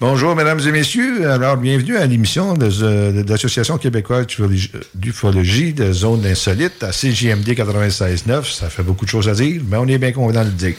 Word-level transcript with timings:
Bonjour, 0.00 0.34
mesdames 0.34 0.60
et 0.60 0.72
messieurs. 0.72 1.30
Alors, 1.30 1.58
bienvenue 1.58 1.98
à 1.98 2.06
l'émission 2.06 2.54
de, 2.54 3.22
l'Association 3.28 3.76
québécoise 3.76 4.26
d'ufologie 4.94 5.74
de 5.74 5.92
zone 5.92 6.24
insolite 6.24 6.82
à 6.82 6.90
CJMD 6.90 7.48
96.9. 7.48 8.50
Ça 8.50 8.70
fait 8.70 8.82
beaucoup 8.82 9.04
de 9.04 9.10
choses 9.10 9.28
à 9.28 9.34
dire, 9.34 9.60
mais 9.68 9.76
on 9.76 9.86
est 9.86 9.98
bien 9.98 10.12
content 10.12 10.40
de 10.40 10.46
le 10.46 10.52
dire. 10.52 10.74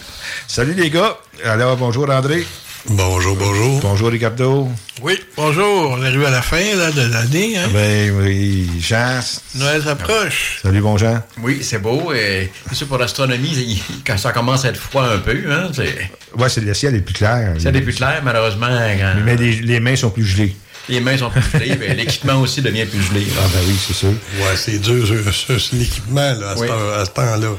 Salut 0.47 0.73
les 0.73 0.89
gars. 0.89 1.17
Alors, 1.45 1.77
bonjour 1.77 2.09
André. 2.09 2.45
Bonjour, 2.89 3.35
bonjour. 3.35 3.79
Bonjour 3.81 4.09
Ricardo. 4.09 4.67
Oui, 5.03 5.13
bonjour. 5.37 5.91
On 5.91 6.03
est 6.03 6.07
arrivé 6.07 6.25
à 6.25 6.31
la 6.31 6.41
fin 6.41 6.75
là, 6.75 6.91
de 6.91 7.01
l'année. 7.13 7.55
Hein? 7.55 7.69
Ben 7.71 8.11
oui, 8.19 8.67
Jean. 8.79 9.19
Noël 9.55 9.83
s'approche. 9.83 10.59
Salut, 10.63 10.81
bon 10.81 10.97
Jean. 10.97 11.21
Oui, 11.43 11.59
c'est 11.61 11.77
beau. 11.77 12.11
Et 12.11 12.51
c'est 12.73 12.87
pour 12.87 12.97
l'astronomie, 12.97 13.81
quand 14.05 14.17
ça 14.17 14.31
commence 14.31 14.65
à 14.65 14.69
être 14.69 14.79
froid 14.79 15.05
un 15.05 15.19
peu, 15.19 15.37
hein, 15.51 15.69
c'est... 15.73 16.09
Ouais, 16.37 16.49
c'est 16.49 16.61
le 16.61 16.73
ciel 16.73 16.95
est 16.95 17.01
plus 17.01 17.13
clair. 17.13 17.51
Le 17.53 17.59
ciel 17.59 17.75
est 17.75 17.81
plus 17.81 17.95
clair, 17.95 18.21
malheureusement. 18.23 18.67
Quand... 18.67 19.13
Mais 19.23 19.35
les, 19.37 19.53
les, 19.61 19.79
mains 19.79 19.95
sont 19.95 20.09
plus 20.09 20.25
gelées. 20.25 20.55
Les 20.89 20.99
mains 20.99 21.17
sont 21.17 21.29
plus 21.29 21.43
gelées, 21.53 21.77
mais 21.79 21.93
l'équipement 21.93 22.41
aussi 22.41 22.63
devient 22.63 22.85
plus 22.85 23.03
gelé. 23.03 23.27
Ah 23.39 23.45
ben 23.53 23.59
oui, 23.67 23.75
c'est 23.79 23.93
sûr. 23.93 24.09
Ouais, 24.09 24.55
c'est 24.55 24.79
dur, 24.79 25.07
c'est 25.31 25.73
l'équipement 25.73 26.33
là, 26.33 26.51
à, 26.51 26.57
Oui. 26.57 26.67
ce, 26.67 26.99
à 27.01 27.05
ce 27.05 27.11
temps-là. 27.11 27.49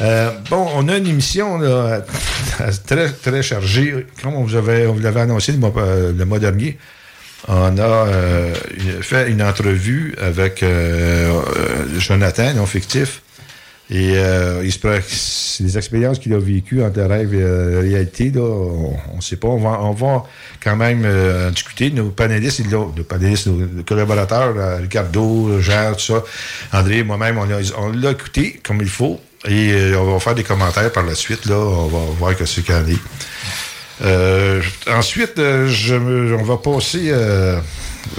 Euh, 0.00 0.30
bon, 0.50 0.66
on 0.74 0.88
a 0.88 0.96
une 0.96 1.06
émission 1.06 1.58
là, 1.58 2.04
très, 2.86 3.10
très 3.10 3.42
chargée. 3.42 4.06
Comme 4.22 4.34
on 4.34 4.44
vous, 4.44 4.56
avait, 4.56 4.86
on 4.86 4.94
vous 4.94 5.00
l'avait 5.00 5.20
annoncé 5.20 5.52
le 5.52 5.58
mois, 5.58 5.72
euh, 5.76 6.12
le 6.12 6.24
mois 6.24 6.38
dernier, 6.38 6.78
on 7.46 7.76
a 7.76 7.82
euh, 7.82 8.54
fait 9.02 9.30
une 9.30 9.42
entrevue 9.42 10.14
avec 10.20 10.62
euh, 10.62 11.30
euh, 11.56 12.00
Jonathan, 12.00 12.54
non 12.54 12.66
fictif. 12.66 13.20
Et 13.90 14.14
il 14.62 14.72
se 14.72 15.62
des 15.62 15.76
expériences 15.76 16.18
qu'il 16.18 16.32
a 16.32 16.38
vécues 16.38 16.82
entre 16.82 17.02
rêve 17.02 17.34
et 17.34 17.80
réalité. 17.80 18.30
Là, 18.30 18.40
on 18.40 19.16
ne 19.16 19.20
sait 19.20 19.36
pas. 19.36 19.48
On 19.48 19.58
va, 19.58 19.78
on 19.82 19.92
va 19.92 20.24
quand 20.62 20.74
même 20.74 21.04
en 21.04 21.50
discuter. 21.50 21.90
Nos 21.90 22.08
panélistes, 22.08 22.62
nos 22.66 22.86
panélistes, 22.86 23.46
nos 23.46 23.82
collaborateurs, 23.82 24.80
Ricardo, 24.80 25.60
Jean, 25.60 25.92
tout 25.92 26.00
ça, 26.00 26.24
André, 26.72 27.02
moi-même, 27.02 27.38
on 27.38 27.92
l'a 27.92 28.10
écouté 28.12 28.58
comme 28.64 28.80
il 28.80 28.88
faut. 28.88 29.20
Et 29.46 29.72
euh, 29.72 29.98
on 29.98 30.12
va 30.12 30.20
faire 30.20 30.34
des 30.34 30.44
commentaires 30.44 30.90
par 30.92 31.04
la 31.04 31.14
suite. 31.14 31.46
Là, 31.46 31.56
on 31.58 31.86
va 31.88 31.98
voir 32.18 32.36
que 32.36 32.44
c'est 32.46 32.62
qu'il 32.62 32.74
y 32.74 32.78
en 32.78 32.86
est. 32.86 32.98
Euh, 34.02 34.60
ensuite, 34.90 35.38
euh, 35.38 35.68
je 35.68 35.94
on 35.94 36.42
va 36.42 36.56
passer 36.56 37.12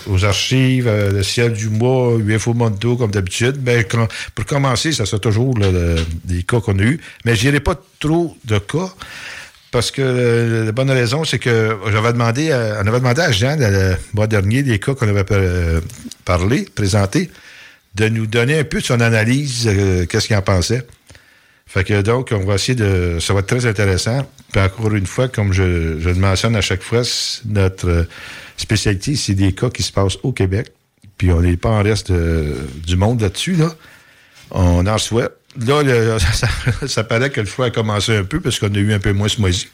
aux 0.08 0.24
archives, 0.26 0.88
le 0.90 1.22
ciel 1.24 1.54
du 1.54 1.70
mois, 1.70 2.14
UFO 2.18 2.54
Mondo, 2.54 2.96
comme 2.96 3.12
d'habitude. 3.12 3.58
Ben, 3.58 3.84
com- 3.84 4.08
pour 4.34 4.46
commencer, 4.46 4.92
ça 4.92 5.06
sera 5.06 5.20
toujours 5.20 5.58
là, 5.58 5.72
le- 5.72 5.96
des 6.24 6.44
cas 6.44 6.60
qu'on 6.60 6.78
a 6.80 6.84
eus. 6.84 7.00
Mais 7.26 7.36
je 7.36 7.46
n'irai 7.46 7.60
pas 7.60 7.76
trop 8.00 8.36
de 8.46 8.58
cas. 8.60 8.90
Parce 9.72 9.92
que 9.92 10.64
la 10.66 10.72
bonne 10.72 10.90
raison, 10.92 11.26
c'est 11.26 11.38
que 11.40 11.76
j'avais 11.92 12.14
demandé, 12.14 12.52
à- 12.52 12.80
on 12.84 12.88
avait 12.88 13.00
demandé 13.00 13.22
à 13.22 13.32
Jean 13.32 13.58
le, 13.60 13.96
mois 14.14 14.28
dernier 14.28 14.64
des 14.64 14.80
cas 14.80 14.94
qu'on 14.96 15.10
avait 15.10 15.26
parlé, 16.24 16.68
présenté, 16.74 17.30
de 17.96 18.08
nous 18.08 18.26
donner 18.26 18.60
un 18.60 18.64
peu 18.64 18.80
de 18.80 18.86
son 18.86 19.02
analyse, 19.02 19.70
qu'est-ce 20.10 20.28
qu'il 20.28 20.36
en 20.38 20.42
pensait. 20.42 20.86
Fait 21.68 21.84
que 21.84 22.02
donc, 22.02 22.30
on 22.32 22.46
va 22.46 22.56
essayer 22.56 22.76
de. 22.76 23.18
Ça 23.20 23.34
va 23.34 23.40
être 23.40 23.48
très 23.48 23.66
intéressant. 23.66 24.26
Puis 24.52 24.62
encore 24.62 24.94
une 24.94 25.08
fois, 25.08 25.28
comme 25.28 25.52
je, 25.52 26.00
je 26.00 26.10
le 26.10 26.16
mentionne 26.16 26.56
à 26.56 26.62
chaque 26.62 26.84
fois, 26.84 27.02
notre 27.46 27.90
euh, 27.90 28.04
spécialité, 28.56 29.16
c'est 29.16 29.34
des 29.34 29.54
cas 29.54 29.70
qui 29.70 29.84
se 29.84 29.92
passent 29.92 30.18
au 30.24 30.32
Québec. 30.32 30.68
Puis 31.18 31.32
on 31.32 31.42
n'est 31.42 31.58
pas 31.58 31.70
en 31.70 31.82
reste 31.84 32.12
euh, 32.12 32.54
du 32.86 32.96
monde 32.98 33.22
là-dessus, 33.22 33.56
là. 33.56 33.74
On 34.52 34.86
en 34.86 34.98
souhaite. 34.98 35.32
Là, 35.66 35.82
le- 35.82 36.18
ça, 36.34 36.48
ça 36.88 37.04
paraît 37.04 37.30
que 37.32 37.42
le 37.42 37.48
froid 37.48 37.66
a 37.68 37.72
commencé 37.72 38.16
un 38.16 38.24
peu 38.26 38.40
parce 38.40 38.60
qu'on 38.60 38.74
a 38.74 38.78
eu 38.78 38.94
un 38.94 39.00
peu 39.00 39.12
moins 39.14 39.28
ce 39.28 39.42
mois-ci. 39.42 39.68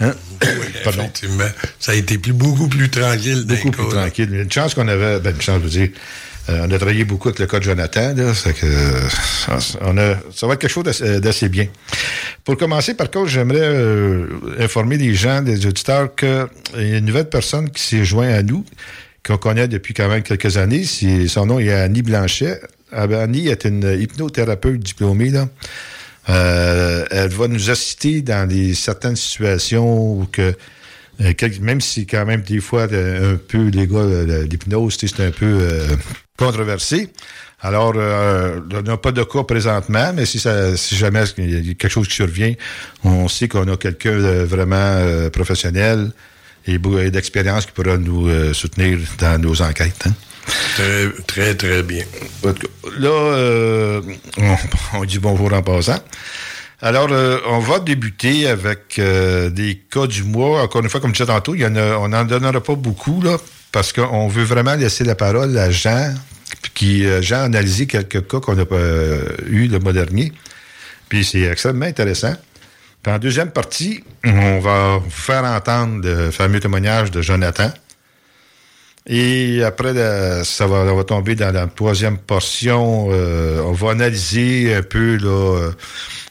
Hein? 0.00 0.12
Pardon? 0.84 1.02
Effectivement. 1.04 1.48
Ça 1.80 1.92
a 1.92 1.94
été 1.94 2.18
plus, 2.18 2.32
beaucoup 2.32 2.68
plus 2.68 2.90
tranquille. 2.90 3.44
Beaucoup 3.46 3.70
plus 3.70 3.88
tranquille. 3.88 4.32
Une 4.34 4.52
chance 4.52 4.74
qu'on 4.74 4.88
avait, 4.88 5.20
ben, 5.20 5.34
une 5.34 5.40
chance, 5.40 5.58
je 5.60 5.64
veux 5.64 5.70
dire, 5.86 5.88
on 6.48 6.70
a 6.70 6.76
travaillé 6.76 7.04
beaucoup 7.04 7.28
avec 7.28 7.38
le 7.38 7.46
cas 7.46 7.58
de 7.58 7.64
Jonathan, 7.64 8.14
là, 8.14 8.34
ça, 8.34 8.50
euh, 8.62 9.08
on 9.80 9.96
a, 9.96 10.16
ça 10.34 10.46
va 10.46 10.54
être 10.54 10.60
quelque 10.60 10.70
chose 10.70 10.84
d'assez 10.84 11.20
d'assez 11.20 11.48
bien. 11.48 11.68
Pour 12.44 12.56
commencer, 12.56 12.94
par 12.94 13.10
contre, 13.10 13.28
j'aimerais 13.28 13.60
euh, 13.60 14.26
informer 14.58 14.98
les 14.98 15.14
gens, 15.14 15.40
les 15.40 15.66
auditeurs, 15.66 16.14
qu'il 16.14 16.46
y 16.76 16.94
a 16.94 16.98
une 16.98 17.06
nouvelle 17.06 17.28
personne 17.28 17.70
qui 17.70 17.82
s'est 17.82 18.04
jointe 18.04 18.30
à 18.32 18.42
nous, 18.42 18.64
qu'on 19.24 19.38
connaît 19.38 19.68
depuis 19.68 19.94
quand 19.94 20.08
même 20.08 20.22
quelques 20.22 20.56
années. 20.58 20.84
Son 20.84 21.46
nom 21.46 21.58
est 21.58 21.72
Annie 21.72 22.02
Blanchet. 22.02 22.60
Ah, 22.92 23.06
ben, 23.06 23.20
Annie 23.20 23.48
est 23.48 23.64
une 23.64 23.96
hypnothérapeute 23.98 24.80
diplômée, 24.80 25.30
là. 25.30 25.48
Euh, 26.28 27.04
elle 27.10 27.28
va 27.30 27.48
nous 27.48 27.70
assister 27.70 28.22
dans 28.22 28.48
des, 28.48 28.74
certaines 28.74 29.16
situations 29.16 30.20
où 30.20 30.26
que 30.30 30.54
euh, 31.20 31.32
même 31.60 31.80
si 31.80 32.06
quand 32.06 32.24
même 32.24 32.40
des 32.40 32.60
fois 32.60 32.88
euh, 32.90 33.34
un 33.34 33.36
peu 33.36 33.68
les 33.68 33.86
gars 33.86 33.98
euh, 33.98 34.44
l'hypnose 34.44 34.96
c'est 34.98 35.20
un 35.20 35.30
peu 35.30 35.58
euh, 35.60 35.86
controversé 36.36 37.10
Alors, 37.60 37.92
euh, 37.96 38.60
on 38.72 38.82
n'a 38.82 38.96
pas 38.96 39.12
de 39.12 39.22
cas 39.22 39.42
présentement, 39.44 40.12
mais 40.14 40.26
si, 40.26 40.38
ça, 40.38 40.76
si 40.76 40.96
jamais 40.96 41.22
il 41.38 41.66
y 41.68 41.70
a 41.70 41.74
quelque 41.74 41.88
chose 41.92 42.08
qui 42.08 42.14
survient, 42.14 42.52
on 43.04 43.28
sait 43.28 43.48
qu'on 43.48 43.66
a 43.72 43.76
quelqu'un 43.76 44.16
de 44.18 44.44
vraiment 44.44 44.76
euh, 44.76 45.30
professionnel 45.30 46.10
et, 46.66 46.78
d'expérience 46.78 47.66
qui 47.66 47.72
pourra 47.72 47.96
nous 47.96 48.28
euh, 48.28 48.52
soutenir 48.52 48.98
dans 49.18 49.40
nos 49.40 49.62
enquêtes. 49.62 50.04
hein. 50.06 50.12
Très, 50.74 51.08
très, 51.26 51.54
très 51.54 51.82
bien. 51.82 52.04
Là, 52.98 53.08
euh, 53.08 54.02
on, 54.36 54.56
on 54.98 55.04
dit 55.04 55.18
bonjour 55.18 55.52
en 55.52 55.62
passant. 55.62 56.00
Alors, 56.82 57.08
euh, 57.12 57.38
on 57.48 57.60
va 57.60 57.78
débuter 57.78 58.46
avec 58.48 58.98
euh, 58.98 59.48
des 59.48 59.80
cas 59.90 60.06
du 60.06 60.22
mois. 60.24 60.62
Encore 60.62 60.82
une 60.82 60.90
fois, 60.90 61.00
comme 61.00 61.14
je 61.14 61.22
disais 61.22 61.32
tantôt, 61.32 61.54
il 61.54 61.62
y 61.62 61.66
en 61.66 61.76
a- 61.76 61.96
on 61.96 62.08
n'en 62.08 62.24
donnera 62.24 62.60
pas 62.60 62.74
beaucoup, 62.74 63.22
là, 63.22 63.38
parce 63.74 63.92
qu'on 63.92 64.28
veut 64.28 64.44
vraiment 64.44 64.76
laisser 64.76 65.02
la 65.02 65.16
parole 65.16 65.58
à 65.58 65.68
Jean, 65.68 66.14
qui 66.74 67.04
euh, 67.04 67.20
Jean 67.20 67.38
a 67.40 67.42
analysé 67.42 67.86
quelques 67.88 68.24
cas 68.28 68.38
qu'on 68.38 68.56
a 68.56 68.64
euh, 68.70 69.24
eu 69.48 69.66
le 69.66 69.80
mois 69.80 69.92
dernier. 69.92 70.32
Puis 71.08 71.24
c'est 71.24 71.40
extrêmement 71.40 71.86
intéressant. 71.86 72.34
Puis 73.02 73.12
en 73.12 73.18
deuxième 73.18 73.50
partie, 73.50 74.04
on 74.24 74.60
va 74.60 74.98
vous 74.98 75.10
faire 75.10 75.42
entendre 75.42 76.06
le 76.08 76.30
fameux 76.30 76.60
témoignage 76.60 77.10
de 77.10 77.20
Jonathan. 77.20 77.72
Et 79.08 79.64
après, 79.64 79.92
ça, 80.44 80.66
va 80.68 81.04
tomber 81.04 81.34
dans 81.34 81.52
la 81.52 81.66
troisième 81.66 82.16
portion. 82.16 83.08
euh, 83.10 83.60
on 83.64 83.72
va 83.72 83.90
analyser 83.90 84.72
un 84.72 84.82
peu, 84.82 85.16
là, 85.16 85.58
euh, 85.58 85.72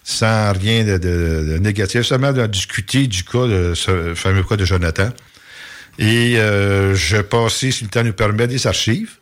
sans 0.06 0.54
rien 0.54 0.86
de, 0.86 0.98
de- 0.98 1.45
de 1.51 1.57
négatif, 1.57 2.04
seulement 2.04 2.31
de 2.31 2.48
discuter 2.48 3.06
du 3.07 3.24
cas, 3.25 3.48
de 3.48 3.74
ce 3.75 4.16
fameux 4.16 4.44
cas 4.44 4.56
de 4.56 4.63
Jonathan. 4.66 5.10
Et 6.00 6.38
euh, 6.38 6.95
je 6.95 7.18
passer, 7.18 7.72
si 7.72 7.84
le 7.84 7.90
temps 7.90 8.04
nous 8.04 8.13
permet, 8.13 8.48
des 8.48 8.66
archives. 8.68 9.18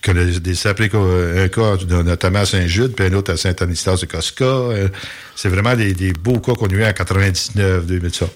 Que 0.00 0.12
les, 0.12 0.38
des 0.38 0.54
s'appelait 0.54 0.90
un 0.94 1.48
cas 1.48 1.76
notamment 2.04 2.40
à 2.40 2.46
Saint-Jude, 2.46 2.94
puis 2.94 3.06
un 3.06 3.12
autre 3.14 3.32
à 3.32 3.36
Saint-Anistas 3.36 3.96
de 3.96 4.06
Cosca. 4.06 4.44
Euh, 4.44 4.88
c'est 5.34 5.48
vraiment 5.48 5.74
des, 5.74 6.12
beaux 6.12 6.38
cas 6.38 6.52
qu'on 6.54 6.68
a 6.68 6.72
eu 6.72 6.84
en 6.84 6.92
99, 6.92 7.86
2000, 7.86 8.14
ça. 8.14 8.26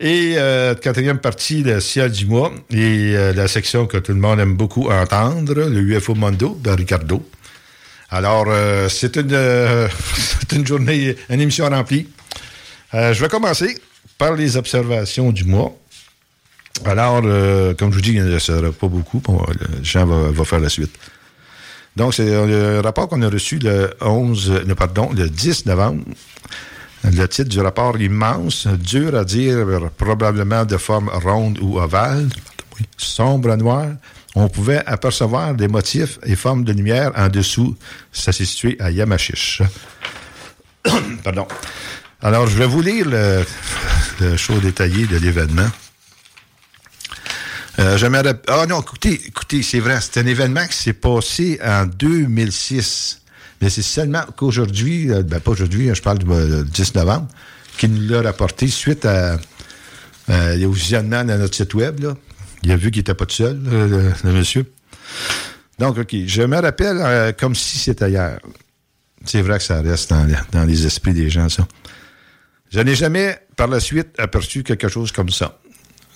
Et 0.00 0.34
euh, 0.36 0.74
quatrième 0.74 1.18
partie, 1.18 1.62
le 1.62 1.80
ciel 1.80 2.10
du 2.10 2.26
mois, 2.26 2.52
et 2.70 3.14
euh, 3.14 3.32
la 3.34 3.46
section 3.46 3.86
que 3.86 3.98
tout 3.98 4.12
le 4.12 4.18
monde 4.18 4.40
aime 4.40 4.56
beaucoup 4.56 4.90
entendre, 4.90 5.54
le 5.54 5.80
UFO 5.80 6.14
Mondo 6.14 6.58
de 6.62 6.70
Ricardo. 6.70 7.22
Alors, 8.14 8.44
euh, 8.48 8.88
c'est 8.88 9.16
une, 9.16 9.32
euh, 9.32 9.88
une 10.52 10.64
journée, 10.64 11.16
une 11.28 11.40
émission 11.40 11.68
remplie. 11.68 12.06
Euh, 12.94 13.12
je 13.12 13.20
vais 13.20 13.28
commencer 13.28 13.76
par 14.18 14.34
les 14.34 14.56
observations 14.56 15.32
du 15.32 15.42
mois. 15.42 15.76
Alors, 16.84 17.22
euh, 17.24 17.74
comme 17.74 17.90
je 17.90 17.96
vous 17.96 18.02
dis, 18.02 18.12
il 18.12 18.24
ne 18.24 18.38
sera 18.38 18.72
pas 18.72 18.88
beaucoup. 18.88 19.20
Bon, 19.20 19.44
le 19.48 19.84
Jean 19.84 20.06
va, 20.06 20.44
faire 20.44 20.60
la 20.60 20.68
suite. 20.68 20.94
Donc, 21.96 22.14
c'est 22.14 22.26
le 22.26 22.80
rapport 22.80 23.08
qu'on 23.08 23.22
a 23.22 23.28
reçu 23.28 23.58
le 23.58 23.94
11, 24.00 24.64
non, 24.66 24.74
pardon, 24.74 25.10
le 25.14 25.28
10 25.28 25.66
novembre. 25.66 26.02
Le 27.04 27.26
titre 27.26 27.50
du 27.50 27.60
rapport 27.60 27.96
immense, 28.00 28.66
dur 28.66 29.14
à 29.14 29.24
dire, 29.24 29.66
probablement 29.96 30.64
de 30.64 30.76
forme 30.76 31.10
ronde 31.10 31.58
ou 31.60 31.78
ovale, 31.78 32.28
sombre 32.96 33.50
à 33.50 33.56
noir. 33.56 33.86
On 34.34 34.48
pouvait 34.48 34.82
apercevoir 34.86 35.54
des 35.54 35.68
motifs 35.68 36.18
et 36.24 36.34
formes 36.34 36.64
de 36.64 36.72
lumière 36.72 37.12
en 37.14 37.28
dessous. 37.28 37.76
Ça 38.10 38.32
s'est 38.32 38.46
situé 38.46 38.76
à 38.80 38.90
Yamachiche. 38.90 39.62
Pardon. 41.22 41.46
Alors, 42.20 42.48
je 42.48 42.56
vais 42.56 42.66
vous 42.66 42.80
lire 42.80 43.08
le, 43.08 43.44
le 44.20 44.36
show 44.36 44.58
détaillé 44.58 45.06
de 45.06 45.18
l'événement. 45.18 45.68
Euh, 47.80 47.96
je 47.98 48.06
me 48.06 48.16
rappelle- 48.16 48.40
Ah 48.48 48.66
non, 48.66 48.80
écoutez, 48.80 49.20
écoutez, 49.26 49.62
c'est 49.62 49.80
vrai, 49.80 49.98
c'est 50.00 50.20
un 50.20 50.26
événement 50.26 50.66
qui 50.66 50.76
s'est 50.76 50.92
passé 50.92 51.58
en 51.64 51.86
2006. 51.86 53.20
Mais 53.60 53.70
c'est 53.70 53.82
seulement 53.82 54.22
qu'aujourd'hui, 54.36 55.10
euh, 55.10 55.22
ben 55.22 55.40
pas 55.40 55.50
aujourd'hui, 55.52 55.90
je 55.94 56.02
parle 56.02 56.18
du 56.18 56.30
euh, 56.30 56.62
10 56.64 56.94
novembre, 56.94 57.28
qu'il 57.78 57.92
nous 57.94 58.08
l'a 58.12 58.22
rapporté 58.22 58.68
suite 58.68 59.04
à, 59.06 59.38
euh, 60.30 60.66
au 60.66 60.70
visionnement 60.72 61.24
de 61.24 61.32
notre 61.34 61.54
site 61.54 61.74
web. 61.74 62.00
Là. 62.00 62.16
Il 62.62 62.70
a 62.72 62.76
vu 62.76 62.90
qu'il 62.90 63.00
n'était 63.00 63.14
pas 63.14 63.26
tout 63.26 63.34
seul, 63.34 63.60
le, 63.62 63.86
le- 64.22 64.32
monsieur. 64.32 64.70
Donc, 65.78 65.98
OK, 65.98 66.14
je 66.26 66.42
me 66.42 66.60
rappelle 66.60 66.98
euh, 67.00 67.32
comme 67.32 67.54
si 67.54 67.78
c'était 67.78 68.10
hier. 68.10 68.38
C'est 69.24 69.42
vrai 69.42 69.58
que 69.58 69.64
ça 69.64 69.80
reste 69.80 70.10
dans, 70.10 70.26
dans 70.52 70.64
les 70.64 70.86
esprits 70.86 71.14
des 71.14 71.30
gens, 71.30 71.48
ça. 71.48 71.66
Je 72.70 72.80
n'ai 72.80 72.94
jamais, 72.94 73.38
par 73.56 73.68
la 73.68 73.80
suite, 73.80 74.08
aperçu 74.18 74.62
quelque 74.62 74.88
chose 74.88 75.10
comme 75.12 75.30
ça. 75.30 75.58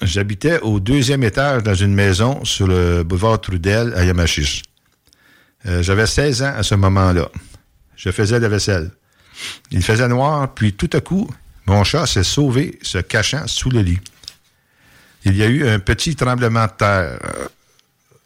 J'habitais 0.03 0.61
au 0.61 0.79
deuxième 0.81 1.25
étage 1.25 1.63
dans 1.65 1.75
une 1.75 1.93
maison 1.95 2.45
sur 2.45 2.67
le 2.69 3.03
boulevard 3.03 3.41
Trudel 3.41 3.93
à 3.97 4.05
Yamachiche. 4.05 4.63
Euh, 5.67 5.83
J'avais 5.83 6.07
16 6.07 6.43
ans 6.43 6.55
à 6.57 6.63
ce 6.63 6.75
moment-là. 6.77 7.29
Je 7.97 8.11
faisais 8.11 8.39
la 8.39 8.49
vaisselle. 8.49 8.91
Il 9.73 9.83
faisait 9.83 10.07
noir, 10.09 10.55
puis 10.55 10.73
tout 10.73 10.91
à 10.93 11.01
coup, 11.01 11.29
mon 11.67 11.83
chat 11.85 12.07
s'est 12.07 12.23
sauvé, 12.23 12.79
se 12.83 12.99
cachant 12.99 13.47
sous 13.49 13.71
le 13.71 13.81
lit. 13.81 13.99
Il 15.25 15.37
y 15.37 15.43
a 15.43 15.47
eu 15.47 15.67
un 15.69 15.81
petit 15.81 16.15
tremblement 16.15 16.67
de 16.67 16.73
terre. 16.79 17.19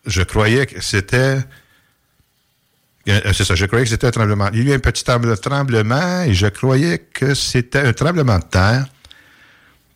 Je 0.07 0.23
croyais 0.23 0.67
que 0.67 0.81
c'était... 0.83 1.39
Euh, 3.09 3.33
C'est 3.33 3.45
ça, 3.45 3.55
je 3.55 3.65
croyais 3.67 3.85
que 3.85 3.91
c'était 3.91 4.07
un 4.07 4.11
tremblement. 4.11 4.49
Il 4.53 4.63
y 4.63 4.71
a 4.71 4.73
eu 4.73 4.77
un 4.77 4.79
petit 4.79 5.05
tremble- 5.05 5.39
tremblement 5.39 6.23
et 6.23 6.35
je 6.35 6.47
croyais 6.49 6.99
que 6.99 7.35
c'était 7.35 7.81
un 7.81 7.93
tremblement 7.95 8.39
de 8.39 8.45
terre. 8.45 8.87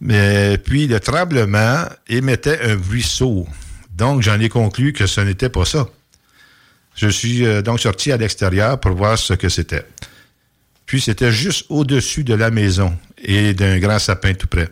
Mais 0.00 0.58
puis 0.58 0.86
le 0.86 1.00
tremblement 1.00 1.84
émettait 2.08 2.60
un 2.62 2.76
bruit 2.76 3.02
sourd. 3.02 3.48
Donc 3.94 4.22
j'en 4.22 4.38
ai 4.40 4.48
conclu 4.48 4.92
que 4.92 5.06
ce 5.06 5.20
n'était 5.20 5.48
pas 5.48 5.64
ça. 5.64 5.88
Je 6.94 7.08
suis 7.08 7.46
euh, 7.46 7.62
donc 7.62 7.80
sorti 7.80 8.12
à 8.12 8.16
l'extérieur 8.16 8.78
pour 8.80 8.92
voir 8.92 9.18
ce 9.18 9.34
que 9.34 9.48
c'était. 9.48 9.84
Puis 10.86 11.00
c'était 11.00 11.32
juste 11.32 11.66
au-dessus 11.68 12.24
de 12.24 12.34
la 12.34 12.50
maison 12.50 12.96
et 13.18 13.54
d'un 13.54 13.78
grand 13.78 13.98
sapin 13.98 14.34
tout 14.34 14.46
près. 14.46 14.68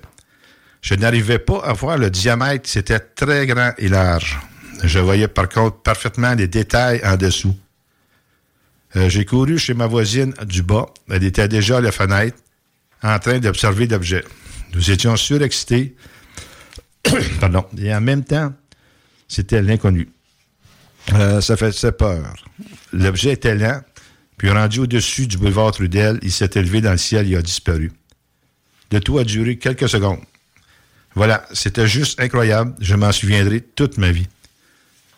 Je 0.81 0.95
n'arrivais 0.95 1.39
pas 1.39 1.61
à 1.65 1.73
voir 1.73 1.97
le 1.99 2.11
diamètre, 2.11 2.69
c'était 2.69 3.01
très 3.01 3.47
grand 3.47 3.73
et 3.79 3.89
large. 3.89 4.39
Je 4.83 4.99
voyais 4.99 5.29
par 5.29 5.49
contre 5.49 5.79
parfaitement 5.79 6.35
les 6.35 6.47
détails 6.47 7.01
en 7.05 7.17
dessous. 7.17 7.57
Euh, 8.97 9.09
J'ai 9.09 9.25
couru 9.25 9.59
chez 9.59 9.75
ma 9.75 9.87
voisine 9.87 10.35
du 10.47 10.63
bas. 10.63 10.87
Elle 11.11 11.25
était 11.25 11.49
déjà 11.49 11.79
à 11.79 11.81
la 11.81 11.91
fenêtre 11.91 12.37
en 13.03 13.19
train 13.19 13.39
d'observer 13.39 13.87
l'objet. 13.87 14.25
Nous 14.75 14.91
étions 14.91 15.17
surexcités. 15.17 15.95
Pardon. 17.41 17.65
Et 17.79 17.95
en 17.95 18.01
même 18.01 18.25
temps, 18.25 18.53
c'était 19.29 19.63
l'inconnu. 19.63 20.09
Euh, 21.13 21.41
ça 21.41 21.57
faisait 21.57 21.93
peur. 21.93 22.35
L'objet 22.93 23.33
était 23.33 23.55
lent, 23.55 23.81
puis 24.37 24.51
rendu 24.51 24.81
au-dessus 24.81 25.27
du 25.27 25.37
boulevard 25.37 25.73
Trudel, 25.73 26.19
il 26.23 26.33
s'est 26.33 26.51
élevé 26.55 26.81
dans 26.81 26.93
le 26.93 26.99
ciel 26.99 27.31
et 27.31 27.37
a 27.37 27.43
disparu. 27.43 27.93
Le 28.91 29.01
tout 29.01 29.19
a 29.19 29.25
duré 29.25 29.59
quelques 29.59 29.89
secondes. 29.89 30.21
Voilà, 31.15 31.47
c'était 31.53 31.87
juste 31.87 32.21
incroyable. 32.21 32.75
Je 32.81 32.95
m'en 32.95 33.13
souviendrai 33.13 33.61
toute 33.61 33.99
ma 33.99 34.11
vie. 34.11 34.27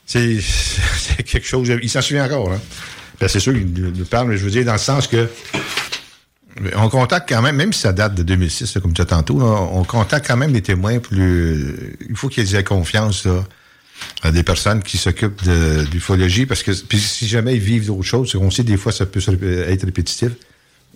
C'est 0.04 0.38
quelque 1.25 1.47
chose. 1.47 1.69
Il 1.83 1.90
s'en 1.90 2.02
souvient 2.02 2.26
encore. 2.26 2.52
Hein? 2.52 2.61
Ben, 3.19 3.28
c'est 3.28 3.40
sûr 3.40 3.54
qu'il 3.54 4.04
parle, 4.04 4.28
mais 4.28 4.37
je 4.37 4.45
veux 4.45 4.50
dire, 4.50 4.64
dans 4.64 4.73
le 4.73 4.78
sens 4.78 5.07
que 5.07 5.28
on 6.77 6.89
contacte 6.89 7.29
quand 7.29 7.43
même, 7.43 7.57
même 7.57 7.73
si 7.73 7.81
ça 7.81 7.93
date 7.93 8.15
de 8.15 8.23
2006, 8.23 8.75
là, 8.75 8.81
comme 8.81 8.93
tu 8.93 9.03
as 9.03 9.07
tantôt, 9.07 9.39
là, 9.39 9.45
on 9.73 9.85
contacte 9.85 10.27
quand 10.27 10.37
même 10.37 10.53
les 10.53 10.63
témoins. 10.63 10.99
Plus, 10.99 11.97
il 12.09 12.17
faut 12.17 12.29
qu'ils 12.29 12.55
aient 12.55 12.65
confiance 12.65 13.27
là, 13.27 13.45
à 14.23 14.31
des 14.31 14.43
personnes 14.43 14.83
qui 14.83 14.99
s'occupent 14.99 15.45
de 15.45 15.85
d'ufologie, 15.91 16.47
parce 16.47 16.63
que 16.63 16.73
puis 16.73 16.99
si 16.99 17.27
jamais 17.29 17.55
ils 17.57 17.61
vivent 17.63 17.87
d'autres 17.87 18.03
choses, 18.03 18.35
on 18.37 18.51
sait 18.51 18.63
des 18.65 18.77
fois 18.77 18.93
ça 18.93 19.07
peut 19.07 19.21
être 19.69 19.85
répétitif. 19.85 20.31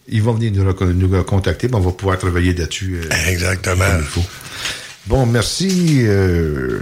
Ils 0.09 0.23
vont 0.23 0.33
venir 0.33 0.52
nous, 0.52 0.93
nous 0.95 1.23
contacter, 1.25 1.69
puis 1.69 1.76
on 1.76 1.81
va 1.81 1.93
pouvoir 1.93 2.19
travailler 2.19 2.52
là-dessus. 2.55 3.00
euh, 3.05 3.31
Exactement. 3.31 3.85
comme 3.85 3.99
il 4.00 4.05
faut. 4.05 4.25
Bon, 5.07 5.25
merci 5.26 6.00
euh, 6.02 6.81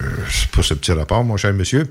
pour 0.52 0.64
ce 0.64 0.74
petit 0.74 0.92
rapport, 0.92 1.22
mon 1.24 1.36
cher 1.36 1.52
monsieur. 1.52 1.86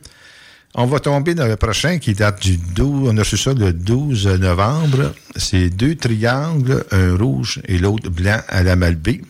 On 0.76 0.86
va 0.86 1.00
tomber 1.00 1.34
dans 1.34 1.48
le 1.48 1.56
prochain 1.56 1.98
qui 1.98 2.14
date 2.14 2.42
du 2.42 2.58
12, 2.58 3.10
on 3.12 3.18
a 3.18 3.22
reçu 3.22 3.38
ça 3.38 3.54
le 3.54 3.74
12 3.74 4.28
novembre. 4.40 5.14
C'est 5.36 5.70
deux 5.70 5.96
triangles, 5.96 6.84
un 6.92 7.16
rouge 7.16 7.62
et 7.66 7.78
l'autre 7.78 8.10
blanc 8.10 8.40
à 8.48 8.64
la 8.64 8.76
Malbaie. 8.76 9.22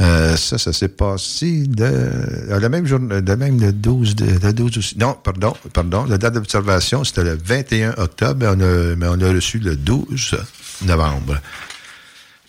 Euh, 0.00 0.36
ça, 0.36 0.58
ça 0.58 0.72
s'est 0.72 0.88
passé 0.88 1.64
de, 1.66 2.52
à 2.52 2.58
la 2.58 2.68
même 2.68 2.84
journée, 2.84 3.22
de 3.22 3.34
même 3.34 3.60
le 3.60 3.72
12, 3.72 4.16
de, 4.16 4.46
le 4.46 4.52
12 4.52 4.78
aussi. 4.78 4.98
Non, 4.98 5.16
pardon, 5.22 5.54
pardon. 5.72 6.04
La 6.04 6.18
date 6.18 6.34
d'observation, 6.34 7.04
c'était 7.04 7.22
le 7.22 7.38
21 7.42 7.94
octobre, 7.98 8.36
mais 8.40 8.46
on 8.48 8.60
a, 8.60 8.96
mais 8.96 9.06
on 9.06 9.20
a 9.20 9.32
reçu 9.32 9.58
le 9.60 9.76
12 9.76 10.36
novembre. 10.82 11.38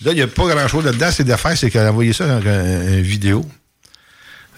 Là, 0.04 0.12
il 0.12 0.16
n'y 0.16 0.22
a 0.22 0.28
pas 0.28 0.48
grand-chose 0.48 0.86
là-dedans. 0.86 1.10
C'est 1.12 1.24
d'affaire, 1.24 1.58
c'est 1.58 1.70
qu'elle 1.70 1.86
a 1.86 1.92
envoyé 1.92 2.14
ça 2.14 2.28
dans 2.28 2.42
une 2.42 3.02
vidéo. 3.02 3.46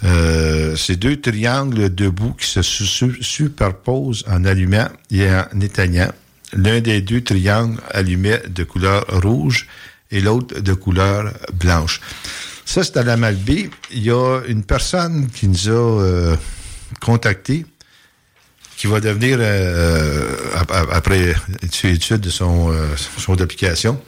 Euh, 0.04 0.76
c'est 0.76 0.96
deux 0.96 1.20
triangles 1.20 1.94
debout 1.94 2.34
qui 2.40 2.46
se 2.48 2.62
su- 2.62 2.86
su- 2.86 3.18
superposent 3.22 4.24
en 4.28 4.46
allumant 4.46 4.90
et 5.12 5.28
en 5.30 5.60
éteignant. 5.60 6.12
L'un 6.54 6.80
des 6.82 7.02
deux 7.02 7.22
triangles 7.22 7.80
allumait 7.92 8.42
de 8.48 8.64
couleur 8.64 9.06
rouge 9.24 9.68
et 10.12 10.22
l'autre 10.22 10.60
de 10.60 10.74
couleur 10.74 11.34
blanche. 11.54 12.00
Ça, 12.64 12.84
c'est 12.84 12.98
à 12.98 13.04
la 13.04 13.18
Malbaie. 13.18 13.70
Il 13.92 14.04
y 14.04 14.12
a 14.12 14.42
une 14.48 14.64
personne 14.64 15.28
qui 15.34 15.48
nous 15.48 15.68
a 15.68 15.72
euh, 15.72 16.36
contactés 17.02 17.66
qui 18.78 18.86
va 18.86 19.00
devenir, 19.00 19.38
euh, 19.42 20.36
ap- 20.56 20.72
ap- 20.72 20.90
après 20.92 21.34
étude 21.64 22.22
de 22.22 22.30
son, 22.30 22.72
euh, 22.72 22.86
son 23.18 23.42
application, 23.42 24.00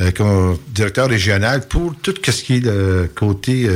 euh, 0.00 0.10
comme 0.12 0.58
directeur 0.68 1.08
régional 1.10 1.68
pour 1.68 1.94
tout 2.00 2.14
ce 2.24 2.42
qui 2.42 2.56
est 2.56 2.60
le 2.60 3.10
côté 3.14 3.68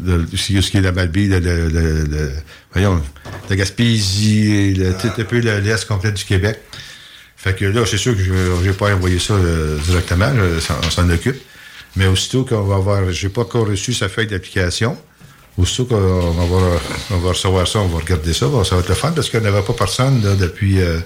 de, 0.00 0.26
ce 0.36 0.70
qui 0.70 0.76
est 0.76 0.80
la 0.80 0.92
Malbaie, 0.92 1.26
le, 1.26 1.38
le, 1.40 1.68
le- 1.68 2.04
le- 2.04 2.32
voyons, 2.72 3.02
la 3.50 3.56
Gaspésie, 3.56 4.74
le, 4.74 4.92
tout 4.94 5.08
un 5.20 5.24
peu 5.24 5.40
le- 5.40 5.58
l'Est 5.60 5.86
complet 5.86 6.12
du 6.12 6.24
Québec. 6.24 6.58
Fait 7.36 7.54
que 7.56 7.64
là, 7.64 7.84
c'est 7.86 7.98
sûr 7.98 8.16
que 8.16 8.22
je 8.22 8.32
n'ai 8.66 8.72
pas 8.72 8.94
envoyé 8.94 9.18
ça 9.18 9.34
euh, 9.34 9.76
directement, 9.86 10.32
je- 10.34 10.72
on 10.86 10.90
s'en 10.90 11.08
occupe. 11.10 11.40
Mais 11.96 12.06
aussitôt 12.06 12.44
qu'on 12.44 12.62
va 12.62 12.76
avoir, 12.76 13.10
j'ai 13.12 13.28
pas 13.28 13.42
encore 13.42 13.66
reçu 13.68 13.92
sa 13.92 14.08
feuille 14.08 14.26
d'application, 14.28 14.96
aussitôt 15.58 15.84
qu'on 15.84 16.30
va, 16.30 16.42
avoir- 16.42 16.80
on 17.10 17.18
va 17.18 17.28
recevoir 17.30 17.68
ça, 17.68 17.80
on 17.80 17.88
va 17.88 17.98
regarder 17.98 18.32
ça, 18.32 18.46
ça 18.64 18.74
va 18.76 18.80
être 18.80 18.88
le 18.88 18.94
fun 18.94 19.12
parce 19.12 19.28
qu'il 19.28 19.40
n'y 19.40 19.46
avait 19.48 19.60
pas 19.62 19.74
personne 19.74 20.22
là, 20.24 20.34
depuis 20.34 20.80
euh, 20.80 20.98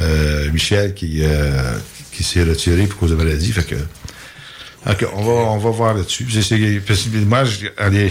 euh, 0.00 0.50
Michel 0.52 0.94
qui, 0.94 1.20
euh, 1.22 1.78
qui 2.12 2.24
s'est 2.24 2.42
retiré 2.42 2.86
pour 2.88 2.98
cause 3.00 3.10
de 3.10 3.16
maladie. 3.16 3.52
Fait 3.52 3.62
que, 3.64 3.76
OK, 4.88 5.06
on 5.12 5.22
va, 5.22 5.32
on 5.32 5.58
va 5.58 5.70
voir 5.70 5.94
là-dessus. 5.94 6.26
Moi, 7.26 7.44
allez, 7.76 8.10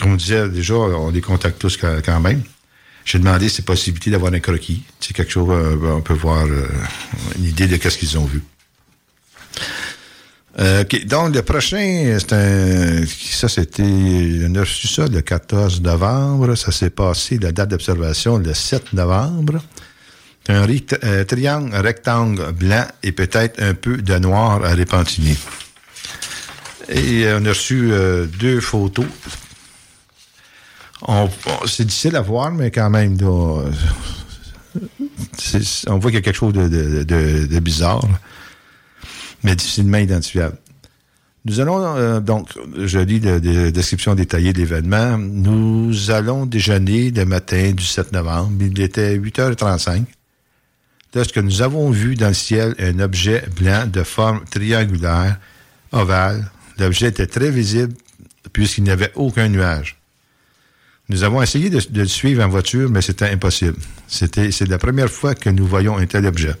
comme 0.00 0.12
on 0.12 0.16
disait 0.16 0.48
déjà, 0.48 0.74
on 0.74 1.10
les 1.10 1.20
contacte 1.20 1.58
tous 1.60 1.76
quand, 1.76 2.20
même. 2.20 2.42
J'ai 3.04 3.20
demandé 3.20 3.48
si 3.48 3.56
c'est 3.56 3.64
possibilité 3.64 4.10
d'avoir 4.10 4.32
un 4.32 4.40
croquis. 4.40 4.82
C'est 4.98 5.14
quelque 5.14 5.30
chose, 5.30 5.48
euh, 5.48 5.92
on 5.94 6.00
peut 6.00 6.14
voir 6.14 6.44
euh, 6.44 6.66
une 7.38 7.44
idée 7.44 7.68
de 7.68 7.76
qu'est-ce 7.76 7.96
qu'ils 7.96 8.18
ont 8.18 8.24
vu. 8.24 8.42
Euh, 10.58 10.82
donc, 11.04 11.32
le 11.32 11.42
prochain, 11.42 12.18
c'est 12.18 12.32
un. 12.32 13.04
Ça, 13.06 13.48
c'était. 13.48 13.84
On 13.84 14.54
a 14.56 14.60
reçu 14.60 14.88
ça 14.88 15.06
le 15.06 15.20
14 15.20 15.80
novembre. 15.82 16.56
Ça 16.56 16.72
s'est 16.72 16.90
passé, 16.90 17.38
la 17.38 17.52
date 17.52 17.68
d'observation, 17.68 18.38
le 18.38 18.52
7 18.52 18.94
novembre. 18.94 19.62
Un 20.48 20.66
triangle 21.24 21.74
rectangle 21.76 22.52
blanc 22.52 22.86
et 23.02 23.12
peut-être 23.12 23.62
un 23.62 23.74
peu 23.74 23.98
de 23.98 24.18
noir 24.18 24.64
à 24.64 24.70
répentiner. 24.70 25.36
Et 26.88 27.26
on 27.32 27.44
a 27.44 27.48
reçu 27.48 27.92
euh, 27.92 28.26
deux 28.26 28.60
photos. 28.60 29.06
C'est 31.66 31.84
difficile 31.84 32.16
à 32.16 32.20
voir, 32.20 32.52
mais 32.52 32.70
quand 32.70 32.90
même, 32.90 33.18
là, 33.20 33.26
euh, 33.26 33.70
on 35.88 35.98
voit 35.98 36.10
qu'il 36.10 36.18
y 36.18 36.22
a 36.22 36.22
quelque 36.22 36.36
chose 36.36 36.52
de, 36.54 37.58
bizarre, 37.60 38.06
mais 39.42 39.54
difficilement 39.56 39.98
identifiable. 39.98 40.56
Nous 41.44 41.60
allons, 41.60 41.96
euh, 41.96 42.20
donc, 42.20 42.48
je 42.76 42.98
lis 42.98 43.20
la 43.20 43.38
description 43.38 44.14
détaillée 44.14 44.52
de 44.52 44.58
l'événement. 44.58 45.16
Nous 45.16 46.10
allons 46.10 46.44
déjeuner 46.44 47.12
le 47.12 47.24
matin 47.24 47.72
du 47.72 47.84
7 47.84 48.12
novembre. 48.12 48.50
Il 48.60 48.80
était 48.80 49.16
8h35. 49.16 50.06
Lorsque 51.14 51.38
nous 51.38 51.62
avons 51.62 51.90
vu 51.90 52.16
dans 52.16 52.28
le 52.28 52.34
ciel 52.34 52.74
un 52.78 52.98
objet 52.98 53.44
blanc 53.56 53.86
de 53.86 54.02
forme 54.02 54.44
triangulaire, 54.50 55.38
ovale, 55.92 56.50
l'objet 56.78 57.08
était 57.08 57.26
très 57.26 57.50
visible 57.50 57.94
puisqu'il 58.52 58.84
n'y 58.84 58.90
avait 58.90 59.12
aucun 59.14 59.48
nuage. 59.48 59.96
Nous 61.08 61.22
avons 61.22 61.40
essayé 61.42 61.70
de, 61.70 61.80
le 61.94 62.06
suivre 62.06 62.42
en 62.44 62.48
voiture, 62.48 62.90
mais 62.90 63.00
c'était 63.00 63.30
impossible. 63.30 63.76
C'était, 64.08 64.50
c'est 64.50 64.66
la 64.66 64.78
première 64.78 65.10
fois 65.10 65.34
que 65.34 65.50
nous 65.50 65.66
voyons 65.66 65.96
un 65.98 66.06
tel 66.06 66.26
objet. 66.26 66.54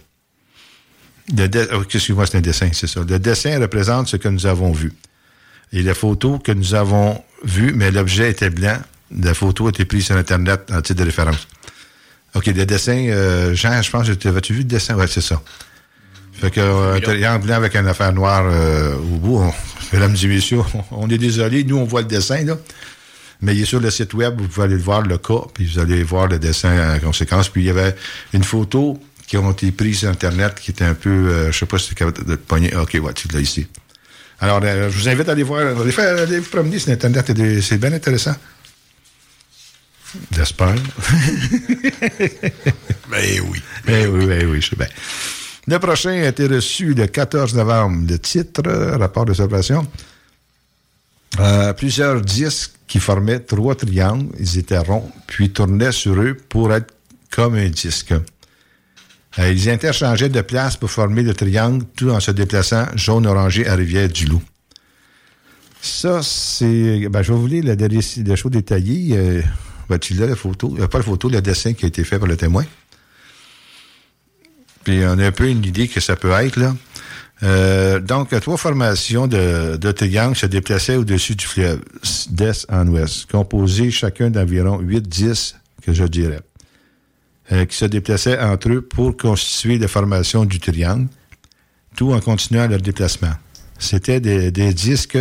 Le 1.36 1.48
de- 1.48 1.68
oh, 1.72 1.82
excuse-moi, 1.82 2.26
c'est 2.26 2.38
un 2.38 2.40
dessin, 2.40 2.70
c'est 2.72 2.86
ça. 2.86 3.00
Le 3.00 3.18
dessin 3.18 3.58
représente 3.58 4.06
ce 4.08 4.16
que 4.16 4.28
nous 4.28 4.46
avons 4.46 4.70
vu. 4.72 4.92
Et 5.72 5.82
la 5.82 5.94
photo 5.94 6.38
que 6.38 6.52
nous 6.52 6.74
avons 6.74 7.20
vue, 7.42 7.72
mais 7.74 7.90
l'objet 7.90 8.30
était 8.30 8.50
blanc. 8.50 8.78
La 9.20 9.34
photo 9.34 9.68
été 9.68 9.84
prise 9.84 10.06
sur 10.06 10.16
Internet 10.16 10.70
en 10.72 10.80
titre 10.80 11.00
de 11.00 11.04
référence. 11.04 11.48
OK, 12.34 12.46
le 12.46 12.66
dessin, 12.66 13.06
euh, 13.08 13.54
Jean, 13.54 13.82
je 13.82 13.90
pense, 13.90 14.06
que 14.06 14.12
tu- 14.12 14.28
avais-tu 14.28 14.52
vu 14.52 14.58
le 14.60 14.64
dessin? 14.64 14.94
Ouais, 14.96 15.06
c'est 15.08 15.20
ça. 15.20 15.42
Fait 16.40 16.50
que, 16.50 16.60
euh, 16.60 17.38
blanc 17.38 17.54
avec 17.54 17.74
une 17.76 17.86
affaire 17.86 18.12
noire 18.12 18.44
euh, 18.46 18.94
au 18.96 19.18
bout. 19.18 19.38
On- 19.38 19.52
mesdames 19.92 20.16
et 20.22 20.26
messieurs, 20.26 20.60
on, 20.90 21.08
est 21.08 21.18
désolé. 21.18 21.64
Nous, 21.64 21.76
on 21.76 21.84
voit 21.84 22.02
le 22.02 22.08
dessin, 22.08 22.44
là. 22.44 22.56
Mais 23.42 23.54
il 23.54 23.62
est 23.62 23.66
sur 23.66 23.80
le 23.80 23.90
site 23.90 24.14
web, 24.14 24.40
vous 24.40 24.48
pouvez 24.48 24.64
aller 24.64 24.76
le 24.76 24.82
voir, 24.82 25.02
le 25.02 25.18
cas, 25.18 25.42
puis 25.52 25.66
vous 25.66 25.78
allez 25.78 26.02
voir 26.02 26.26
le 26.26 26.38
dessin 26.38 26.96
en 26.96 26.98
conséquence. 26.98 27.50
Puis 27.50 27.62
il 27.62 27.66
y 27.66 27.70
avait 27.70 27.94
une 28.32 28.44
photo 28.44 28.98
qui 29.26 29.36
ont 29.36 29.50
été 29.52 29.70
prises 29.72 29.98
sur 30.00 30.08
Internet 30.08 30.54
qui 30.60 30.70
était 30.70 30.84
un 30.84 30.94
peu, 30.94 31.10
euh, 31.10 31.52
je 31.52 31.58
sais 31.58 31.66
pas 31.66 31.78
si 31.78 31.88
c'est 31.88 31.94
capable 31.94 32.24
de 32.24 32.36
te 32.36 32.40
pogner. 32.40 32.74
OK, 32.74 32.96
ouais, 33.02 33.12
tu 33.12 33.28
l'as 33.28 33.40
ici. 33.40 33.66
Alors, 34.40 34.60
euh, 34.62 34.90
je 34.90 34.98
vous 34.98 35.08
invite 35.08 35.28
à 35.28 35.32
aller 35.32 35.42
voir, 35.42 35.78
allez, 35.78 35.92
faire, 35.92 36.18
allez 36.18 36.38
vous 36.38 36.48
promener 36.48 36.78
sur 36.78 36.92
Internet, 36.92 37.24
c'est 37.26 37.60
c'est 37.60 37.78
bien 37.78 37.92
intéressant. 37.92 38.36
J'espère. 40.34 40.74
Ben 43.08 43.40
oui. 43.48 43.62
Ben 43.86 44.08
oui, 44.08 44.26
ben 44.26 44.46
oui, 44.48 44.60
je 44.60 44.70
sais 44.70 44.76
bien. 44.76 44.88
Le 45.68 45.78
prochain 45.78 46.10
a 46.10 46.28
été 46.28 46.46
reçu 46.46 46.94
le 46.94 47.06
14 47.06 47.54
novembre. 47.54 48.06
Le 48.08 48.18
titre, 48.18 48.62
rapport 48.98 49.24
d'observation. 49.24 49.86
Euh, 51.40 51.72
plusieurs 51.72 52.20
disques 52.20 52.72
qui 52.86 53.00
formaient 53.00 53.40
trois 53.40 53.74
triangles. 53.74 54.28
Ils 54.38 54.58
étaient 54.58 54.78
ronds, 54.78 55.10
puis 55.26 55.50
tournaient 55.50 55.92
sur 55.92 56.20
eux 56.20 56.36
pour 56.48 56.72
être 56.72 56.94
comme 57.30 57.56
un 57.56 57.68
disque. 57.68 58.14
Euh, 59.38 59.52
ils 59.52 59.68
interchangeaient 59.68 60.28
de 60.28 60.40
place 60.40 60.76
pour 60.76 60.90
former 60.90 61.22
le 61.22 61.34
triangle, 61.34 61.84
tout 61.96 62.10
en 62.10 62.20
se 62.20 62.30
déplaçant 62.30 62.86
jaune-orangé 62.94 63.66
à 63.66 63.74
Rivière-du-Loup. 63.74 64.42
Ça, 65.82 66.20
c'est. 66.22 67.08
Ben, 67.08 67.22
je 67.22 67.32
vais 67.32 67.38
vous 67.38 67.46
lire 67.46 67.64
le, 67.64 68.22
le 68.24 68.36
show 68.36 68.50
détaillé. 68.50 69.16
Euh, 69.16 69.42
ben, 69.88 69.98
tu 69.98 70.14
l'as, 70.14 70.26
la 70.26 70.36
photo. 70.36 70.76
Euh, 70.80 70.88
pas 70.88 70.98
la 70.98 71.04
photo, 71.04 71.28
le 71.28 71.40
dessin 71.40 71.74
qui 71.74 71.84
a 71.84 71.88
été 71.88 72.02
fait 72.02 72.18
par 72.18 72.28
le 72.28 72.36
témoin. 72.36 72.64
Puis 74.86 75.04
on 75.04 75.18
a 75.18 75.26
un 75.26 75.32
peu 75.32 75.48
une 75.48 75.64
idée 75.64 75.88
que 75.88 75.98
ça 75.98 76.14
peut 76.14 76.30
être, 76.30 76.54
là. 76.54 76.72
Euh, 77.42 77.98
donc, 77.98 78.28
trois 78.40 78.56
formations 78.56 79.26
de, 79.26 79.76
de 79.76 79.90
triangles 79.90 80.36
se 80.36 80.46
déplaçaient 80.46 80.94
au-dessus 80.94 81.34
du 81.34 81.44
fleuve, 81.44 81.80
d'est 82.30 82.64
en 82.70 82.86
ouest, 82.86 83.28
composées 83.28 83.90
chacun 83.90 84.30
d'environ 84.30 84.80
8-10, 84.80 85.56
que 85.82 85.92
je 85.92 86.04
dirais, 86.04 86.38
euh, 87.50 87.64
qui 87.64 87.76
se 87.76 87.84
déplaçaient 87.84 88.38
entre 88.38 88.68
eux 88.68 88.80
pour 88.80 89.16
constituer 89.16 89.76
la 89.78 89.88
formation 89.88 90.44
du 90.44 90.60
triangle, 90.60 91.08
tout 91.96 92.12
en 92.12 92.20
continuant 92.20 92.68
leur 92.68 92.80
déplacement. 92.80 93.34
C'était 93.80 94.20
des, 94.20 94.52
des 94.52 94.72
disques, 94.72 95.18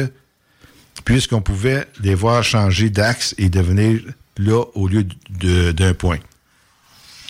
puisqu'on 1.06 1.42
pouvait 1.42 1.88
les 2.04 2.14
voir 2.14 2.44
changer 2.44 2.92
d'axe 2.92 3.34
et 3.40 3.50
devenir 3.50 4.00
là 4.38 4.64
au 4.76 4.88
lieu 4.88 5.08
d'un 5.42 5.96
point 5.96 6.20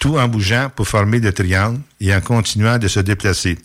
tout 0.06 0.20
en 0.20 0.28
bougeant 0.28 0.70
pour 0.70 0.88
former 0.88 1.20
le 1.20 1.34
triangle 1.34 1.80
et 2.00 2.14
en 2.14 2.22
continuant 2.22 2.78
de 2.78 2.88
se 2.88 3.00
déplacer. 3.00 3.58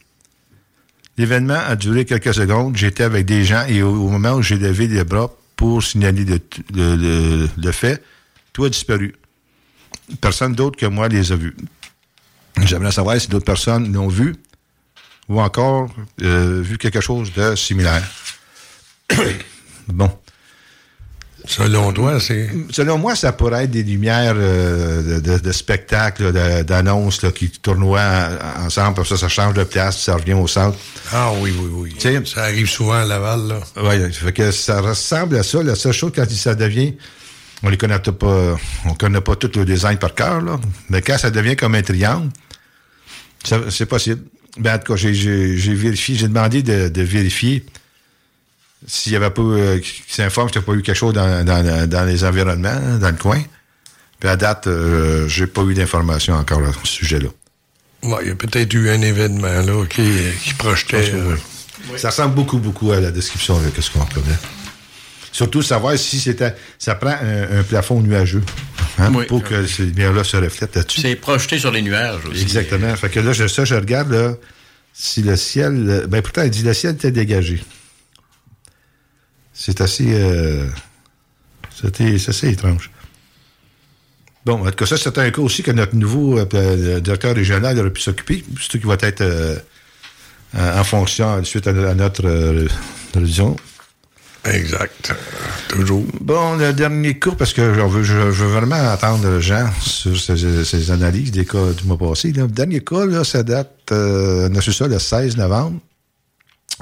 L'événement 1.19 1.61
a 1.67 1.77
duré 1.77 2.07
quelques 2.07 2.33
secondes. 2.33 2.75
J'étais 2.79 3.03
avec 3.03 3.27
des 3.27 3.45
gens 3.45 3.67
et 3.67 3.83
au, 3.83 4.09
moment 4.09 4.33
où 4.37 4.43
j'ai 4.43 4.57
levé 4.57 4.89
les 4.89 5.05
bras 5.05 5.31
pour 5.55 5.83
signaler 5.83 6.25
le, 6.25 6.41
le- 6.75 6.97
le- 6.97 7.49
le 7.59 7.73
fait, 7.73 8.03
tout 8.55 8.65
a 8.65 8.71
disparu. 8.71 9.15
Personne 10.23 10.55
d'autre 10.55 10.79
que 10.79 10.87
moi 10.87 11.09
les 11.09 11.31
a 11.31 11.37
vus. 11.37 11.55
J'aimerais 12.65 12.93
savoir 12.93 13.21
si 13.21 13.29
d'autres 13.29 13.45
personnes 13.45 13.93
l'ont 13.93 14.09
vu 14.09 14.35
ou 15.29 15.43
encore 15.43 15.95
euh, 16.23 16.63
vu 16.63 16.79
quelque 16.79 17.03
chose 17.03 17.35
de 17.35 17.55
similaire. 17.55 18.03
bon. 19.89 20.11
Selon 21.47 21.93
toi, 21.93 22.21
c'est. 22.21 22.49
Selon 22.71 22.99
moi, 22.99 23.15
ça 23.17 23.33
pourrait 23.33 23.65
être 23.65 23.71
des 23.71 23.83
lumières 23.83 24.35
euh, 24.37 25.21
de, 25.21 25.33
de, 25.33 25.39
de 25.39 25.53
spectacle, 25.53 26.33
d'annonces 26.65 27.21
qui 27.35 27.49
tournoient 27.51 28.01
en- 28.59 28.67
ensemble, 28.67 29.05
ça, 29.07 29.17
ça 29.17 29.29
change 29.29 29.55
de 29.55 29.65
place, 29.65 29.97
puis 29.97 30.05
ça 30.05 30.15
revient 30.17 30.35
au 30.35 30.47
centre. 30.47 30.77
Ah 31.13 31.33
oui, 31.41 31.53
oui, 31.59 31.95
oui. 32.01 32.25
Ça 32.27 32.43
arrive 32.45 32.69
souvent 32.69 32.93
à 32.95 33.05
Laval, 33.05 33.49
là. 33.49 33.61
Oui, 33.77 34.13
fait 34.13 34.33
que 34.33 34.51
ça 34.51 34.81
ressemble 34.81 35.37
à 35.39 35.43
ça. 35.43 35.63
La 35.63 35.75
seule 35.75 35.93
chose, 35.93 36.13
quand 36.15 36.29
ça 36.31 36.55
devient, 36.55 36.95
on 37.63 37.69
les 37.69 37.77
connaît 37.77 37.99
pas, 37.99 38.57
on 38.87 38.95
connaît 38.95 39.21
pas 39.21 39.37
tout 39.37 39.51
le 39.57 39.65
design 39.65 39.99
par 39.99 40.15
cœur, 40.15 40.41
là, 40.41 40.59
mais 40.89 41.03
quand 41.03 41.19
ça 41.19 41.31
devient 41.31 41.57
comme 41.57 41.75
un 41.75 41.83
triangle, 41.83 42.29
c'est 43.71 43.87
possible. 43.87 44.23
Ben, 44.59 44.75
en 44.75 44.79
tout 44.79 44.93
cas, 44.93 44.97
j'ai- 44.97 45.55
vérifié, 45.75 46.17
j'ai 46.17 46.29
demandé 46.29 46.63
de, 46.63 46.89
de 46.89 47.03
vérifier 47.03 47.65
s'il 48.87 49.13
y 49.13 49.17
avait 49.17 49.31
pas, 49.31 49.43
euh, 49.43 49.79
qui 49.79 50.03
s'informe 50.09 50.51
qu'il 50.51 50.61
n'y 50.61 50.65
a 50.65 50.67
pas 50.67 50.73
eu 50.75 50.83
quelque 50.83 50.97
chose 50.97 51.13
dans, 51.15 51.45
dans, 51.45 51.89
dans 51.89 52.05
les 52.05 52.25
environnements, 52.25 52.99
dans 52.99 53.11
le 53.11 53.17
coin. 53.17 53.43
Puis 54.19 54.29
à 54.29 54.37
date, 54.37 54.67
euh, 54.67 55.27
j'ai 55.29 55.47
pas 55.47 55.63
eu 55.63 55.75
d'informations 55.75 56.35
encore 56.35 56.63
à 56.63 56.73
ce 56.85 56.87
sujet-là. 56.91 57.29
Ouais, 58.03 58.19
il 58.23 58.29
y 58.29 58.31
a 58.31 58.35
peut-être 58.35 58.73
eu 58.75 58.91
un 58.91 59.01
événement, 59.03 59.61
là, 59.63 59.85
qui, 59.87 60.09
qui 60.43 60.55
projetait. 60.55 61.13
euh, 61.15 61.37
Ça 61.97 62.09
ressemble 62.11 62.35
beaucoup, 62.35 62.59
beaucoup 62.59 62.93
à 62.93 63.01
la 63.01 63.11
description 63.11 63.59
de 63.59 63.81
ce 63.81 63.91
qu'on 63.91 64.05
connaît. 64.07 64.39
Surtout 65.33 65.63
savoir 65.63 65.97
si 65.97 66.19
c'était. 66.19 66.55
Ça 66.79 66.95
prend 66.97 67.11
un, 67.23 67.61
un 67.61 67.63
plafond 67.63 68.01
nuageux 68.01 68.43
hein, 68.99 69.13
Oui. 69.15 69.27
pour 69.27 69.43
que 69.45 69.65
ces 69.67 69.85
lumières-là 69.85 70.25
se 70.25 70.37
reflètent 70.37 70.75
là-dessus. 70.75 71.01
C'est 71.03 71.15
projeté 71.17 71.59
sur 71.59 71.71
les 71.71 71.83
nuages 71.83 72.25
aussi. 72.29 72.43
Exactement. 72.43 72.95
Fait 72.97 73.09
que 73.11 73.21
là, 73.21 73.33
je, 73.33 73.47
ça, 73.47 73.65
je 73.65 73.75
regarde 73.77 74.11
là, 74.11 74.35
si 74.93 75.23
le 75.23 75.37
ciel. 75.37 75.87
euh, 75.89 76.07
Ben 76.09 76.21
pourtant, 76.21 76.43
il 76.43 76.51
dit 76.51 76.63
le 76.65 76.75
ciel 76.75 76.95
était 76.95 77.13
dégagé. 77.13 77.63
C'est 79.53 79.81
assez. 79.81 80.09
Euh, 80.09 80.67
c'était 81.81 82.15
assez 82.15 82.51
étrange. 82.51 82.91
Bon, 84.45 84.67
en 84.67 84.71
tout 84.71 84.77
cas, 84.77 84.87
ça, 84.87 84.97
c'est 84.97 85.19
un 85.19 85.31
cas 85.31 85.43
aussi 85.43 85.63
que 85.63 85.71
notre 85.71 85.95
nouveau 85.95 86.39
euh, 86.39 86.47
euh, 86.55 87.01
directeur 87.01 87.35
régional 87.35 87.79
aurait 87.79 87.91
pu 87.93 88.01
s'occuper. 88.01 88.45
C'est 88.61 88.81
qui 88.81 88.87
va 88.87 88.97
être 89.01 89.21
euh, 89.21 89.57
en 90.55 90.85
fonction 90.85 91.43
suite 91.45 91.67
à, 91.67 91.71
à 91.71 91.95
notre 91.95 92.67
révision. 93.15 93.57
Exact. 94.45 95.15
Toujours. 95.69 96.05
Bon, 96.21 96.57
le 96.57 96.73
dernier 96.73 97.19
cas, 97.19 97.33
parce 97.33 97.53
que 97.53 97.75
je 97.75 97.81
veux, 97.81 98.03
je 98.03 98.15
veux 98.15 98.49
vraiment 98.49 98.93
entendre 98.93 99.39
Jean 99.41 99.71
sur 99.81 100.19
ces, 100.19 100.65
ces 100.65 100.91
analyses 100.91 101.31
des 101.31 101.45
cas 101.45 101.73
du 101.77 101.85
mois 101.85 101.99
passé. 101.99 102.33
Le 102.33 102.49
dernier 102.49 102.83
cas, 102.83 103.05
là, 103.05 103.23
ça 103.23 103.43
date, 103.43 103.71
euh, 103.93 104.49
on 104.51 104.57
a 104.57 104.61
su 104.61 104.73
ça 104.73 104.89
le 104.89 104.99
16 104.99 105.37
novembre. 105.37 105.79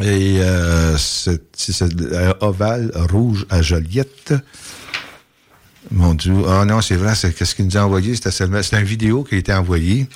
Et 0.01 0.39
euh, 0.41 0.97
c'est 0.97 1.41
euh, 1.83 2.33
ovale 2.41 2.93
rouge 3.11 3.47
à 3.51 3.63
Joliette. 3.63 4.35
Mon 5.91 6.15
Dieu. 6.15 6.35
Ah 6.47 6.65
non, 6.65 6.81
c'est 6.83 6.97
vrai, 6.97 7.15
c'est 7.15 7.33
qu'est-ce 7.33 7.55
qu'il 7.55 7.65
nous 7.65 7.77
a 7.77 7.81
envoyé? 7.85 8.15
C'était 8.15 8.31
seulement, 8.31 8.63
c'est 8.63 8.79
une 8.79 8.85
vidéo 8.85 9.25
qui 9.25 9.35
a 9.35 9.39
été 9.39 9.53
envoyée. 9.53 10.07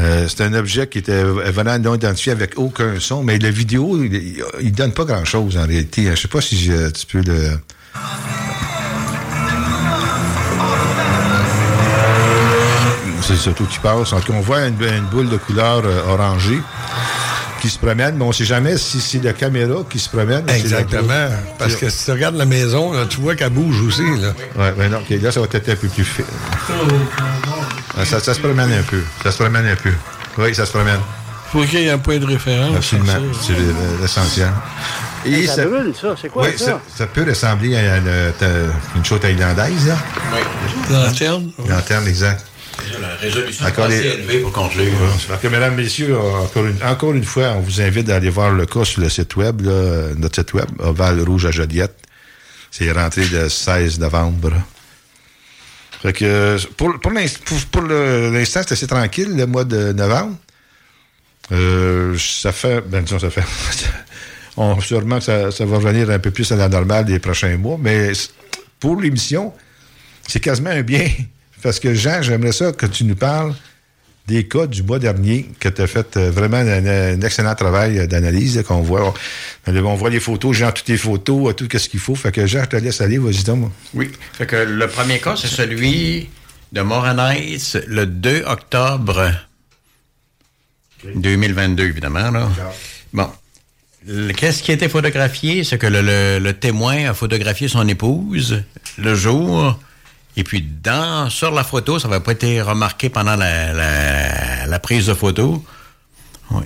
Euh, 0.00 0.26
c'est 0.26 0.42
un 0.42 0.54
objet 0.54 0.88
qui 0.88 0.98
était 0.98 1.22
venant 1.22 1.78
non 1.78 1.94
identifié 1.94 2.32
avec 2.32 2.58
aucun 2.58 2.98
son, 2.98 3.22
mais 3.22 3.38
la 3.38 3.50
vidéo, 3.50 4.02
il, 4.02 4.42
il- 4.60 4.72
donne 4.72 4.92
pas 4.92 5.04
grand-chose 5.04 5.56
en 5.56 5.66
réalité. 5.66 6.10
Je 6.16 6.20
sais 6.22 6.26
pas 6.28 6.40
si 6.40 6.56
tu 6.96 7.06
peux 7.06 7.22
le... 7.22 7.50
C'est 13.22 13.36
surtout 13.36 13.64
qui 13.66 13.78
passe. 13.78 14.12
En 14.12 14.20
tout 14.20 14.32
cas, 14.32 14.38
on 14.38 14.40
voit 14.42 14.66
une, 14.66 14.82
une 14.82 15.04
boule 15.06 15.28
de 15.30 15.36
couleur 15.38 15.82
euh, 15.84 16.02
orangée 16.08 16.58
qui 17.64 17.70
se 17.70 17.78
promène, 17.78 18.16
mais 18.18 18.24
on 18.24 18.32
sait 18.32 18.44
jamais 18.44 18.76
si 18.76 19.00
c'est 19.00 19.24
la 19.24 19.32
caméra 19.32 19.76
qui 19.88 19.98
se 19.98 20.10
promène. 20.10 20.44
ou 20.44 20.48
c'est 20.48 20.52
la 20.52 20.80
Exactement. 20.80 21.28
Parce 21.58 21.76
que 21.76 21.88
si 21.88 22.04
tu 22.04 22.10
regardes 22.10 22.36
la 22.36 22.44
maison, 22.44 22.92
là, 22.92 23.06
tu 23.08 23.22
vois 23.22 23.34
qu'elle 23.34 23.48
bouge 23.48 23.80
aussi. 23.80 24.02
Là. 24.20 24.34
Ouais, 24.54 24.74
mais 24.76 24.90
non, 24.90 24.98
ok, 24.98 25.08
là, 25.22 25.32
ça 25.32 25.40
va 25.40 25.46
être 25.50 25.68
un 25.70 25.76
peu 25.76 25.88
plus 25.88 26.04
fait. 26.04 26.26
Ça, 28.04 28.20
ça 28.20 28.34
se 28.34 28.40
promène 28.40 28.70
un 28.70 28.82
peu. 28.82 29.00
Ça 29.22 29.32
se 29.32 29.38
promène 29.38 29.66
un 29.66 29.76
peu. 29.76 29.92
Oui, 30.36 30.54
ça 30.54 30.66
se 30.66 30.72
promène. 30.72 31.00
faut 31.50 31.62
qu'il 31.62 31.80
y 31.80 31.86
ait 31.86 31.90
un 31.90 31.96
point 31.96 32.18
de 32.18 32.26
référence. 32.26 32.76
Absolument. 32.76 33.12
C'est 33.40 33.52
le- 33.54 33.74
l'essentiel. 34.02 34.50
Et 35.24 35.46
ça 35.46 35.64
brûle, 35.64 35.94
ça. 35.98 36.14
C'est 36.20 36.28
quoi 36.28 36.42
oui, 36.44 36.50
ça? 36.58 36.64
ça, 36.66 36.80
ça 36.98 37.06
peut 37.06 37.24
ressembler 37.26 37.76
à 37.78 37.96
une, 37.96 38.10
une 38.96 39.04
chose 39.06 39.20
thaïlandaise, 39.20 39.86
là. 39.88 39.96
Lanterne. 40.90 41.50
Lanterne, 41.66 42.06
exact. 42.08 42.44
La 43.00 43.14
résolution 43.16 43.66
est 43.66 43.78
assez 43.78 44.02
les- 44.02 44.08
élevée 44.08 44.38
pour 44.40 44.52
conclure. 44.52 44.92
Donc, 45.28 45.42
mesdames, 45.44 45.74
messieurs, 45.74 46.18
encore 46.18 46.66
une, 46.66 46.82
encore 46.82 47.12
une 47.12 47.24
fois, 47.24 47.52
on 47.56 47.60
vous 47.60 47.80
invite 47.80 48.06
d'aller 48.06 48.30
voir 48.30 48.52
le 48.52 48.66
cas 48.66 48.84
sur 48.84 49.00
le 49.00 49.08
site 49.08 49.36
web, 49.36 49.60
là, 49.62 50.08
notre 50.16 50.36
site 50.36 50.52
web, 50.54 50.66
Oval 50.80 51.20
Rouge 51.22 51.46
à 51.46 51.50
Joliette. 51.50 51.96
C'est 52.70 52.90
rentré 52.92 53.24
le 53.26 53.48
16 53.48 54.00
novembre. 54.00 54.52
Fait 56.02 56.12
que 56.12 56.58
pour, 56.76 56.98
pour 57.00 57.10
l'instant, 57.12 58.60
c'est 58.66 58.72
assez 58.72 58.86
tranquille, 58.86 59.34
le 59.36 59.46
mois 59.46 59.64
de 59.64 59.92
novembre. 59.92 60.36
Euh, 61.52 62.16
ça 62.18 62.52
fait. 62.52 62.80
Ben, 62.82 63.02
disons, 63.04 63.18
ça 63.18 63.30
fait. 63.30 63.44
on, 64.56 64.80
sûrement 64.80 65.18
que 65.18 65.24
ça, 65.24 65.50
ça 65.50 65.64
va 65.64 65.76
revenir 65.76 66.10
un 66.10 66.18
peu 66.18 66.30
plus 66.30 66.50
à 66.52 66.56
la 66.56 66.68
normale 66.68 67.04
des 67.04 67.18
prochains 67.18 67.56
mois, 67.56 67.78
mais 67.80 68.12
pour 68.80 69.00
l'émission, 69.00 69.52
c'est 70.26 70.40
quasiment 70.40 70.70
un 70.70 70.82
bien. 70.82 71.06
Parce 71.64 71.80
que 71.80 71.94
Jean, 71.94 72.20
j'aimerais 72.22 72.52
ça 72.52 72.72
que 72.72 72.84
tu 72.86 73.04
nous 73.04 73.16
parles 73.16 73.54
des 74.26 74.46
cas 74.46 74.66
du 74.66 74.82
mois 74.82 74.98
dernier, 74.98 75.50
que 75.58 75.68
tu 75.70 75.80
as 75.82 75.86
fait 75.86 76.16
euh, 76.18 76.30
vraiment 76.30 76.58
un, 76.58 76.86
un 76.86 77.20
excellent 77.22 77.54
travail 77.54 77.98
euh, 77.98 78.06
d'analyse, 78.06 78.62
qu'on 78.68 78.82
voit. 78.82 79.12
On, 79.66 79.94
voit 79.94 80.10
les 80.10 80.20
photos, 80.20 80.54
Jean, 80.56 80.72
toutes 80.72 80.88
les 80.88 80.96
photos, 80.98 81.50
euh, 81.50 81.52
tout 81.54 81.66
ce 81.76 81.88
qu'il 81.88 82.00
faut. 82.00 82.14
Fait 82.14 82.32
que 82.32 82.46
Jean, 82.46 82.64
je 82.64 82.68
te 82.68 82.76
laisse 82.76 83.00
aller, 83.00 83.16
vas-y 83.18 83.42
donc. 83.44 83.58
moi. 83.60 83.72
Oui. 83.94 84.10
Fait 84.34 84.46
que 84.46 84.56
le 84.56 84.86
premier 84.88 85.18
cas, 85.20 85.36
c'est 85.36 85.46
celui 85.48 86.28
de 86.72 86.80
Moranais, 86.82 87.56
le 87.86 88.04
2 88.06 88.44
octobre 88.46 89.30
2022, 91.14 91.84
évidemment. 91.84 92.30
Là. 92.30 92.48
Bon. 93.12 93.30
Qu'est-ce 94.36 94.62
qui 94.62 94.70
a 94.70 94.74
été 94.74 94.88
photographié? 94.88 95.64
C'est 95.64 95.78
que 95.78 95.86
le, 95.86 96.02
le- 96.02 96.38
le 96.38 96.52
témoin 96.52 97.08
a 97.10 97.14
photographié 97.14 97.68
son 97.68 97.86
épouse 97.88 98.62
le 98.98 99.14
jour. 99.14 99.78
Et 100.36 100.42
puis, 100.42 100.62
dans, 100.62 101.30
sur 101.30 101.52
la 101.52 101.62
photo, 101.62 101.98
ça 101.98 102.08
n'avait 102.08 102.22
pas 102.22 102.32
été 102.32 102.60
remarqué 102.60 103.08
pendant 103.08 103.36
la, 103.36 104.78
prise 104.80 105.06
de 105.06 105.14
photo. 105.14 105.64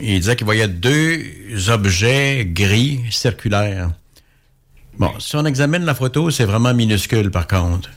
Il 0.00 0.20
disait 0.20 0.36
qu'il 0.36 0.46
voyait 0.46 0.68
deux 0.68 1.68
objets 1.68 2.46
gris 2.46 3.00
circulaires. 3.10 3.90
Bon, 4.98 5.12
si 5.20 5.36
on 5.36 5.44
examine 5.44 5.84
la 5.84 5.94
photo, 5.94 6.30
c'est 6.30 6.44
vraiment 6.44 6.74
minuscule 6.74 7.30
par 7.30 7.46
contre. 7.46 7.90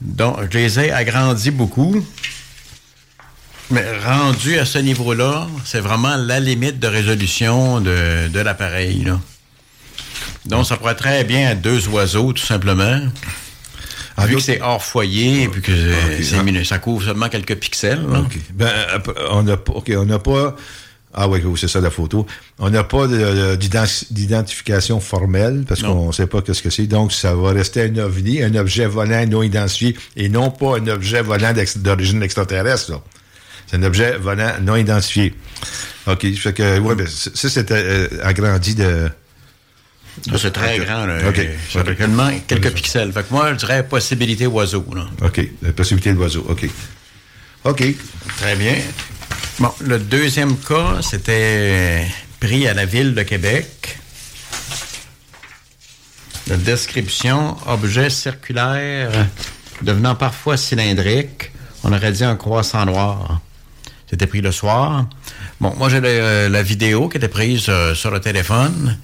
Donc, 0.00 0.36
je 0.50 0.58
les 0.58 0.80
ai 0.80 0.92
agrandis 0.92 1.50
beaucoup. 1.50 2.02
Mais 3.70 3.84
rendu 3.98 4.58
à 4.58 4.64
ce 4.64 4.78
niveau-là, 4.78 5.46
c'est 5.64 5.80
vraiment 5.80 6.16
la 6.16 6.40
limite 6.40 6.78
de 6.78 6.86
résolution 6.86 7.80
de, 7.80 8.28
de 8.28 8.40
l'appareil. 8.40 9.12
Donc, 10.46 10.64
ça 10.64 10.78
pourrait 10.78 10.94
très 10.94 11.24
bien 11.24 11.50
être 11.50 11.60
deux 11.60 11.86
oiseaux, 11.88 12.32
tout 12.32 12.44
simplement. 12.44 13.00
En 14.18 14.26
vu 14.26 14.36
que 14.36 14.40
c'est 14.42 14.60
hors 14.60 14.82
foyer, 14.84 15.44
et 15.44 15.48
puis 15.48 15.62
que 15.62 15.72
c'est- 15.72 16.16
Ok. 16.18 16.22
c'est 16.24 16.42
minu- 16.42 16.64
ça 16.64 16.78
couvre 16.78 17.04
seulement 17.04 17.28
quelques 17.28 17.54
pixels. 17.56 18.02
là. 18.10 18.20
OK. 18.20 18.36
Ben, 18.54 18.70
on 19.30 19.42
n'a 19.44 19.56
pas. 19.56 19.72
OK, 19.72 19.92
on 19.96 20.04
n'a 20.04 20.18
pas. 20.18 20.56
Ah 21.14 21.26
oui, 21.26 21.40
c'est 21.56 21.68
ça 21.68 21.80
la 21.80 21.90
photo. 21.90 22.26
On 22.58 22.68
n'a 22.68 22.84
pas 22.84 23.06
de- 23.06 23.56
d'identi- 23.56 24.06
d'identification 24.10 25.00
formelle 25.00 25.64
parce 25.66 25.82
qu'on 25.82 26.08
ne 26.08 26.12
sait 26.12 26.26
pas 26.26 26.42
qu'est-ce 26.42 26.62
que 26.62 26.68
c'est. 26.70 26.86
Donc, 26.86 27.12
ça 27.12 27.34
va 27.34 27.50
rester 27.52 27.82
un 27.82 27.96
ovni, 27.96 28.42
un 28.42 28.54
objet 28.56 28.86
volant 28.86 29.24
non 29.26 29.42
identifié 29.42 29.96
et 30.16 30.28
non 30.28 30.50
pas 30.50 30.76
un 30.78 30.86
objet 30.88 31.22
volant 31.22 31.52
d'origine 31.76 32.22
extraterrestre. 32.22 32.90
là. 32.92 33.00
C'est 33.66 33.76
un 33.76 33.82
objet 33.84 34.16
volant 34.18 34.52
non 34.62 34.76
identifié. 34.76 35.34
OK. 36.06 36.26
Fait 36.34 36.52
que, 36.52 36.78
ouais, 36.78 36.94
ben, 36.94 37.06
ça, 37.06 37.48
c'était 37.48 37.74
euh, 37.74 38.08
agrandi 38.22 38.74
de. 38.74 39.08
Ça, 40.30 40.38
c'est 40.38 40.50
très 40.50 40.78
grand. 40.78 41.06
Là. 41.06 41.28
OK. 41.28 41.40
C'est 41.70 41.80
OK. 41.80 41.96
seulement 41.98 42.30
quelques 42.46 42.72
pixels. 42.72 43.12
Fait 43.12 43.22
que 43.22 43.32
moi, 43.32 43.52
je 43.52 43.58
dirais 43.58 43.86
possibilité 43.86 44.46
oiseau. 44.46 44.84
Là. 44.94 45.06
OK. 45.22 45.40
La 45.62 45.72
possibilité 45.72 46.10
de 46.12 46.16
l'oiseau. 46.16 46.44
OK. 46.48 46.68
OK. 47.64 47.84
Très 48.38 48.56
bien. 48.56 48.74
Bon, 49.58 49.72
le 49.80 49.98
deuxième 49.98 50.56
cas, 50.58 50.98
c'était 51.02 52.06
pris 52.40 52.68
à 52.68 52.74
la 52.74 52.84
ville 52.86 53.14
de 53.14 53.22
Québec. 53.22 53.98
La 56.48 56.56
description, 56.56 57.56
objet 57.66 58.08
circulaire 58.10 59.10
devenant 59.82 60.14
parfois 60.14 60.56
cylindrique. 60.56 61.50
On 61.84 61.92
aurait 61.92 62.12
dit 62.12 62.24
un 62.24 62.36
croissant 62.36 62.86
noir. 62.86 63.40
C'était 64.08 64.26
pris 64.26 64.40
le 64.40 64.50
soir. 64.52 65.06
Bon, 65.60 65.74
moi 65.76 65.88
j'ai 65.90 66.00
le- 66.00 66.48
la 66.48 66.62
vidéo 66.62 67.08
qui 67.08 67.18
était 67.18 67.28
prise 67.28 67.66
euh, 67.68 67.94
sur 67.94 68.10
le 68.10 68.20
téléphone. 68.20 68.96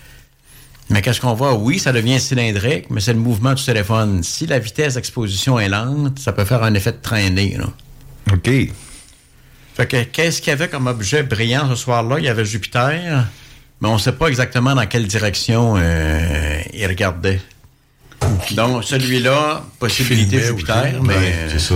Mais 0.91 1.01
qu'est-ce 1.01 1.21
qu'on 1.21 1.35
voit? 1.35 1.55
Oui, 1.55 1.79
ça 1.79 1.93
devient 1.93 2.21
cylindrique, 2.21 2.91
mais 2.91 3.01
c'est 3.01 3.15
le 3.15 3.19
mouvement 3.19 3.55
du 3.55 3.65
téléphone. 3.65 4.23
Si 4.23 4.47
la 4.47 4.59
vitesse 4.59 4.95
d'exposition 4.95 5.59
est 5.59 5.69
lente, 5.69 6.19
ça 6.19 6.33
peut 6.33 6.45
faire 6.45 6.63
un 6.63 6.75
effet 6.75 6.93
de 6.93 6.99
traînée. 7.01 7.57
Là. 7.59 7.67
OK. 8.33 8.51
Fait 9.75 9.87
que 9.89 10.03
qu'est-ce 10.05 10.41
qu'il 10.41 10.51
y 10.51 10.53
avait 10.53 10.69
comme 10.69 10.87
objet 10.87 11.23
brillant 11.23 11.69
ce 11.71 11.75
soir-là? 11.75 12.19
Il 12.19 12.25
y 12.25 12.29
avait 12.29 12.45
Jupiter, 12.45 13.27
mais 13.81 13.89
on 13.89 13.95
ne 13.95 13.99
sait 13.99 14.13
pas 14.13 14.29
exactement 14.29 14.75
dans 14.75 14.87
quelle 14.87 15.07
direction 15.07 15.75
euh, 15.79 16.61
il 16.73 16.87
regardait. 16.87 17.41
Donc, 18.53 18.85
celui-là, 18.85 19.65
possibilité 19.79 20.39
Filmait 20.39 20.47
Jupiter, 20.59 21.03
mais 21.03 21.15
Ouais, 21.17 21.35
c'est 21.51 21.59
ça. 21.61 21.75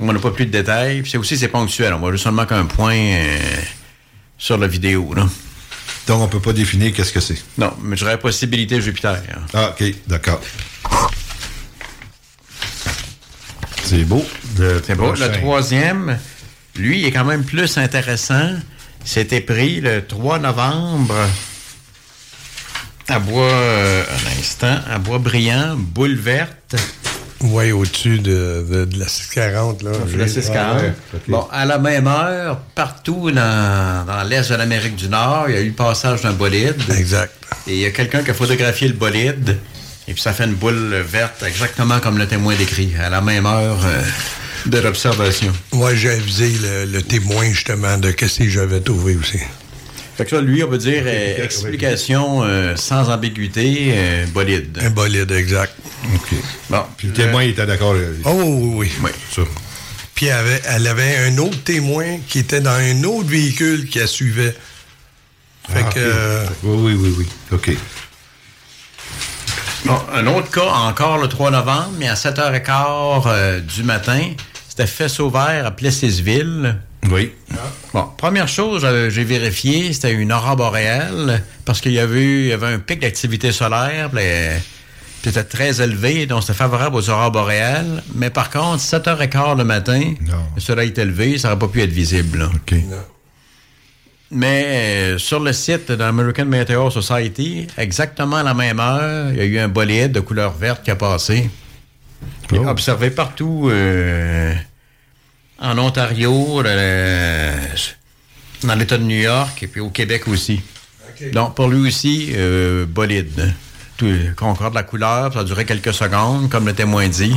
on 0.00 0.12
n'a 0.12 0.18
pas 0.18 0.30
plus 0.30 0.46
de 0.46 0.50
détails. 0.50 1.02
Puis 1.02 1.10
c'est 1.10 1.18
aussi, 1.18 1.36
c'est 1.36 1.48
ponctuel. 1.48 1.92
On 1.94 1.98
voit 1.98 2.12
juste 2.12 2.24
seulement 2.24 2.46
qu'un 2.46 2.66
point 2.66 2.94
euh, 2.94 3.38
sur 4.38 4.56
la 4.58 4.66
vidéo. 4.66 5.12
Là. 5.14 5.26
Donc, 6.06 6.20
on 6.20 6.26
ne 6.26 6.30
peut 6.30 6.40
pas 6.40 6.52
définir 6.52 6.92
qu'est-ce 6.92 7.12
que 7.12 7.20
c'est. 7.20 7.42
Non, 7.58 7.72
mais 7.82 7.96
je 7.96 8.04
dirais 8.04 8.18
possibilité 8.18 8.80
Jupiter. 8.80 9.22
Ah, 9.54 9.70
OK. 9.70 9.84
D'accord. 10.06 10.40
C'est 13.84 14.04
beau. 14.04 14.24
C'est 14.84 14.94
beau. 14.94 15.12
Le 15.12 15.32
troisième, 15.32 16.18
lui, 16.76 17.00
il 17.00 17.06
est 17.06 17.12
quand 17.12 17.24
même 17.24 17.44
plus 17.44 17.78
intéressant. 17.78 18.50
C'était 19.04 19.40
pris 19.40 19.80
le 19.80 20.04
3 20.06 20.38
novembre 20.38 21.14
à 23.08 23.18
Bois, 23.18 23.44
euh, 23.44 24.04
un 24.08 24.40
instant, 24.40 24.78
à 24.88 24.98
Bois 24.98 25.18
brillant, 25.18 25.76
boule 25.76 26.14
verte, 26.14 26.76
Oui, 27.42 27.72
au-dessus 27.72 28.18
de, 28.20 28.64
de, 28.68 28.84
de 28.84 28.98
la 28.98 29.08
640. 29.08 29.82
Là, 29.82 29.90
la 30.16 30.28
640. 30.28 30.80
ouais, 30.82 30.92
ok. 31.14 31.20
Bon, 31.28 31.46
à 31.50 31.64
la 31.64 31.78
même 31.78 32.06
heure, 32.06 32.60
partout 32.74 33.30
dans, 33.30 34.04
dans 34.06 34.22
l'est 34.22 34.48
de 34.50 34.54
l'Amérique 34.54 34.96
du 34.96 35.08
Nord, 35.08 35.46
il 35.48 35.54
y 35.54 35.58
a 35.58 35.60
eu 35.60 35.68
le 35.68 35.72
passage 35.72 36.22
d'un 36.22 36.32
bolide. 36.32 36.76
Exact. 36.96 37.32
Et 37.66 37.72
il 37.74 37.80
y 37.80 37.86
a 37.86 37.90
quelqu'un 37.90 38.22
qui 38.22 38.30
a 38.30 38.34
photographié 38.34 38.88
le 38.88 38.94
bolide. 38.94 39.58
Et 40.08 40.14
puis 40.14 40.22
ça 40.22 40.32
fait 40.32 40.44
une 40.44 40.54
boule 40.54 40.94
verte, 41.08 41.42
exactement 41.46 42.00
comme 42.00 42.18
le 42.18 42.26
témoin 42.26 42.54
décrit, 42.56 42.92
à 43.00 43.08
la 43.08 43.20
même 43.20 43.46
heure 43.46 43.78
euh, 43.84 44.02
de 44.66 44.78
l'observation. 44.78 45.52
Moi, 45.72 45.94
j'ai 45.94 46.10
avisé 46.10 46.50
le, 46.60 46.84
le 46.92 47.02
témoin, 47.02 47.44
justement, 47.50 47.96
de 47.98 48.10
qu'est-ce 48.10 48.38
que 48.40 48.48
j'avais 48.48 48.80
trouvé 48.80 49.16
aussi. 49.16 49.38
Fait 50.16 50.24
que 50.24 50.30
ça, 50.30 50.40
lui, 50.42 50.62
on 50.62 50.68
peut 50.68 50.78
dire 50.78 51.02
euh, 51.06 51.44
explication 51.44 52.42
euh, 52.44 52.76
sans 52.76 53.08
ambiguïté, 53.10 53.92
euh, 53.94 54.26
bolide. 54.26 54.78
Un 54.82 54.90
bolide, 54.90 55.30
exact. 55.32 55.72
OK. 56.14 56.34
Bon. 56.68 56.82
Puis 56.98 57.08
le 57.08 57.14
témoin 57.14 57.42
était 57.42 57.64
d'accord. 57.66 57.94
euh, 57.94 58.14
Oh 58.24 58.32
oui, 58.44 58.70
oui. 58.76 58.92
Oui. 59.04 59.10
ça. 59.34 59.42
Puis 60.14 60.26
elle 60.26 60.32
avait, 60.36 60.62
elle 60.66 60.86
avait 60.86 61.16
un 61.28 61.38
autre 61.38 61.62
témoin 61.64 62.18
qui 62.28 62.40
était 62.40 62.60
dans 62.60 62.70
un 62.72 63.02
autre 63.04 63.28
véhicule 63.28 63.88
qui 63.88 63.98
la 64.00 64.06
suivait. 64.06 64.54
Fait 65.72 65.84
Ah, 65.86 65.92
que. 65.92 65.98
euh, 66.00 66.44
Oui, 66.62 66.92
oui, 66.94 66.98
oui, 67.00 67.14
oui. 67.18 67.28
OK. 67.52 67.70
Bon, 69.84 69.98
un 70.12 70.26
autre 70.28 70.50
cas, 70.50 70.70
encore 70.70 71.18
le 71.18 71.26
3 71.28 71.50
novembre, 71.50 71.90
mais 71.98 72.08
à 72.08 72.14
7h15 72.14 73.22
euh, 73.26 73.60
du 73.60 73.82
matin, 73.82 74.20
c'était 74.68 74.86
fait 74.86 75.08
sauvert 75.08 75.66
à 75.66 75.70
Plessisville. 75.72 76.76
Oui. 77.10 77.32
Bon, 77.92 78.06
première 78.16 78.48
chose, 78.48 78.82
euh, 78.84 79.10
j'ai 79.10 79.24
vérifié, 79.24 79.92
c'était 79.92 80.12
une 80.12 80.32
aurore 80.32 80.56
boréale, 80.56 81.42
parce 81.64 81.80
qu'il 81.80 81.92
y 81.92 81.98
avait, 81.98 82.22
eu- 82.22 82.40
il 82.44 82.48
y 82.48 82.52
avait 82.52 82.68
un 82.68 82.78
pic 82.78 83.00
d'activité 83.00 83.52
solaire, 83.52 84.08
puis, 84.10 84.20
euh, 84.22 84.56
puis 85.20 85.30
c'était 85.32 85.44
très 85.44 85.82
élevé, 85.82 86.26
donc 86.26 86.42
c'était 86.42 86.54
favorable 86.54 86.96
aux 86.96 87.10
aurores 87.10 87.32
boréales. 87.32 88.02
Mais 88.14 88.30
par 88.30 88.50
contre, 88.50 88.80
7h15 88.82 89.56
le 89.58 89.64
matin, 89.64 90.00
Non. 90.22 90.46
le 90.54 90.60
soleil 90.60 90.88
est 90.88 90.98
élevé, 90.98 91.38
ça 91.38 91.48
n'aurait 91.48 91.58
pas 91.58 91.68
pu 91.68 91.82
être 91.82 91.90
visible. 91.92 92.38
là. 92.38 92.46
OK. 92.54 92.74
Mais 94.30 94.64
euh, 94.66 95.18
sur 95.18 95.40
le 95.40 95.52
site 95.52 95.90
de 95.90 95.94
l'American 95.96 96.46
Meteor 96.46 96.90
Society, 96.90 97.66
exactement 97.76 98.36
à 98.36 98.42
la 98.42 98.54
même 98.54 98.80
heure, 98.80 99.30
il 99.30 99.36
y 99.36 99.40
a 99.40 99.44
eu 99.44 99.58
un 99.58 99.68
bolide 99.68 100.12
de 100.12 100.20
couleur 100.20 100.52
verte 100.54 100.82
qui 100.82 100.90
a 100.90 100.96
passé. 100.96 101.50
Oh. 102.54 102.66
Observé 102.66 103.10
partout 103.10 103.68
euh, 103.70 104.54
en 105.62 105.78
Ontario, 105.78 106.60
le- 106.62 107.52
dans 108.64 108.74
l'État 108.74 108.98
de 108.98 109.04
New 109.04 109.20
York 109.20 109.62
et 109.62 109.66
puis 109.66 109.80
au 109.80 109.88
Québec 109.90 110.28
aussi. 110.28 110.60
Donc 111.32 111.54
pour 111.54 111.68
lui 111.68 111.88
aussi, 111.88 112.32
euh, 112.34 112.84
bolide. 112.86 113.54
Tout, 113.96 114.10
concorde 114.36 114.74
la 114.74 114.82
couleur, 114.82 115.32
ça 115.32 115.44
duré 115.44 115.64
quelques 115.64 115.92
secondes, 115.94 116.50
comme 116.50 116.66
le 116.66 116.72
témoin 116.74 117.06
dit. 117.08 117.34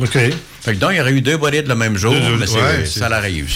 OK. 0.00 0.12
Fait 0.60 0.74
que 0.74 0.78
donc, 0.78 0.90
il 0.92 0.96
y 0.96 1.00
aurait 1.00 1.12
eu 1.12 1.20
deux 1.20 1.36
bolides 1.36 1.66
le 1.68 1.74
même 1.74 1.96
jour, 1.96 2.12
Deux- 2.14 2.36
mais 2.36 2.48
ouais, 2.50 2.86
ça 2.86 3.08
l'arrive. 3.08 3.48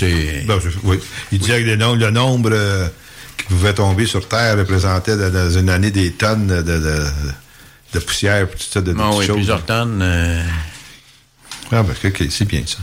Ben, 0.47 0.59
oui. 0.85 0.99
Il 1.31 1.39
disait 1.39 1.61
que 1.63 1.67
le 1.67 1.77
nombre, 1.77 1.97
le 1.99 2.11
nombre 2.11 2.51
euh, 2.53 2.89
qui 3.37 3.45
pouvait 3.45 3.73
tomber 3.75 4.07
sur 4.07 4.27
Terre 4.29 4.57
représentait 4.59 5.17
dans, 5.17 5.51
une 5.51 5.69
année 5.71 5.91
des 5.91 6.13
tonnes 6.13 6.47
de, 6.49 6.63
de, 6.63 7.05
de 7.95 7.99
poussière, 8.01 8.49
tout 8.51 8.57
ça, 8.59 8.81
de, 8.81 8.93
de 8.93 8.97
Bon, 8.97 9.09
petites 9.11 9.21
oui, 9.21 9.27
choses. 9.27 9.37
plusieurs 9.37 9.65
tonnes. 9.65 10.01
euh, 10.03 10.43
Ah, 11.73 11.83
ben, 11.83 11.95
OK, 12.05 12.23
c'est 12.31 12.45
bien 12.45 12.63
ça. 12.67 12.79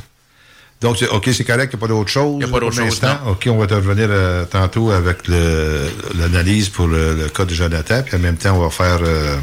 Donc, 0.81 0.97
OK, 1.11 1.29
c'est 1.33 1.43
correct, 1.43 1.71
il 1.73 1.75
n'y 1.77 1.79
a 1.83 1.87
pas 1.87 1.93
d'autre 1.93 2.09
chose. 2.09 2.37
Il 2.39 2.45
y 2.47 2.49
a 2.49 2.51
pas 2.51 2.59
d'autre 2.59 2.75
pour 2.75 2.85
chose, 2.85 3.01
l'instant? 3.01 3.19
non. 3.25 3.31
OK, 3.31 3.47
on 3.47 3.57
va 3.57 3.67
te 3.67 3.73
revenir 3.73 4.07
euh, 4.09 4.45
tantôt 4.45 4.91
avec 4.91 5.27
l'analyse 6.15 6.69
pour 6.69 6.87
le, 6.87 7.13
le 7.13 7.29
cas 7.29 7.45
de 7.45 7.53
Jonathan, 7.53 8.01
puis 8.03 8.15
en 8.15 8.19
même 8.19 8.37
temps, 8.37 8.55
on 8.57 8.61
va 8.61 8.69
faire. 8.69 8.99
euh, 9.03 9.37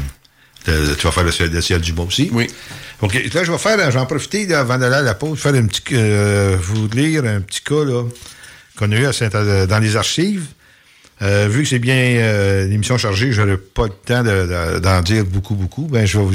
le- 0.67 0.95
tu 0.95 1.03
vas 1.07 1.11
faire 1.11 1.23
le 1.23 1.31
ciel, 1.31 1.51
le 1.51 1.61
ciel 1.61 1.79
du 1.79 1.93
mot 1.93 2.05
aussi. 2.05 2.29
Oui. 2.33 2.47
OK, 3.01 3.13
là, 3.33 3.43
je 3.43 3.51
vais 3.51 3.57
faire, 3.57 3.79
euh, 3.79 3.91
j'en 3.91 4.05
profiter 4.05 4.45
là, 4.47 4.59
avant 4.61 4.77
d'aller 4.77 4.95
à 4.95 5.01
la 5.01 5.13
pause, 5.13 5.39
faire 5.39 5.53
un 5.53 5.65
petit, 5.67 5.81
euh, 5.93 6.57
vous 6.59 6.87
lire 6.89 7.23
un 7.25 7.39
petit 7.41 7.61
cas 7.61 7.83
là, 7.85 8.03
qu'on 8.77 8.91
a 8.91 8.95
eu 8.95 9.05
à 9.05 9.13
Saint- 9.13 9.29
dans 9.29 9.79
les 9.79 9.95
archives. 9.95 10.45
Euh, 11.23 11.47
vu 11.49 11.63
que 11.63 11.69
c'est 11.69 11.79
bien 11.79 11.95
euh, 11.95 12.67
une 12.67 12.73
émission 12.73 12.97
chargée, 12.97 13.31
je 13.31 13.41
n'aurai 13.41 13.57
pas 13.57 13.85
le 13.85 13.89
temps 14.05 14.23
de- 14.23 14.75
de- 14.75 14.79
d'en 14.79 15.01
dire 15.01 15.25
beaucoup, 15.25 15.55
beaucoup. 15.55 15.87
Ben, 15.87 16.05
je 16.05 16.19
vais 16.19 16.25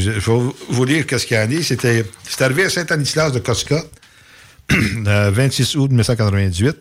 vous, 0.70 0.84
lire 0.84 1.06
qu'est-ce 1.06 1.24
qu'il 1.26 1.36
y 1.36 1.40
en 1.40 1.44
a. 1.60 1.62
C'était, 1.62 2.04
c'est 2.28 2.42
arrivé 2.42 2.64
à 2.64 2.68
Saint-Anislas 2.70 3.30
de 3.30 3.38
Cosca, 3.38 3.80
le 4.70 5.30
26 5.30 5.76
août 5.76 5.88
1998. 5.90 6.76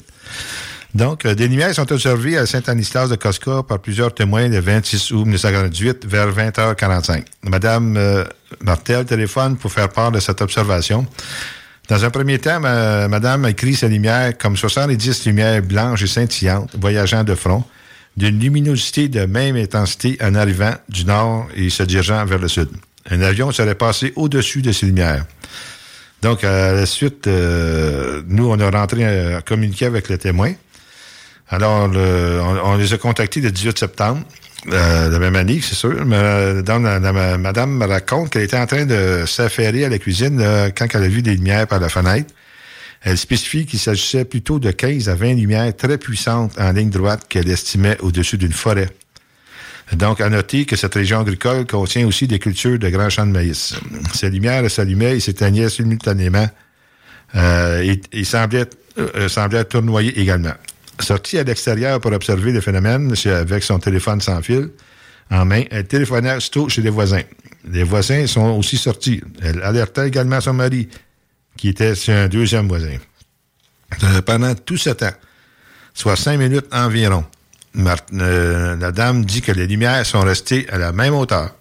Donc, 0.95 1.25
euh, 1.25 1.35
des 1.35 1.47
lumières 1.47 1.73
sont 1.75 1.89
observées 1.91 2.37
à 2.37 2.45
Saint-Anislas 2.47 3.07
de 3.09 3.15
Cosca 3.15 3.61
par 3.63 3.79
plusieurs 3.79 4.13
témoins 4.13 4.47
le 4.47 4.59
26 4.59 5.11
août 5.11 5.25
1998 5.25 6.05
vers 6.05 6.31
20h45. 6.33 7.23
Madame 7.43 7.95
euh, 7.97 8.23
Martel 8.61 9.05
téléphone 9.05 9.57
pour 9.57 9.71
faire 9.71 9.89
part 9.89 10.11
de 10.11 10.19
cette 10.19 10.41
observation. 10.41 11.05
Dans 11.87 12.03
un 12.03 12.09
premier 12.09 12.39
temps, 12.39 12.59
ma- 12.59 13.07
Madame 13.07 13.45
a 13.45 13.51
écrit 13.51 13.75
ces 13.75 13.87
lumières 13.89 14.37
comme 14.37 14.57
70 14.57 15.25
lumières 15.27 15.61
blanches 15.61 16.01
et 16.01 16.07
scintillantes 16.07 16.71
voyageant 16.77 17.23
de 17.23 17.35
front, 17.35 17.63
d'une 18.17 18.39
luminosité 18.39 19.07
de 19.07 19.25
même 19.25 19.55
intensité 19.55 20.17
en 20.21 20.35
arrivant 20.35 20.73
du 20.89 21.05
nord 21.05 21.47
et 21.55 21.69
se 21.69 21.83
dirigeant 21.83 22.25
vers 22.25 22.39
le 22.39 22.47
sud. 22.47 22.69
Un 23.09 23.21
avion 23.21 23.51
serait 23.51 23.75
passé 23.75 24.13
au-dessus 24.15 24.61
de 24.61 24.71
ces 24.71 24.85
lumières. 24.85 25.25
Donc, 26.21 26.43
à 26.43 26.71
la 26.73 26.85
suite, 26.85 27.25
euh, 27.27 28.21
nous, 28.27 28.47
on 28.47 28.59
a 28.59 28.69
rentré 28.69 29.03
euh, 29.05 29.39
à 29.39 29.41
communiquer 29.41 29.85
avec 29.87 30.07
le 30.09 30.17
témoin. 30.19 30.53
Alors, 31.49 31.89
on, 32.63 32.75
les 32.77 32.93
a 32.93 32.97
contactés 32.97 33.41
le 33.41 33.51
18 33.51 33.77
septembre, 33.79 34.21
euh, 34.71 35.09
la 35.09 35.19
même 35.19 35.35
année, 35.35 35.59
c'est 35.61 35.73
sûr. 35.75 36.05
Mais, 36.05 36.15
euh, 36.15 36.61
la- 36.63 37.37
madame 37.37 37.71
me 37.77 37.85
raconte 37.87 38.29
qu'elle 38.29 38.43
était 38.43 38.57
en 38.57 38.67
train 38.67 38.85
de 38.85 39.23
s'affairer 39.25 39.85
à 39.85 39.89
la 39.89 39.97
cuisine 39.97 40.39
euh, 40.39 40.69
quand 40.75 40.85
elle 40.93 41.03
a 41.03 41.07
vu 41.07 41.21
des 41.23 41.35
lumières 41.35 41.65
par 41.67 41.79
la 41.79 41.89
fenêtre. 41.89 42.31
Elle 43.01 43.17
spécifie 43.17 43.65
qu'il 43.65 43.79
s'agissait 43.79 44.25
plutôt 44.25 44.59
de 44.59 44.71
15 44.71 45.09
à 45.09 45.15
20 45.15 45.33
lumières 45.33 45.75
très 45.75 45.97
puissantes 45.97 46.59
en 46.59 46.71
ligne 46.71 46.89
droite 46.89 47.25
qu'elle 47.27 47.49
estimait 47.49 47.97
au-dessus 48.01 48.37
d'une 48.37 48.53
forêt. 48.53 48.89
Donc, 49.93 50.21
à 50.21 50.29
noter 50.29 50.65
que 50.65 50.75
cette 50.75 50.93
région 50.93 51.19
agricole 51.19 51.65
contient 51.65 52.07
aussi 52.07 52.27
des 52.27 52.39
cultures 52.39 52.79
de 52.79 52.89
grands 52.89 53.09
champs 53.09 53.25
de 53.25 53.31
maïs. 53.31 53.75
Ces 54.13 54.29
lumières 54.29 54.69
s'allumaient 54.69 55.17
et 55.17 55.19
s'éteignaient 55.19 55.69
simultanément 55.69 56.47
euh, 57.35 57.95
et, 58.11 58.23
semblaient, 58.23 58.69
euh, 58.97 59.27
semblaient 59.27 59.65
tournoyer 59.65 60.17
également. 60.19 60.53
Sortie 60.99 61.39
à 61.39 61.43
l'extérieur 61.43 61.99
pour 61.99 62.11
observer 62.13 62.51
le 62.51 62.61
phénomène 62.61 63.13
avec 63.25 63.63
son 63.63 63.79
téléphone 63.79 64.21
sans 64.21 64.41
fil 64.41 64.69
en 65.31 65.45
main, 65.45 65.63
elle 65.71 65.87
téléphonait 65.87 66.35
aussitôt 66.35 66.67
chez 66.69 66.81
les 66.81 66.89
voisins. 66.89 67.21
Les 67.69 67.83
voisins 67.83 68.27
sont 68.27 68.51
aussi 68.51 68.77
sortis. 68.77 69.21
Elle 69.41 69.61
alerta 69.61 70.05
également 70.05 70.41
son 70.41 70.53
mari, 70.53 70.89
qui 71.61 71.69
était 71.69 71.93
chez 71.93 72.11
un 72.11 72.27
deuxième 72.27 72.67
voisin. 72.67 72.97
Euh, 74.01 74.23
pendant 74.23 74.55
tout 74.55 74.77
ce 74.77 74.89
temps, 74.89 75.13
soit 75.93 76.15
cinq 76.15 76.37
minutes 76.37 76.65
environ, 76.71 77.23
euh, 77.77 78.75
la 78.77 78.91
dame 78.91 79.23
dit 79.23 79.43
que 79.43 79.51
les 79.51 79.67
lumières 79.67 80.03
sont 80.03 80.21
restées 80.21 80.67
à 80.71 80.79
la 80.79 80.91
même 80.91 81.13
hauteur 81.13 81.53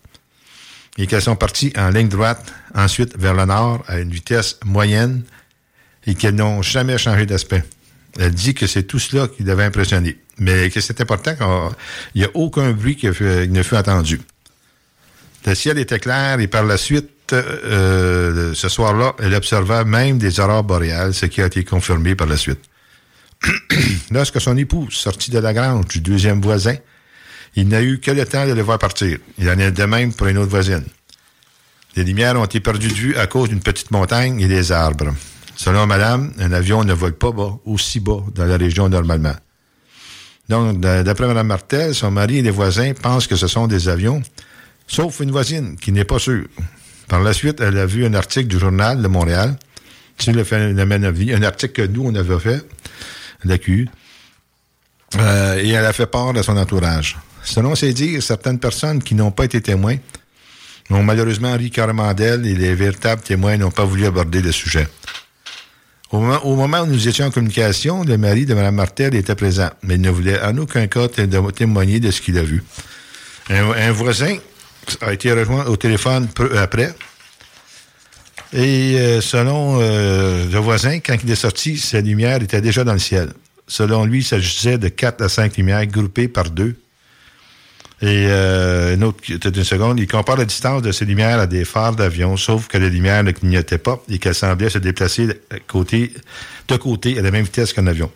et 0.97 1.07
qu'elles 1.07 1.21
sont 1.21 1.37
parties 1.37 1.75
en 1.77 1.91
ligne 1.91 2.09
droite, 2.09 2.51
ensuite 2.75 3.19
vers 3.19 3.35
le 3.35 3.45
nord 3.45 3.85
à 3.89 3.99
une 3.99 4.11
vitesse 4.11 4.59
moyenne 4.65 5.23
et 6.07 6.15
qu'elles 6.15 6.35
n'ont 6.35 6.63
jamais 6.63 6.97
changé 6.97 7.27
d'aspect. 7.27 7.63
Elle 8.19 8.33
dit 8.33 8.55
que 8.55 8.67
c'est 8.67 8.85
tout 8.85 8.99
cela 8.99 9.29
qui 9.29 9.45
devait 9.45 9.65
impressionner, 9.65 10.17
mais 10.39 10.71
que 10.71 10.81
c'est 10.81 10.99
important 11.03 11.35
qu'il 11.35 12.23
n'y 12.23 12.25
a 12.25 12.31
aucun 12.33 12.71
bruit 12.71 12.97
qui 12.97 13.07
ne 13.07 13.63
fut 13.63 13.77
entendu. 13.77 14.19
Le 15.45 15.55
ciel 15.55 15.77
était 15.77 15.99
clair 15.99 16.41
et 16.41 16.47
par 16.47 16.65
la 16.65 16.79
suite, 16.79 17.11
euh, 17.37 18.55
ce 18.55 18.69
soir-là, 18.69 19.15
elle 19.19 19.35
observa 19.35 19.85
même 19.85 20.19
des 20.19 20.41
aurores 20.41 20.65
boréales, 20.65 21.15
ce 21.15 21.27
qui 21.27 21.43
a 21.43 21.47
été 21.47 21.65
confirmé 21.65 22.15
par 22.15 22.27
la 22.27 22.37
suite. 22.37 22.61
Lorsque 24.11 24.41
son 24.41 24.57
épouse 24.57 24.95
sortit 24.95 25.31
de 25.31 25.39
la 25.39 25.53
grange 25.53 25.87
du 25.87 26.01
deuxième 26.01 26.41
voisin, 26.41 26.77
il 27.57 27.69
n'a 27.69 27.83
eu 27.83 27.99
que 27.99 28.11
le 28.11 28.25
temps 28.25 28.47
de 28.47 28.53
le 28.53 28.63
voir 28.63 28.79
partir. 28.79 29.19
Il 29.39 29.49
en 29.51 29.59
est 29.59 29.73
de 29.73 29.85
même 29.85 30.13
pour 30.13 30.27
une 30.29 30.39
autre 30.39 30.51
voisine. 30.51 30.85
Les 31.97 32.05
lumières 32.05 32.39
ont 32.39 32.45
été 32.45 32.61
perdues 32.61 32.89
de 32.89 32.95
vue 32.95 33.17
à 33.17 33.27
cause 33.27 33.49
d'une 33.49 33.61
petite 33.61 33.91
montagne 33.91 34.41
et 34.41 34.47
des 34.47 34.71
arbres. 34.71 35.13
Selon 35.57 35.87
madame, 35.87 36.33
un 36.39 36.53
avion 36.53 36.85
ne 36.85 36.93
vole 36.93 37.15
pas 37.15 37.33
bas, 37.33 37.59
aussi 37.65 38.01
bas 38.01 38.25
dans 38.35 38.45
la 38.45 38.57
région 38.57 38.89
normalement. 38.89 39.35
Donc, 40.49 40.81
d'après 40.81 41.27
Mme 41.27 41.47
Martel, 41.47 41.95
son 41.95 42.11
mari 42.11 42.39
et 42.39 42.43
les 42.43 42.51
voisins 42.51 42.93
pensent 42.95 43.27
que 43.27 43.37
ce 43.37 43.47
sont 43.47 43.67
des 43.67 43.89
avions, 43.89 44.23
sauf 44.87 45.21
une 45.21 45.31
voisine 45.31 45.77
qui 45.77 45.93
n'est 45.93 46.05
pas 46.05 46.19
sûre. 46.19 46.47
Par 47.11 47.21
la 47.21 47.33
suite, 47.33 47.61
elle 47.61 47.77
a 47.77 47.87
vu 47.87 48.07
un 48.07 48.15
article 48.15 48.47
du 48.47 48.59
journal 48.61 49.03
de 49.03 49.09
Montréal 49.09 49.57
sur 50.17 50.33
le 50.33 50.45
phénomène 50.45 51.05
ovni, 51.05 51.33
un 51.33 51.43
article 51.43 51.73
que 51.73 51.87
nous, 51.93 52.05
on 52.07 52.15
avait 52.15 52.39
fait, 52.39 52.63
la 53.45 53.59
Q, 53.59 53.89
euh, 55.19 55.57
et 55.61 55.71
elle 55.71 55.85
a 55.85 55.93
fait 55.93 56.07
part 56.07 56.33
de 56.33 56.41
son 56.41 56.57
entourage. 56.57 57.19
Selon 57.43 57.75
ses 57.75 57.93
dires, 57.93 58.23
certaines 58.23 58.61
personnes 58.61 59.03
qui 59.03 59.17
n'ont 59.17 59.33
pas 59.33 59.45
été 59.47 59.61
témoins 59.61 59.97
ont 60.91 61.03
malheureusement 61.03 61.57
ri 61.57 61.71
carrément 61.71 62.15
d'elle 62.15 62.47
et 62.47 62.55
les 62.55 62.75
véritables 62.77 63.23
témoins 63.23 63.57
n'ont 63.57 63.73
pas 63.73 63.85
voulu 63.85 64.07
aborder 64.07 64.41
le 64.41 64.53
sujet. 64.53 64.87
Au 66.13 66.21
moment, 66.55 66.81
où 66.83 66.87
nous 66.87 67.09
étions 67.09 67.27
en 67.27 67.31
communication, 67.33 68.05
le 68.05 68.19
mari 68.19 68.47
de 68.47 68.55
Mme 68.55 68.75
Martel 68.77 69.15
était 69.17 69.35
présent, 69.37 69.71
mais 69.83 69.95
il 69.95 70.01
ne 70.01 70.11
voulait 70.11 70.41
en 70.43 70.57
aucun 70.59 70.87
cas 70.87 71.09
té- 71.09 71.29
témoigner 71.57 71.99
de 71.99 72.11
ce 72.13 72.21
qu'il 72.21 72.39
a 72.39 72.43
vu. 72.43 72.63
Un 73.49 73.91
voisin 73.93 74.37
a 75.01 75.13
été 75.13 75.33
rejoint 75.33 75.67
au 75.67 75.77
téléphone 75.77 76.29
peu 76.29 76.59
après. 76.59 76.95
Et 78.53 78.99
euh, 78.99 79.21
selon 79.21 79.79
euh, 79.81 80.49
le 80.51 80.59
voisin, 80.59 80.99
quand 80.99 81.17
il 81.23 81.31
est 81.31 81.37
sorti, 81.37 81.79
sa 81.79 82.01
lumière 82.01 82.43
était 82.43 82.61
déjà 82.61 82.83
dans 82.83 82.93
le 82.93 82.99
ciel. 82.99 83.33
Selon 83.69 84.05
lui, 84.05 84.19
il 84.19 84.25
s'agissait 84.25 84.79
de 84.79 84.89
quatre 84.89 85.23
à 85.23 85.29
cinq 85.29 85.57
lumières 85.57 85.87
groupées 85.87 86.27
par 86.27 86.51
deux. 86.51 86.75
Et 88.03 88.27
euh, 88.29 88.97
une 88.97 89.05
autre, 89.05 89.19
une 89.29 89.65
seconde, 89.65 90.01
il 90.01 90.09
compare 90.09 90.37
la 90.37 90.47
distance 90.47 90.83
de 90.83 90.91
ces 90.91 91.05
lumières 91.05 91.39
à 91.39 91.47
des 91.47 91.65
phares 91.65 91.95
d'avion, 91.95 92.37
sauf 92.37 92.67
que 92.67 92.79
les 92.79 92.91
lumières 92.91 93.23
ne 93.23 93.31
clignotaient 93.31 93.79
pas 93.79 94.03
et 94.09 94.19
qu'elles 94.19 94.35
semblaient 94.35 94.71
se 94.71 94.79
déplacer 94.79 95.27
de 95.27 95.39
côté, 95.69 96.13
de 96.67 96.77
côté 96.77 97.19
à 97.19 97.23
la 97.23 97.31
même 97.31 97.45
vitesse 97.45 97.73
qu'un 97.73 97.87
avion. 97.87 98.11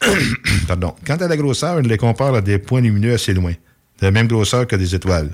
pardon. 0.66 0.94
Quant 1.06 1.16
à 1.16 1.28
la 1.28 1.36
grosseur, 1.36 1.78
il 1.80 1.86
les 1.86 1.98
compare 1.98 2.34
à 2.34 2.40
des 2.40 2.58
points 2.58 2.80
lumineux 2.80 3.14
assez 3.14 3.34
loin, 3.34 3.52
de 3.52 4.06
la 4.06 4.10
même 4.10 4.26
grosseur 4.26 4.66
que 4.66 4.76
des 4.76 4.94
étoiles. 4.94 5.30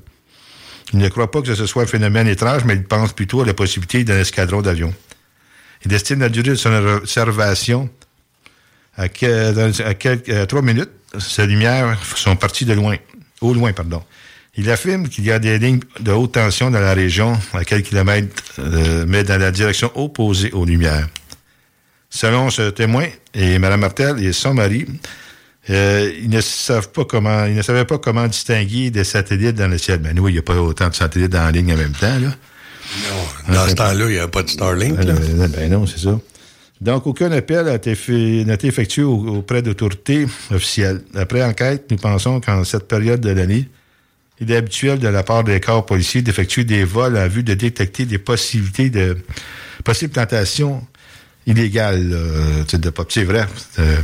Il 0.92 0.98
ne 0.98 1.08
croit 1.08 1.30
pas 1.30 1.40
que 1.42 1.54
ce 1.54 1.66
soit 1.66 1.84
un 1.84 1.86
phénomène 1.86 2.28
étrange, 2.28 2.64
mais 2.64 2.74
il 2.74 2.84
pense 2.84 3.12
plutôt 3.12 3.40
à 3.42 3.46
la 3.46 3.54
possibilité 3.54 4.04
d'un 4.04 4.18
escadron 4.20 4.62
d'avions. 4.62 4.94
Il 5.84 5.92
estime 5.92 6.20
la 6.20 6.28
durée 6.28 6.50
de 6.50 6.54
son 6.54 6.72
observation 6.72 7.88
à, 8.96 9.08
quelques- 9.08 10.46
trois 10.48 10.62
minutes. 10.62 10.90
Ces 11.18 11.46
lumières 11.46 11.98
sont 12.16 12.36
parties 12.36 12.64
de 12.64 12.72
loin, 12.74 12.96
au 13.40 13.52
loin, 13.54 13.72
pardon. 13.72 14.02
Il 14.54 14.70
affirme 14.70 15.08
qu'il 15.08 15.24
y 15.24 15.32
a 15.32 15.38
des 15.38 15.58
lignes 15.58 15.80
de 16.00 16.12
haute 16.12 16.32
tension 16.32 16.70
dans 16.70 16.80
la 16.80 16.92
région 16.92 17.38
à 17.54 17.64
quelques 17.64 17.86
kilomètres, 17.88 18.28
euh, 18.58 19.04
mais 19.08 19.24
dans 19.24 19.38
la 19.40 19.50
direction 19.50 19.90
opposée 19.94 20.50
aux 20.52 20.66
lumières. 20.66 21.08
Selon 22.10 22.50
ce 22.50 22.68
témoin 22.68 23.06
et 23.32 23.58
Mme 23.58 23.80
Martel 23.80 24.22
et 24.22 24.32
son 24.34 24.52
mari, 24.52 24.86
euh, 25.70 26.10
ils 26.20 26.28
ne 26.30 26.40
savent 26.40 26.90
pas 26.90 27.04
comment, 27.04 27.44
ils 27.46 27.54
ne 27.54 27.62
savaient 27.62 27.84
pas 27.84 27.98
comment 27.98 28.26
distinguer 28.26 28.90
des 28.90 29.04
satellites 29.04 29.54
dans 29.56 29.68
le 29.68 29.78
ciel. 29.78 30.00
Mais 30.02 30.12
nous, 30.14 30.28
il 30.28 30.32
n'y 30.32 30.38
a 30.38 30.42
pas 30.42 30.56
autant 30.60 30.88
de 30.88 30.94
satellites 30.94 31.34
en 31.34 31.48
ligne 31.50 31.72
en 31.72 31.76
même 31.76 31.92
temps, 31.92 32.18
là. 32.18 32.34
Dans 33.48 33.68
ce 33.68 33.74
temps-là, 33.74 34.04
il 34.06 34.12
n'y 34.12 34.18
avait 34.18 34.30
pas 34.30 34.42
de 34.42 34.50
Starlink. 34.50 35.02
là. 35.04 35.14
Euh, 35.14 35.48
ben 35.48 35.70
non, 35.70 35.86
c'est 35.86 36.00
ça. 36.00 36.18
Donc, 36.80 37.06
aucun 37.06 37.30
appel 37.30 37.68
a 37.68 37.76
été, 37.76 38.44
n'a 38.44 38.54
été 38.54 38.66
effectué 38.66 39.02
au- 39.04 39.36
auprès 39.36 39.62
d'autorités 39.62 40.26
officielles. 40.50 41.00
Après 41.14 41.42
enquête, 41.42 41.84
nous 41.90 41.96
pensons 41.96 42.40
qu'en 42.40 42.64
cette 42.64 42.88
période 42.88 43.20
de 43.20 43.30
l'année, 43.30 43.68
il 44.40 44.50
est 44.50 44.56
habituel 44.56 44.98
de 44.98 45.06
la 45.06 45.22
part 45.22 45.44
des 45.44 45.60
corps 45.60 45.86
policiers 45.86 46.22
d'effectuer 46.22 46.64
des 46.64 46.82
vols 46.82 47.16
en 47.16 47.28
vue 47.28 47.44
de 47.44 47.54
détecter 47.54 48.04
des 48.04 48.18
possibilités 48.18 48.90
de 48.90 49.16
possibles 49.84 50.12
plantations 50.12 50.84
illégales 51.46 52.10
euh, 52.12 52.62
tu 52.64 52.70
sais, 52.72 52.78
de 52.78 52.90
pop. 52.90 53.10
C'est 53.10 53.24
vrai, 53.24 53.46
euh, 53.78 53.96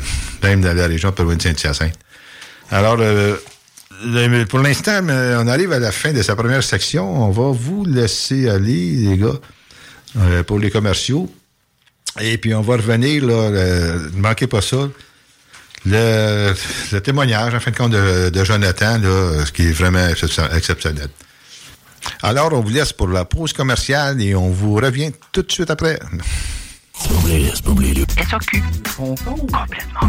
même 0.42 0.60
dans 0.60 0.76
la 0.76 0.86
région 0.86 1.10
de 1.16 1.40
Saint-Hyacinthe. 1.40 1.94
Alors, 2.70 2.96
euh, 3.00 3.36
le- 4.04 4.44
pour 4.44 4.58
l'instant, 4.60 5.00
on 5.08 5.48
arrive 5.48 5.72
à 5.72 5.78
la 5.78 5.92
fin 5.92 6.12
de 6.12 6.22
sa 6.22 6.36
première 6.36 6.62
section. 6.62 7.24
On 7.24 7.30
va 7.30 7.50
vous 7.56 7.84
laisser 7.84 8.48
aller, 8.48 8.90
les 8.96 9.16
gars, 9.18 9.38
euh, 10.18 10.42
pour 10.42 10.58
les 10.58 10.70
commerciaux. 10.70 11.32
Et 12.20 12.38
puis, 12.38 12.54
on 12.54 12.60
va 12.62 12.76
revenir, 12.76 13.24
là, 13.24 13.50
le- 13.50 14.10
ne 14.14 14.20
manquez 14.20 14.46
pas 14.46 14.60
ça. 14.60 14.88
Le, 15.86 16.52
le 16.92 17.00
témoignage, 17.00 17.54
en 17.54 17.60
fin 17.60 17.70
de 17.70 17.76
compte, 17.76 17.92
de, 17.92 18.44
Jonathan, 18.44 19.00
ce 19.00 19.50
qui 19.52 19.68
est 19.68 19.72
vraiment 19.72 20.06
excep- 20.08 20.54
exceptionnel. 20.56 21.08
Alors, 22.22 22.52
on 22.52 22.60
vous 22.60 22.70
laisse 22.70 22.92
pour 22.92 23.08
la 23.08 23.24
pause 23.24 23.52
commerciale 23.52 24.20
et 24.20 24.34
on 24.34 24.50
vous 24.50 24.74
revient 24.74 25.12
tout 25.32 25.42
de 25.42 25.50
suite 25.52 25.70
après. 25.70 25.98
C'est 26.98 27.08
pas 27.08 27.14
oublié, 27.14 27.50
c'est 27.54 27.64
pas 27.64 27.70
oublié. 27.70 27.94
le 27.94 28.04
SAQ. 28.24 28.62
Complètement. 28.96 30.08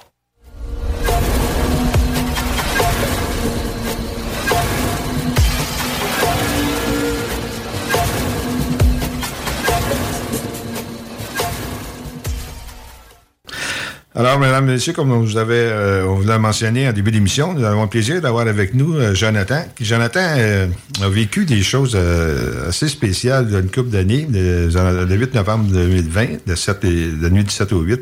Alors, 14.13 14.39
mesdames 14.39 14.65
messieurs, 14.65 14.91
comme 14.91 15.09
on 15.13 15.19
vous 15.21 15.37
avait, 15.37 15.53
euh, 15.55 16.05
on 16.05 16.15
vous 16.15 16.27
l'a 16.27 16.37
mentionné 16.37 16.87
en 16.87 16.91
début 16.91 17.11
d'émission, 17.11 17.53
nous 17.53 17.63
avons 17.63 17.83
le 17.83 17.87
plaisir 17.89 18.19
d'avoir 18.19 18.45
avec 18.45 18.73
nous 18.73 18.93
euh, 18.95 19.15
Jonathan. 19.15 19.63
Jonathan 19.79 20.19
euh, 20.37 20.67
a 21.01 21.07
vécu 21.07 21.45
des 21.45 21.63
choses 21.63 21.93
euh, 21.95 22.67
assez 22.67 22.89
spéciales 22.89 23.47
d'une 23.47 23.71
couple 23.71 23.89
d'années, 23.89 24.27
le, 24.29 24.67
le 25.05 25.15
8 25.15 25.33
novembre 25.35 25.71
2020, 25.71 26.45
de, 26.45 26.55
7 26.55 26.83
et- 26.83 27.07
de 27.07 27.29
nuit 27.29 27.45
du 27.45 27.51
7 27.51 27.71
au 27.71 27.79
8. 27.83 28.01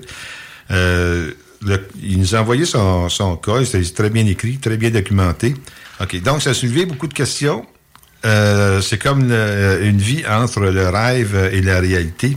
Euh, 0.72 1.30
le- 1.63 1.88
il 2.02 2.17
nous 2.19 2.34
a 2.36 2.39
envoyé 2.39 2.65
son, 2.65 3.08
son 3.10 3.36
cas, 3.36 3.63
c'est 3.63 3.93
très 3.93 4.10
bien 4.10 4.26
écrit, 4.26 4.58
très 4.58 4.78
bien 4.78 4.89
documenté. 4.89 5.54
OK, 6.02 6.19
donc 6.24 6.41
ça 6.41 6.50
a 6.52 6.86
beaucoup 6.86 7.08
de 7.08 7.13
questions. 7.13 7.67
Euh, 8.26 8.82
c'est 8.82 8.98
comme 8.98 9.32
une 9.32 9.98
vie 10.00 10.24
entre 10.28 10.60
le 10.62 10.89
rêve 10.89 11.50
et 11.54 11.62
la 11.62 11.80
réalité. 11.80 12.36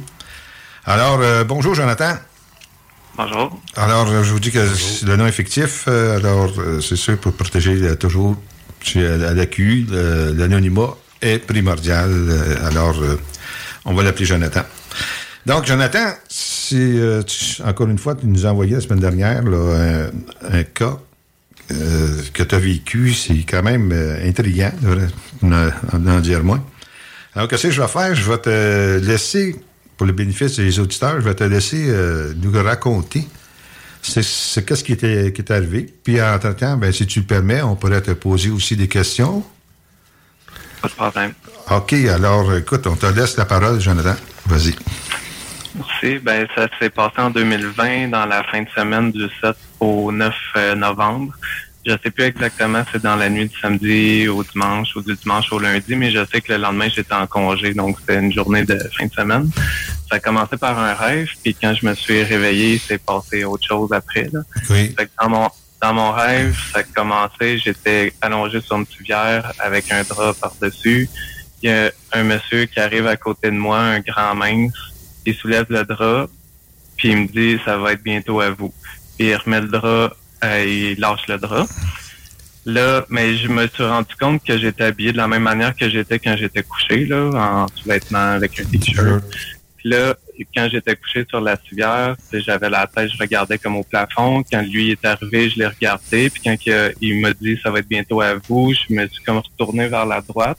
Alors, 0.85 1.21
bonjour 1.47 1.75
Jonathan. 1.75 2.13
Bonjour. 3.17 3.61
Alors, 3.77 4.09
euh, 4.11 4.23
je 4.23 4.33
vous 4.33 4.41
dis 4.41 4.51
que 4.51 4.67
c'est 4.67 5.07
le 5.07 5.17
nom 5.17 5.27
est 5.27 5.33
fictif. 5.33 5.85
euh, 5.89 6.17
alors, 6.17 6.53
euh, 6.59 6.81
c'est 6.81 6.97
sûr, 6.97 7.19
pour 7.19 7.33
protéger 7.35 7.95
toujours 7.97 8.37
à 8.97 9.35
la 9.35 9.47
l'anonymat 10.33 10.97
est 11.21 11.39
primordial. 11.39 12.11
alors, 12.65 13.01
on 13.85 13.95
va 13.95 14.03
l'appeler 14.03 14.25
Jonathan. 14.25 14.63
Donc, 15.47 15.67
Jonathan, 15.67 16.07
euh, 17.01 17.23
tu- 17.23 17.63
encore 17.63 17.89
une 17.89 17.99
fois, 17.99 18.15
tu 18.15 18.27
nous 18.27 18.47
as 18.47 18.51
envoyé 18.51 18.75
la 18.75 18.81
semaine 18.81 19.01
dernière 19.01 19.43
là, 19.43 20.09
un, 20.51 20.59
un 20.59 20.63
cas 20.65 20.99
euh, 21.71 22.23
que 22.33 22.43
tu 22.43 22.55
as 22.55 22.59
vécu. 22.59 23.13
C'est 23.13 23.45
quand 23.49 23.63
même 23.63 23.93
euh, 23.93 24.27
intriguant, 24.29 24.73
en, 25.43 26.07
en 26.07 26.21
dire 26.21 26.43
moins. 26.43 26.65
Alors, 27.35 27.47
qu'est-ce 27.49 27.65
que 27.69 27.71
je 27.71 27.81
vais 27.83 27.89
faire? 27.89 28.15
Je 28.15 28.31
vais 28.31 28.39
te 28.39 28.99
laisser, 29.05 29.57
pour 30.03 30.09
le 30.09 30.15
bénéfice 30.15 30.57
des 30.57 30.81
auditeurs, 30.81 31.21
je 31.21 31.25
vais 31.25 31.35
te 31.37 31.45
laisser 31.45 31.87
euh, 31.89 32.35
nous 32.43 32.51
raconter 32.61 33.25
c'est, 34.03 34.67
qu'est-ce 34.67 34.83
qui 34.83 34.95
était, 34.95 35.33
qui 35.33 35.43
est 35.43 35.53
arrivé. 35.53 35.87
Puis, 36.03 36.21
entre-temps, 36.21 36.77
ben, 36.77 36.91
si 36.91 37.07
tu 37.07 37.21
le 37.21 37.25
permets, 37.25 37.63
on 37.63 37.77
pourrait 37.77 38.01
te 38.01 38.11
poser 38.11 38.51
aussi 38.51 38.75
des 38.75 38.89
questions. 38.89 39.45
Pas 40.81 40.89
de 40.89 40.95
problème. 40.95 41.35
OK, 41.71 41.93
alors, 41.93 42.53
écoute, 42.57 42.85
on 42.89 42.97
te 42.97 43.07
laisse 43.07 43.37
la 43.37 43.45
parole, 43.45 43.81
Jonathan. 43.81 44.17
Vas-y. 44.47 44.75
Merci. 45.77 46.19
Ben, 46.19 46.49
ça 46.57 46.67
s'est 46.81 46.91
passé 46.91 47.21
en 47.21 47.31
2020, 47.31 48.09
dans 48.09 48.27
la 48.27 48.43
fin 48.43 48.63
de 48.63 48.69
semaine 48.75 49.13
du 49.13 49.29
7 49.41 49.55
au 49.79 50.11
9 50.11 50.35
euh, 50.57 50.75
novembre. 50.75 51.33
Je 51.85 51.93
sais 52.03 52.11
plus 52.11 52.25
exactement 52.25 52.85
si 52.85 52.91
c'est 52.93 53.03
dans 53.03 53.17
la 53.17 53.29
nuit 53.29 53.49
du 53.49 53.59
samedi 53.59 54.29
au 54.29 54.45
dimanche 54.45 54.95
ou 54.95 55.03
du 55.03 55.15
dimanche 55.17 55.53
au 55.53 55.59
lundi, 55.59 55.97
mais 55.97 56.11
je 56.11 56.25
sais 56.27 56.41
que 56.41 56.53
le 56.53 56.59
lendemain, 56.59 56.89
j'étais 56.89 57.15
en 57.15 57.27
congé, 57.27 57.75
donc 57.75 57.99
c'était 57.99 58.21
une 58.21 58.33
journée 58.33 58.65
de 58.65 58.79
fin 58.97 59.07
de 59.07 59.13
semaine. 59.13 59.51
Ça 60.09 60.17
a 60.17 60.19
commencé 60.21 60.57
par 60.57 60.79
un 60.79 60.95
rêve, 60.95 61.29
puis 61.43 61.57
quand 61.61 61.75
je 61.75 61.85
me 61.85 61.95
suis 61.95 62.23
réveillé, 62.23 62.81
c'est 62.85 63.03
passé 63.03 63.45
autre 63.45 63.67
chose 63.67 63.93
après. 63.93 64.29
Là. 64.33 64.41
Oui. 64.71 64.95
Fait 64.97 65.07
que 65.07 65.11
dans 65.21 65.29
mon 65.29 65.49
dans 65.83 65.93
mon 65.93 66.13
rêve, 66.13 66.57
ça 66.73 66.79
a 66.79 66.83
commencé, 66.85 67.59
j'étais 67.59 68.13
allongé 68.21 68.61
sur 68.61 68.77
une 68.77 68.87
civière 68.87 69.53
avec 69.59 69.91
un 69.91 70.05
drap 70.05 70.33
par-dessus. 70.35 71.11
Il 71.61 71.71
y 71.71 71.73
a 71.73 71.91
un 72.13 72.23
monsieur 72.23 72.67
qui 72.67 72.79
arrive 72.79 73.09
à 73.09 73.17
côté 73.17 73.51
de 73.51 73.57
moi, 73.57 73.81
un 73.81 73.99
grand 73.99 74.37
mince, 74.37 74.73
il 75.27 75.35
soulève 75.35 75.67
le 75.71 75.85
drap, 75.85 76.29
puis 76.97 77.11
il 77.11 77.17
me 77.17 77.27
dit 77.27 77.61
ça 77.65 77.79
va 77.79 77.95
être 77.95 78.03
bientôt 78.03 78.41
à 78.41 78.51
vous. 78.51 78.73
Puis 79.19 79.29
il 79.29 79.37
remet 79.37 79.61
le 79.61 79.69
drap, 79.69 80.17
euh, 80.45 80.65
il 80.65 81.01
lâche 81.01 81.27
le 81.29 81.39
drap. 81.39 81.67
Là, 82.65 83.05
mais 83.09 83.37
je 83.37 83.49
me 83.49 83.67
suis 83.67 83.83
rendu 83.83 84.15
compte 84.21 84.45
que 84.45 84.57
j'étais 84.57 84.85
habillé 84.85 85.13
de 85.13 85.17
la 85.17 85.27
même 85.27 85.43
manière 85.43 85.75
que 85.75 85.89
j'étais 85.89 86.19
quand 86.19 86.37
j'étais 86.37 86.63
couché, 86.63 87.07
là, 87.07 87.31
en 87.35 87.67
sous-vêtements 87.69 88.35
avec 88.35 88.59
un 88.61 88.65
t-shirt. 88.65 89.25
Puis 89.77 89.89
là, 89.91 90.15
quand 90.55 90.69
j'étais 90.71 90.95
couché 90.95 91.27
sur 91.29 91.41
la 91.41 91.57
civière, 91.69 92.15
j'avais 92.33 92.71
la 92.71 92.87
tête, 92.87 93.11
je 93.13 93.19
regardais 93.19 93.59
comme 93.59 93.77
au 93.77 93.83
plafond. 93.83 94.45
Quand 94.51 94.63
lui 94.63 94.93
est 94.93 95.05
arrivé, 95.05 95.51
je 95.51 95.59
l'ai 95.59 95.67
regardé. 95.67 96.31
Puis 96.31 96.41
quand 96.45 96.57
il, 97.01 97.21
m'a 97.21 97.33
dit 97.33 97.59
ça 97.63 97.71
va 97.71 97.81
être 97.81 97.89
bientôt 97.89 98.21
à 98.21 98.35
vous, 98.35 98.73
je 98.73 98.95
me 98.95 99.09
suis 99.09 99.23
comme 99.25 99.39
retourné 99.39 99.89
vers 99.89 100.07
la 100.07 100.21
droite. 100.21 100.59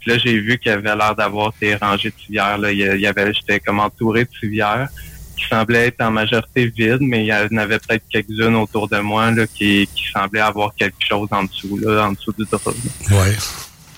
Puis 0.00 0.10
là, 0.10 0.18
j'ai 0.18 0.38
vu 0.38 0.58
qu'il 0.58 0.72
avait 0.72 0.96
l'air 0.96 1.14
d'avoir 1.14 1.52
des 1.60 1.74
rangées 1.74 2.10
de 2.10 2.18
civières. 2.24 2.56
Là. 2.56 2.72
J'étais 2.72 3.60
comme 3.60 3.80
entouré 3.80 4.24
de 4.24 4.30
civières 4.40 4.88
qui 5.36 5.46
semblaient 5.48 5.88
être 5.88 6.00
en 6.00 6.10
majorité 6.10 6.66
vides, 6.76 6.98
mais 7.00 7.24
il 7.24 7.26
y 7.26 7.32
en 7.34 7.56
avait 7.58 7.78
peut-être 7.78 8.04
quelques-unes 8.10 8.56
autour 8.56 8.88
de 8.88 8.98
moi 8.98 9.30
là, 9.30 9.46
qui, 9.46 9.88
qui 9.94 10.04
semblaient 10.12 10.40
avoir 10.40 10.74
quelque 10.74 10.96
chose 11.06 11.28
en 11.30 11.44
dessous, 11.44 11.78
là, 11.78 12.06
en 12.06 12.12
dessous 12.12 12.32
du 12.38 12.44
drap. 12.50 12.66
Ouais. 13.10 13.36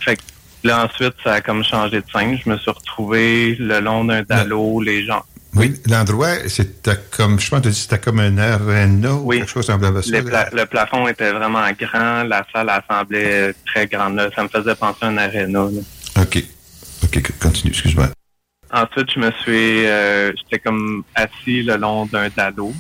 Fait 0.01 0.17
que 0.17 0.23
là, 0.65 0.85
ensuite, 0.85 1.15
ça 1.23 1.35
a 1.35 1.41
comme 1.41 1.63
changé 1.65 1.99
de 2.01 2.05
scène. 2.13 2.39
Je 2.45 2.51
me 2.51 2.57
suis 2.59 2.71
retrouvé 2.71 3.55
le 3.59 3.81
long 3.81 4.05
d'un 4.05 4.23
dallo, 4.23 4.81
les 4.81 5.05
gens. 5.07 5.23
Oui, 5.55 5.75
l'endroit, 5.87 6.35
c'était 6.47 6.99
comme, 7.11 7.41
je 7.41 7.49
pense 7.49 7.63
que 7.63 7.71
c'était 7.71 7.99
comme 7.99 8.21
un 8.21 8.37
arena 8.37 9.15
ou 9.15 9.31
quelque 9.31 9.49
chose 9.51 9.67
semblable 9.67 9.99
à 9.99 10.03
ça. 10.03 10.23
Pla- 10.23 10.51
le 10.53 10.67
plafond 10.67 11.09
était 11.09 11.33
vraiment 11.33 11.65
grand, 11.81 12.23
la 12.25 12.47
salle 12.53 12.71
semblait 12.89 13.55
très 13.67 13.87
grande. 13.87 14.17
Là. 14.17 14.29
Ça 14.37 14.43
me 14.43 14.49
faisait 14.49 14.75
penser 14.75 14.99
à 15.03 15.07
un 15.07 15.17
aréna. 15.17 15.61
là. 15.61 16.23
OK. 16.23 16.45
OK, 17.05 17.39
continue, 17.41 17.71
excuse-moi. 17.73 18.09
Ensuite, 18.73 19.11
je 19.15 19.21
me 19.21 19.31
suis, 19.43 19.87
euh, 19.87 20.33
j'étais 20.37 20.59
comme 20.59 21.03
assis 21.15 21.63
le 21.63 21.77
long 21.77 22.07
d'un 22.07 22.29
dallo. 22.37 22.73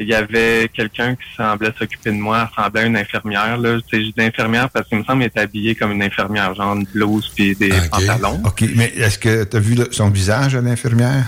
il 0.00 0.06
y 0.08 0.14
avait 0.14 0.70
quelqu'un 0.72 1.16
qui 1.16 1.24
semblait 1.36 1.72
s'occuper 1.78 2.10
de 2.10 2.16
moi, 2.16 2.44
ressemblait 2.54 2.82
à 2.82 2.84
une 2.86 2.96
infirmière. 2.96 3.58
Là. 3.58 3.78
Je 3.92 3.96
dis 3.98 4.14
infirmière 4.18 4.70
parce 4.70 4.88
qu'il 4.88 4.98
me 4.98 5.04
semble 5.04 5.24
être 5.24 5.36
habillé 5.38 5.74
comme 5.74 5.90
une 5.92 6.02
infirmière, 6.02 6.54
genre 6.54 6.74
une 6.76 6.84
blouse 6.84 7.30
puis 7.34 7.54
des 7.56 7.70
pantalons. 7.90 8.40
OK, 8.46 8.64
mais 8.76 8.92
est-ce 8.96 9.18
que 9.18 9.42
tu 9.44 9.56
as 9.56 9.60
vu 9.60 9.74
le- 9.74 9.88
son 9.90 10.08
visage 10.08 10.54
à 10.54 10.60
l'infirmière? 10.60 11.24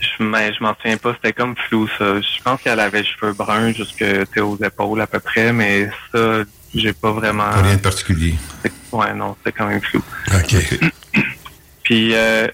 Je, 0.00 0.22
mais 0.22 0.52
je 0.54 0.62
m'en 0.62 0.74
souviens 0.76 0.96
pas, 0.98 1.14
c'était 1.14 1.32
comme 1.32 1.54
flou 1.56 1.88
ça. 1.98 2.20
Je 2.20 2.42
pense 2.44 2.60
qu'elle 2.62 2.78
avait 2.80 3.00
les 3.02 3.06
cheveux 3.06 3.32
bruns 3.32 3.72
jusque 3.72 4.04
aux 4.38 4.58
épaules 4.62 5.00
à 5.00 5.06
peu 5.06 5.18
près, 5.20 5.52
mais 5.52 5.90
ça, 6.12 6.42
j'ai 6.74 6.92
pas 6.92 7.12
vraiment. 7.12 7.50
Rien 7.62 7.76
de 7.76 7.80
particulier. 7.80 8.34
Ouais, 8.92 9.12
non, 9.14 9.34
c'était 9.38 9.56
quand 9.58 9.66
même 9.66 9.80
flou. 9.80 10.02
OK. 10.34 10.80
Puis 11.82 12.14
euh, 12.14 12.46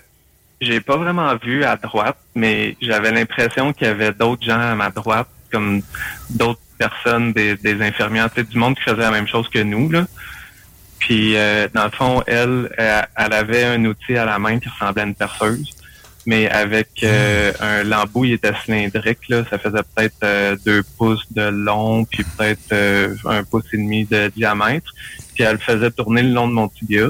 j'ai 0.60 0.80
pas 0.80 0.96
vraiment 0.96 1.34
vu 1.36 1.64
à 1.64 1.76
droite, 1.76 2.16
mais 2.34 2.76
j'avais 2.80 3.12
l'impression 3.12 3.72
qu'il 3.72 3.86
y 3.86 3.90
avait 3.90 4.12
d'autres 4.12 4.44
gens 4.44 4.58
à 4.60 4.74
ma 4.74 4.90
droite, 4.90 5.28
comme 5.52 5.82
d'autres 6.30 6.60
personnes, 6.78 7.32
des, 7.32 7.56
des 7.56 7.80
infirmières, 7.82 8.30
tu 8.32 8.40
sais, 8.40 8.46
du 8.46 8.58
monde 8.58 8.74
qui 8.76 8.82
faisait 8.82 8.96
la 8.98 9.10
même 9.10 9.28
chose 9.28 9.48
que 9.48 9.58
nous, 9.60 9.90
là. 9.90 10.06
Puis 10.98 11.36
euh, 11.36 11.68
dans 11.74 11.84
le 11.84 11.90
fond, 11.90 12.22
elle, 12.26 12.70
elle, 12.78 13.06
elle 13.16 13.32
avait 13.32 13.64
un 13.64 13.84
outil 13.84 14.16
à 14.16 14.24
la 14.24 14.38
main 14.38 14.58
qui 14.58 14.68
ressemblait 14.68 15.02
à 15.02 15.06
une 15.06 15.14
perceuse, 15.14 15.70
mais 16.24 16.48
avec 16.50 16.88
euh, 17.04 17.52
un 17.60 17.84
lambeau, 17.84 18.24
il 18.24 18.32
était 18.32 18.52
cylindrique, 18.64 19.28
là, 19.28 19.44
ça 19.48 19.58
faisait 19.58 19.82
peut-être 19.94 20.16
euh, 20.24 20.56
deux 20.64 20.82
pouces 20.98 21.24
de 21.32 21.42
long, 21.42 22.04
puis 22.04 22.24
peut-être 22.24 22.72
euh, 22.72 23.14
un 23.26 23.44
pouce 23.44 23.64
et 23.72 23.76
demi 23.76 24.04
de 24.06 24.28
diamètre. 24.34 24.90
Puis 25.34 25.44
elle 25.44 25.52
le 25.52 25.58
faisait 25.58 25.90
tourner 25.90 26.22
le 26.22 26.30
long 26.30 26.48
de 26.48 26.54
mon 26.54 26.68
tibia. 26.68 27.08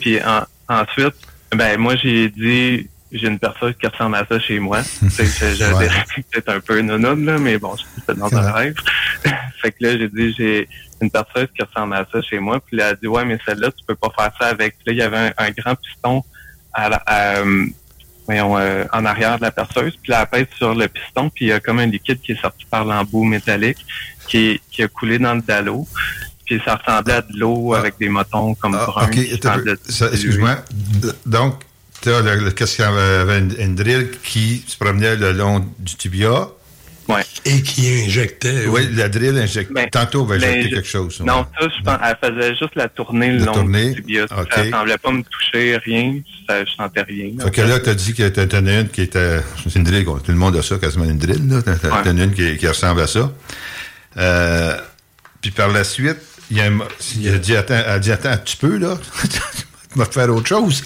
Puis 0.00 0.18
en- 0.22 0.44
ensuite, 0.68 1.14
ben 1.54 1.78
moi 1.78 1.96
j'ai 1.96 2.28
dit 2.30 2.88
j'ai 3.12 3.28
une 3.28 3.38
personne 3.38 3.72
qui 3.74 3.86
ressemble 3.86 4.16
à 4.16 4.26
ça 4.28 4.38
chez 4.40 4.58
moi. 4.58 4.80
Ouais. 5.74 5.88
dirais 5.88 6.04
peut-être 6.32 6.48
un 6.48 6.60
peu 6.60 6.80
nonoun, 6.80 7.24
là, 7.24 7.38
mais 7.38 7.56
bon, 7.58 7.74
c'était 7.76 8.18
dans 8.18 8.34
un 8.36 8.50
rêve. 8.52 8.74
fait 9.62 9.70
que 9.72 9.76
là, 9.80 9.96
j'ai 9.96 10.08
dit 10.08 10.34
j'ai 10.36 10.68
une 11.00 11.10
personne 11.10 11.46
qui 11.48 11.62
ressemble 11.62 11.94
à 11.94 12.06
ça 12.10 12.20
chez 12.22 12.38
moi. 12.40 12.60
Puis 12.60 12.76
là, 12.76 12.86
elle 12.88 12.92
a 12.92 12.96
dit 12.96 13.06
Ouais, 13.06 13.24
mais 13.24 13.38
celle-là, 13.46 13.70
tu 13.70 13.84
peux 13.86 13.94
pas 13.94 14.10
faire 14.16 14.32
ça 14.40 14.48
avec. 14.48 14.76
Puis 14.78 14.86
là, 14.88 14.92
il 14.92 14.98
y 14.98 15.02
avait 15.02 15.18
un, 15.28 15.32
un 15.38 15.50
grand 15.50 15.76
piston 15.76 16.22
à 16.72 16.88
la- 16.88 17.02
à, 17.06 17.42
voyons, 18.26 18.58
euh, 18.58 18.84
en 18.92 19.04
arrière 19.04 19.36
de 19.38 19.42
la 19.42 19.52
perceuse. 19.52 19.96
Puis 20.02 20.10
là, 20.10 20.26
elle 20.32 20.46
pèse 20.46 20.56
sur 20.56 20.74
le 20.74 20.88
piston, 20.88 21.30
puis 21.30 21.46
il 21.46 21.48
y 21.48 21.52
a 21.52 21.60
comme 21.60 21.78
un 21.78 21.86
liquide 21.86 22.20
qui 22.20 22.32
est 22.32 22.40
sorti 22.40 22.64
par 22.66 22.84
l'embout 22.84 23.24
métallique 23.24 23.86
qui, 24.26 24.60
qui 24.70 24.82
a 24.82 24.88
coulé 24.88 25.18
dans 25.20 25.34
le 25.34 25.42
dallo. 25.42 25.86
Puis 26.46 26.60
ça 26.64 26.76
ressemblait 26.76 27.14
à 27.14 27.22
de 27.22 27.36
l'eau 27.38 27.74
avec 27.74 27.94
des 27.98 28.08
motons 28.08 28.54
comme 28.54 28.72
bruns. 28.72 28.92
Ah. 28.96 29.06
OK, 29.06 29.18
excuse-moi. 30.12 30.56
Donc, 31.26 31.60
tu 32.00 32.10
as 32.10 32.20
le, 32.22 32.44
le- 32.44 32.50
qu'est-ce 32.52 32.76
qu'il 32.76 32.84
y 32.84 32.88
avait 32.88 33.38
une, 33.38 33.54
une 33.58 33.74
drill 33.74 34.10
qui 34.22 34.64
se 34.66 34.76
promenait 34.76 35.16
le 35.16 35.32
long 35.32 35.64
du 35.78 35.96
tibia. 35.96 36.48
Ouais. 37.08 37.22
Et 37.44 37.62
qui 37.62 38.02
injectait. 38.04 38.66
Oui, 38.66 38.88
la 38.92 39.08
drill 39.08 39.38
injecte. 39.38 39.72
Ben, 39.72 39.88
Tantôt, 39.88 40.22
on 40.22 40.24
va 40.24 40.38
ben, 40.38 40.42
injecter 40.50 40.70
je- 40.70 40.74
quelque 40.74 40.88
chose. 40.88 41.20
Non, 41.20 41.38
ouais. 41.40 41.44
ça, 41.60 41.68
je 41.78 41.82
pense, 41.84 41.98
elle 42.02 42.34
faisait 42.34 42.48
juste 42.56 42.74
la 42.74 42.88
tournée 42.88 43.30
le 43.30 43.38
La 43.38 43.44
long 43.46 43.52
tournée, 43.52 43.90
du 43.90 44.02
tibia. 44.02 44.26
Ça 44.28 44.70
semblait 44.70 44.98
pas 44.98 45.12
me 45.12 45.22
toucher, 45.22 45.76
rien. 45.84 46.18
Ça, 46.48 46.64
je 46.64 46.70
sentais 46.72 47.02
rien. 47.02 47.30
Fait 47.40 47.50
que 47.52 47.60
là, 47.60 47.78
tu 47.78 47.90
as 47.90 47.94
dit 47.94 48.12
que 48.14 48.28
tu 48.28 48.56
en 48.56 48.66
as 48.66 48.80
une 48.80 48.88
qui 48.88 49.02
était. 49.02 49.38
C'est 49.62 49.76
une 49.78 49.84
drill, 49.84 50.04
quoi. 50.04 50.20
tout 50.24 50.32
le 50.32 50.36
monde 50.38 50.56
a 50.56 50.62
ça, 50.62 50.78
quasiment 50.78 51.04
une 51.04 51.18
drill. 51.18 51.48
T'en 51.82 52.18
as 52.18 52.22
une 52.24 52.32
qui, 52.34 52.56
qui 52.56 52.66
ressemble 52.66 53.00
à 53.00 53.06
ça. 53.06 53.32
Euh, 54.16 54.76
puis 55.40 55.52
par 55.52 55.68
la 55.68 55.84
suite, 55.84 56.18
il, 56.50 56.60
a 56.60 56.68
il 57.16 57.28
a 57.34 57.38
dit 57.38 57.56
Attends, 57.56 57.74
elle 57.74 57.90
a 57.90 57.98
dit 57.98 58.12
Attends 58.12 58.30
un 58.30 58.36
petit 58.38 58.56
peu, 58.56 58.76
là. 58.78 58.96
tu 59.92 59.98
vas 59.98 60.04
faire 60.06 60.28
autre 60.34 60.46
chose. 60.48 60.84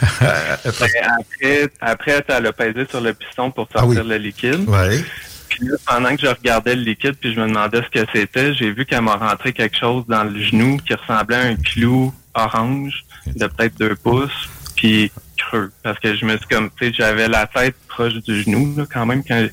Après, 0.20 1.70
après, 1.80 2.24
elle 2.28 2.46
a 2.46 2.52
pesé 2.52 2.86
sur 2.88 3.00
le 3.00 3.14
piston 3.14 3.50
pour 3.50 3.68
Ah 3.74 3.84
oui. 3.86 3.94
sortir 3.96 4.04
le 4.04 4.16
liquide. 4.18 4.68
ouais. 4.68 5.04
Puis 5.48 5.60
là, 5.66 5.76
pendant 5.86 6.14
que 6.14 6.20
je 6.22 6.26
regardais 6.26 6.74
le 6.76 6.82
liquide 6.82 7.14
puis 7.18 7.32
je 7.34 7.40
me 7.40 7.46
demandais 7.48 7.80
ce 7.82 8.00
que 8.00 8.06
c'était, 8.12 8.52
j'ai 8.54 8.70
vu 8.70 8.84
qu'elle 8.84 9.00
m'a 9.02 9.16
rentré 9.16 9.52
quelque 9.52 9.76
chose 9.78 10.04
dans 10.06 10.24
le 10.24 10.40
genou 10.42 10.76
qui 10.86 10.92
ressemblait 10.94 11.36
à 11.36 11.40
un 11.40 11.56
clou 11.56 12.12
orange 12.34 13.04
de 13.26 13.46
peut-être 13.46 13.78
deux 13.78 13.96
pouces, 13.96 14.48
puis 14.76 15.10
creux. 15.38 15.70
Parce 15.82 15.98
que 16.00 16.14
je 16.14 16.24
me 16.26 16.36
suis 16.36 16.46
comme, 16.48 16.68
tu 16.78 16.88
sais, 16.88 16.92
j'avais 16.92 17.28
la 17.28 17.46
tête 17.46 17.74
proche 17.88 18.14
du 18.14 18.42
genou 18.42 18.74
là, 18.76 18.84
quand 18.92 19.06
même 19.06 19.24
quand, 19.24 19.46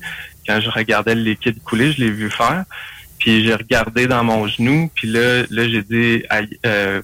quand 0.46 0.60
je 0.60 0.68
regardais 0.70 1.14
le 1.14 1.22
liquide 1.22 1.62
couler, 1.64 1.92
je 1.92 2.00
l'ai 2.04 2.10
vu 2.10 2.30
faire. 2.30 2.64
Puis 3.18 3.44
j'ai 3.44 3.54
regardé 3.54 4.06
dans 4.06 4.22
mon 4.24 4.46
genou, 4.46 4.90
puis 4.94 5.08
là, 5.08 5.42
là 5.50 5.68
j'ai 5.68 5.82
dit, 5.82 6.22
euh, 6.64 7.02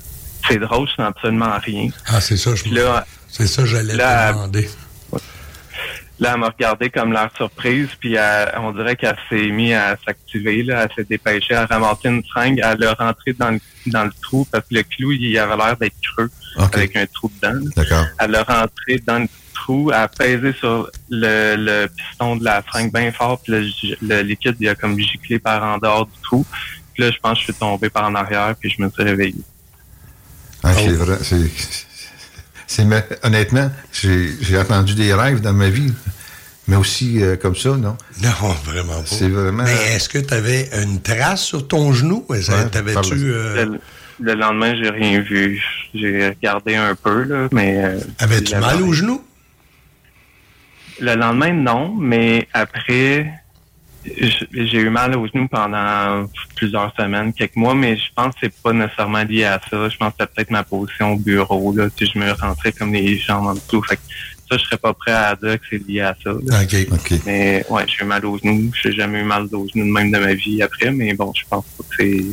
c'est 0.49 0.59
drôle, 0.59 0.89
je 0.89 0.95
sens 0.95 1.07
absolument 1.09 1.59
rien. 1.63 1.89
Ah, 2.07 2.21
c'est 2.21 2.37
ça, 2.37 2.55
je 2.55 2.65
C'est 3.29 3.47
ça, 3.47 3.65
j'allais 3.65 3.95
te 3.95 4.33
demander. 4.33 4.69
Là, 6.21 6.33
elle 6.35 6.41
m'a 6.41 6.49
regardé 6.51 6.89
comme 6.89 7.13
l'air 7.13 7.31
surprise, 7.37 7.89
puis 7.99 8.15
elle- 8.15 8.53
on 8.59 8.71
dirait 8.71 8.95
qu'elle 8.95 9.17
s'est 9.29 9.49
mise 9.49 9.73
à 9.73 9.97
s'activer, 10.07 10.63
là, 10.63 10.85
elle 10.85 10.95
s'est 10.95 11.09
dépêchée 11.09 11.55
à 11.55 11.67
ramasser 11.67 12.09
une 12.09 12.23
seringue, 12.25 12.61
elle 12.63 12.79
l'a 12.79 12.95
rentré 12.95 13.33
dans 13.33 13.51
le, 13.51 13.59
dans 13.87 14.05
le 14.05 14.13
trou, 14.23 14.47
parce 14.53 14.63
que 14.69 14.75
le 14.77 14.83
clou, 14.85 15.11
il 15.13 15.37
avait 15.39 15.57
l'air 15.57 15.77
d'être 15.77 15.97
creux, 16.01 16.31
avec 16.75 16.95
un 16.97 17.07
trou 17.07 17.29
dedans. 17.43 17.59
D'accord. 17.75 18.05
Elle 18.21 18.31
l'a 18.31 18.45
rentré 18.45 19.03
dans 19.05 19.19
le 19.19 19.29
trou, 19.63 19.91
elle 19.91 19.99
a 20.01 20.09
pesé 20.09 20.53
sur 20.59 20.91
le, 21.09 21.55
le 21.57 21.87
piston 21.89 22.37
de 22.37 22.45
la 22.45 22.63
seringue 22.71 22.93
bien 22.93 23.13
fort, 23.13 23.41
puis 23.43 23.53
le, 24.01 24.23
liquide, 24.23 24.57
il 24.61 24.69
a 24.69 24.75
comme 24.75 24.99
giclé 24.99 25.39
par 25.39 25.63
en 25.63 25.79
dehors 25.79 26.07
du 26.07 26.19
trou. 26.23 26.45
Puis 26.95 27.03
là, 27.05 27.11
je 27.11 27.19
pense 27.23 27.35
que 27.35 27.39
je 27.41 27.45
suis 27.45 27.55
tombé 27.55 27.89
par 27.91 28.05
en 28.05 28.15
arrière, 28.15 28.55
puis 28.59 28.71
je 28.77 28.83
me 28.83 28.91
suis 28.91 29.03
réveillé. 29.03 29.37
Ah, 30.65 30.73
c'est 30.75 30.89
vrai. 30.93 31.19
c'est- 31.23 31.87
c'est- 32.67 32.85
mais 32.85 33.05
honnêtement, 33.23 33.71
j'ai 33.93 34.31
j'ai 34.41 34.59
entendu 34.59 34.95
des 34.95 35.13
rêves 35.15 35.41
dans 35.41 35.53
ma 35.53 35.69
vie, 35.71 35.93
mais 36.69 36.77
aussi 36.77 37.23
euh, 37.23 37.37
comme 37.37 37.57
ça, 37.57 37.71
non? 37.71 37.97
Non, 38.23 38.31
vraiment 38.65 39.01
pas. 39.01 39.07
C'est 39.07 39.29
vraiment. 39.29 39.65
Mais 39.65 39.95
est-ce 39.95 40.09
que 40.09 40.19
tu 40.19 40.33
avais 40.35 40.71
une 40.83 41.01
trace 41.03 41.43
sur 41.43 41.67
ton 41.67 41.93
genou? 41.93 42.25
Ouais, 42.29 42.41
T'avais-tu. 42.71 43.15
euh, 43.33 43.65
Le, 43.67 43.81
le 44.21 44.35
lendemain, 44.35 44.75
j'ai 44.81 44.91
rien 44.91 45.21
vu. 45.21 45.61
J'ai 45.95 46.29
regardé 46.29 46.77
un 46.77 46.95
peu, 46.95 47.25
là, 47.25 47.49
mais... 47.53 47.85
euh, 47.85 47.99
Avais-tu 48.19 48.55
mal 48.57 48.81
au 48.83 48.93
genou? 48.93 49.23
Le 51.03 51.15
lendemain, 51.17 51.53
non, 51.53 51.95
mais 51.99 52.47
après, 52.55 53.27
j'ai 54.05 54.79
eu 54.79 54.89
mal 54.89 55.17
au 55.17 55.27
genou 55.27 55.49
pendant 55.49 56.27
plusieurs 56.55 56.95
semaines, 56.97 57.33
quelques 57.33 57.57
mois, 57.57 57.75
mais 57.75 57.97
je 57.97 58.05
pense 58.15 58.35
que 58.35 58.41
c'est 58.43 58.55
pas 58.63 58.73
nécessairement 58.73 59.25
lié 59.25 59.45
à 59.45 59.61
ça. 59.69 59.89
Je 59.89 59.97
pense 59.97 60.11
que 60.11 60.17
c'est 60.21 60.33
peut-être 60.33 60.51
ma 60.51 60.63
position 60.63 61.13
au 61.15 61.17
bureau, 61.17 61.75
là, 61.77 61.89
si 61.99 62.07
je 62.07 62.19
me 62.19 62.31
rentrais 62.33 62.73
comme 62.73 62.93
les 62.93 63.19
jambes 63.19 63.47
en 63.49 63.55
dessous. 63.55 63.83
Fait 63.83 63.97
que 63.97 64.03
ça, 64.49 64.57
je 64.59 64.63
serais 64.65 64.77
pas 64.77 64.95
prêt 64.95 65.13
à 65.13 65.35
dire 65.35 65.59
que 65.59 65.65
c'est 65.71 65.87
lié 65.89 66.03
à 66.03 66.17
ça. 66.23 66.31
là. 66.31 66.63
OK. 66.63 66.77
OK. 66.93 67.13
Mais 67.27 67.65
ouais, 67.69 67.85
j'ai 67.89 68.05
eu 68.05 68.07
mal 68.07 68.25
au 68.25 68.39
genou. 68.39 68.71
J'ai 68.81 68.93
jamais 68.93 69.21
eu 69.21 69.25
mal 69.25 69.47
au 69.53 69.67
genou 69.69 69.85
de 69.87 69.93
même 69.93 70.13
de 70.13 70.19
ma 70.19 70.35
vie 70.35 70.63
après, 70.63 70.93
mais 70.93 71.15
bon, 71.15 71.33
je 71.35 71.43
pense 71.51 71.65
pas 71.77 71.85
que 71.91 71.97
c'est 71.99 72.25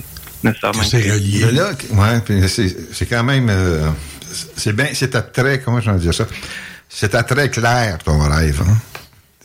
nécessairement... 0.43 0.79
Que 0.79 0.86
c'est 0.86 1.12
relié. 1.12 1.51
Là, 1.51 1.71
ouais, 1.91 2.21
puis 2.23 2.47
c'est 2.47 2.93
c'est 2.93 3.05
quand 3.08 3.23
même. 3.23 3.47
euh, 3.49 3.89
c'est 4.55 4.75
bien. 4.75 4.88
C'est 4.93 5.15
à 5.15 5.21
très. 5.23 5.60
Comment 5.60 5.79
je 5.82 5.89
vais 5.89 5.97
dire 5.99 6.13
ça? 6.13 6.27
À 7.13 7.23
très 7.23 7.49
clair, 7.49 7.97
ton 8.04 8.19
rêve. 8.19 8.62
Hein? 8.67 8.78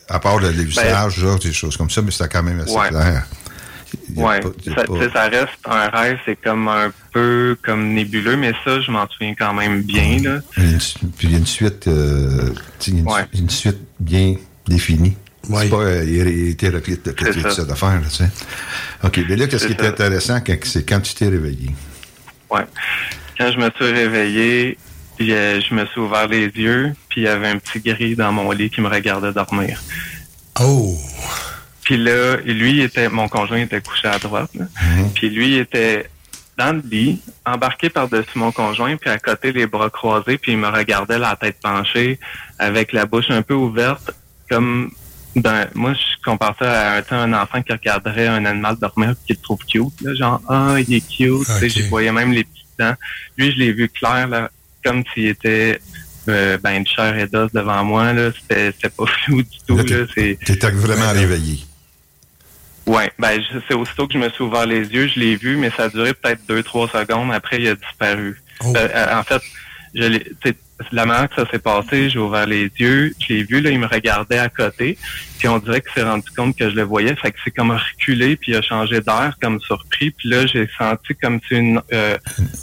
À 0.08 0.18
part 0.20 0.38
le, 0.38 0.48
visages, 0.50 1.22
là, 1.22 1.36
des 1.38 1.52
choses 1.52 1.76
comme 1.76 1.90
ça, 1.90 2.02
mais 2.02 2.10
c'était 2.10 2.28
quand 2.28 2.42
même 2.42 2.60
assez 2.60 2.74
Ben, 2.74 2.80
Ouais. 2.82 2.88
clair. 2.90 3.26
A 4.18 4.74
ça, 4.74 4.84
pas- 4.84 5.12
ça 5.12 5.22
reste 5.28 5.58
un 5.66 5.88
rêve, 5.88 6.18
c'est 6.26 6.36
comme 6.42 6.66
un 6.68 6.92
peu 7.12 7.56
comme 7.64 7.92
nébuleux, 7.94 8.36
mais 8.36 8.52
ça, 8.64 8.80
je 8.80 8.90
m'en 8.90 9.08
souviens 9.08 9.34
quand 9.38 9.54
même 9.54 9.82
bien, 9.82 10.18
là. 10.22 10.40
Il 10.56 10.64
y 10.64 10.66
a 10.66 10.70
une, 10.72 10.80
su- 10.80 10.98
puis 11.16 11.28
il 11.28 11.30
y 11.32 11.34
a 11.36 11.38
une 11.38 11.46
suite, 11.46 11.86
euh, 11.86 12.50
une, 12.88 13.06
Ouais. 13.08 13.20
une 13.34 13.48
suite 13.50 13.78
bien 14.00 14.34
définie. 14.66 15.16
Ouais. 15.48 15.64
C'est 15.64 15.70
pas 15.70 15.76
euh, 15.76 16.48
hétéroclite 16.50 17.04
de 17.06 17.12
tout 17.12 17.50
ça. 17.50 17.64
d'affaires, 17.64 18.00
là, 18.00 18.08
tu 18.08 18.16
sais. 18.16 18.30
OK, 19.04 19.20
mais 19.28 19.36
là, 19.36 19.46
qu'est-ce 19.46 19.66
qui 19.66 19.74
est 19.74 19.80
ça. 19.80 19.88
intéressant, 19.88 20.40
c'est 20.64 20.84
quand 20.88 21.00
tu 21.00 21.14
t'es 21.14 21.28
réveillé? 21.28 21.70
Ouais. 22.50 22.64
Quand 23.38 23.52
je 23.52 23.58
me 23.58 23.70
suis 23.76 23.92
réveillé, 23.92 24.78
puis, 25.16 25.32
euh, 25.32 25.60
je 25.60 25.74
me 25.74 25.86
suis 25.86 26.00
ouvert 26.00 26.26
les 26.28 26.46
yeux, 26.46 26.94
puis 27.08 27.22
il 27.22 27.24
y 27.24 27.28
avait 27.28 27.48
un 27.48 27.58
petit 27.58 27.80
gris 27.80 28.16
dans 28.16 28.32
mon 28.32 28.50
lit 28.50 28.70
qui 28.70 28.80
me 28.80 28.88
regardait 28.88 29.32
dormir. 29.32 29.80
Oh! 30.60 30.96
Puis 31.82 31.96
là, 31.98 32.36
lui, 32.44 32.80
était, 32.80 33.08
mon 33.08 33.28
conjoint 33.28 33.58
était 33.58 33.80
couché 33.80 34.08
à 34.08 34.18
droite, 34.18 34.50
là. 34.54 34.64
puis 35.14 35.28
lui, 35.28 35.48
il 35.54 35.58
était 35.58 36.08
dans 36.56 36.72
le 36.72 36.82
lit, 36.88 37.20
embarqué 37.44 37.90
par-dessus 37.90 38.36
mon 38.38 38.52
conjoint, 38.52 38.96
puis 38.96 39.10
à 39.10 39.18
côté, 39.18 39.52
les 39.52 39.66
bras 39.66 39.90
croisés, 39.90 40.38
puis 40.38 40.52
il 40.52 40.58
me 40.58 40.68
regardait 40.68 41.18
la 41.18 41.36
tête 41.36 41.58
penchée, 41.62 42.18
avec 42.58 42.92
la 42.92 43.06
bouche 43.06 43.30
un 43.30 43.42
peu 43.42 43.54
ouverte, 43.54 44.12
comme 44.48 44.90
d'un, 45.36 45.66
moi, 45.74 45.92
je 45.94 46.24
compare 46.24 46.54
ça 46.58 46.92
à 46.92 46.98
un, 46.98 47.32
un 47.32 47.42
enfant 47.42 47.60
qui 47.60 47.72
regarderait 47.72 48.28
un 48.28 48.44
animal 48.44 48.76
dormir 48.76 49.14
qui 49.26 49.32
le 49.32 49.40
trouve 49.40 49.58
cute, 49.66 50.00
là, 50.00 50.14
genre, 50.14 50.40
ah, 50.48 50.76
il 50.78 50.94
est 50.94 51.00
cute, 51.00 51.40
tu 51.40 51.44
sais, 51.44 51.66
Ok. 51.66 51.70
j'y 51.70 51.82
voyais 51.88 52.12
même 52.12 52.32
les 52.32 52.44
petits 52.44 52.64
dents. 52.78 52.94
Lui, 53.36 53.50
je 53.52 53.58
l'ai 53.58 53.72
vu 53.72 53.88
clair, 53.88 54.28
là, 54.28 54.48
comme 54.84 55.02
s'il 55.12 55.26
était, 55.28 55.80
euh, 56.28 56.58
ben, 56.62 56.82
de 56.82 56.88
chair 56.88 57.16
et 57.18 57.26
d'os 57.26 57.50
devant 57.52 57.84
moi, 57.84 58.12
là, 58.12 58.30
c'était, 58.40 58.72
c'était 58.72 58.88
pas 58.90 59.06
flou 59.24 59.42
du 59.42 59.58
tout, 59.66 59.76
Là, 59.76 59.82
là, 59.84 60.06
c'est, 60.14 60.38
Tu 60.44 60.52
étais 60.52 60.70
vraiment 60.70 61.10
réveillé. 61.12 61.58
Ouais, 62.86 63.10
ben 63.18 63.40
je- 63.40 63.58
c'est 63.66 63.74
aussitôt 63.74 64.06
que 64.06 64.12
je 64.12 64.18
me 64.18 64.28
suis 64.28 64.42
ouvert 64.44 64.66
les 64.66 64.82
yeux, 64.86 65.08
je 65.08 65.18
l'ai 65.18 65.36
vu, 65.36 65.56
mais 65.56 65.70
ça 65.74 65.84
a 65.84 65.88
duré 65.88 66.12
peut-être 66.12 66.40
deux, 66.46 66.62
trois 66.62 66.86
secondes. 66.88 67.32
Après, 67.32 67.58
il 67.60 67.68
a 67.68 67.74
disparu. 67.74 68.36
Oh. 68.62 68.72
Euh, 68.76 68.88
euh, 68.94 69.18
en 69.18 69.22
fait, 69.22 69.40
je 69.94 70.02
l'ai- 70.04 70.26
la 70.92 71.06
manière 71.06 71.28
que 71.30 71.36
ça 71.36 71.50
s'est 71.50 71.60
passé, 71.60 72.10
j'ai 72.10 72.18
ouvert 72.18 72.46
les 72.46 72.68
yeux, 72.78 73.14
je 73.20 73.32
l'ai 73.32 73.44
vu, 73.44 73.60
là, 73.60 73.70
il 73.70 73.78
me 73.78 73.86
regardait 73.86 74.38
à 74.38 74.48
côté, 74.50 74.98
puis 75.38 75.48
on 75.48 75.58
dirait 75.60 75.80
qu'il 75.80 75.92
s'est 75.92 76.02
rendu 76.02 76.28
compte 76.36 76.56
que 76.58 76.68
je 76.68 76.74
le 76.74 76.82
voyais, 76.82 77.14
fait 77.16 77.30
que 77.30 77.38
c'est 77.44 77.52
comme 77.52 77.70
reculé, 77.70 78.36
puis 78.36 78.52
il 78.52 78.56
a 78.56 78.60
changé 78.62 79.00
d'air, 79.00 79.36
comme 79.40 79.60
surpris, 79.60 80.10
puis 80.10 80.28
là, 80.28 80.46
j'ai 80.46 80.68
senti 80.76 81.14
comme 81.14 81.40
si 81.48 81.54
une, 81.54 81.80
euh, 81.92 82.18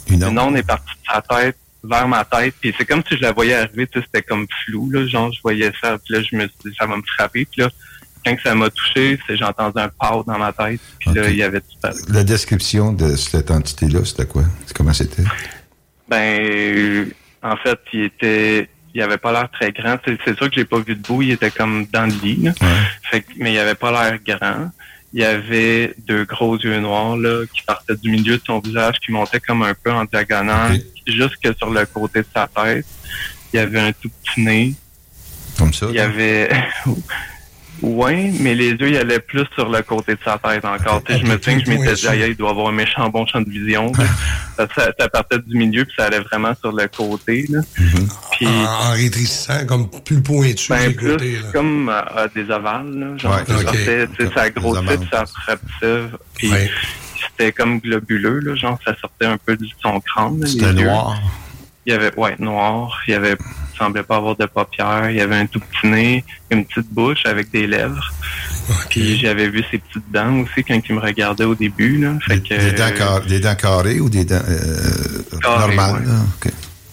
Une 0.08 0.22
une 0.22 0.38
onde 0.38 0.56
est 0.56 0.62
partie 0.62 0.92
de 0.92 1.12
sa 1.12 1.22
tête 1.22 1.56
vers 1.84 2.06
ma 2.08 2.24
tête, 2.24 2.54
puis 2.60 2.74
c'est 2.78 2.84
comme 2.84 3.02
si 3.08 3.16
je 3.16 3.22
la 3.22 3.32
voyais 3.32 3.54
arriver, 3.54 3.86
tu 3.86 3.98
sais, 3.98 4.04
c'était 4.06 4.22
comme 4.22 4.46
flou, 4.64 4.90
là, 4.90 5.06
genre, 5.06 5.32
je 5.32 5.40
voyais 5.42 5.72
ça, 5.80 5.98
puis 5.98 6.14
là, 6.14 6.22
je 6.22 6.36
me 6.36 6.42
suis 6.42 6.70
dit, 6.70 6.76
ça 6.78 6.86
va 6.86 6.96
me 6.96 7.02
frapper, 7.16 7.44
puis 7.44 7.60
là, 7.62 7.70
quand 8.24 8.36
que 8.36 8.42
ça 8.42 8.54
m'a 8.54 8.70
touché, 8.70 9.18
c'est 9.26 9.36
j'ai 9.36 9.44
entendu 9.44 9.80
un 9.80 9.88
pow 9.88 10.22
dans 10.24 10.38
ma 10.38 10.52
tête, 10.52 10.80
puis 11.00 11.12
là, 11.12 11.28
il 11.28 11.36
y 11.36 11.42
avait 11.42 11.60
disparu. 11.60 11.96
La 12.08 12.22
description 12.22 12.92
de 12.92 13.16
cette 13.16 13.50
entité-là, 13.50 14.04
c'était 14.04 14.26
quoi? 14.26 14.44
Comment 14.74 14.92
c'était? 14.92 15.24
Ben, 16.08 17.10
en 17.42 17.56
fait, 17.56 17.78
il 17.92 18.02
était, 18.04 18.68
il 18.94 19.02
avait 19.02 19.18
pas 19.18 19.32
l'air 19.32 19.48
très 19.50 19.72
grand. 19.72 19.96
C'est 20.04 20.36
sûr 20.36 20.48
que 20.50 20.54
j'ai 20.54 20.64
pas 20.64 20.78
vu 20.78 20.94
debout. 20.94 21.22
Il 21.22 21.30
était 21.32 21.50
comme 21.50 21.86
dans 21.92 22.06
le 22.06 22.12
lit. 22.22 22.36
là. 22.42 22.52
Fait 23.10 23.22
que- 23.22 23.32
mais 23.38 23.52
il 23.54 23.58
avait 23.58 23.74
pas 23.74 23.90
l'air 23.90 24.18
grand. 24.24 24.70
Il 25.14 25.22
avait 25.24 25.94
deux 26.06 26.24
gros 26.24 26.56
yeux 26.58 26.78
noirs 26.80 27.16
là 27.16 27.44
qui 27.52 27.62
partaient 27.62 27.96
du 27.96 28.10
milieu 28.10 28.36
de 28.38 28.42
son 28.46 28.60
visage, 28.60 28.96
qui 29.04 29.12
montaient 29.12 29.40
comme 29.40 29.62
un 29.62 29.74
peu 29.74 29.90
en 29.92 30.04
diagonale, 30.04 30.80
jusque 31.06 31.48
sur 31.58 31.70
le 31.70 31.84
côté 31.86 32.20
de 32.20 32.26
sa 32.34 32.46
tête. 32.48 32.86
Il 33.52 33.58
avait 33.58 33.80
un 33.80 33.92
tout 33.92 34.08
petit 34.24 34.40
nez. 34.40 34.74
Comme 35.58 35.72
ça? 35.72 35.86
Il 35.90 35.96
y 35.96 36.00
avait. 36.00 36.50
Oui, 37.80 38.30
mais 38.38 38.54
les 38.54 38.70
yeux, 38.70 38.90
ils 38.90 38.96
allaient 38.96 39.18
plus 39.18 39.44
sur 39.56 39.68
le 39.68 39.82
côté 39.82 40.12
de 40.12 40.18
sa 40.24 40.38
tête 40.38 40.64
encore. 40.64 41.02
Tu 41.02 41.14
sais, 41.14 41.18
je 41.18 41.24
me 41.26 41.36
souviens 41.36 41.58
que 41.58 41.64
je 41.64 41.70
m'étais 41.70 41.94
dit, 41.94 42.06
il 42.28 42.36
doit 42.36 42.50
avoir 42.50 42.68
un 42.68 42.72
méchant 42.72 43.08
bon 43.08 43.26
champ 43.26 43.40
de 43.40 43.50
vision. 43.50 43.90
ça, 44.56 44.68
ça- 44.76 44.92
ça 44.96 45.08
partait 45.08 45.40
du 45.40 45.56
milieu, 45.56 45.84
puis 45.84 45.92
ça 45.98 46.04
allait 46.04 46.20
vraiment 46.20 46.52
sur 46.60 46.70
le 46.70 46.86
côté. 46.86 47.44
Là. 47.48 47.58
Puis, 47.74 48.46
En, 48.46 48.50
en 48.50 48.90
rétrécissant, 48.92 49.66
comme 49.66 49.90
plus 49.90 50.22
pointu 50.22 50.68
ben, 50.68 50.94
plus 50.94 51.10
côtés. 51.12 51.32
Là. 51.32 51.48
comme 51.52 51.88
euh, 51.88 52.28
des 52.36 52.48
ovales. 52.52 52.92
Là, 52.94 53.16
genre, 53.16 53.32
Ouais, 53.34 53.44
ça, 54.32 54.50
grossait, 54.50 54.96
puis 54.98 55.08
ça 55.10 55.24
rapetissait. 55.48 56.02
Puis 56.36 56.50
c'était 57.30 57.52
comme 57.52 57.78
globuleux, 57.80 58.40
là, 58.40 58.54
genre 58.54 58.78
ça 58.84 58.94
sortait 59.00 59.26
un 59.26 59.38
peu 59.38 59.56
de 59.56 59.66
son 59.82 60.00
crâne. 60.00 60.44
C'était 60.46 60.72
noir. 60.72 61.20
Il 61.84 61.92
y 61.92 61.96
avait, 61.96 62.14
ouais, 62.16 62.36
noir. 62.38 63.00
Il 63.08 63.10
y 63.10 63.14
avait, 63.14 63.32
il 63.32 63.76
semblait 63.78 64.04
pas 64.04 64.16
avoir 64.16 64.36
de 64.36 64.46
paupières. 64.46 65.10
Il 65.10 65.16
y 65.16 65.20
avait 65.20 65.34
un 65.34 65.46
tout 65.46 65.58
petit 65.58 65.88
nez, 65.88 66.24
une 66.50 66.64
petite 66.64 66.88
bouche 66.92 67.26
avec 67.26 67.50
des 67.50 67.66
lèvres. 67.66 68.08
Puis 68.88 69.18
j'avais 69.18 69.48
vu 69.48 69.64
ses 69.68 69.78
petites 69.78 70.08
dents 70.12 70.32
aussi 70.42 70.62
quand 70.62 70.78
il 70.88 70.94
me 70.94 71.00
regardait 71.00 71.42
au 71.44 71.56
début, 71.56 71.98
là. 71.98 72.12
Fait 72.24 72.40
que, 72.40 72.54
Des 72.54 72.70
dents, 72.72 72.90
car- 72.96 73.20
des 73.22 73.40
dents 73.40 73.56
carrées 73.56 73.98
ou 73.98 74.08
des 74.08 74.24
dents 74.24 74.36
euh, 74.48 75.38
Carrées, 75.42 75.74
normales? 75.76 76.08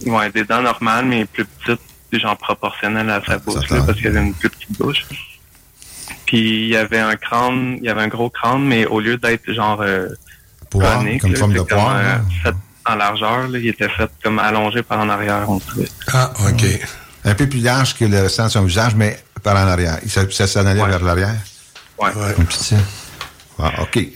ouais. 0.07 0.31
des 0.31 0.43
dents 0.43 0.61
normales, 0.63 1.05
mais 1.05 1.25
plus 1.25 1.45
petites, 1.45 1.79
genre 2.13 2.35
proportionnelles 2.37 3.09
à 3.11 3.21
sa 3.23 3.37
bouche, 3.37 3.69
là, 3.69 3.83
parce 3.85 3.95
qu'il 3.99 4.07
avait 4.07 4.21
une 4.25 4.33
plus 4.33 4.49
petite 4.49 4.75
bouche. 4.79 5.05
Puis 6.29 6.65
il 6.65 6.69
y 6.69 6.75
avait 6.75 6.99
un 6.99 7.15
crâne, 7.15 7.77
il 7.79 7.85
y 7.85 7.89
avait 7.89 8.03
un 8.03 8.07
gros 8.07 8.29
crâne, 8.29 8.63
mais 8.63 8.85
au 8.85 8.99
lieu 8.99 9.17
d'être 9.17 9.51
genre 9.51 9.81
euh, 9.81 10.09
Poire, 10.69 10.99
conique, 10.99 11.21
comme 11.21 11.31
là, 11.31 11.39
forme 11.39 11.53
de 11.53 11.61
poire, 11.61 11.95
euh, 11.95 12.03
là. 12.03 12.21
fait 12.43 12.55
en 12.85 12.95
largeur, 12.95 13.47
là, 13.47 13.57
il 13.57 13.67
était 13.67 13.89
fait 13.89 14.11
comme 14.23 14.37
allongé 14.37 14.83
par 14.83 14.99
en 14.99 15.09
arrière, 15.09 15.49
on 15.49 15.57
dirait. 15.57 15.89
Ah, 16.13 16.31
OK. 16.47 16.63
Un 17.25 17.33
peu 17.33 17.49
plus 17.49 17.61
large 17.61 17.95
que 17.95 18.05
le 18.05 18.21
restant 18.21 18.45
de 18.45 18.51
son 18.51 18.63
visage, 18.63 18.93
mais 18.93 19.17
par 19.41 19.55
en 19.55 19.67
arrière. 19.67 19.97
Ça, 20.05 20.29
ça 20.29 20.45
s'en 20.45 20.67
allait 20.67 20.85
vers 20.85 21.03
l'arrière? 21.03 21.35
Ouais. 21.97 22.11
Comme 22.35 22.45
tu 22.45 22.59
dis. 22.59 22.75
Ah, 23.57 23.81
OK. 23.81 23.93
Puis 23.93 24.13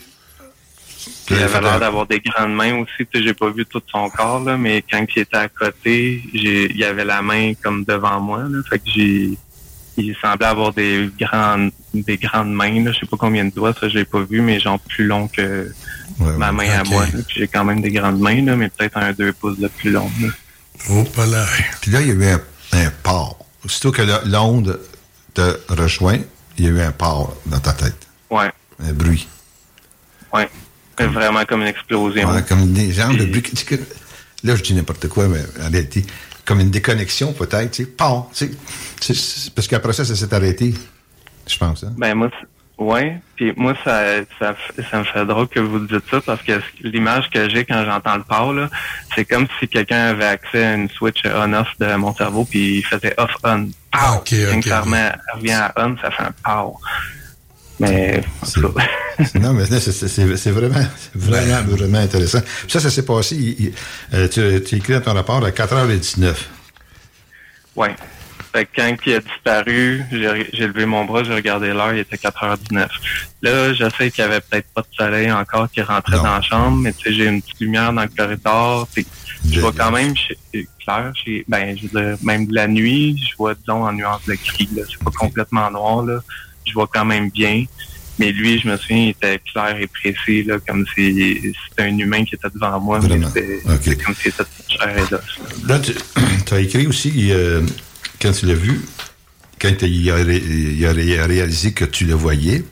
il 1.31 1.41
avait 1.41 1.61
l'air 1.61 1.79
d'avoir 1.79 2.05
des 2.05 2.19
grandes 2.19 2.53
mains 2.53 2.75
aussi. 2.75 3.07
Tu 3.11 3.17
sais, 3.17 3.23
j'ai 3.23 3.33
pas 3.33 3.49
vu 3.49 3.65
tout 3.65 3.81
son 3.91 4.07
corps, 4.11 4.41
là, 4.41 4.55
mais 4.55 4.83
quand 4.87 5.03
il 5.15 5.23
était 5.23 5.35
à 5.35 5.49
côté, 5.49 6.21
j'ai, 6.31 6.71
il 6.71 6.83
avait 6.83 7.05
la 7.05 7.23
main 7.23 7.53
comme 7.55 7.83
devant 7.83 8.19
moi. 8.19 8.43
Là, 8.47 8.59
fait 8.69 8.77
que 8.77 8.85
j'ai, 8.85 9.31
il 9.97 10.15
semblait 10.21 10.45
avoir 10.45 10.73
des 10.73 11.09
grandes, 11.19 11.71
des 11.93 12.17
grandes 12.17 12.53
mains. 12.53 12.83
Là, 12.83 12.91
je 12.91 12.99
sais 12.99 13.05
pas 13.05 13.17
combien 13.17 13.45
de 13.45 13.51
doigts, 13.51 13.73
ça 13.79 13.87
j'ai 13.89 14.05
pas 14.05 14.21
vu, 14.23 14.41
mais 14.41 14.59
genre 14.59 14.79
plus 14.79 15.05
long 15.05 15.27
que 15.27 15.71
ma 16.19 16.51
main 16.51 16.69
à 16.69 16.83
moi. 16.83 17.05
là. 17.05 17.19
Puis 17.27 17.35
j'ai 17.39 17.47
quand 17.47 17.63
même 17.65 17.81
des 17.81 17.91
grandes 17.91 18.19
mains, 18.19 18.43
là, 18.43 18.55
mais 18.55 18.69
peut-être 18.69 18.97
un 18.97 19.13
deux 19.13 19.33
pouces 19.33 19.59
de 19.59 19.67
plus 19.67 19.91
long. 19.91 20.09
Là. 20.21 20.27
Oh, 20.89 21.03
pas 21.03 21.25
là. 21.25 21.45
Puis 21.81 21.91
là, 21.91 22.01
il 22.01 22.07
y 22.07 22.11
a 22.11 22.13
eu 22.13 22.25
un, 22.25 22.41
un 22.73 22.91
port. 23.03 23.45
Aussitôt 23.63 23.91
que 23.91 24.01
l'onde 24.25 24.79
te 25.33 25.57
rejoint, 25.69 26.19
il 26.57 26.65
y 26.65 26.67
a 26.67 26.71
eu 26.71 26.81
un 26.81 26.91
port 26.91 27.35
dans 27.45 27.59
ta 27.59 27.73
tête. 27.73 28.07
Ouais, 28.29 28.51
Un 28.83 28.93
bruit. 28.93 29.27
ouais. 30.33 30.49
Vraiment 30.99 31.43
comme 31.45 31.61
une 31.61 31.67
explosion. 31.67 32.29
Ouais, 32.31 32.43
comme 32.43 32.71
des 32.73 32.91
genres 32.91 33.15
de 33.15 33.25
bruit. 33.25 33.43
Là, 34.43 34.55
je 34.55 34.61
dis 34.61 34.73
n'importe 34.75 35.07
quoi, 35.07 35.27
mais 35.27 35.39
en 35.65 35.69
réalité, 35.71 36.05
comme 36.45 36.59
une 36.59 36.69
déconnexion 36.69 37.33
peut-être, 37.33 37.71
tu 37.71 37.87
sais, 38.33 39.49
Parce 39.55 39.67
qu'après 39.67 39.93
ça, 39.93 40.05
ça 40.05 40.15
s'est 40.15 40.33
arrêté, 40.33 40.73
je 41.47 41.57
pense. 41.57 41.83
Hein? 41.83 41.93
Ben 41.97 42.13
moi, 42.15 42.29
ouais. 42.77 43.19
Puis 43.35 43.53
moi, 43.55 43.73
ça, 43.83 44.03
ça, 44.39 44.55
ça 44.89 44.99
me 44.99 45.03
fait 45.03 45.25
drôle 45.25 45.47
que 45.47 45.59
vous 45.59 45.79
dites 45.79 46.03
ça 46.09 46.21
parce 46.21 46.41
que 46.41 46.53
l'image 46.81 47.29
que 47.29 47.49
j'ai 47.49 47.65
quand 47.65 47.83
j'entends 47.85 48.17
le 48.17 48.23
là, 48.61 48.69
c'est 49.15 49.25
comme 49.25 49.47
si 49.59 49.67
quelqu'un 49.67 50.07
avait 50.09 50.25
accès 50.25 50.63
à 50.63 50.73
une 50.75 50.89
switch 50.89 51.23
on-off 51.25 51.67
de 51.79 51.95
mon 51.95 52.13
cerveau 52.15 52.45
puis 52.45 52.77
il 52.79 52.85
faisait 52.85 53.13
off-on. 53.17 53.69
Pow! 53.91 54.17
ok, 54.17 54.33
Quand 54.51 54.57
ok, 54.57 54.63
ça 54.65 54.79
ok. 54.81 54.85
remet- 54.87 55.15
revient 55.35 55.51
à 55.51 55.73
on, 55.77 55.97
ça 55.97 56.11
fait 56.11 56.23
un 56.23 56.33
pow. 56.43 56.77
Mais 57.79 58.23
en 58.41 58.45
tout 58.47 58.71
cas, 58.71 58.85
non, 59.39 59.53
mais 59.53 59.65
c'est- 59.65 60.51
vraiment, 60.51 60.85
vraiment, 61.15 61.61
vraiment 61.63 61.97
intéressant. 61.97 62.39
Puis 62.41 62.69
ça, 62.71 62.79
ça 62.79 62.89
s'est 62.89 63.03
passé, 63.05 63.35
il- 63.35 63.65
il- 63.67 63.73
euh, 64.13 64.27
tu, 64.27 64.63
tu 64.63 64.75
écris 64.75 64.93
dans 64.93 65.01
ton 65.01 65.13
rapport 65.13 65.43
à 65.43 65.49
4h19. 65.51 66.33
ouais. 67.75 67.95
Fait 68.53 68.65
que 68.65 68.69
quand 68.75 68.95
il 69.07 69.13
a 69.15 69.19
disparu, 69.19 70.03
j'ai 70.11 70.67
levé 70.67 70.85
mon 70.85 71.05
bras, 71.05 71.23
j'ai 71.23 71.33
regardé 71.33 71.69
l'heure, 71.69 71.93
il 71.93 71.99
était 71.99 72.17
4h19. 72.17 72.87
Là, 73.41 73.73
je 73.73 73.83
sais 73.97 74.11
qu'il 74.11 74.23
y 74.23 74.27
avait 74.27 74.41
peut-être 74.41 74.67
pas 74.75 74.81
de 74.81 74.87
soleil 74.95 75.31
encore 75.31 75.69
qui 75.71 75.81
rentrait 75.81 76.17
dans 76.17 76.35
la 76.35 76.41
chambre, 76.41 76.77
mais 76.77 76.93
tu 76.93 77.09
sais, 77.09 77.15
j'ai 77.15 77.25
une 77.25 77.41
petite 77.41 77.59
lumière 77.61 77.91
dans 77.91 78.03
le 78.03 78.09
corridor. 78.15 78.87
puis 78.93 79.05
Je 79.51 79.59
vois 79.59 79.73
quand 79.75 79.91
même 79.91 80.13
chez- 80.15 80.37
clair. 80.85 81.11
ben, 81.47 81.75
je 81.77 81.87
veux 81.87 81.99
dire, 82.01 82.17
même 82.21 82.45
de 82.45 82.53
la 82.53 82.67
nuit, 82.67 83.17
je 83.29 83.35
vois, 83.37 83.55
disons, 83.55 83.85
en 83.85 83.91
nuance 83.93 84.21
de 84.27 84.33
gris. 84.35 84.69
là. 84.75 84.83
C'est 84.89 85.03
pas 85.03 85.11
complètement 85.11 85.71
noir, 85.71 86.03
là. 86.05 86.19
Je 86.65 86.73
vois 86.73 86.87
quand 86.93 87.05
même 87.05 87.29
bien. 87.31 87.65
Mais 88.19 88.31
lui, 88.31 88.59
je 88.59 88.67
me 88.67 88.77
souviens, 88.77 88.97
il 88.97 89.09
était 89.09 89.39
clair 89.51 89.75
et 89.79 89.87
précis, 89.87 90.43
là, 90.43 90.57
comme 90.67 90.85
si 90.93 91.41
c'était 91.67 91.89
un 91.89 91.97
humain 91.97 92.23
qui 92.23 92.35
était 92.35 92.47
devant 92.53 92.79
moi, 92.79 92.99
mais 93.01 93.17
c'était 93.25 93.95
comme 94.03 94.13
si 94.13 94.29
c'était 94.29 94.43
chair 94.69 94.95
et. 94.97 95.67
Là, 95.67 95.79
tu 95.79 95.93
as 96.53 96.59
écrit 96.59 96.85
aussi, 96.85 97.31
euh, 97.31 97.61
quand 98.23 98.31
tu 98.31 98.45
l'as 98.45 98.53
vu, 98.53 98.79
quand 99.59 99.81
il 99.81 100.09
a, 100.09 101.25
réalisé 101.25 101.73
que 101.73 101.83
tu 101.83 102.05
le 102.05 102.13
voyais, 102.13 102.63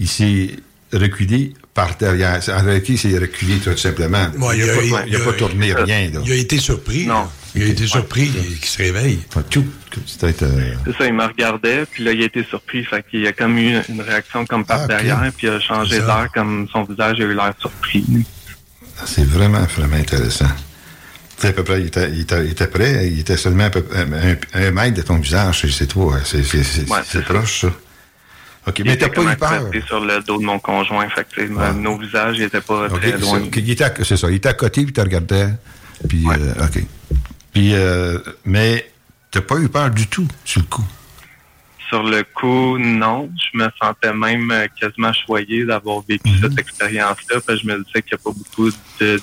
il 0.00 0.08
s'est 0.08 0.56
reculé 0.92 1.54
par 1.72 1.96
derrière. 1.96 2.40
En 2.48 2.64
réalité, 2.64 2.94
il 2.94 2.98
s'est 2.98 3.16
reculé 3.16 3.58
tout 3.58 3.76
simplement. 3.76 4.26
Ouais, 4.38 4.58
il 4.58 4.66
n'a 4.66 4.72
pas, 4.74 5.06
il 5.06 5.16
a 5.16 5.20
pas 5.20 5.32
tourné 5.34 5.68
il- 5.68 5.74
rien. 5.74 6.10
Là. 6.10 6.20
Il 6.24 6.32
a 6.32 6.34
été 6.34 6.58
surpris. 6.58 7.06
Non. 7.06 7.28
Il 7.54 7.62
a 7.62 7.66
été 7.66 7.86
surpris 7.86 8.30
qu'il 8.30 8.68
se 8.68 8.78
réveille. 8.78 9.20
Tout, 9.48 9.64
euh, 10.22 10.74
C'est 10.84 10.96
ça, 10.98 11.06
il 11.06 11.14
me 11.14 11.24
regardait, 11.24 11.84
puis 11.86 12.04
là, 12.04 12.12
il 12.12 12.22
a 12.22 12.26
été 12.26 12.44
surpris. 12.44 12.84
Fait 12.84 13.04
qu'il 13.08 13.26
a 13.26 13.32
comme 13.32 13.58
eu 13.58 13.76
une 13.88 14.00
réaction 14.00 14.44
comme 14.46 14.64
par 14.64 14.88
derrière, 14.88 15.32
puis 15.36 15.46
il 15.46 15.50
a 15.50 15.60
changé 15.60 15.98
d'air, 15.98 16.28
comme 16.34 16.68
son 16.72 16.84
visage 16.84 17.20
a 17.20 17.24
eu 17.24 17.34
l'air 17.34 17.52
surpris. 17.60 18.04
C'est 19.04 19.26
vraiment, 19.26 19.64
vraiment 19.76 19.96
intéressant. 19.96 20.50
À 21.42 21.52
peu 21.52 21.64
près, 21.64 21.80
il 21.80 21.86
était, 21.86 22.10
il 22.10 22.20
était- 22.20 22.44
il 22.44 22.50
était 22.52 22.66
prêt, 22.66 23.08
il 23.08 23.20
était 23.20 23.36
seulement 23.36 23.64
à 23.64 23.70
peu- 23.70 23.84
un, 23.94 24.36
un- 24.60 24.70
mètre 24.72 24.96
de 24.96 25.02
ton 25.02 25.16
visage, 25.18 25.66
c'est 25.70 25.86
toi. 25.86 26.18
C'est 26.24 26.38
Ouais, 26.90 27.22
proche, 27.22 27.62
ça. 27.62 27.68
OK, 28.66 28.78
Il 28.80 28.84
mais 28.84 28.96
t'as 28.98 29.08
pas 29.08 29.22
eu 29.22 29.36
peur. 29.36 29.70
sur 29.86 30.00
le 30.00 30.20
dos 30.22 30.38
de 30.38 30.44
mon 30.44 30.58
conjoint. 30.58 31.08
Sais, 31.16 31.48
Ah. 31.58 31.72
nos 31.72 31.96
visages 31.96 32.38
n'étaient 32.38 32.60
pas 32.60 32.88
très 32.90 33.12
loin. 33.12 33.38
c'est- 33.40 33.46
OK, 33.46 33.56
il 33.56 33.70
était 33.70 33.84
à- 33.84 33.94
c'est 34.04 34.16
ça. 34.18 34.28
Il 34.30 34.34
était 34.36 34.50
à 34.50 34.54
côté, 34.54 34.84
puis 34.84 34.92
tu 34.92 35.00
regardais. 35.00 35.48
Puis, 36.08 36.24
euh, 36.28 36.64
OK. 36.64 36.84
Puis, 37.52 37.74
euh, 37.74 38.18
mais 38.44 38.86
t'as 39.30 39.40
pas 39.40 39.56
eu 39.56 39.68
peur 39.68 39.90
du 39.90 40.06
tout 40.08 40.28
sur 40.44 40.60
le 40.60 40.66
coup? 40.66 40.84
Sur 41.90 42.02
le 42.04 42.22
coup, 42.22 42.78
non. 42.78 43.30
Je 43.52 43.58
me 43.58 43.68
sentais 43.82 44.12
même 44.14 44.50
euh, 44.50 44.66
quasiment 44.80 45.12
choyé 45.12 45.64
d'avoir 45.64 46.00
vécu 46.08 46.30
Mhm. 46.30 46.38
cette 46.42 46.58
expérience-là. 46.58 47.40
Parce 47.44 47.46
que 47.46 47.56
je 47.56 47.66
me 47.66 47.84
disais 47.84 48.02
qu'il 48.02 48.16
n'y 48.16 48.20
a 48.20 48.24
pas 48.24 48.30
beaucoup 48.30 48.70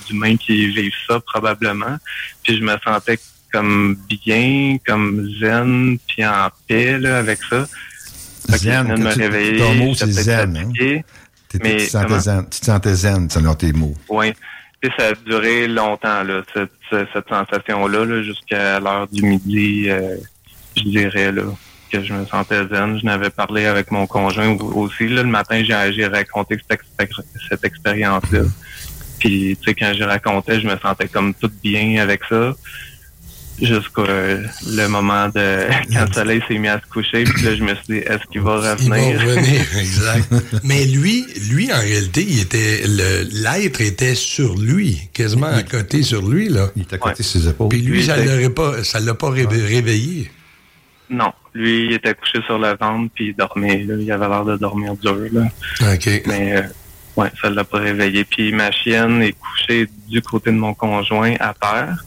d'humains 0.07 0.36
qui 0.38 0.68
vivent 0.68 0.91
ça, 1.07 1.20
probablement. 1.22 1.97
Puis 2.43 2.57
je 2.57 2.63
me 2.63 2.76
sentais 2.84 3.18
comme 3.53 3.97
bien, 4.09 4.78
comme 4.86 5.30
zen, 5.39 5.97
puis 6.07 6.26
en 6.26 6.49
paix 6.68 6.99
là, 6.99 7.20
avec 7.20 7.39
ça. 7.49 7.65
Zen, 8.49 8.88
de 8.88 9.01
me 9.01 9.13
réveiller. 9.13 9.57
ton 9.59 9.74
mot, 9.76 9.93
c'est 9.95 10.11
zen, 10.11 10.55
hein? 10.57 10.61
fatigué, 10.68 11.03
T'étais- 11.49 11.63
mais 11.70 11.78
tu, 11.78 11.86
te 11.86 11.91
sentais 11.91 12.20
zen, 12.20 12.49
tu 12.49 12.59
te 12.59 12.65
sentais 12.65 12.93
zen, 12.95 13.30
selon 13.30 13.55
tes 13.55 13.72
mots. 13.74 13.95
Oui. 14.09 14.34
Puis 14.82 14.91
ça 14.97 15.07
a 15.07 15.13
duré 15.26 15.68
longtemps, 15.68 16.24
là, 16.24 16.43
cette, 16.53 16.72
cette 16.89 17.07
cette 17.13 17.28
sensation-là, 17.30 18.05
là, 18.05 18.22
jusqu'à 18.24 18.80
l'heure 18.80 19.07
du 19.07 19.22
midi, 19.24 19.86
euh, 19.89 20.18
je 20.76 20.84
dirais, 20.84 21.32
là, 21.32 21.43
que 21.91 22.03
je 22.03 22.13
me 22.13 22.25
sentais 22.25 22.67
zen. 22.67 22.99
Je 22.99 23.05
n'avais 23.05 23.29
parlé 23.29 23.65
avec 23.65 23.91
mon 23.91 24.05
conjoint 24.07 24.49
au- 24.49 24.81
aussi. 24.83 25.07
Là, 25.07 25.23
le 25.23 25.29
matin, 25.29 25.63
j'ai 25.65 26.05
raconté 26.07 26.57
cette, 26.69 26.79
expé- 26.79 27.23
cette 27.49 27.63
expérience-là. 27.65 28.41
Puis, 29.19 29.57
tu 29.61 29.69
sais, 29.69 29.75
quand 29.75 29.93
j'ai 29.97 30.05
raconté, 30.05 30.59
je 30.61 30.67
me 30.67 30.77
sentais 30.77 31.07
comme 31.07 31.33
tout 31.33 31.51
bien 31.63 32.01
avec 32.01 32.21
ça. 32.29 32.53
jusqu'au 33.59 34.03
euh, 34.05 34.43
le 34.67 34.88
moment 34.88 35.29
de 35.29 35.65
quand 35.93 36.05
le 36.07 36.13
soleil 36.13 36.41
s'est 36.47 36.59
mis 36.59 36.67
à 36.67 36.79
se 36.79 36.85
coucher. 36.93 37.23
Puis 37.23 37.41
là, 37.43 37.55
je 37.55 37.63
me 37.63 37.73
suis 37.73 37.83
dit, 37.89 37.95
est-ce 37.97 38.23
qu'il 38.31 38.41
va 38.41 38.57
revenir? 38.57 38.95
Il 39.09 39.15
va 39.17 39.23
revenir, 39.23 39.61
exact. 39.79 40.31
Mais 40.63 40.85
lui, 40.85 41.25
lui, 41.49 41.73
en 41.73 41.79
réalité, 41.79 42.23
il 42.29 42.39
était 42.41 42.83
le- 42.85 43.27
l'être 43.31 43.81
était 43.81 44.13
sur 44.13 44.55
lui, 44.55 45.09
quasiment 45.11 45.47
à 45.47 45.63
côté 45.63 46.03
sur 46.03 46.21
lui, 46.27 46.49
là. 46.49 46.69
Il 46.75 46.83
était 46.83 46.95
à 46.95 46.99
côté 46.99 47.23
de 47.23 47.27
ses 47.27 47.47
épaules. 47.47 47.69
Puis 47.69 47.81
lui, 47.81 47.97
Lui, 47.97 48.05
ça 48.05 48.17
l'aurait 48.17 48.51
pas, 48.51 48.83
ça 48.83 48.99
l'a 48.99 49.15
pas 49.15 49.31
réve- 49.31 49.47
réveillé. 49.49 50.29
Non, 51.10 51.32
lui, 51.53 51.86
il 51.86 51.93
était 51.93 52.14
couché 52.14 52.39
sur 52.45 52.58
le 52.58 52.76
ventre, 52.80 53.12
puis 53.16 53.28
il 53.30 53.36
dormait. 53.36 53.84
Là. 53.84 53.95
Il 53.99 54.12
avait 54.12 54.28
l'air 54.28 54.43
de 54.45 54.58
dormir 54.58 54.93
dur. 54.95 55.18
Là. 55.32 55.43
OK. 55.93 56.10
Mais 56.26 56.58
euh, 56.58 56.62
ouais, 57.16 57.32
ça 57.41 57.49
l'a 57.49 57.64
pas 57.64 57.78
réveillé. 57.80 58.26
Puis 58.26 58.51
ma 58.51 58.72
chienne 58.72 59.22
est 59.22 59.34
couchée 59.34 59.88
du 60.10 60.22
côté 60.22 60.51
de 60.51 60.58
mon 60.58 60.74
conjoint 60.74 61.36
à 61.39 61.53
terre. 61.53 62.03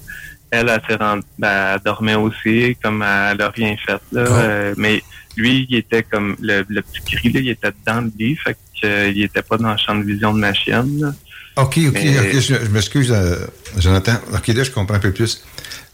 Elle, 0.51 0.69
elle, 0.69 0.81
s'est 0.89 0.97
rendue- 0.97 1.23
ben, 1.39 1.75
elle 1.77 1.81
dormait 1.85 2.17
aussi, 2.17 2.77
comme 2.83 3.03
elle 3.03 3.41
a 3.41 3.51
rien 3.51 3.77
fait. 3.87 4.01
Là. 4.13 4.25
Oh. 4.29 4.33
Euh, 4.33 4.75
mais 4.77 5.03
lui, 5.37 5.67
il 5.71 5.77
était 5.77 6.03
comme 6.03 6.37
le, 6.41 6.65
le 6.69 6.83
petit 6.83 7.01
gris, 7.17 7.33
là, 7.33 7.41
il 7.41 7.49
était 7.51 7.71
dans 7.87 8.01
le 8.03 8.11
lit, 8.19 8.37
fait 8.37 8.57
qu'il 8.75 9.23
était 9.23 9.43
pas 9.43 9.57
dans 9.59 9.71
le 9.73 9.79
champ 9.79 9.95
de 9.95 10.03
vision 10.03 10.35
de 10.35 10.39
ma 10.41 10.53
chienne. 10.53 10.99
là. 11.01 11.13
OK, 11.57 11.79
OK, 11.89 11.93
Mais- 11.95 12.19
OK, 12.19 12.33
je, 12.41 12.55
je 12.65 12.71
m'excuse, 12.71 13.13
euh, 13.13 13.37
Jonathan. 13.79 14.15
OK, 14.35 14.49
là, 14.49 14.65
je 14.65 14.71
comprends 14.73 14.97
un 14.97 15.01
peu 15.01 15.13
plus. 15.13 15.43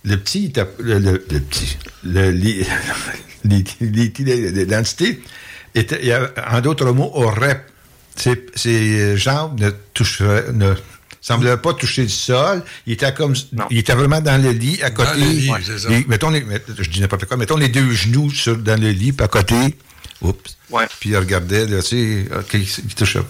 Le 0.07 0.17
petit, 0.17 0.53
le, 0.79 0.99
le, 0.99 1.13
le 1.31 1.41
petit, 1.41 1.77
le, 2.05 2.31
li- 2.31 2.65
li- 3.45 3.65
li- 3.81 4.13
li- 4.19 4.51
l'identité, 4.53 5.21
était, 5.75 5.99
il 6.01 6.07
y 6.09 6.13
a- 6.13 6.31
en 6.51 6.61
d'autres 6.61 6.91
mots, 6.93 7.11
aurait, 7.15 7.67
ses, 8.15 8.47
ses 8.55 9.17
jambes 9.17 9.61
ne 9.61 9.71
toucheraient, 9.93 10.53
ne 10.53 10.73
semblaient 11.21 11.57
pas 11.57 11.75
toucher 11.75 12.03
le 12.03 12.09
sol. 12.09 12.63
Il 12.87 12.93
était 12.93 13.13
comme, 13.13 13.35
il 13.71 13.79
était 13.79 13.95
vraiment 13.95 14.21
dans 14.21 14.41
le 14.41 14.51
lit, 14.51 14.81
à 14.83 14.91
côté. 14.91 15.11
le 15.19 15.27
lit, 15.27 15.51
c'est 15.65 15.79
ça. 15.81 15.89
Les- 15.89 16.05
mettons, 16.07 16.31
les, 16.31 16.45
je 16.79 16.89
dis 16.89 17.01
n'importe 17.01 17.25
quoi, 17.25 17.37
mettons 17.37 17.57
les 17.57 17.69
deux 17.69 17.91
genoux 17.91 18.31
sur, 18.31 18.57
dans 18.57 18.81
le 18.81 18.91
lit, 18.91 19.13
puis 19.13 19.25
à 19.25 19.29
côté. 19.29 19.57
Oups. 20.23 20.57
Ouais. 20.71 20.85
Puis 21.01 21.11
il 21.11 21.17
regardait, 21.17 21.67
là, 21.67 21.83
tu 21.83 21.89
sais, 21.89 22.29
OK, 22.35 22.55
il 22.55 22.95
touchait 22.95 23.19
pas. 23.21 23.27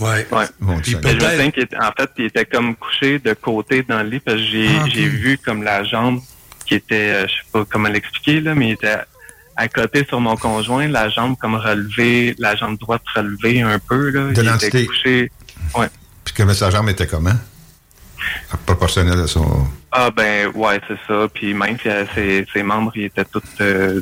Ouais. 0.00 0.26
Ouais. 0.30 0.44
Bon, 0.60 0.78
Puis 0.80 0.92
je 0.92 0.96
me 0.98 1.20
souviens 1.20 1.50
qu'il 1.50 1.68
en 1.80 1.90
fait, 1.98 2.10
il 2.18 2.24
était 2.26 2.44
comme 2.44 2.74
couché 2.76 3.18
de 3.18 3.32
côté 3.34 3.82
dans 3.82 4.02
le 4.02 4.08
lit 4.10 4.20
parce 4.20 4.36
que 4.38 4.42
j'ai 4.44 4.68
Ah, 4.80 4.84
vu 4.86 5.38
comme 5.44 5.62
la 5.62 5.84
jambe 5.84 6.20
qui 6.66 6.74
était, 6.74 7.10
euh, 7.14 7.26
je 7.28 7.32
sais 7.32 7.40
pas 7.52 7.64
comment 7.70 7.88
l'expliquer, 7.88 8.40
là, 8.40 8.54
mais 8.54 8.68
il 8.68 8.72
était 8.72 8.96
à 9.56 9.68
côté 9.68 10.04
sur 10.06 10.20
mon 10.20 10.36
conjoint, 10.36 10.86
la 10.88 11.08
jambe 11.08 11.36
comme 11.38 11.54
relevée, 11.54 12.34
la 12.38 12.56
jambe 12.56 12.76
droite 12.78 13.02
relevée 13.14 13.62
un 13.62 13.78
peu, 13.78 14.10
là. 14.10 14.32
De 14.32 14.42
il 14.42 14.48
était 14.66 14.84
couché. 14.86 15.30
Ouais. 15.76 15.88
Puis 16.24 16.34
que 16.34 16.52
sa 16.52 16.70
jambe 16.70 16.88
était 16.90 17.06
comment? 17.06 17.36
Proportionnel 18.66 19.20
à 19.20 19.26
son. 19.26 19.66
Ah 19.92 20.10
ben 20.10 20.48
ouais, 20.54 20.80
c'est 20.88 20.98
ça. 21.06 21.28
Puis 21.32 21.54
même 21.54 21.78
si, 21.78 21.88
ses, 22.14 22.46
ses 22.52 22.62
membres, 22.62 22.92
ils 22.96 23.04
étaient 23.04 23.24
tous 23.24 23.42
euh, 23.60 24.00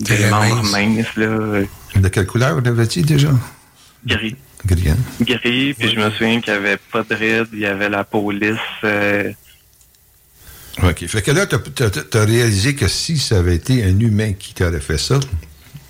des 0.00 0.26
membres 0.30 0.62
minces. 0.62 0.72
minces, 0.72 1.16
là, 1.16 1.62
De 1.96 2.08
quelle 2.08 2.26
couleur 2.26 2.60
dit 2.62 3.02
déjà? 3.02 3.30
gris. 4.06 4.36
Gris, 4.66 4.88
hein? 4.90 4.96
Gris, 5.20 5.74
puis 5.74 5.90
je 5.90 5.96
me 6.00 6.10
souviens 6.10 6.40
qu'il 6.40 6.52
n'y 6.52 6.58
avait 6.58 6.78
pas 6.90 7.02
de 7.02 7.14
rides, 7.14 7.48
il 7.52 7.58
y 7.60 7.66
avait 7.66 7.88
la 7.88 8.06
lisse. 8.32 8.56
euh, 8.84 9.30
OK. 10.82 11.06
Fait 11.06 11.22
que 11.22 11.30
là, 11.30 11.46
tu 11.46 11.54
as, 12.18 12.24
réalisé 12.24 12.74
que 12.74 12.88
si 12.88 13.18
ça 13.18 13.38
avait 13.38 13.54
été 13.54 13.84
un 13.84 13.98
humain 14.00 14.32
qui 14.32 14.54
t'aurait 14.54 14.80
fait 14.80 14.98
ça, 14.98 15.20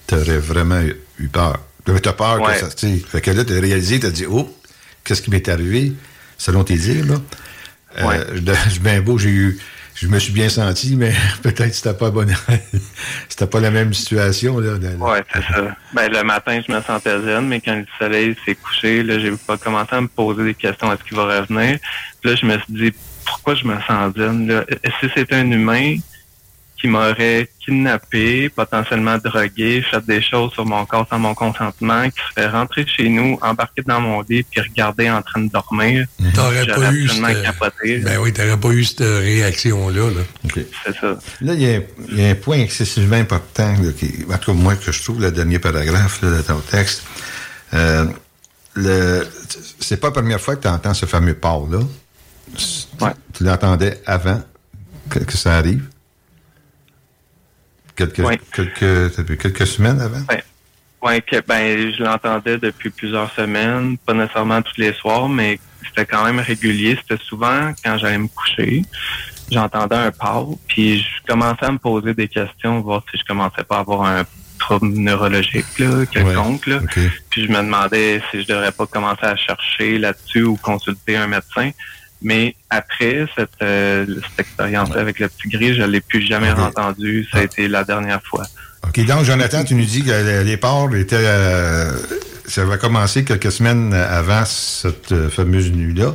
tu 0.07 0.15
aurais 0.15 0.39
vraiment 0.39 0.81
eu, 0.83 0.95
eu 1.19 1.29
peur. 1.29 1.59
Tu 1.87 1.93
as 2.09 2.13
peur 2.13 2.41
Ouais. 2.41 2.53
que 2.55 2.61
ça. 2.61 2.69
tu 2.69 2.89
sais. 2.99 3.03
Fait 3.07 3.21
que 3.21 3.31
là, 3.31 3.45
tu 3.45 3.57
as 3.57 3.61
réalisé, 3.61 4.01
tu 4.01 4.07
as 4.07 4.11
dit, 4.11 4.27
oh, 4.29 4.55
qu'est-ce 5.05 5.23
qui 5.23 5.31
m'est 5.31 5.49
arrivé, 5.49 5.93
selon 6.37 6.65
tes 6.65 6.77
dires, 6.77 7.07
là? 7.07 7.15
Euh, 7.99 8.07
Ouais. 8.07 8.21
je- 8.35 8.53
je 8.65 8.71
suis 8.71 8.81
bien 8.81 9.01
beau, 9.01 9.17
j'ai 9.19 9.31
eu. 9.31 9.59
Je 9.95 10.09
me 10.09 10.19
suis 10.19 10.33
bien 10.33 10.49
senti, 10.49 10.97
mais 10.97 11.13
peut-être 11.43 11.73
c'était 11.73 11.95
pas 11.95 12.11
bonne. 12.11 12.35
c'était 13.29 13.47
pas 13.47 13.61
la 13.61 13.71
même 13.71 13.95
situation, 13.95 14.59
là. 14.59 14.73
Ouais, 14.99 15.23
c'est 15.33 15.43
ça. 15.43 15.77
Ben, 15.93 16.13
le 16.13 16.23
matin, 16.25 16.61
je 16.67 16.73
me 16.73 16.81
sentais 16.81 17.21
zen, 17.21 17.47
mais 17.47 17.61
quand 17.61 17.77
le 17.77 17.87
soleil 17.99 18.37
s'est 18.45 18.57
couché, 18.57 19.03
là, 19.03 19.19
j'ai 19.19 19.33
pas 19.33 19.57
commencé 19.57 19.95
à 19.95 20.01
me 20.01 20.09
poser 20.09 20.45
des 20.45 20.55
questions. 20.55 20.93
Est-ce 20.93 21.05
qu'il 21.05 21.17
va 21.17 21.41
revenir? 21.41 21.79
Puis 22.21 22.31
là, 22.31 22.37
je 22.37 22.47
me 22.47 22.59
suis 22.59 22.73
dit, 22.73 22.95
pourquoi 23.25 23.55
je 23.55 23.65
me 23.65 23.77
sens 23.87 24.15
zen, 24.17 24.49
là? 24.49 24.65
Si 25.01 25.09
c'était 25.15 25.37
un 25.37 25.51
humain 25.51 25.97
qui 26.81 26.89
m'aurait 26.89 27.49
kidnappé, 27.65 28.49
potentiellement 28.51 29.17
drogué, 29.19 29.83
fait 29.91 30.05
des 30.05 30.21
choses 30.21 30.53
sur 30.53 30.67
mon 30.67 30.85
corps 30.85 31.07
sans 31.09 31.19
mon 31.19 31.35
consentement, 31.35 32.09
qui 32.11 32.21
serait 32.35 32.49
rentré 32.49 32.87
chez 32.87 33.09
nous, 33.09 33.39
embarqué 33.41 33.83
dans 33.87 34.01
mon 34.01 34.21
lit, 34.23 34.43
puis 34.43 34.61
regardé 34.61 35.11
en 35.11 35.23
train 35.23 35.41
de 35.41 35.51
dormir, 35.51 36.07
T'aurais 36.35 36.67
pas 36.67 36.93
eu 36.93 37.05
absolument 37.05 37.29
cette... 37.29 37.43
capoté. 37.43 37.99
Ben 37.99 38.19
oui, 38.19 38.33
t'aurais 38.33 38.59
pas 38.59 38.69
eu 38.69 38.85
cette 38.85 39.01
réaction-là. 39.01 40.11
Là. 40.11 40.63
C'est 40.85 40.97
ça. 41.01 41.19
Là, 41.41 41.55
il 41.55 41.63
y, 41.63 41.75
a, 41.75 41.81
il 42.11 42.21
y 42.21 42.25
a 42.25 42.31
un 42.31 42.35
point 42.35 42.59
excessivement 42.59 43.17
important, 43.17 43.75
là, 43.83 43.93
qui, 43.97 44.25
en 44.31 44.39
tout 44.39 44.53
cas, 44.53 44.59
moi, 44.59 44.77
que 44.77 44.93
je 44.93 45.03
trouve, 45.03 45.21
le 45.21 45.31
dernier 45.31 45.59
paragraphe 45.59 46.21
là, 46.23 46.31
de 46.37 46.43
ton 46.43 46.59
texte. 46.61 47.05
Euh, 47.73 48.07
le, 48.75 49.27
c'est 49.81 49.99
pas 49.99 50.09
la 50.09 50.13
première 50.13 50.41
fois 50.41 50.57
que 50.57 50.63
tu 50.63 50.69
entends 50.69 50.95
ce 50.95 51.07
fameux 51.07 51.35
port-là. 51.35 51.81
Ouais. 53.01 53.13
Tu 53.33 53.45
l'entendais 53.45 54.01
avant 54.07 54.43
que, 55.09 55.21
que 55.21 55.37
ça 55.37 55.57
arrive? 55.57 55.85
Quelques, 57.97 58.19
Ouais. 58.19 58.41
quelques, 58.53 59.67
semaines 59.67 60.01
avant? 60.01 60.21
Ouais, 61.03 61.21
que, 61.21 61.41
ben, 61.47 61.93
je 61.93 62.03
l'entendais 62.03 62.57
depuis 62.59 62.91
plusieurs 62.91 63.31
semaines, 63.35 63.99
pas 63.99 64.15
nécessairement 64.15 64.63
tous 64.63 64.79
les 64.81 64.95
soirs, 64.95 65.29
mais 65.29 65.59
c'était 65.87 66.07
quand 66.07 66.25
même 66.25 66.39
régulier. 66.39 66.99
C'était 67.01 67.23
souvent 67.23 67.73
quand 67.85 67.99
j'allais 67.99 68.19
me 68.19 68.29
coucher, 68.29 68.83
j'entendais 69.53 69.97
un 69.97 70.11
pas, 70.11 70.47
puis 70.67 71.01
je 71.01 71.27
commençais 71.27 71.67
à 71.67 71.73
me 71.73 71.79
poser 71.79 72.15
des 72.15 72.27
questions, 72.27 72.81
voir 72.81 73.03
si 73.11 73.19
je 73.19 73.25
commençais 73.25 73.65
pas 73.65 73.77
à 73.77 73.81
avoir 73.81 74.03
un 74.05 74.25
trouble 74.59 74.89
neurologique, 74.89 75.79
là, 75.79 76.07
quelconque, 76.07 76.67
là. 76.67 76.81
Puis 77.29 77.45
je 77.45 77.49
me 77.53 77.59
demandais 77.59 78.23
si 78.31 78.43
je 78.43 78.49
devrais 78.49 78.73
pas 78.73 78.87
commencer 78.87 79.27
à 79.27 79.37
chercher 79.37 79.99
là-dessus 79.99 80.45
ou 80.45 80.57
consulter 80.57 81.17
un 81.17 81.27
médecin. 81.27 81.71
Mais 82.25 82.57
après 82.71 83.27
cette, 83.37 83.51
euh, 83.63 84.05
cette 84.07 84.41
expérience 84.47 84.91
avec 84.97 85.19
le 85.21 85.29
petit 85.29 85.49
gris, 85.49 85.75
je 85.75 85.83
l'ai 85.83 86.01
plus 86.01 86.27
jamais 86.27 86.51
Ok. 86.51 86.59
entendu. 86.59 87.29
Ça 87.31 87.39
a 87.39 87.43
été 87.43 87.69
la 87.69 87.85
dernière 87.85 88.23
fois. 88.25 88.45
OK, 88.87 89.05
donc, 89.07 89.25
Jonathan, 89.25 89.63
tu 89.63 89.75
nous 89.75 89.85
dis 89.85 90.03
que 90.03 90.11
le- 90.11 90.43
les 90.43 90.57
ports 90.57 90.93
étaient. 90.97 91.17
euh, 91.19 91.93
ça 92.47 92.65
va 92.65 92.77
commencer 92.79 93.25
quelques 93.25 93.53
semaines 93.53 93.95
avant 93.95 94.45
cette 94.45 95.13
euh, 95.13 95.31
fameuse 95.31 95.71
nuit-là. 95.73 96.15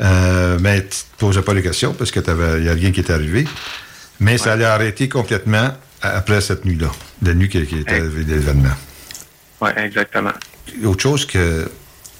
Euh, 0.00 0.58
mais 0.60 0.82
tu 0.82 0.88
te 0.90 1.18
posais 1.18 1.42
pas 1.42 1.52
les 1.54 1.62
questions 1.62 1.92
parce 1.94 2.10
qu'il 2.10 2.22
n'y 2.22 2.68
a 2.68 2.72
rien 2.72 2.92
qui 2.92 3.00
est 3.00 3.10
arrivé. 3.10 3.46
Mais 4.20 4.38
ça 4.38 4.52
allait 4.52 4.64
arrêter 4.64 5.08
complètement 5.08 5.70
après 6.00 6.40
cette 6.40 6.64
nuit-là, 6.64 6.90
la 7.22 7.34
nuit 7.34 7.48
qui, 7.48 7.64
qui 7.66 7.76
est 7.78 7.88
Hey. 7.90 8.00
arrivé 8.00 8.24
l'événement. 8.24 8.74
Ouais, 9.60 9.72
exactement. 9.84 10.32
Autre 10.84 11.02
chose 11.02 11.26
que 11.26 11.70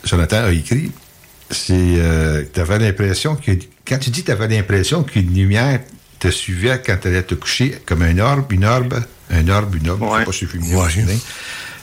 Jonathan 0.04 0.44
a 0.44 0.50
écrit, 0.52 0.92
c'est 1.52 1.72
euh, 1.76 2.42
tu 2.52 2.60
avais 2.60 2.78
l'impression 2.78 3.36
que. 3.36 3.52
Quand 3.86 3.98
tu 3.98 4.10
dis 4.10 4.20
que 4.22 4.26
tu 4.26 4.32
avais 4.32 4.48
l'impression 4.48 5.02
qu'une 5.02 5.34
lumière 5.34 5.80
te 6.18 6.28
suivait 6.28 6.80
quand 6.84 6.96
tu 7.00 7.08
allais 7.08 7.22
te 7.22 7.34
coucher, 7.34 7.78
comme 7.86 8.02
un 8.02 8.18
orbe, 8.18 8.50
une 8.52 8.64
orbe, 8.64 8.94
un 9.30 9.48
orbe, 9.48 9.74
une 9.76 9.88
orbe, 9.90 10.00
je 10.02 10.06
sais 10.06 10.12
Ouais. 10.18 10.24
pas 10.24 10.32
si 10.32 10.46
je 10.46 10.56
imaginer. 10.56 11.18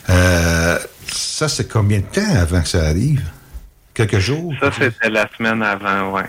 Euh, 0.08 0.78
ça, 1.12 1.48
c'est 1.48 1.68
combien 1.70 1.98
de 1.98 2.04
temps 2.04 2.34
avant 2.36 2.62
que 2.62 2.68
ça 2.68 2.86
arrive? 2.86 3.22
Quelques 3.92 4.18
jours? 4.18 4.54
Ça, 4.60 4.70
c'était 4.72 5.10
la 5.10 5.28
semaine 5.36 5.62
avant, 5.62 6.12
ouais. 6.12 6.24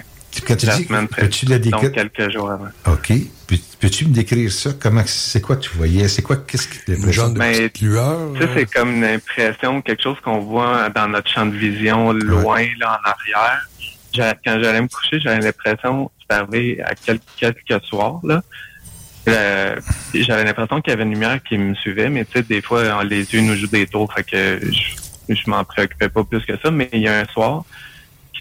Quand 0.47 0.55
tu 0.55 0.65
la 0.65 0.77
dis, 0.77 0.85
semaine 0.85 1.07
peux-tu 1.07 1.45
la 1.45 1.59
Donc, 1.59 1.81
décrire? 1.81 1.91
quelques 2.09 2.31
jours 2.33 2.51
avant. 2.51 2.69
OK. 2.87 3.11
Puis, 3.47 3.63
Peux-tu 3.79 4.05
me 4.05 4.13
décrire 4.13 4.51
ça? 4.51 4.69
Comment, 4.79 5.03
c'est 5.05 5.41
quoi 5.41 5.57
tu 5.57 5.69
voyais? 5.75 6.07
C'est 6.07 6.21
quoi, 6.21 6.37
qu'est-ce 6.37 6.67
qui 6.67 6.77
te 6.85 6.91
Une 6.91 7.11
genre 7.11 7.31
de 7.31 7.39
Ben, 7.39 7.53
petite 7.69 7.81
lueur. 7.81 8.17
Ça, 8.39 8.45
c'est 8.55 8.65
comme 8.71 8.95
une 8.95 9.03
impression, 9.03 9.81
quelque 9.81 10.03
chose 10.03 10.17
qu'on 10.23 10.39
voit 10.39 10.89
dans 10.89 11.07
notre 11.07 11.29
champ 11.29 11.45
de 11.45 11.55
vision, 11.55 12.13
loin, 12.13 12.63
là, 12.79 12.99
en 13.03 13.09
arrière. 13.09 13.67
Quand 14.45 14.61
j'allais 14.61 14.81
me 14.81 14.87
coucher, 14.87 15.19
j'avais 15.19 15.39
l'impression, 15.41 16.11
c'est 16.29 16.35
arrivé 16.35 16.81
à 16.83 16.93
quelques, 16.95 17.23
quelques 17.37 17.83
soirs, 17.85 18.19
là. 18.23 18.41
Euh, 19.27 19.75
j'avais 20.13 20.43
l'impression 20.43 20.81
qu'il 20.81 20.91
y 20.91 20.93
avait 20.93 21.03
une 21.03 21.11
lumière 21.13 21.39
qui 21.43 21.57
me 21.57 21.75
suivait, 21.75 22.09
mais 22.09 22.25
tu 22.25 22.31
sais, 22.33 22.43
des 22.43 22.61
fois, 22.61 23.03
les 23.03 23.33
yeux 23.33 23.41
nous 23.41 23.55
jouent 23.55 23.67
des 23.67 23.85
tours, 23.87 24.11
fait 24.13 24.23
que 24.23 24.59
je, 24.71 25.33
je 25.35 25.49
m'en 25.49 25.63
préoccupais 25.63 26.09
pas 26.09 26.23
plus 26.23 26.43
que 26.45 26.53
ça. 26.61 26.71
Mais 26.71 26.89
il 26.93 27.01
y 27.01 27.07
a 27.07 27.19
un 27.19 27.25
soir 27.25 27.63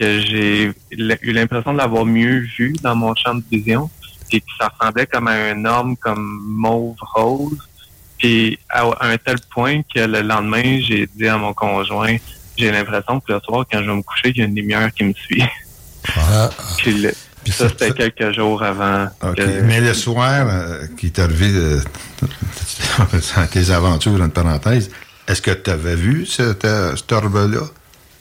que 0.01 0.19
j'ai 0.21 0.73
eu 0.93 1.33
l'impression 1.33 1.73
de 1.75 1.79
l'avoir 1.79 2.07
mieux 2.07 2.39
vu 2.59 2.73
dans 2.83 2.97
mon 2.97 3.15
champ 3.15 3.35
de 3.35 3.43
vision, 3.51 3.91
et 4.33 4.41
que 4.41 4.47
ça 4.59 4.69
ressemblait 4.79 5.07
comme 5.07 5.29
à 5.29 5.33
un 5.33 5.65
homme 5.67 5.97
comme 5.99 6.41
mauve 6.47 6.97
rose. 7.15 7.59
Puis 8.19 8.59
à, 8.71 8.85
un 9.03 9.17
tel 9.19 9.37
point 9.53 9.83
que 9.83 10.01
le 10.01 10.23
lendemain, 10.23 10.81
j'ai 10.81 11.07
dit 11.15 11.29
à 11.29 11.37
mon 11.37 11.53
conjoint, 11.53 12.17
j'ai 12.57 12.71
l'impression 12.73 13.21
que 13.21 13.33
le 13.35 13.41
soir, 13.41 13.65
quand 13.71 13.83
je 13.83 13.91
vais 13.91 13.97
me 13.97 14.03
coucher, 14.03 14.31
il 14.35 14.39
y 14.39 14.43
a 14.43 14.47
une 14.47 14.55
lumière 14.55 14.91
qui 14.95 15.05
me 15.05 15.13
suit. 15.15 15.45
Ah, 16.17 16.49
Puis, 16.79 16.95
le- 16.95 17.13
Puis 17.45 17.53
ça, 17.53 17.69
c'était 17.69 17.93
quelques 17.93 18.33
jours 18.35 18.63
avant. 18.63 19.09
Que- 19.37 19.61
Mais 19.63 19.81
le 19.81 19.93
soir, 19.95 20.47
euh, 20.49 20.87
qui 20.99 21.07
est 21.07 21.19
arrivé 21.19 21.51
euh, 21.55 21.81
dans 22.99 23.47
tes 23.47 23.71
aventures, 23.71 24.21
entre 24.21 24.33
parenthèses, 24.43 24.91
est-ce 25.27 25.43
que 25.43 25.51
tu 25.51 25.71
avais 25.71 25.97
vu 25.97 26.27
cette, 26.27 26.65
euh, 26.65 26.97
cet 26.97 27.13
orbe-là? 27.13 27.61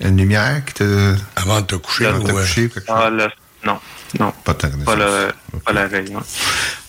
Une 0.01 0.17
lumière 0.17 0.63
qui 0.65 0.73
te. 0.75 1.15
avant 1.35 1.61
de 1.61 1.65
te 1.65 1.75
coucher. 1.75 2.05
Avant 2.07 2.19
de 2.19 2.27
te 2.27 2.31
ouais. 2.31 2.41
coucher 2.41 2.65
ou 2.65 2.69
quelque 2.69 2.87
chose? 2.87 2.95
Ah, 2.97 3.09
le, 3.09 3.27
Non, 3.65 3.79
non. 4.19 4.33
Pas 4.45 4.53
Pas, 4.53 4.69
le, 4.95 5.27
pas 5.65 5.73
la 5.73 5.87
veille, 5.87 6.09
non. 6.11 6.21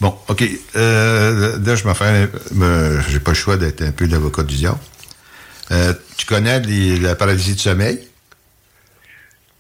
Bon, 0.01 0.17
OK. 0.29 0.45
Euh, 0.77 1.59
là, 1.65 1.75
je 1.75 1.85
m'en 1.85 1.95
fais. 1.95 2.29
J'ai 3.09 3.19
pas 3.21 3.33
le 3.33 3.37
choix 3.37 3.57
d'être 3.57 3.83
un 3.83 3.91
peu 3.93 4.07
l'avocat 4.07 4.45
du 4.45 4.55
diable. 4.57 4.79
Euh, 5.73 5.93
tu 6.17 6.27
connais 6.27 6.61
les- 6.61 6.99
la 6.99 7.15
paralysie 7.17 7.55
du 7.55 7.59
sommeil? 7.61 8.07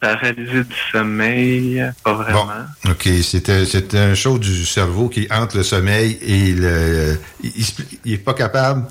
Paralysie 0.01 0.65
du 0.65 0.75
sommeil, 0.93 1.85
pas 2.03 2.15
vraiment. 2.15 2.49
OK. 2.89 3.09
C'était 3.23 3.67
c'est 3.67 3.93
une 3.95 4.15
chose 4.15 4.41
du 4.41 4.65
cerveau 4.65 5.09
qui 5.09 5.27
entre 5.31 5.59
le 5.59 5.63
sommeil 5.63 6.19
et 6.23 6.53
le. 6.53 7.19
Il, 7.43 7.53
il 7.57 7.65
se- 7.65 7.83
il 8.05 8.13
est 8.15 8.19
pas 8.19 8.33
capable 8.35 8.87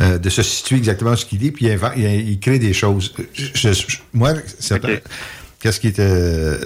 euh, 0.00 0.18
de 0.18 0.30
se 0.30 0.42
situer 0.42 0.76
exactement 0.76 1.16
ce 1.16 1.24
qu'il 1.26 1.38
dit, 1.38 1.50
puis 1.50 1.66
il, 1.66 1.72
invente- 1.72 1.94
il, 1.96 2.04
il 2.30 2.38
crée 2.40 2.58
des 2.58 2.72
choses. 2.72 3.12
Je- 3.34 3.72
je- 3.72 3.98
moi, 4.12 4.34
c'est- 4.58 4.80
qu'est-ce 5.60 5.80
qui 5.80 5.88
était. 5.88 6.56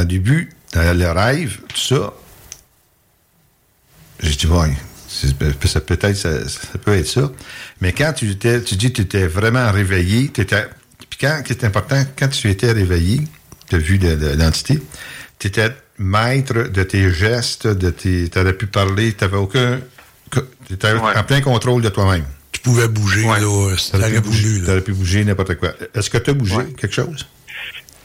Au 0.00 0.04
début, 0.04 0.50
dans 0.72 0.96
le 0.96 1.10
rêve, 1.10 1.58
tout 1.68 1.76
ça, 1.80 2.12
j'ai 4.20 4.34
dit, 4.34 4.46
ouais, 4.46 4.72
c'est- 5.08 5.34
peut- 5.36 5.52
ça 5.66 5.80
peut-être 5.80 6.16
ça, 6.16 6.48
ça 6.48 6.78
peut 6.82 6.94
être 6.96 7.06
ça. 7.06 7.30
Mais 7.80 7.92
quand 7.92 8.12
tu 8.14 8.30
étais, 8.30 8.62
tu 8.62 8.76
dis 8.76 8.90
que 8.92 8.96
tu 8.96 9.02
étais 9.02 9.26
vraiment 9.26 9.70
réveillé, 9.70 10.28
t'étais- 10.28 10.66
puis 11.10 11.18
quand 11.20 11.42
c'est 11.46 11.64
important, 11.64 12.02
quand 12.18 12.28
tu 12.28 12.48
étais 12.48 12.72
réveillé, 12.72 13.20
tu 13.68 13.76
as 13.76 13.78
vu 13.78 13.98
l'entité, 13.98 14.80
tu 15.38 15.48
étais 15.48 15.70
maître 15.98 16.54
de 16.54 16.82
tes 16.82 17.12
gestes, 17.12 17.66
de 17.66 17.90
tes. 17.90 18.28
Tu 18.28 18.38
aurais 18.38 18.52
pu 18.54 18.66
parler, 18.66 19.12
tu 19.12 19.24
n'avais 19.24 19.36
aucun. 19.36 19.80
Tu 20.66 20.74
étais 20.74 20.92
en 20.92 21.24
plein 21.24 21.40
contrôle 21.40 21.82
de 21.82 21.88
toi-même. 21.88 22.24
Tu 22.64 22.70
pouvais 22.70 22.88
bouger, 22.88 23.22
là, 23.26 23.76
si 23.76 23.84
Tu 23.86 23.90
t'aurais 23.92 24.04
aurais 24.10 24.22
pu 24.22 24.28
bouger, 24.28 24.58
là. 24.60 24.66
t'aurais 24.66 24.80
pu 24.80 24.92
bouger 24.94 25.24
n'importe 25.24 25.54
quoi. 25.56 25.72
Est-ce 25.94 26.08
que 26.08 26.16
tu 26.18 26.30
as 26.30 26.32
bougé 26.32 26.56
quelque 26.78 26.94
chose? 26.94 27.26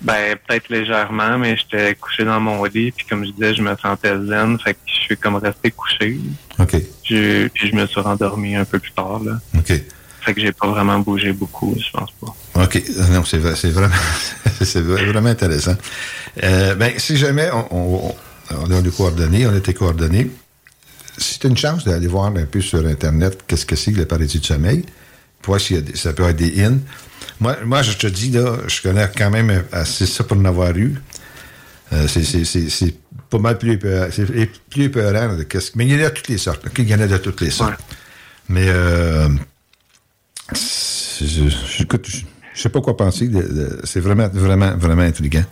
Ben, 0.01 0.35
peut-être 0.47 0.69
légèrement, 0.69 1.37
mais 1.37 1.57
j'étais 1.57 1.95
couché 1.95 2.23
dans 2.25 2.39
mon 2.39 2.63
lit, 2.65 2.91
puis 2.91 3.05
comme 3.09 3.25
je 3.25 3.31
disais, 3.31 3.55
je 3.55 3.61
me 3.61 3.75
sentais 3.81 4.15
zen, 4.27 4.57
fait 4.59 4.73
que 4.73 4.79
je 4.85 4.93
suis 4.93 5.17
comme 5.17 5.35
resté 5.35 5.71
couché. 5.71 6.19
OK. 6.59 6.75
Puis 7.03 7.49
je 7.55 7.75
me 7.75 7.85
suis 7.87 7.99
rendormi 8.01 8.55
un 8.55 8.65
peu 8.65 8.79
plus 8.79 8.91
tard, 8.91 9.21
là. 9.23 9.39
OK. 9.57 9.73
Fait 10.21 10.33
que 10.33 10.41
j'ai 10.41 10.51
pas 10.51 10.67
vraiment 10.67 10.99
bougé 10.99 11.31
beaucoup, 11.31 11.75
je 11.79 11.89
pense 11.97 12.11
pas. 12.21 12.63
OK. 12.63 12.81
Non, 13.11 13.23
c'est 13.23 13.37
vrai- 13.37 13.55
c'est 13.55 13.71
vraiment, 13.71 13.95
c'est 14.61 14.81
vraiment 14.81 15.29
intéressant. 15.29 15.75
Euh, 16.43 16.75
ben, 16.75 16.93
si 16.97 17.15
jamais 17.17 17.49
on, 17.53 17.67
on, 17.71 18.15
on 18.51 18.71
a 18.71 18.81
coordonnées, 18.91 19.47
on 19.47 19.55
a 19.55 19.59
tes 19.61 19.73
coordonnées, 19.73 20.29
si 21.19 21.37
tu 21.39 21.47
as 21.47 21.49
une 21.49 21.57
chance 21.57 21.83
d'aller 21.85 22.07
voir 22.07 22.25
un 22.25 22.45
peu 22.45 22.61
sur 22.61 22.85
Internet 22.85 23.43
qu'est-ce 23.47 23.65
que 23.65 23.75
c'est 23.75 23.91
que 23.93 23.99
la 23.99 24.05
paralysie 24.05 24.39
du 24.39 24.47
sommeil, 24.47 24.83
pour 25.41 25.57
des- 25.57 25.95
ça 25.95 26.13
peut 26.13 26.23
être 26.23 26.35
des 26.37 26.63
in. 26.63 26.77
Moi, 27.39 27.57
moi, 27.65 27.81
je 27.81 27.93
te 27.97 28.07
dis, 28.07 28.31
là, 28.31 28.57
je 28.67 28.81
connais 28.81 29.09
quand 29.15 29.29
même 29.29 29.63
assez 29.71 30.05
ça 30.05 30.23
pour 30.23 30.37
en 30.37 30.45
avoir 30.45 30.75
eu. 30.75 30.95
Euh, 31.93 32.07
c'est- 32.07 32.95
pas 33.29 33.37
mal 33.39 33.57
plus 33.57 33.73
épeurant. 33.73 34.07
Plus 34.69 34.83
épeurant. 34.83 35.35
de 35.35 35.43
qu'est-ce- 35.43 35.71
Mais 35.75 35.85
il 35.85 35.91
y 35.91 35.95
en 36.01 36.05
a 36.05 36.09
de 36.09 36.13
toutes 36.15 36.27
les 36.29 36.37
sortes. 36.37 36.65
Il 36.77 36.89
y 36.89 36.95
en 36.95 36.99
a 36.99 37.07
de 37.07 37.17
toutes 37.17 37.41
les 37.41 37.51
sortes. 37.51 37.79
Mais 38.49 38.65
euh, 38.67 39.29
je, 40.53 41.25
je, 41.25 41.83
écoute, 41.83 42.05
je, 42.07 42.17
je 42.53 42.61
sais 42.61 42.69
pas 42.69 42.81
quoi 42.81 42.97
penser. 42.97 43.29
c'est 43.83 43.99
vraiment, 43.99 44.27
vraiment, 44.29 44.75
vraiment 44.75 45.03
intriguant. 45.03 45.45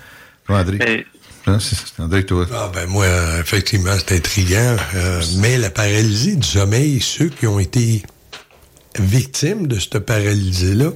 André? 0.49 1.05
Hein, 1.47 1.59
c'est- 1.59 2.01
André, 2.01 2.25
toi? 2.25 2.45
Ah 2.53 2.69
ben 2.73 2.87
moi, 2.87 3.05
euh, 3.05 3.39
effectivement, 3.41 3.93
c'est 3.97 4.15
intriguant. 4.17 4.75
euh, 4.95 5.21
mais 5.37 5.57
la 5.57 5.69
paralysie 5.69 6.35
du 6.37 6.47
sommeil, 6.47 6.99
ceux 7.01 7.29
qui 7.29 7.47
ont 7.47 7.59
été 7.59 8.03
victimes 8.99 9.67
de 9.67 9.79
cette 9.79 9.99
paralysie-là... 9.99 10.91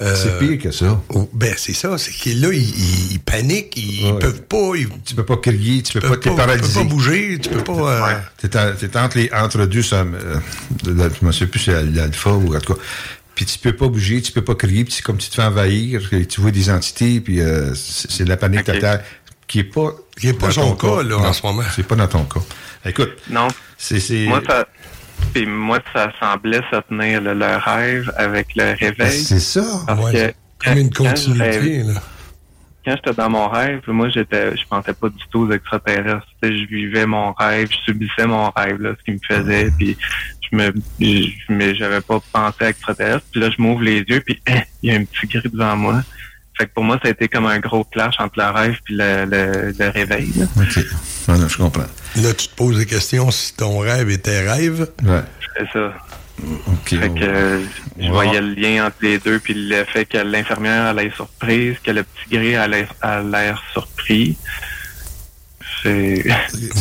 euh, 0.00 0.16
C'est 0.16 0.38
pire 0.38 0.58
que 0.58 0.70
ça. 0.70 1.00
oh, 1.10 1.28
ben 1.32 1.54
c'est 1.56 1.72
ça, 1.74 1.98
c'est 1.98 2.12
qu'ils 2.12 2.40
là, 2.40 2.48
ils, 2.52 3.20
paniquent, 3.20 3.74
ils 3.76 4.12
Ouais. 4.12 4.18
peuvent 4.18 4.42
pas... 4.42 4.72
Ils, 4.76 4.88
tu 5.04 5.14
peux 5.14 5.24
pas 5.24 5.36
crier, 5.36 5.82
tu 5.82 6.00
peux 6.00 6.08
pas, 6.08 6.16
t'es 6.16 6.30
tu 6.30 6.36
paralysé. 6.36 6.66
peux 6.72 6.80
pas 6.80 6.84
bouger, 6.84 7.38
tu 7.40 7.50
peux 7.50 7.62
pas... 7.64 7.92
euh, 8.42 8.74
t'es 8.78 8.96
entre, 8.96 9.18
les, 9.18 9.30
entre 9.32 9.66
deux, 9.66 9.82
ça, 9.82 9.96
euh, 10.00 10.36
la- 10.86 11.08
je 11.10 11.24
ne 11.26 11.32
sais 11.32 11.46
plus 11.46 11.58
si 11.60 11.66
c'est 11.66 11.82
l'alpha 11.84 12.30
ou 12.30 12.56
en 12.56 12.60
tout 12.60 12.74
cas. 12.74 12.80
Puis 13.34 13.46
tu 13.46 13.58
peux 13.58 13.74
pas 13.74 13.88
bouger, 13.88 14.22
tu 14.22 14.30
peux 14.30 14.44
pas 14.44 14.54
crier, 14.54 14.84
puis 14.84 14.94
c'est 14.94 15.02
comme 15.02 15.16
tu 15.18 15.28
te 15.28 15.34
fais 15.34 15.42
envahir, 15.42 16.00
tu 16.28 16.40
vois 16.40 16.52
des 16.52 16.70
entités, 16.70 17.20
puis 17.20 17.40
euh, 17.40 17.74
c'est, 17.74 18.24
la 18.28 18.36
panique 18.36 18.62
totale, 18.62 19.02
qui 19.46 19.60
est 19.60 19.64
pas... 19.64 19.90
Qui 20.18 20.28
est 20.28 20.32
pas 20.32 20.46
dans 20.46 20.52
son 20.52 20.74
ton 20.76 20.96
cas, 20.96 21.02
là, 21.02 21.16
Non, 21.18 21.24
en 21.26 21.32
ce 21.32 21.44
moment. 21.46 21.62
C'est 21.74 21.86
pas 21.86 21.96
dans 21.96 22.06
ton 22.08 22.24
cas. 22.24 22.40
Écoute, 22.84 23.12
Non. 23.30 23.48
c'est... 23.78 24.00
c'est 24.00 24.26
Moi, 24.26 24.40
ça, 24.48 24.66
puis 25.32 25.46
moi, 25.46 25.78
ça 25.92 26.10
semblait 26.20 26.60
se 26.72 26.80
tenir 26.88 27.20
le, 27.20 27.34
le 27.34 27.56
rêve 27.56 28.12
avec 28.16 28.48
le 28.56 28.64
réveil. 28.72 28.94
Ben, 28.98 29.10
c'est 29.10 29.40
ça. 29.40 29.64
Parce 29.86 30.00
Ouais, 30.04 30.12
que 30.12 30.18
c'est 30.18 30.34
comme 30.64 30.78
une 30.78 30.90
quand- 30.90 31.04
quand 31.04 31.10
continuité, 31.10 31.50
rêvais- 31.50 31.82
là. 31.94 32.00
Quand 32.84 32.96
j'étais 32.96 33.14
dans 33.14 33.30
mon 33.30 33.48
rêve, 33.48 33.80
moi, 33.86 34.10
j'étais, 34.10 34.54
je 34.56 34.62
pensais 34.68 34.92
pas 34.92 35.08
du 35.08 35.22
tout 35.30 35.40
aux 35.48 35.50
extraterrestres. 35.52 36.26
Tu 36.42 36.48
sais, 36.50 36.58
Je 36.58 36.66
vivais 36.66 37.06
mon 37.06 37.32
rêve, 37.32 37.68
je 37.70 37.76
subissais 37.90 38.26
mon 38.26 38.50
rêve, 38.50 38.78
là, 38.82 38.90
ce 38.98 39.02
qui 39.04 39.12
me 39.12 39.18
faisait, 39.26 39.70
puis 39.78 39.96
je 40.50 40.54
me, 40.56 40.70
je, 41.00 41.28
mais 41.48 41.74
j'avais 41.74 42.02
pas 42.02 42.20
pensé 42.30 42.56
à 42.64 42.68
extraterrestres. 42.68 43.24
Puis 43.32 43.40
là, 43.40 43.48
je 43.48 43.62
m'ouvre 43.62 43.80
les 43.82 44.00
yeux, 44.00 44.20
puis 44.20 44.38
hein, 44.48 44.60
il 44.82 44.92
y 44.92 44.94
a 44.94 44.98
un 45.00 45.04
petit 45.04 45.26
gris 45.26 45.48
devant 45.48 45.74
moi. 45.76 46.02
Fait 46.56 46.66
que 46.66 46.70
pour 46.72 46.84
moi, 46.84 46.98
ça 47.02 47.08
a 47.08 47.10
été 47.10 47.28
comme 47.28 47.46
un 47.46 47.58
gros 47.58 47.84
clash 47.84 48.14
entre 48.20 48.38
le 48.38 48.50
rêve 48.50 48.76
puis 48.84 48.94
le, 48.96 49.24
le, 49.24 49.74
le 49.76 49.88
réveil. 49.88 50.32
là. 50.36 50.46
OK. 50.56 50.84
Non, 51.28 51.48
je 51.48 51.56
comprends. 51.56 51.86
Là, 52.16 52.32
tu 52.32 52.48
te 52.48 52.54
poses 52.54 52.78
la 52.78 52.84
question 52.84 53.30
si 53.30 53.54
ton 53.54 53.78
rêve 53.78 54.08
était 54.10 54.48
rêve. 54.48 54.88
Ouais. 55.02 55.22
C'est 55.56 55.66
ça. 55.72 55.92
OK. 56.42 56.88
Fait 56.88 57.08
que 57.10 57.24
euh, 57.24 57.60
je 57.98 58.08
voyais 58.08 58.40
le 58.40 58.54
lien 58.54 58.86
entre 58.86 58.96
les 59.02 59.18
deux, 59.18 59.38
puis 59.38 59.54
le 59.54 59.84
fait 59.84 60.04
que 60.04 60.18
l'infirmière 60.18 60.86
allait 60.86 61.06
être 61.06 61.16
surprise, 61.16 61.76
que 61.82 61.90
le 61.90 62.02
petit 62.02 62.36
gris 62.36 62.54
allait 62.56 62.86
a 63.02 63.20
l'air 63.20 63.62
surpris. 63.72 64.36
C'est. 65.82 66.24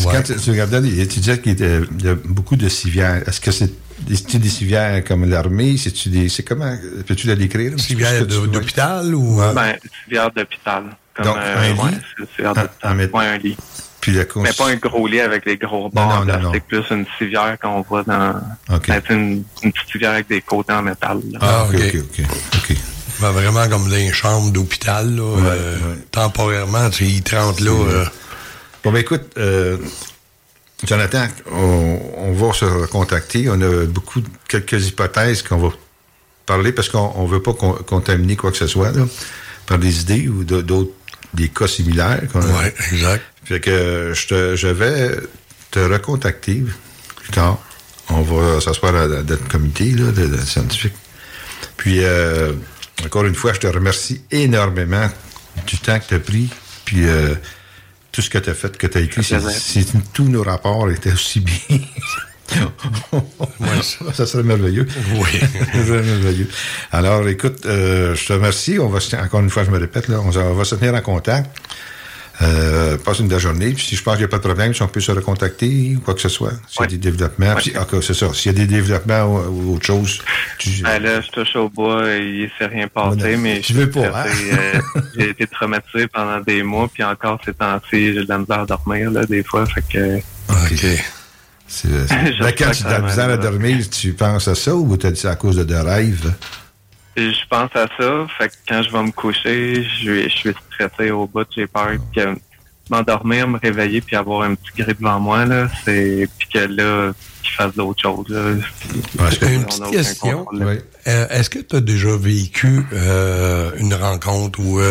Quand 0.03 0.21
tu, 0.23 0.35
tu 0.35 0.51
regardais, 0.51 0.81
tu 0.81 1.19
disais 1.19 1.39
qu'il 1.39 1.59
y 1.59 1.63
a 1.63 1.79
il 1.79 2.05
y 2.05 2.09
a 2.09 2.15
beaucoup 2.15 2.55
de 2.55 2.69
civières. 2.69 3.27
Est-ce 3.27 3.41
que 3.41 3.51
c'est 3.51 3.71
c'est-tu 4.09 4.37
des 4.39 4.49
civières 4.49 5.03
comme 5.03 5.29
l'armée? 5.29 5.77
C'est-tu 5.77 6.09
des. 6.09 6.29
C'est 6.29 6.43
comment? 6.43 6.75
Peux-tu 7.07 7.27
la 7.27 7.35
décrire? 7.35 7.79
Civière 7.79 8.25
d'hôpital 8.25 9.13
ou. 9.15 9.41
euh, 9.41 9.53
Ben, 9.53 9.75
civière 10.03 10.31
d'hôpital. 10.31 10.83
Comme, 11.15 11.25
Donc, 11.25 11.37
euh, 11.37 11.57
un 11.69 11.73
lit? 11.73 11.79
ouais, 11.79 11.89
c'est- 12.17 12.35
civière 12.35 12.53
Ah, 12.55 12.61
d'hôpital. 12.63 13.09
ah, 13.13 13.19
un 13.19 13.37
lit. 13.37 13.57
Puis 14.01 14.11
la 14.11 14.23
Mais 14.37 14.51
pas 14.51 14.67
un 14.69 14.75
gros 14.75 15.07
lit 15.07 15.21
avec 15.21 15.45
des 15.45 15.55
gros 15.55 15.89
bords 15.89 16.25
non, 16.25 16.25
non, 16.25 16.39
plastique, 16.51 16.67
plus 16.67 16.83
une 16.91 17.05
civière 17.17 17.57
qu'on 17.61 17.81
voit 17.81 18.03
dans. 18.03 18.33
OK. 18.73 18.87
Ben, 18.87 19.01
c'est 19.07 19.13
une, 19.13 19.43
une 19.63 19.71
petite 19.71 19.89
civière 19.91 20.11
avec 20.11 20.27
des 20.27 20.41
côtés 20.41 20.73
en 20.73 20.81
métal. 20.81 21.19
là. 21.31 21.39
Ah, 21.41 21.65
OK, 21.69 21.75
OK. 21.75 21.95
OK, 21.95 22.19
OK. 22.19 22.25
OK. 22.71 22.77
ben, 23.21 23.31
vraiment 23.31 23.69
comme 23.69 23.89
dans 23.89 23.95
une 23.95 24.11
chambre 24.11 24.51
d'hôpital, 24.51 25.15
là. 25.15 25.21
euh, 25.23 25.77
Temporairement, 26.11 26.89
tu 26.89 27.05
sais, 27.05 27.11
ils 27.11 27.23
te 27.23 27.35
rentrent 27.35 27.63
là. 27.63 27.71
euh, 27.71 28.05
Bon, 28.83 28.91
ben 28.91 28.99
écoute, 28.99 29.23
euh, 29.37 29.77
Jonathan, 30.85 31.27
on, 31.51 31.99
on 32.17 32.33
va 32.33 32.53
se 32.53 32.65
recontacter. 32.65 33.49
On 33.49 33.61
a 33.61 33.85
beaucoup, 33.85 34.21
quelques 34.47 34.87
hypothèses 34.87 35.41
qu'on 35.41 35.57
va 35.57 35.69
parler 36.45 36.71
parce 36.71 36.89
qu'on 36.89 37.23
ne 37.23 37.29
veut 37.29 37.41
pas 37.41 37.53
con- 37.53 37.77
contaminer 37.87 38.35
quoi 38.35 38.51
que 38.51 38.57
ce 38.57 38.67
soit 38.67 38.91
là, 38.91 39.05
par 39.65 39.79
des 39.79 40.01
idées 40.01 40.27
ou 40.27 40.43
d'autres 40.43 40.91
des 41.33 41.49
cas 41.49 41.67
similaires. 41.67 42.21
Ouais, 42.35 42.73
exact. 42.91 43.23
Fait 43.45 43.59
que 43.59 44.11
je, 44.13 44.27
te, 44.27 44.55
je 44.55 44.67
vais 44.67 45.11
te 45.71 45.79
recontacter 45.79 46.63
plus 47.15 47.31
tard. 47.31 47.59
On 48.09 48.21
va 48.21 48.61
s'asseoir 48.61 48.95
à, 48.95 49.07
notre 49.07 49.47
comité 49.47 49.85
là, 49.91 50.11
de, 50.11 50.27
de 50.27 50.37
scientifique. 50.37 50.93
Puis, 51.77 52.03
euh, 52.03 52.53
encore 53.05 53.25
une 53.25 53.35
fois, 53.35 53.53
je 53.53 53.59
te 53.59 53.67
remercie 53.67 54.21
énormément 54.31 55.09
du 55.65 55.77
temps 55.79 55.99
que 55.99 56.05
tu 56.07 56.15
as 56.15 56.19
pris, 56.19 56.49
puis 56.85 57.05
euh, 57.05 57.35
tout 58.13 58.21
ce 58.21 58.29
que 58.29 58.37
tu 58.37 58.49
as 58.49 58.53
fait, 58.53 58.77
que 58.77 58.87
tu 58.87 58.97
as 58.97 59.01
écrit. 59.01 59.23
C'est- 59.23 59.85
tous 60.13 60.23
nos 60.29 60.43
rapports 60.43 60.89
étaient 60.89 61.11
aussi 61.11 61.41
bien. 61.41 61.79
ça 64.13 64.25
serait 64.25 64.43
merveilleux. 64.43 64.87
Oui. 65.15 65.39
Ça 65.73 65.85
serait 65.85 66.03
merveilleux. 66.03 66.47
Alors, 66.91 67.27
écoute, 67.27 67.65
euh, 67.65 68.13
je 68.15 68.25
te 68.27 68.33
remercie. 68.33 68.77
On 68.79 68.89
va 68.89 68.99
se- 68.99 69.15
encore 69.15 69.39
une 69.41 69.49
fois, 69.49 69.63
je 69.63 69.71
me 69.71 69.79
répète, 69.79 70.07
là, 70.07 70.19
on 70.21 70.29
va 70.29 70.63
se 70.63 70.75
tenir 70.75 70.93
en 70.93 71.01
contact. 71.01 71.49
Euh, 72.41 72.97
passe 72.97 73.19
une 73.19 73.27
belle 73.27 73.39
journée. 73.39 73.71
Puis 73.73 73.85
si 73.85 73.95
je 73.95 74.03
pense 74.03 74.15
qu'il 74.15 74.21
n'y 74.21 74.25
a 74.25 74.27
pas 74.27 74.37
de 74.37 74.43
problème, 74.43 74.73
si 74.73 74.81
on 74.81 74.87
peut 74.87 74.99
se 74.99 75.11
recontacter 75.11 75.93
ou 75.95 75.99
quoi 75.99 76.13
que 76.13 76.21
ce 76.21 76.29
soit, 76.29 76.53
s'il 76.67 76.81
y 76.81 76.83
a 76.83 76.87
des 76.87 76.97
développements. 76.97 77.53
Puis, 77.55 77.73
ah, 77.75 77.85
c'est 78.01 78.13
ça. 78.13 78.33
S'il 78.33 78.51
y 78.51 78.55
a 78.55 78.57
des 78.57 78.65
développements 78.65 79.25
ou, 79.25 79.71
ou 79.71 79.75
autre 79.75 79.85
chose, 79.85 80.19
tu, 80.57 80.81
Ben 80.81 81.01
là, 81.01 81.21
je 81.21 81.29
touche 81.29 81.55
au 81.55 81.69
bois, 81.69 82.09
et 82.11 82.23
il 82.23 82.49
s'est 82.57 82.65
rien 82.65 82.87
passé, 82.87 83.17
Ben 83.17 83.39
mais 83.39 83.59
tu 83.59 83.73
je 83.73 83.79
veux 83.79 83.89
pas, 83.89 84.07
hein? 84.07 84.25
euh, 84.25 85.01
j'ai 85.17 85.29
été 85.29 85.47
traumatisé 85.47 86.07
pendant 86.07 86.39
des 86.39 86.63
mois, 86.63 86.89
puis 86.91 87.03
encore 87.03 87.39
ces 87.45 87.53
temps-ci, 87.53 88.13
j'ai 88.13 88.23
de 88.23 88.29
la 88.29 88.39
misère 88.39 88.61
à 88.61 88.65
dormir, 88.65 89.11
là, 89.11 89.25
des 89.25 89.43
fois, 89.43 89.65
fait 89.65 89.83
que... 89.87 90.17
OK. 90.49 90.85
C'est, 91.67 91.89
Là, 92.39 92.51
quand 92.57 92.71
tu 92.71 92.85
as 92.85 92.89
la 92.89 92.99
va 92.99 93.07
misère 93.07 93.29
à 93.29 93.37
dormir, 93.37 93.89
tu 93.89 94.13
penses 94.13 94.47
à 94.47 94.55
ça 94.55 94.75
ou 94.75 94.95
t'as 94.97 95.11
dit 95.11 95.19
ça 95.19 95.31
à 95.31 95.35
cause 95.35 95.55
de, 95.55 95.63
de 95.63 95.75
rêves? 95.75 96.31
Je 97.15 97.47
pense 97.49 97.69
à 97.75 97.87
ça, 97.99 98.27
fait 98.37 98.49
que 98.49 98.53
quand 98.67 98.81
je 98.81 98.91
vais 98.91 99.03
me 99.03 99.11
coucher, 99.11 99.83
je, 99.83 100.23
je 100.23 100.29
suis 100.29 100.53
stressé 100.73 101.11
au 101.11 101.27
bout, 101.27 101.47
j'ai 101.55 101.67
peur 101.67 101.91
que 102.15 102.35
m'endormir, 102.89 103.47
me 103.47 103.59
réveiller, 103.59 104.01
puis 104.01 104.15
avoir 104.15 104.41
un 104.41 104.55
petit 104.55 104.81
gris 104.81 104.93
devant 104.99 105.19
moi, 105.19 105.45
là, 105.45 105.67
c'est 105.85 106.27
puis 106.37 106.47
que 106.49 106.59
là, 106.59 107.13
qu'il 107.41 107.51
fasse 107.51 107.75
d'autres 107.75 108.01
choses. 108.01 108.27
Là. 108.29 108.51
Une 109.47 109.65
petite 109.65 109.91
question. 109.91 110.47
Euh, 111.07 111.27
Est-ce 111.29 111.49
que 111.49 111.59
tu 111.59 111.75
as 111.75 111.81
déjà 111.81 112.15
vécu 112.17 112.81
euh, 112.93 113.71
une 113.77 113.93
rencontre 113.93 114.59
où 114.59 114.81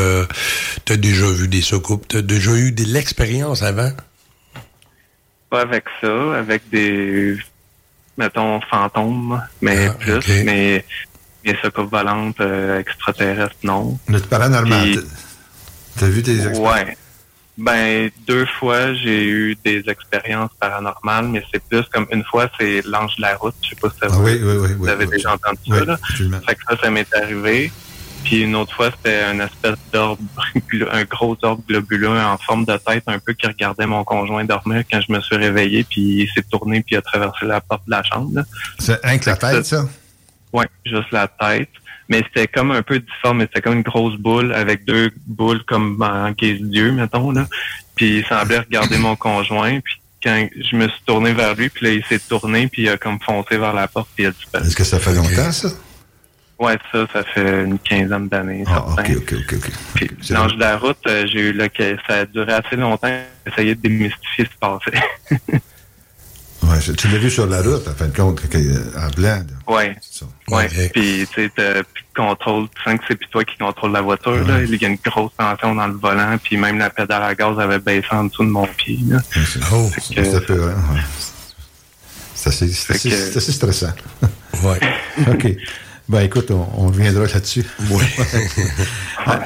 tu 0.85 0.93
as 0.93 0.97
déjà 0.97 1.27
vu 1.27 1.49
des 1.49 1.63
soucoupes, 1.63 2.07
tu 2.09 2.19
as 2.19 2.23
déjà 2.23 2.53
eu 2.53 2.73
de 2.73 2.85
l'expérience 2.85 3.63
avant? 3.63 3.91
Pas 5.51 5.63
avec 5.63 5.85
ça, 6.01 6.35
avec 6.37 6.63
des, 6.71 7.37
mettons, 8.17 8.61
fantômes, 8.71 9.43
mais 9.61 9.89
Ah, 9.89 9.95
plus, 9.95 10.45
mais 10.45 10.85
des 11.45 11.57
soucoupes 11.63 11.91
volantes 11.91 12.41
euh, 12.41 12.79
extraterrestres, 12.79 13.57
non. 13.63 13.99
Notre 14.09 14.29
paranormal. 14.29 15.03
T'as- 15.99 16.09
vu 16.09 16.23
tes 16.23 16.33
expériences? 16.37 16.59
Ouais. 16.87 16.97
Ben, 17.59 18.11
deux 18.27 18.47
fois, 18.59 18.95
j'ai 18.95 19.25
eu 19.27 19.57
des 19.63 19.85
expériences 19.87 20.51
paranormales, 20.59 21.29
mais 21.29 21.43
c'est 21.53 21.63
plus 21.63 21.83
comme 21.93 22.07
une 22.11 22.25
fois, 22.25 22.49
c'est 22.59 22.81
l'ange 22.87 23.17
de 23.17 23.23
la 23.23 23.37
route. 23.37 23.55
Je 23.63 23.69
sais 23.71 23.77
pas 23.77 23.91
si 23.91 23.99
ça 23.99 24.07
Ah 24.11 24.15
vous, 24.15 24.25
oui, 24.25 24.41
oui, 24.43 24.57
oui. 24.59 24.69
vous 24.79 24.89
avez 24.89 25.07
déjà 25.07 25.35
entendu 25.35 25.59
ça, 25.69 25.85
là. 25.85 25.99
Fait 26.49 26.55
que 26.55 26.61
ça, 26.69 26.77
ça 26.83 26.91
m'est 26.91 27.07
arrivé. 27.15 27.71
Puis 28.25 28.43
une 28.43 28.55
autre 28.55 28.73
fois, 28.75 28.89
c'était 28.97 29.21
une 29.33 29.41
espèce 29.41 29.77
d'orbe, 29.93 30.21
un 30.93 31.05
gros 31.05 31.37
orbe 31.43 31.61
globuleux 31.69 32.09
en 32.09 32.39
forme 32.39 32.65
de 32.65 32.77
tête, 32.79 33.03
un 33.09 33.19
peu 33.19 33.33
qui 33.35 33.47
regardait 33.49 33.85
mon 33.87 34.05
conjoint 34.05 34.45
dormir 34.45 34.85
quand 34.91 35.01
je 35.07 35.13
me 35.13 35.21
suis 35.21 35.37
réveillé, 35.37 35.85
puis 35.85 36.23
il 36.23 36.29
s'est 36.35 36.45
tourné 36.49 36.83
puis 36.83 36.95
il 36.95 36.99
a 36.99 37.03
traversé 37.03 37.45
la 37.47 37.61
porte 37.61 37.83
de 37.85 37.91
la 37.91 38.03
chambre. 38.05 38.43
C'est 38.79 39.05
rien 39.05 39.19
que 39.19 39.29
la 39.29 39.37
tête, 39.37 39.67
ça? 39.67 39.85
Ouais, 40.53 40.67
juste 40.85 41.11
la 41.13 41.29
tête. 41.29 41.71
Mais 42.09 42.23
c'était 42.25 42.47
comme 42.47 42.73
un 42.73 42.83
peu 42.83 42.99
difforme, 42.99 43.39
mais 43.39 43.45
c'était 43.45 43.63
comme 43.63 43.75
une 43.75 43.83
grosse 43.83 44.17
boule 44.17 44.53
avec 44.53 44.85
deux 44.85 45.11
boules 45.27 45.63
comme 45.65 46.03
en 46.03 46.31
guise 46.33 46.61
d'yeux, 46.61 46.93
mettons, 46.93 47.31
là. 47.31 47.47
Puis 47.95 48.19
il 48.19 48.27
semblait 48.27 48.59
regarder 48.59 48.99
mon 48.99 49.17
conjoint, 49.17 49.81
puis 49.81 49.95
quand 50.23 50.47
je 50.61 50.77
me 50.77 50.89
suis 50.89 51.03
tourné 51.07 51.33
vers 51.33 51.55
lui, 51.55 51.69
puis 51.69 51.87
là, 51.87 51.93
il 51.93 52.05
s'est 52.05 52.19
tourné, 52.19 52.69
puis 52.69 52.83
il 52.83 52.89
a 52.89 52.97
comme 52.97 53.19
foncé 53.21 53.57
vers 53.57 53.73
la 53.73 53.89
porte, 53.89 54.09
puis 54.15 54.25
il 54.25 54.27
a 54.29 54.31
disparu. 54.33 54.67
Est-ce 54.67 54.77
que 54.77 54.85
ça 54.85 54.99
fait 54.99 55.15
longtemps, 55.15 55.53
ça? 55.53 55.69
Ouais, 56.59 56.79
ça, 56.93 57.07
ça 57.13 57.25
fait 57.25 57.65
une 57.65 57.79
quinzaine 57.79 58.29
d'années, 58.29 58.63
Ah, 58.69 58.85
ok, 58.87 59.07
certain. 59.07 59.15
ok, 59.15 59.33
ok, 59.33 59.55
ok. 59.57 59.71
Puis 59.95 60.09
de 60.29 60.61
la 60.61 60.77
route, 60.77 60.99
euh, 61.07 61.27
j'ai 61.27 61.41
eu 61.49 61.53
là 61.53 61.69
que 61.69 61.97
ça 62.07 62.19
a 62.21 62.25
duré 62.27 62.53
assez 62.53 62.77
longtemps, 62.77 63.09
j'essayais 63.47 63.75
de 63.75 63.81
démystifier 63.81 64.45
ce 64.45 64.51
qui 64.51 64.55
se 64.55 64.59
passait. 64.59 65.59
Ouais, 66.63 66.79
tu 66.97 67.09
l'as 67.09 67.19
vu 67.19 67.31
sur 67.31 67.47
la 67.47 67.61
route, 67.61 67.87
en 67.89 67.93
fin 67.93 68.07
de 68.07 68.17
compte, 68.17 68.41
euh, 68.55 68.85
en 68.97 69.09
blanc. 69.11 69.37
là. 69.37 69.75
ouais. 70.49 70.69
Puis 70.93 71.27
tu 71.35 71.51
sais, 71.57 71.83
contrôle, 72.15 72.69
tu 72.77 72.83
sens 72.83 72.99
que 73.01 73.05
c'est 73.09 73.17
plus 73.17 73.29
toi 73.29 73.45
qui 73.45 73.57
contrôle 73.59 73.93
la 73.93 74.01
voiture, 74.01 74.47
là. 74.47 74.63
Il 74.63 74.81
y 74.81 74.85
a 74.85 74.89
une 74.89 74.99
grosse 75.05 75.33
tension 75.37 75.75
dans 75.75 75.87
le 75.87 75.95
volant, 75.95 76.37
puis 76.43 76.57
même 76.57 76.79
la 76.79 76.91
pédale 76.91 77.23
à 77.23 77.35
gaz 77.35 77.59
avait 77.59 77.79
baissé 77.79 78.07
en 78.13 78.25
dessous 78.25 78.45
de 78.45 78.51
mon 78.51 78.67
pied, 78.67 78.99
là. 79.09 79.19
Oh, 79.73 79.91
c'est 80.01 80.35
un 80.35 80.41
peu, 80.41 80.63
hein, 80.63 80.77
ouais. 80.95 81.01
C'est 82.35 82.49
assez, 82.49 83.53
stressant. 83.53 83.93
ouais. 84.65 84.81
OK. 85.33 85.57
Ben 86.13 86.21
écoute, 86.21 86.51
on, 86.51 86.67
on 86.77 86.87
reviendra 86.89 87.25
là-dessus. 87.27 87.65
Oui. 87.91 88.05
Ah, 89.25 89.41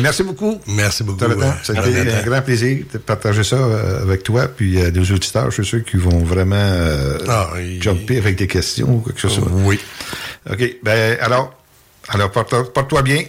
merci 0.00 0.22
beaucoup. 0.22 0.58
Merci 0.66 1.04
beaucoup. 1.04 1.18
Jonathan. 1.20 1.42
euh, 1.48 1.52
Ça 1.62 1.74
a 1.74 1.86
été 1.86 2.10
un 2.10 2.22
grand 2.22 2.40
plaisir 2.40 2.84
de 2.90 2.96
partager 2.98 3.44
ça 3.44 3.56
euh, 3.56 4.02
avec 4.02 4.22
toi. 4.22 4.48
Puis 4.48 4.80
euh, 4.80 4.90
nos 4.90 5.02
auditeurs, 5.04 5.50
je 5.50 5.60
suis 5.62 5.66
sûr 5.66 5.84
qu'ils 5.84 6.00
vont 6.00 6.20
vraiment 6.24 6.56
euh, 6.56 7.18
Ah, 7.28 7.50
jumper 7.80 8.16
avec 8.16 8.36
des 8.36 8.46
questions 8.46 8.88
ou 8.96 9.00
quelque 9.00 9.20
chose. 9.20 9.38
comme 9.38 9.48
ça. 9.48 9.54
Oui. 9.66 9.78
OK. 10.50 10.76
Ben, 10.82 11.18
alors, 11.20 11.52
alors 12.08 12.30
porte- 12.30 12.72
porte-toi 12.72 13.02
bien. 13.02 13.24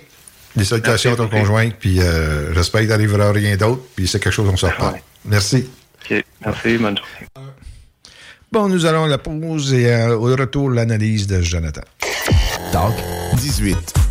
Les 0.56 0.64
salutations 0.64 1.12
à 1.14 1.16
ton 1.18 1.28
conjoint. 1.28 1.70
Puis 1.78 2.00
euh, 2.00 2.54
j'espère 2.54 2.82
qu'il 2.82 2.90
n'arrivera 2.90 3.32
rien 3.34 3.58
d'autre. 3.58 3.82
Puis 3.96 4.08
c'est 4.08 4.20
quelque 4.24 4.34
chose 4.34 4.50
qu'on 4.50 4.56
se 4.58 4.68
reparle. 4.68 4.94
Ouais. 4.94 5.04
Merci. 5.26 5.68
OK, 6.10 6.24
merci, 6.46 6.78
bonne 6.78 6.98
journée. 6.98 7.48
Bon, 8.50 8.68
nous 8.70 8.86
allons 8.86 9.04
à 9.06 9.08
la 9.08 9.18
pause 9.18 9.74
et 9.74 9.90
euh, 9.92 10.16
au 10.16 10.34
retour, 10.36 10.70
l'analyse 10.70 11.28
de 11.28 11.42
Jonathan. 11.42 11.82
Talk 12.72 12.94
18. 13.34 14.11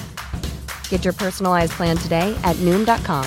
Get 0.91 1.05
your 1.05 1.15
personalized 1.15 1.71
plan 1.71 1.97
today 1.97 2.35
at 2.43 2.55
Noom.com. 2.57 3.25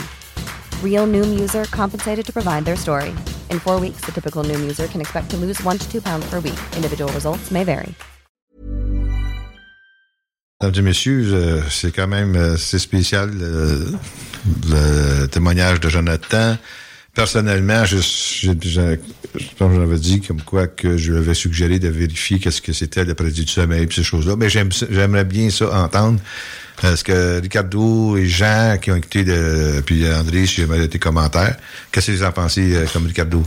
Real 0.82 1.06
Noom 1.06 1.40
user 1.40 1.64
compensated 1.72 2.24
to 2.26 2.32
provide 2.32 2.64
their 2.64 2.76
story. 2.76 3.10
In 3.50 3.58
four 3.58 3.80
weeks, 3.80 4.04
the 4.04 4.12
typical 4.12 4.44
Noom 4.44 4.60
user 4.60 4.86
can 4.86 5.00
expect 5.00 5.30
to 5.30 5.36
lose 5.36 5.60
one 5.64 5.78
to 5.78 5.86
two 5.90 6.00
pounds 6.00 6.24
per 6.30 6.40
week. 6.40 6.60
Individual 6.76 7.10
results 7.12 7.50
may 7.50 7.64
vary. 7.64 7.94
Mesdames 10.62 10.78
et 10.78 10.82
messieurs, 10.82 11.62
c'est 11.68 11.90
quand 11.90 12.06
même 12.06 12.36
euh, 12.36 12.56
c'est 12.56 12.78
spécial 12.78 13.30
euh, 13.40 13.90
le 14.68 15.26
témoignage 15.26 15.80
de 15.80 15.88
Jonathan. 15.88 16.56
Personnellement, 17.14 17.84
je, 17.84 17.98
je, 17.98 18.52
je, 18.62 18.96
pense 19.56 19.72
que 19.72 19.80
j'avais 19.80 19.98
dit 19.98 20.20
comme 20.20 20.42
quoi 20.42 20.66
que 20.66 20.96
je 20.96 21.12
lui 21.12 21.18
avais 21.18 21.34
suggéré 21.34 21.78
de 21.78 21.88
vérifier 21.88 22.38
qu'est-ce 22.38 22.62
que 22.62 22.72
c'était 22.72 23.04
le 23.04 23.14
prédit 23.14 23.44
du 23.44 23.52
sommeil 23.52 23.84
et 23.84 23.88
ces 23.92 24.02
choses-là. 24.02 24.36
Mais 24.36 24.48
j'aime, 24.48 24.70
j'aimerais 24.90 25.24
bien 25.24 25.50
ça 25.50 25.70
entendre. 25.84 26.18
Parce 26.80 27.02
que 27.02 27.40
Ricardo 27.40 28.16
et 28.16 28.26
Jean 28.26 28.78
qui 28.80 28.90
ont 28.90 28.96
écouté 28.96 29.24
de, 29.24 29.82
puis 29.86 30.04
André, 30.12 30.46
si 30.46 30.60
jamais 30.62 30.86
tes 30.88 30.98
commentaires, 30.98 31.56
qu'est-ce 31.92 32.08
que 32.08 32.16
vous 32.16 32.24
en 32.24 32.32
pensez 32.32 32.74
euh, 32.74 32.86
comme 32.92 33.06
Ricardo? 33.06 33.42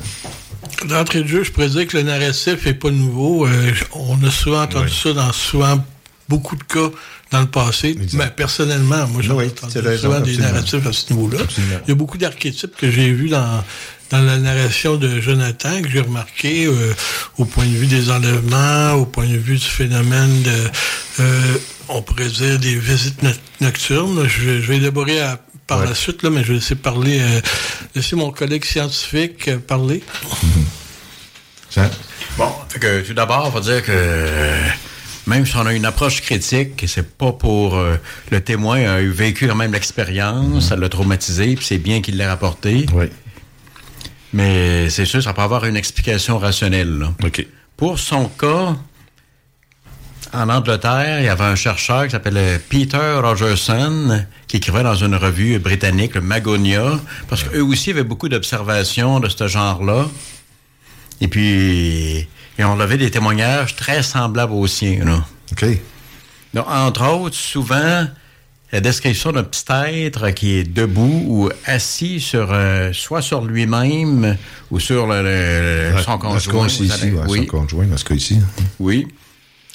D'entrée 0.87 1.23
de 1.23 1.27
jeu, 1.27 1.43
je 1.43 1.51
pourrais 1.51 1.69
dire 1.69 1.87
que 1.87 1.97
le 1.97 2.03
narratif 2.03 2.65
est 2.65 2.73
pas 2.73 2.89
nouveau. 2.91 3.45
Euh, 3.45 3.71
on 3.93 4.23
a 4.23 4.31
souvent 4.31 4.61
entendu 4.63 4.89
ça 4.93 5.13
dans 5.13 5.31
souvent 5.33 5.83
beaucoup 6.29 6.55
de 6.55 6.63
cas 6.63 6.89
dans 7.31 7.41
le 7.41 7.47
passé. 7.47 7.97
Mais 8.13 8.29
personnellement, 8.35 9.07
moi, 9.07 9.21
j'ai 9.21 9.31
Oui, 9.31 9.47
entendu 9.47 9.79
raison, 9.79 10.03
souvent 10.09 10.19
des 10.21 10.37
narratifs 10.37 10.85
à 10.85 10.93
ce 10.93 11.13
niveau-là. 11.13 11.39
Il 11.85 11.89
y 11.89 11.91
a 11.91 11.95
beaucoup 11.95 12.17
d'archétypes 12.17 12.75
que 12.77 12.89
j'ai 12.89 13.11
vus 13.11 13.29
dans 13.29 13.63
dans 14.09 14.21
la 14.21 14.37
narration 14.37 14.95
de 14.95 15.19
Jonathan 15.19 15.81
que 15.81 15.89
j'ai 15.89 15.99
remarqué 16.01 16.65
euh, 16.65 16.93
au 17.37 17.45
point 17.45 17.65
de 17.65 17.71
vue 17.75 17.87
des 17.87 18.09
enlèvements, 18.09 18.93
au 18.93 19.05
point 19.05 19.27
de 19.27 19.37
vue 19.37 19.57
du 19.57 19.65
phénomène 19.65 20.43
de, 20.43 20.69
euh, 21.19 21.41
on 21.89 22.01
pourrait 22.01 22.29
dire 22.29 22.57
des 22.59 22.75
visites 22.75 23.21
no- 23.23 23.31
nocturnes. 23.61 24.27
Je, 24.27 24.41
vais- 24.45 24.61
je 24.61 24.67
vais 24.67 24.77
élaborer 24.77 25.21
à- 25.21 25.39
par 25.67 25.83
la 25.83 25.93
suite, 25.95 26.23
là, 26.23 26.29
mais 26.29 26.43
je 26.43 26.49
vais 26.49 26.53
laisser 26.55 26.75
parler, 26.75 27.19
euh, 27.19 27.41
laisser 27.95 28.15
mon 28.15 28.31
collègue 28.31 28.63
scientifique 28.63 29.49
euh, 29.49 29.57
parler. 29.57 30.01
Bon, 32.37 32.49
fait 32.69 32.79
que 32.79 33.01
tout 33.01 33.13
d'abord, 33.13 33.51
faut 33.51 33.59
dire 33.59 33.83
que 33.83 34.25
même 35.27 35.45
si 35.45 35.55
on 35.57 35.65
a 35.65 35.73
une 35.73 35.85
approche 35.85 36.21
critique, 36.21 36.83
c'est 36.87 37.17
pas 37.17 37.31
pour 37.33 37.75
euh, 37.77 37.97
le 38.31 38.41
témoin 38.41 38.79
a 38.89 39.01
eu 39.01 39.09
vécu 39.09 39.47
quand 39.47 39.55
même 39.55 39.73
l'expérience, 39.73 40.69
ça 40.69 40.75
l'a 40.75 40.89
traumatisé, 40.89 41.55
puis 41.55 41.65
c'est 41.65 41.77
bien 41.77 42.01
qu'il 42.01 42.17
l'ait 42.17 42.27
rapporté. 42.27 42.85
Oui. 42.93 43.05
Mais 44.33 44.89
c'est 44.89 45.05
sûr, 45.05 45.21
ça 45.23 45.33
peut 45.33 45.41
avoir 45.41 45.65
une 45.65 45.77
explication 45.77 46.37
rationnelle. 46.37 46.97
là. 46.99 47.13
OK. 47.23 47.45
Pour 47.75 47.99
son 47.99 48.25
cas, 48.27 48.75
en 50.33 50.49
Angleterre, 50.49 51.19
il 51.19 51.25
y 51.25 51.29
avait 51.29 51.43
un 51.43 51.55
chercheur 51.55 52.05
qui 52.05 52.11
s'appelait 52.11 52.59
Peter 52.59 53.19
Rogerson, 53.21 54.25
qui 54.47 54.57
écrivait 54.57 54.83
dans 54.83 54.95
une 54.95 55.15
revue 55.15 55.57
britannique, 55.59 56.15
le 56.15 56.21
Magonia, 56.21 56.99
parce 57.29 57.43
qu'eux 57.43 57.61
aussi 57.61 57.91
avaient 57.91 58.03
beaucoup 58.03 58.29
d'observations 58.29 59.19
de 59.19 59.29
ce 59.29 59.47
genre-là. 59.47 60.07
Et 61.21 61.27
puis, 61.27 62.27
ils 62.59 62.65
ont 62.65 62.75
levé 62.75 62.97
des 62.97 63.09
témoignages 63.09 63.75
très 63.75 64.03
semblables 64.03 64.53
aux 64.53 64.67
siens. 64.67 65.05
Là. 65.05 65.25
OK. 65.51 65.65
Donc, 66.53 66.65
entre 66.67 67.07
autres, 67.07 67.35
souvent, 67.35 68.07
la 68.71 68.81
description 68.81 69.31
d'un 69.31 69.43
petit 69.43 69.63
être 69.69 70.29
qui 70.31 70.55
est 70.57 70.63
debout 70.65 71.23
ou 71.27 71.49
assis 71.65 72.19
sur, 72.19 72.49
euh, 72.51 72.91
soit 72.93 73.21
sur 73.21 73.43
lui-même 73.45 74.37
ou 74.71 74.79
sur 74.79 75.07
le, 75.07 75.21
le- 75.23 75.91
Dans- 75.95 76.03
son 76.03 76.17
conjoint. 76.17 76.67
ici, 76.67 77.11
ouais, 77.11 77.21
oui. 77.29 77.39
son 77.39 77.45
conjoint, 77.45 77.85
dans 77.85 77.97
ce 77.97 78.03
cas 78.05 78.15
ici. 78.15 78.39
Oui, 78.79 79.07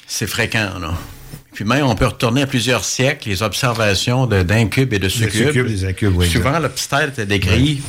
c'est 0.05 0.27
fréquent, 0.27 0.77
là. 0.79 0.93
Puis 1.53 1.65
même, 1.65 1.85
on 1.85 1.95
peut 1.95 2.07
retourner 2.07 2.41
à 2.43 2.47
plusieurs 2.47 2.83
siècles, 2.83 3.29
les 3.29 3.43
observations 3.43 4.25
d'incubes 4.25 4.93
et 4.93 4.99
de 4.99 5.09
succubes. 5.09 5.47
succubes, 5.47 5.67
des 5.67 5.85
incubes, 5.85 6.13
oui, 6.17 6.27
Souvent, 6.29 6.57
le 6.59 6.69
petit 6.69 6.87
être 6.93 7.19
est 7.19 7.25
décrit 7.27 7.81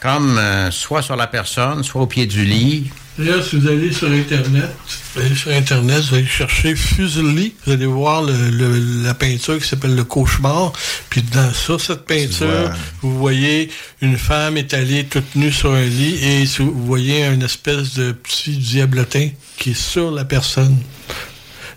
comme 0.00 0.38
euh, 0.38 0.70
soit 0.70 1.02
sur 1.02 1.16
la 1.16 1.26
personne, 1.26 1.82
soit 1.82 2.02
au 2.02 2.06
pied 2.06 2.26
du 2.26 2.44
lit. 2.44 2.90
D'ailleurs, 3.18 3.42
si 3.42 3.56
vous 3.56 3.66
allez 3.66 3.90
sur 3.92 4.10
Internet, 4.10 4.70
vous 5.14 5.20
allez 5.22 5.34
sur 5.34 5.50
Internet, 5.50 6.00
vous 6.04 6.16
allez 6.16 6.26
chercher 6.26 6.76
Fuseli, 6.76 7.54
vous 7.64 7.72
allez 7.72 7.86
voir 7.86 8.20
le- 8.22 8.50
le- 8.50 9.02
la 9.04 9.14
peinture 9.14 9.58
qui 9.58 9.66
s'appelle 9.66 9.94
le 9.96 10.04
cauchemar. 10.04 10.72
Puis 11.08 11.22
dans, 11.22 11.50
sur 11.54 11.80
cette 11.80 12.04
peinture, 12.04 12.70
vous 13.00 13.16
voyez 13.18 13.70
une 14.02 14.18
femme 14.18 14.58
étalée 14.58 15.04
toute 15.06 15.34
nue 15.34 15.50
sur 15.50 15.72
un 15.72 15.84
lit 15.86 16.18
et 16.22 16.44
vous 16.58 16.84
voyez 16.84 17.24
une 17.24 17.42
espèce 17.42 17.94
de 17.94 18.12
petit 18.12 18.58
diablotin 18.58 19.30
qui 19.56 19.70
est 19.70 19.74
sur 19.80 20.10
la 20.10 20.26
personne. 20.26 20.76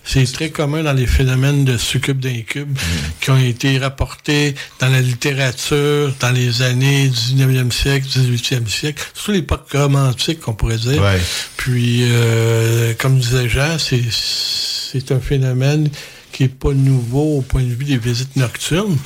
C'est 0.04 0.30
très 0.32 0.50
commun 0.50 0.82
dans 0.82 0.92
les 0.92 1.06
phénomènes 1.06 1.64
de 1.64 1.76
succube 1.76 2.18
d'incube 2.18 2.76
qui 3.20 3.30
ont 3.30 3.36
été 3.36 3.78
rapportés 3.78 4.54
dans 4.80 4.88
la 4.88 5.00
littérature 5.00 6.12
dans 6.20 6.30
les 6.30 6.62
années 6.62 7.08
19e 7.08 7.70
siècle, 7.70 8.06
18e 8.06 8.66
siècle, 8.66 9.02
surtout 9.14 9.32
l'époque 9.32 9.68
romantique, 9.72 10.46
on 10.48 10.54
pourrait 10.54 10.78
dire. 10.78 11.02
Ouais. 11.02 11.20
Puis, 11.56 12.00
euh, 12.02 12.94
comme 12.98 13.18
disait 13.18 13.48
Jean, 13.48 13.78
c'est, 13.78 14.02
c'est 14.10 15.12
un 15.12 15.20
phénomène 15.20 15.88
qui 16.32 16.44
est 16.44 16.48
pas 16.48 16.72
nouveau 16.72 17.38
au 17.38 17.40
point 17.42 17.62
de 17.62 17.74
vue 17.74 17.84
des 17.84 17.98
visites 17.98 18.36
nocturnes. 18.36 18.96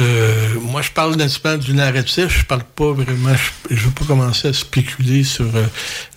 Euh, 0.00 0.54
moi, 0.60 0.82
je 0.82 0.90
parle 0.90 1.16
nettement 1.16 1.56
du 1.56 1.72
narratif. 1.74 2.40
Je 2.40 2.44
parle 2.44 2.64
pas 2.64 2.92
vraiment... 2.92 3.34
Je, 3.34 3.74
je 3.74 3.80
veux 3.82 3.92
pas 3.92 4.04
commencer 4.04 4.48
à 4.48 4.52
spéculer 4.52 5.24
sur 5.24 5.46
euh, 5.56 5.64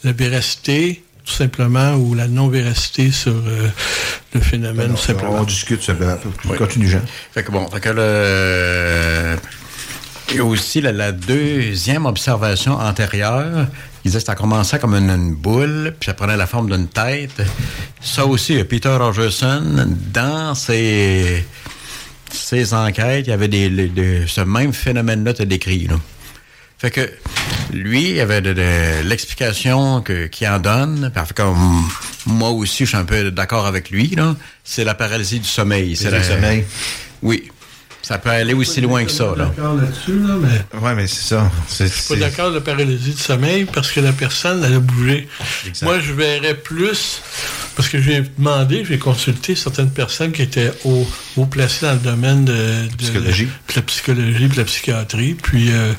la 0.03 0.11
véracité, 0.11 1.03
tout 1.29 1.35
simplement, 1.35 1.93
ou 1.95 2.15
la 2.15 2.27
non-véracité 2.27 3.11
sur 3.11 3.31
euh, 3.33 3.67
le 4.33 4.39
phénomène, 4.41 4.75
Ben 4.77 4.87
non, 4.89 4.95
tout 4.95 5.01
simplement. 5.03 5.35
on 5.39 5.43
discute, 5.43 5.83
ça 5.83 5.93
va. 5.93 6.17
Continue, 6.57 6.87
Jean. 6.89 7.01
Fait 7.33 7.43
que 7.43 7.51
bon, 7.51 7.67
fait 7.69 7.79
que 7.79 7.89
le... 7.89 9.35
Il 10.31 10.37
y 10.37 10.39
a 10.39 10.43
aussi 10.45 10.81
la, 10.81 10.91
la 10.91 11.11
deuxième 11.11 12.05
observation 12.05 12.73
antérieure. 12.73 13.67
Il 14.05 14.09
disait 14.11 14.19
que 14.19 14.25
ça 14.25 14.35
commençait 14.35 14.77
comme 14.79 14.93
une, 14.95 15.09
une 15.09 15.33
boule, 15.35 15.93
puis 15.99 16.05
ça 16.07 16.13
prenait 16.13 16.37
la 16.37 16.45
forme 16.47 16.69
d'une 16.71 16.87
tête. 16.87 17.41
Ça 18.01 18.25
aussi, 18.25 18.63
Peter 18.63 18.89
Rogerson, 18.89 19.63
dans 20.13 20.53
ses, 20.55 21.45
ses 22.31 22.73
enquêtes, 22.75 23.25
il 23.27 23.29
y 23.31 23.33
avait 23.33 23.47
des, 23.47 23.69
les- 23.69 23.87
des- 23.87 24.23
ce 24.27 24.41
même 24.41 24.71
phénomène-là 24.73 25.31
était 25.31 25.45
décrit. 25.47 25.87
Là. 25.87 25.95
Fait 26.79 26.91
que 26.91 27.09
lui, 27.73 28.11
il 28.11 28.19
avait 28.21 28.41
de, 28.41 28.53
de- 28.53 29.03
l'explication 29.07 30.01
que- 30.01 30.27
qu'il 30.27 30.47
en 30.47 30.59
donne. 30.59 31.11
Puis, 31.13 31.33
comme 31.35 31.83
moi 32.25 32.49
aussi, 32.51 32.85
je 32.85 32.89
suis 32.89 32.97
un 32.97 33.03
peu 33.05 33.31
d'accord 33.31 33.65
avec 33.67 33.89
lui. 33.89 34.07
là. 34.15 34.35
C'est 34.63 34.83
la 34.85 34.95
paralysie 34.95 35.39
du 35.39 35.47
sommeil. 35.47 35.95
C'est 35.95 36.09
du 36.19 36.23
sommeil. 36.23 36.65
Oui. 37.21 37.49
Ça 38.01 38.17
peut 38.17 38.29
aller 38.29 38.53
aussi 38.53 38.81
loin 38.81 39.03
que 39.03 39.11
ça. 39.11 39.25
Je 39.27 39.33
suis 39.33 39.39
Là. 39.39 39.45
pas 39.45 39.55
d'accord 39.61 39.75
là-dessus, 39.75 40.19
là, 40.19 40.35
mais... 40.41 40.79
Ouais, 40.79 40.95
mais 40.95 41.05
c'est 41.07 41.27
ça. 41.35 41.51
C'est, 41.67 41.87
Je 41.87 41.93
suis 41.93 42.13
pas 42.15 42.19
d'accord 42.21 42.49
de 42.49 42.55
la 42.55 42.61
paralysie 42.61 43.11
du 43.11 43.17
sommeil 43.21 43.65
parce 43.65 43.91
que 43.91 43.99
la 43.99 44.13
personne, 44.13 44.63
elle 44.63 44.73
a 44.75 44.79
bougé. 44.79 45.27
Moi, 45.83 45.99
je 45.99 46.13
verrais 46.13 46.55
plus, 46.55 47.21
parce 47.75 47.89
que 47.89 48.01
j'ai 48.01 48.23
demandé, 48.37 48.83
j'ai 48.87 48.97
consulté 48.97 49.53
certaines 49.55 49.91
personnes 49.91 50.31
qui 50.31 50.41
étaient 50.41 50.71
haut, 50.85 51.07
haut 51.37 51.45
placées 51.45 51.85
dans 51.85 51.93
le 51.93 51.99
domaine 51.99 52.45
de, 52.45 52.53
de 52.87 52.95
Psychologie. 52.97 53.47
la, 53.69 53.75
la 53.75 53.81
psychologie 53.83 54.45
et 54.45 54.55
la 54.57 54.63
psychiatrie. 54.63 55.33
Puis, 55.35 55.71
euh, 55.71 55.93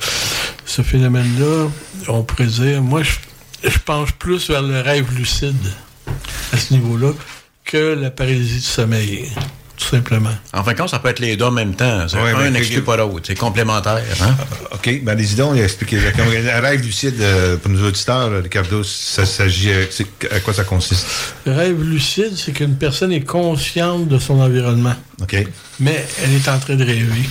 ce 0.66 0.82
phénomène-là, 0.82 1.68
on 2.08 2.22
pourrait 2.22 2.46
dire, 2.46 2.82
moi, 2.82 3.02
je, 3.02 3.12
je 3.68 3.78
penche 3.78 4.12
plus 4.12 4.48
vers 4.48 4.62
le 4.62 4.80
rêve 4.80 5.06
lucide 5.16 5.54
à 6.52 6.56
ce 6.56 6.72
niveau-là 6.72 7.12
que 7.64 7.94
la 7.94 8.10
paralysie 8.10 8.54
du 8.56 8.60
sommeil, 8.64 9.28
tout 9.80 9.88
simplement. 9.96 10.30
En 10.52 10.62
fin 10.62 10.72
de 10.72 10.78
compte, 10.78 10.90
ça 10.90 10.98
peut 10.98 11.08
être 11.08 11.18
les 11.20 11.36
deux 11.36 11.46
en 11.46 11.50
même 11.50 11.74
temps. 11.74 12.06
C'est 12.08 12.16
Ouais, 12.20 12.32
un 12.34 12.50
n'exclut 12.50 12.82
pas 12.82 12.96
l'autre. 12.96 13.20
C'est 13.26 13.34
complémentaire. 13.34 14.02
Hein? 14.22 14.36
OK. 14.72 15.02
Ben, 15.02 15.14
les 15.16 15.32
idons, 15.32 15.54
il 15.54 15.60
a 15.62 15.64
expliqué. 15.64 15.98
Comme 16.16 16.26
un 16.28 16.60
rêve 16.60 16.82
lucide, 16.84 17.20
euh, 17.20 17.56
pour 17.56 17.70
nos 17.70 17.88
auditeurs, 17.88 18.28
euh, 18.28 18.40
Ricardo, 18.42 18.82
ça 18.84 19.24
s'agit. 19.24 19.70
euh, 19.72 19.84
À 20.30 20.40
quoi 20.40 20.52
ça 20.54 20.64
consiste? 20.64 21.06
Le 21.46 21.52
rêve 21.52 21.82
lucide, 21.82 22.32
c'est 22.36 22.52
qu'une 22.52 22.76
personne 22.76 23.12
est 23.12 23.24
consciente 23.24 24.06
de 24.08 24.18
son 24.18 24.38
environnement. 24.40 24.94
OK. 25.22 25.36
mais 25.80 26.04
elle 26.22 26.32
est 26.34 26.48
en 26.48 26.58
train 26.58 26.76
de 26.76 26.84
rêver. 26.84 27.22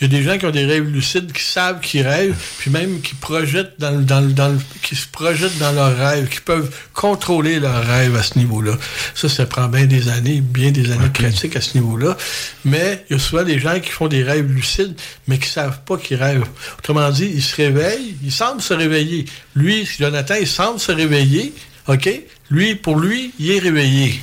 Il 0.00 0.02
y 0.02 0.04
a 0.04 0.08
des 0.18 0.22
gens 0.24 0.36
qui 0.38 0.46
ont 0.46 0.50
des 0.50 0.64
rêves 0.64 0.88
lucides, 0.88 1.32
qui 1.32 1.42
savent 1.42 1.80
qu'ils 1.80 2.06
rêvent, 2.06 2.34
puis 2.58 2.70
même 2.70 3.00
qui 3.00 3.14
projettent 3.14 3.74
dans, 3.78 3.90
le- 3.92 4.02
dans, 4.04 4.20
le- 4.20 4.32
dans 4.32 4.48
le- 4.48 4.58
qui 4.82 4.96
se 4.96 5.06
projettent 5.06 5.58
dans 5.58 5.72
leurs 5.72 5.96
rêves, 5.96 6.28
qui 6.28 6.40
peuvent 6.40 6.70
contrôler 6.92 7.60
leurs 7.60 7.84
rêves 7.86 8.16
à 8.16 8.22
ce 8.22 8.38
niveau-là. 8.38 8.76
Ça, 9.14 9.28
ça 9.28 9.46
prend 9.46 9.68
bien 9.68 9.86
des 9.86 10.08
années, 10.08 10.40
bien 10.40 10.70
des 10.72 10.90
années 10.90 11.08
de 11.08 11.12
pratique 11.18 11.54
à 11.56 11.60
ce 11.60 11.74
niveau-là. 11.78 12.16
Mais 12.64 13.04
il 13.10 13.14
y 13.14 13.16
a 13.16 13.22
souvent 13.22 13.44
des 13.44 13.58
gens 13.58 13.78
qui 13.80 13.90
font 13.90 14.08
des 14.08 14.22
rêves 14.24 14.50
lucides, 14.50 14.94
mais 15.28 15.38
qui 15.38 15.48
savent 15.48 15.80
pas 15.86 15.96
qu'ils 15.98 16.16
rêvent. 16.16 16.46
Autrement 16.78 17.10
dit, 17.10 17.30
ils 17.32 17.42
se 17.42 17.56
réveillent, 17.56 18.16
ils 18.24 18.32
semblent 18.32 18.60
se 18.62 18.74
réveiller. 18.74 19.24
Lui, 19.54 19.88
Jonathan, 19.98 20.34
il 20.40 20.46
semble 20.48 20.80
se 20.80 20.92
réveiller, 20.92 21.52
OK? 21.88 22.08
Lui, 22.50 22.74
pour 22.74 22.98
lui, 22.98 23.32
il 23.38 23.50
est 23.52 23.58
réveillé. 23.60 24.20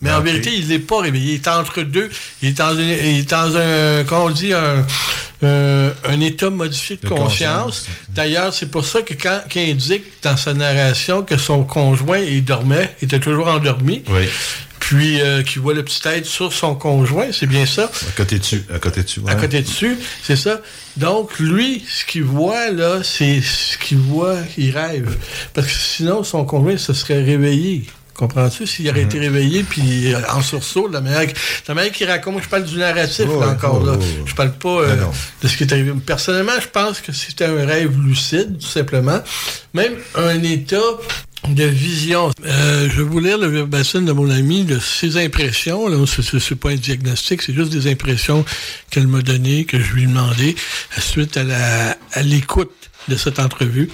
Mais 0.00 0.10
en 0.12 0.20
vérité, 0.20 0.50
il 0.54 0.68
n'est 0.68 0.78
pas 0.80 1.00
réveillé. 1.00 1.32
Il 1.32 1.34
est 1.36 1.48
entre 1.48 1.82
deux. 1.82 2.10
Il 2.42 2.50
est 2.50 2.52
dans, 2.58 2.74
une- 2.76 2.80
il 2.88 3.18
est 3.20 3.30
dans 3.30 3.56
un, 3.56 4.04
comment 4.04 4.24
on 4.26 4.30
dit, 4.30 4.52
un, 4.52 4.84
un 5.42 6.20
état 6.20 6.50
modifié 6.50 6.96
de, 6.96 7.02
De 7.02 7.08
conscience. 7.08 7.64
conscience. 7.64 7.86
D'ailleurs, 8.10 8.52
c'est 8.52 8.70
pour 8.70 8.84
ça 8.84 9.02
que 9.02 9.14
quand 9.14 9.40
qu'il 9.48 9.70
indique 9.70 10.04
dans 10.22 10.36
sa 10.36 10.52
narration 10.54 11.22
que 11.22 11.36
son 11.36 11.64
conjoint, 11.64 12.18
il 12.18 12.44
dormait, 12.44 12.94
était 13.02 13.18
toujours 13.20 13.48
endormi, 13.48 14.02
Oui. 14.08 14.22
puis 14.80 15.20
euh, 15.20 15.42
qu'il 15.42 15.62
voit 15.62 15.74
le 15.74 15.82
petit 15.82 16.06
être 16.06 16.26
sur 16.26 16.52
son 16.52 16.74
conjoint, 16.74 17.28
c'est 17.32 17.46
bien 17.46 17.64
ça. 17.66 17.84
À 17.84 18.12
côté 18.16 18.38
dessus. 18.38 18.62
À 18.74 18.78
côté 18.78 19.02
dessus. 19.02 19.20
À 19.26 19.34
côté 19.36 19.62
dessus, 19.62 19.96
c'est 20.22 20.36
ça. 20.36 20.60
Donc, 20.98 21.38
lui, 21.38 21.84
ce 21.88 22.04
qu'il 22.04 22.24
voit, 22.24 22.70
là, 22.70 23.00
c'est 23.02 23.40
ce 23.40 23.78
qu'il 23.78 23.98
voit, 23.98 24.36
il 24.58 24.70
rêve. 24.76 25.16
Parce 25.54 25.66
que 25.66 25.72
sinon, 25.72 26.24
son 26.24 26.44
conjoint 26.44 26.76
se 26.76 26.92
serait 26.92 27.22
réveillé. 27.22 27.84
Comprends-tu? 28.14 28.66
S'il 28.66 28.88
aurait 28.88 29.00
Mhm. 29.02 29.06
été 29.08 29.18
réveillé, 29.18 29.62
puis 29.64 30.14
euh, 30.14 30.20
en 30.32 30.40
sursaut, 30.40 30.88
la 30.88 31.00
manière, 31.00 31.26
la 31.68 31.74
manière 31.74 31.92
qu'il 31.92 32.08
raconte, 32.08 32.42
je 32.42 32.48
parle 32.48 32.64
du 32.64 32.76
narratif, 32.78 33.26
Oh, 33.28 33.40
là, 33.40 33.48
encore, 33.48 33.80
oh, 33.82 33.86
là. 33.86 33.92
oh. 34.00 34.04
Je 34.24 34.34
parle 34.34 34.52
pas 34.52 34.68
euh, 34.82 34.96
de 35.42 35.48
ce 35.48 35.56
qui 35.56 35.64
est 35.64 35.72
arrivé. 35.72 35.92
Personnellement, 36.06 36.52
je 36.60 36.68
pense 36.68 37.00
que 37.00 37.12
c'était 37.12 37.46
un 37.46 37.66
rêve 37.66 37.98
lucide, 38.00 38.58
tout 38.60 38.66
simplement. 38.68 39.20
Même 39.74 39.94
un 40.14 40.42
état 40.42 40.76
de 41.48 41.64
vision. 41.64 42.30
Euh, 42.46 42.88
je 42.88 42.96
vais 42.96 43.02
vous 43.02 43.20
lire 43.20 43.36
le 43.36 43.48
verbatim 43.48 44.02
de 44.02 44.12
mon 44.12 44.30
ami, 44.30 44.64
de 44.64 44.78
ses 44.78 45.22
impressions. 45.22 45.88
Là, 45.88 45.98
c'est, 46.06 46.54
pas 46.54 46.70
un 46.70 46.76
diagnostic, 46.76 47.42
c'est 47.42 47.52
juste 47.52 47.70
des 47.70 47.90
impressions 47.90 48.44
qu'elle 48.90 49.06
m'a 49.08 49.20
données, 49.20 49.64
que 49.66 49.78
je 49.78 49.92
lui 49.92 50.04
ai 50.04 50.06
demandé, 50.06 50.56
suite 50.98 51.36
à, 51.36 51.42
la, 51.44 51.98
à 52.12 52.22
l'écoute 52.22 52.72
de 53.08 53.16
cette 53.16 53.38
entrevue. 53.38 53.90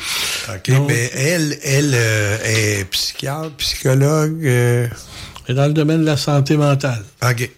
OK, 0.48 0.70
Donc, 0.70 0.88
mais 0.88 1.10
elle, 1.14 1.58
elle 1.62 1.92
euh, 1.94 2.38
est 2.44 2.84
psychiatre, 2.90 3.50
psychologue. 3.58 4.44
euh, 4.46 4.86
est 5.48 5.54
dans 5.54 5.66
le 5.66 5.72
domaine 5.72 6.00
de 6.02 6.06
la 6.06 6.16
santé 6.16 6.56
mentale. 6.56 7.04
OK. 7.28 7.50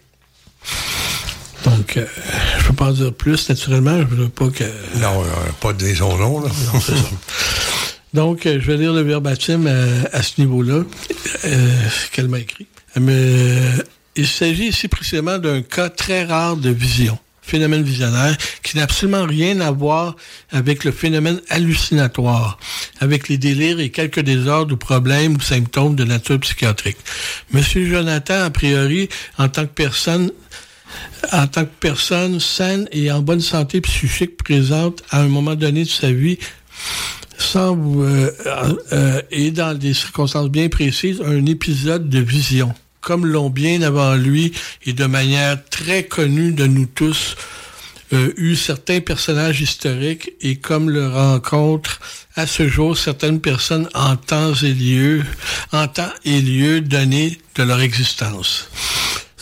Donc, 1.65 1.97
euh, 1.97 2.07
je 2.59 2.67
peux 2.67 2.73
pas 2.75 2.87
en 2.87 2.93
dire 2.93 3.13
plus, 3.13 3.49
naturellement. 3.49 3.99
Je 3.99 4.15
veux 4.17 4.29
pas 4.29 4.49
que... 4.49 4.65
Non, 4.99 5.23
pas 5.61 5.73
de 5.73 5.95
son 5.95 6.17
nom, 6.17 6.41
là. 6.41 6.49
Donc, 8.15 8.47
euh, 8.47 8.59
je 8.61 8.67
vais 8.67 8.77
lire 8.77 8.93
le 8.93 9.03
verbatim 9.03 9.67
euh, 9.67 10.03
à 10.13 10.23
ce 10.23 10.41
niveau-là, 10.41 10.83
qu'elle 12.13 12.29
m'a 12.29 12.41
écrit. 12.41 12.67
Elle 12.95 13.03
me- 13.03 13.85
Il 14.17 14.27
s'agit 14.27 14.67
ici 14.69 14.89
précisément 14.89 15.39
d'un 15.39 15.63
cas 15.63 15.89
très 15.89 16.25
rare 16.25 16.57
de 16.57 16.71
vision. 16.71 17.19
Phénomène 17.43 17.83
visionnaire 17.83 18.37
qui 18.63 18.77
n'a 18.77 18.85
absolument 18.85 19.27
rien 19.27 19.61
à 19.61 19.71
voir 19.71 20.17
avec 20.51 20.85
le 20.85 20.93
phénomène 20.93 21.41
hallucinatoire, 21.51 22.59
avec 23.01 23.29
les 23.29 23.37
délires 23.37 23.81
et 23.81 23.91
quelques 23.91 24.21
désordres 24.21 24.75
ou 24.75 24.77
problèmes 24.77 25.37
ou 25.37 25.41
symptômes 25.41 25.97
de 25.97 26.05
nature 26.05 26.39
psychiatrique. 26.41 26.99
Monsieur 27.53 27.85
Jonathan, 27.85 28.45
a 28.45 28.51
priori, 28.51 29.09
en 29.39 29.49
tant 29.49 29.67
que 29.67 29.73
personne, 29.73 30.31
en 31.33 31.47
tant 31.49 31.65
que 31.65 31.71
personne 31.81 32.41
saine 32.41 32.89
et 32.93 33.11
en 33.11 33.21
bonne 33.21 33.41
santé 33.41 33.81
psychique 33.81 34.37
présente 34.37 35.03
à 35.11 35.21
un 35.21 35.29
moment 35.29 35.57
donné 35.57 35.85
de 35.85 35.89
sa 35.89 36.13
vie, 36.13 36.39
semble, 37.39 38.05
euh, 38.05 38.31
euh, 38.93 39.23
et 39.31 39.51
dans 39.51 39.77
des 39.77 39.95
circonstances 39.95 40.49
bien 40.49 40.69
précises, 40.69 41.21
un 41.25 41.45
épisode 41.47 42.09
de 42.09 42.21
vision 42.21 42.73
comme 43.03 43.27
l'ont 43.27 43.51
bien 43.51 43.83
avant 43.83 44.15
lui 44.15 44.53
et 44.87 44.95
de 44.95 45.05
manière 45.05 45.63
très 45.69 46.05
connue 46.05 46.53
de 46.53 46.67
nous 46.67 46.87
tous, 46.87 47.37
euh, 48.13 48.33
eu 48.37 48.57
certains 48.57 49.01
personnages 49.01 49.61
historiques 49.61 50.33
et 50.41 50.57
comme 50.57 50.89
le 50.89 51.09
rencontrent 51.09 52.01
à 52.37 52.47
ce 52.47 52.69
jour 52.69 52.97
certaines 52.97 53.41
personnes 53.41 53.89
en 53.95 54.17
temps 54.17 54.55
et 54.55 54.73
lieu, 54.73 55.23
en 55.73 55.89
temps 55.89 56.13
et 56.25 56.41
lieu 56.41 56.81
donné 56.81 57.39
de 57.57 57.63
leur 57.63 57.81
existence. 57.81 58.69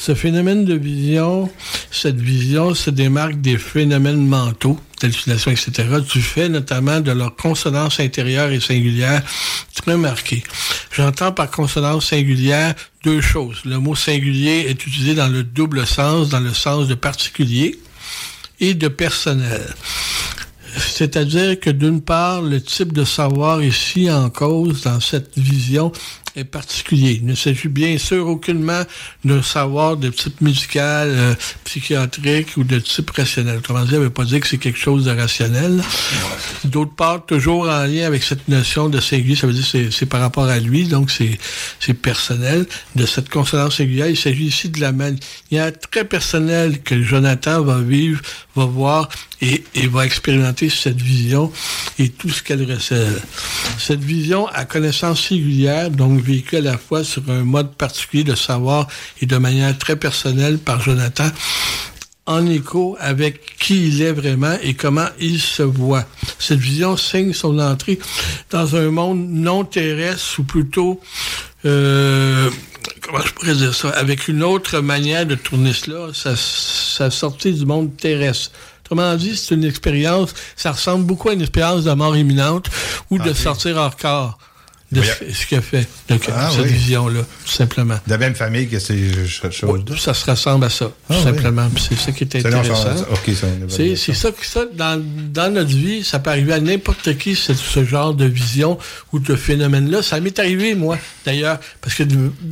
Ce 0.01 0.15
phénomène 0.15 0.65
de 0.65 0.75
vision, 0.75 1.51
cette 1.91 2.19
vision 2.19 2.75
se 2.75 2.89
démarque 2.89 3.41
des 3.43 3.59
phénomènes 3.59 4.27
mentaux, 4.27 4.81
d'hallucination, 5.01 5.51
etc., 5.51 5.89
du 6.11 6.23
fait 6.23 6.49
notamment 6.49 7.01
de 7.01 7.11
leur 7.11 7.37
consonance 7.37 8.01
intérieure 8.01 8.51
et 8.51 8.61
singulière 8.61 9.23
très 9.75 9.99
marquée. 9.99 10.43
J'entends 10.91 11.33
par 11.33 11.51
consonance 11.51 12.07
singulière 12.07 12.75
deux 13.03 13.21
choses. 13.21 13.63
Le 13.65 13.79
mot 13.79 13.95
singulier 13.95 14.67
est 14.69 14.85
utilisé 14.87 15.15
dans 15.15 15.29
le 15.29 15.43
double 15.43 15.87
sens, 15.87 16.29
dans 16.29 16.41
le 16.41 16.53
sens 16.53 16.89
de 16.89 16.95
particulier 16.95 17.79
et 18.61 18.75
de 18.75 18.89
personnel. 18.89 19.75
C'est-à-dire 20.77 21.59
que 21.59 21.71
d'une 21.71 22.01
part, 22.01 22.43
le 22.43 22.61
type 22.61 22.93
de 22.93 23.05
savoir 23.05 23.63
ici 23.63 24.11
en 24.11 24.31
cause 24.31 24.83
dans 24.83 25.01
cette 25.01 25.37
vision 25.37 25.93
est 26.37 26.45
particulier. 26.45 27.19
Il 27.21 27.27
ne 27.27 27.35
s'agit 27.35 27.69
bien 27.69 27.99
sûr 27.99 28.27
aucunement 28.27 28.83
d'un 29.25 29.43
savoir 29.43 29.97
de 29.97 30.11
type 30.11 30.41
médical, 30.41 31.09
euh, 31.11 31.35
psychiatrique 31.65 32.57
ou 32.57 32.65
de 32.65 32.79
type 32.79 33.11
rationnel. 33.11 33.59
Autrement 33.59 33.85
dit, 33.85 33.91
ça 33.91 33.99
ne 33.99 34.03
veut 34.03 34.11
pas 34.11 34.25
dire 34.25 34.41
que 34.41 34.47
c'est 34.47 34.59
quelque 34.59 34.79
chose 34.79 35.05
de 35.05 35.11
rationnel. 35.11 35.83
D'autre 36.65 36.95
part, 36.95 37.25
toujours 37.27 37.69
en 37.69 37.85
lien 37.85 38.07
avec 38.07 38.23
cette 38.23 38.49
notion 38.49 38.89
de 38.89 39.01
singulier, 39.01 39.37
ça 39.37 39.47
veut 39.47 39.53
dire 39.53 39.71
que 39.71 39.91
c'est 39.91 40.07
par 40.07 40.21
rapport 40.21 40.45
à 40.45 40.59
lui, 40.59 40.85
donc 40.85 41.11
c'est 41.11 41.95
personnel. 41.95 42.67
De 42.97 43.07
cette 43.07 43.29
consonance 43.29 43.77
singulière, 43.77 44.09
il 44.09 44.17
s'agit 44.17 44.47
ici 44.47 44.69
de 44.69 44.81
la 44.81 44.93
manière 44.93 45.73
très 45.91 46.05
personnelle 46.05 46.83
que 46.83 47.03
Jonathan 47.03 47.63
va 47.63 47.81
vivre, 47.81 48.21
va 48.57 48.65
voir 48.65 49.09
et, 49.41 49.65
et 49.75 49.87
va 49.87 50.05
expérimenter 50.07 50.69
cette 50.69 51.01
vision 51.01 51.53
et 51.99 52.09
tout 52.09 52.29
ce 52.29 52.43
qu'elle 52.43 52.71
recèle. 52.71 53.21
Cette 53.79 54.03
vision 54.03 54.47
à 54.49 54.65
connaissance 54.65 55.29
singulière, 55.29 55.91
donc 55.91 56.21
vécue 56.21 56.57
à 56.57 56.61
la 56.61 56.79
fois 56.79 57.05
sur 57.05 57.23
un 57.31 57.45
mode 57.45 57.75
particulier 57.75 58.25
de 58.25 58.35
savoir 58.35 58.89
et 59.21 59.27
de 59.27 59.37
manière 59.37 59.77
très 59.79 59.97
personnelle 59.97 60.59
par 60.59 60.81
Jonathan, 60.81 61.31
en 62.27 62.47
écho 62.47 62.97
avec 63.01 63.57
qui 63.59 63.89
il 63.89 64.03
est 64.03 64.13
vraiment 64.13 64.57
et 64.63 64.75
comment 64.75 65.09
il 65.19 65.41
se 65.41 65.63
voit. 65.63 66.05
Cette 66.39 66.61
vision 66.61 66.97
signe 66.97 67.33
son 67.33 67.59
entrée 67.59 67.99
dans 68.51 68.77
un 68.77 68.91
monde 68.91 69.29
non 69.31 69.65
terrestre 69.65 70.39
ou 70.39 70.45
plutôt 70.45 71.01
euh, 71.65 72.49
comment 73.01 73.25
je 73.25 73.33
pourrais 73.33 73.55
dire 73.55 73.75
ça, 73.75 73.91
avec 73.91 74.29
une 74.29 74.43
autre 74.43 74.81
manière 74.81 75.27
de 75.27 75.35
tourner 75.35 75.73
cela, 75.73 76.13
sa, 76.15 76.37
sa 76.37 77.11
sortie 77.11 77.53
du 77.53 77.67
monde 77.67 77.97
terrestre. 77.97 78.51
Autrement 78.85 79.15
dit, 79.17 79.37
c'est 79.37 79.55
une 79.55 79.65
expérience, 79.65 80.35
ça 80.57 80.73
ressemble 80.73 81.05
beaucoup 81.05 81.29
à 81.29 81.35
une 81.35 81.43
expérience 81.43 81.85
de 81.85 81.93
mort 81.93 82.17
imminente 82.17 82.69
ou 83.11 83.19
de 83.19 83.33
sortir 83.33 83.77
hors 83.77 83.97
corps 83.97 84.39
de 84.93 85.03
ce 85.03 85.47
qu'il 85.47 85.59
a 85.59 85.61
fait, 85.63 85.87
de 86.09 86.19
Ah, 86.35 86.51
cette 86.51 86.63
oui. 86.65 86.73
vision-là, 86.73 87.21
tout 87.45 87.53
simplement. 87.53 87.95
De 88.07 88.11
la 88.11 88.19
même 88.19 88.35
famille 88.35 88.67
que 88.69 88.79
ces 88.79 89.13
choses 89.51 89.83
Ça 89.99 90.15
se 90.15 90.29
ressemble 90.31 90.65
à 90.65 90.71
ça, 90.71 90.87
tout 90.87 90.93
Ah, 91.09 91.15
oui. 91.17 91.23
simplement. 91.23 91.69
C'est 91.79 91.97
ça 91.99 92.11
qui 92.13 92.25
est 92.25 92.37
intéressant. 92.37 92.75
ça, 92.75 93.07
C'est 93.69 94.15
ça 94.15 94.31
que 94.33 94.45
ça, 94.45 94.63
dans, 94.75 95.01
dans 95.33 95.53
notre 95.55 95.71
vie, 95.71 96.03
ça 96.03 96.19
peut 96.19 96.31
arriver 96.31 96.55
à 96.55 96.61
n'importe 96.61 97.17
qui, 97.19 97.37
ce, 97.37 97.55
ce 97.55 97.85
genre 97.85 98.15
de 98.15 98.25
vision 98.25 98.79
ou 99.13 99.21
de 99.21 99.37
phénomène-là. 99.37 100.03
Ça 100.03 100.19
m'est 100.21 100.39
arrivé, 100.39 100.75
moi, 100.75 100.99
d'ailleurs, 101.25 101.59
parce 101.81 101.95
que 101.95 102.03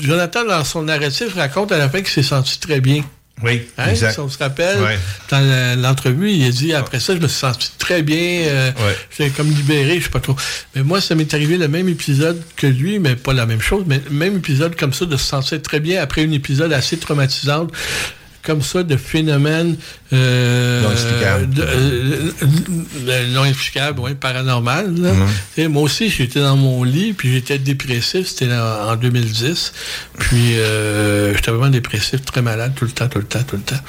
Jonathan, 0.00 0.44
dans 0.44 0.64
son 0.64 0.82
narratif, 0.82 1.34
raconte 1.34 1.72
à 1.72 1.78
la 1.78 1.88
fin 1.88 1.98
qu'il 1.98 2.08
s'est 2.08 2.22
senti 2.22 2.58
très 2.60 2.80
bien. 2.80 3.02
Oui, 3.42 3.62
Hein, 3.78 3.90
exact. 3.90 4.14
Si 4.14 4.20
on 4.20 4.28
se 4.28 4.38
rappelle, 4.38 4.80
Ouais. 4.80 4.98
dans 5.30 5.80
l'entrevue, 5.80 6.30
il 6.32 6.44
a 6.46 6.50
dit 6.50 6.72
après 6.72 6.98
ça, 7.00 7.14
je 7.14 7.20
me 7.20 7.28
suis 7.28 7.38
senti 7.38 7.70
très 7.78 8.02
bien, 8.02 8.16
euh, 8.46 8.70
Ouais. 8.72 8.96
j'étais 9.16 9.30
comme 9.30 9.48
libéré, 9.48 9.98
je 10.00 10.04
sais 10.04 10.10
pas 10.10 10.20
trop. 10.20 10.36
Mais 10.74 10.82
moi, 10.82 11.00
ça 11.00 11.14
m'est 11.14 11.32
arrivé 11.32 11.56
le 11.56 11.68
même 11.68 11.88
épisode 11.88 12.42
que 12.56 12.66
lui, 12.66 12.98
mais 12.98 13.14
pas 13.16 13.32
la 13.32 13.46
même 13.46 13.60
chose, 13.60 13.84
mais 13.86 14.00
le 14.04 14.10
même 14.14 14.36
épisode 14.36 14.74
comme 14.76 14.92
ça, 14.92 15.04
de 15.06 15.16
se 15.16 15.24
sentir 15.24 15.62
très 15.62 15.80
bien 15.80 16.02
après 16.02 16.24
un 16.24 16.32
épisode 16.32 16.72
assez 16.72 16.96
traumatisant, 16.98 17.68
comme 18.42 18.62
ça, 18.62 18.82
de 18.82 18.96
phénomènes 18.96 19.76
euh, 20.12 20.82
Non 20.82 20.92
explicables. 20.92 21.48
euh, 21.60 22.30
euh, 23.08 23.28
non 23.34 23.44
explicables, 23.44 24.00
oui, 24.00 24.14
paranormal. 24.14 24.94
là. 25.00 25.12
Mhm. 25.12 25.26
Sais, 25.54 25.68
Moi 25.68 25.82
aussi, 25.82 26.08
j'étais 26.08 26.40
dans 26.40 26.56
mon 26.56 26.82
lit, 26.84 27.12
puis 27.12 27.32
j'étais 27.32 27.58
dépressif, 27.58 28.28
c'était 28.28 28.52
en, 28.52 28.90
en 28.92 28.96
2010. 28.96 29.72
Puis 30.18 30.58
euh, 30.58 31.34
j'étais 31.34 31.50
vraiment 31.50 31.68
dépressif, 31.70 32.22
très 32.24 32.42
malade, 32.42 32.72
tout 32.74 32.84
le 32.84 32.90
temps, 32.92 33.08
tout 33.08 33.18
le 33.18 33.24
temps, 33.26 33.42
tout 33.42 33.56
le 33.56 33.62
temps. 33.62 33.80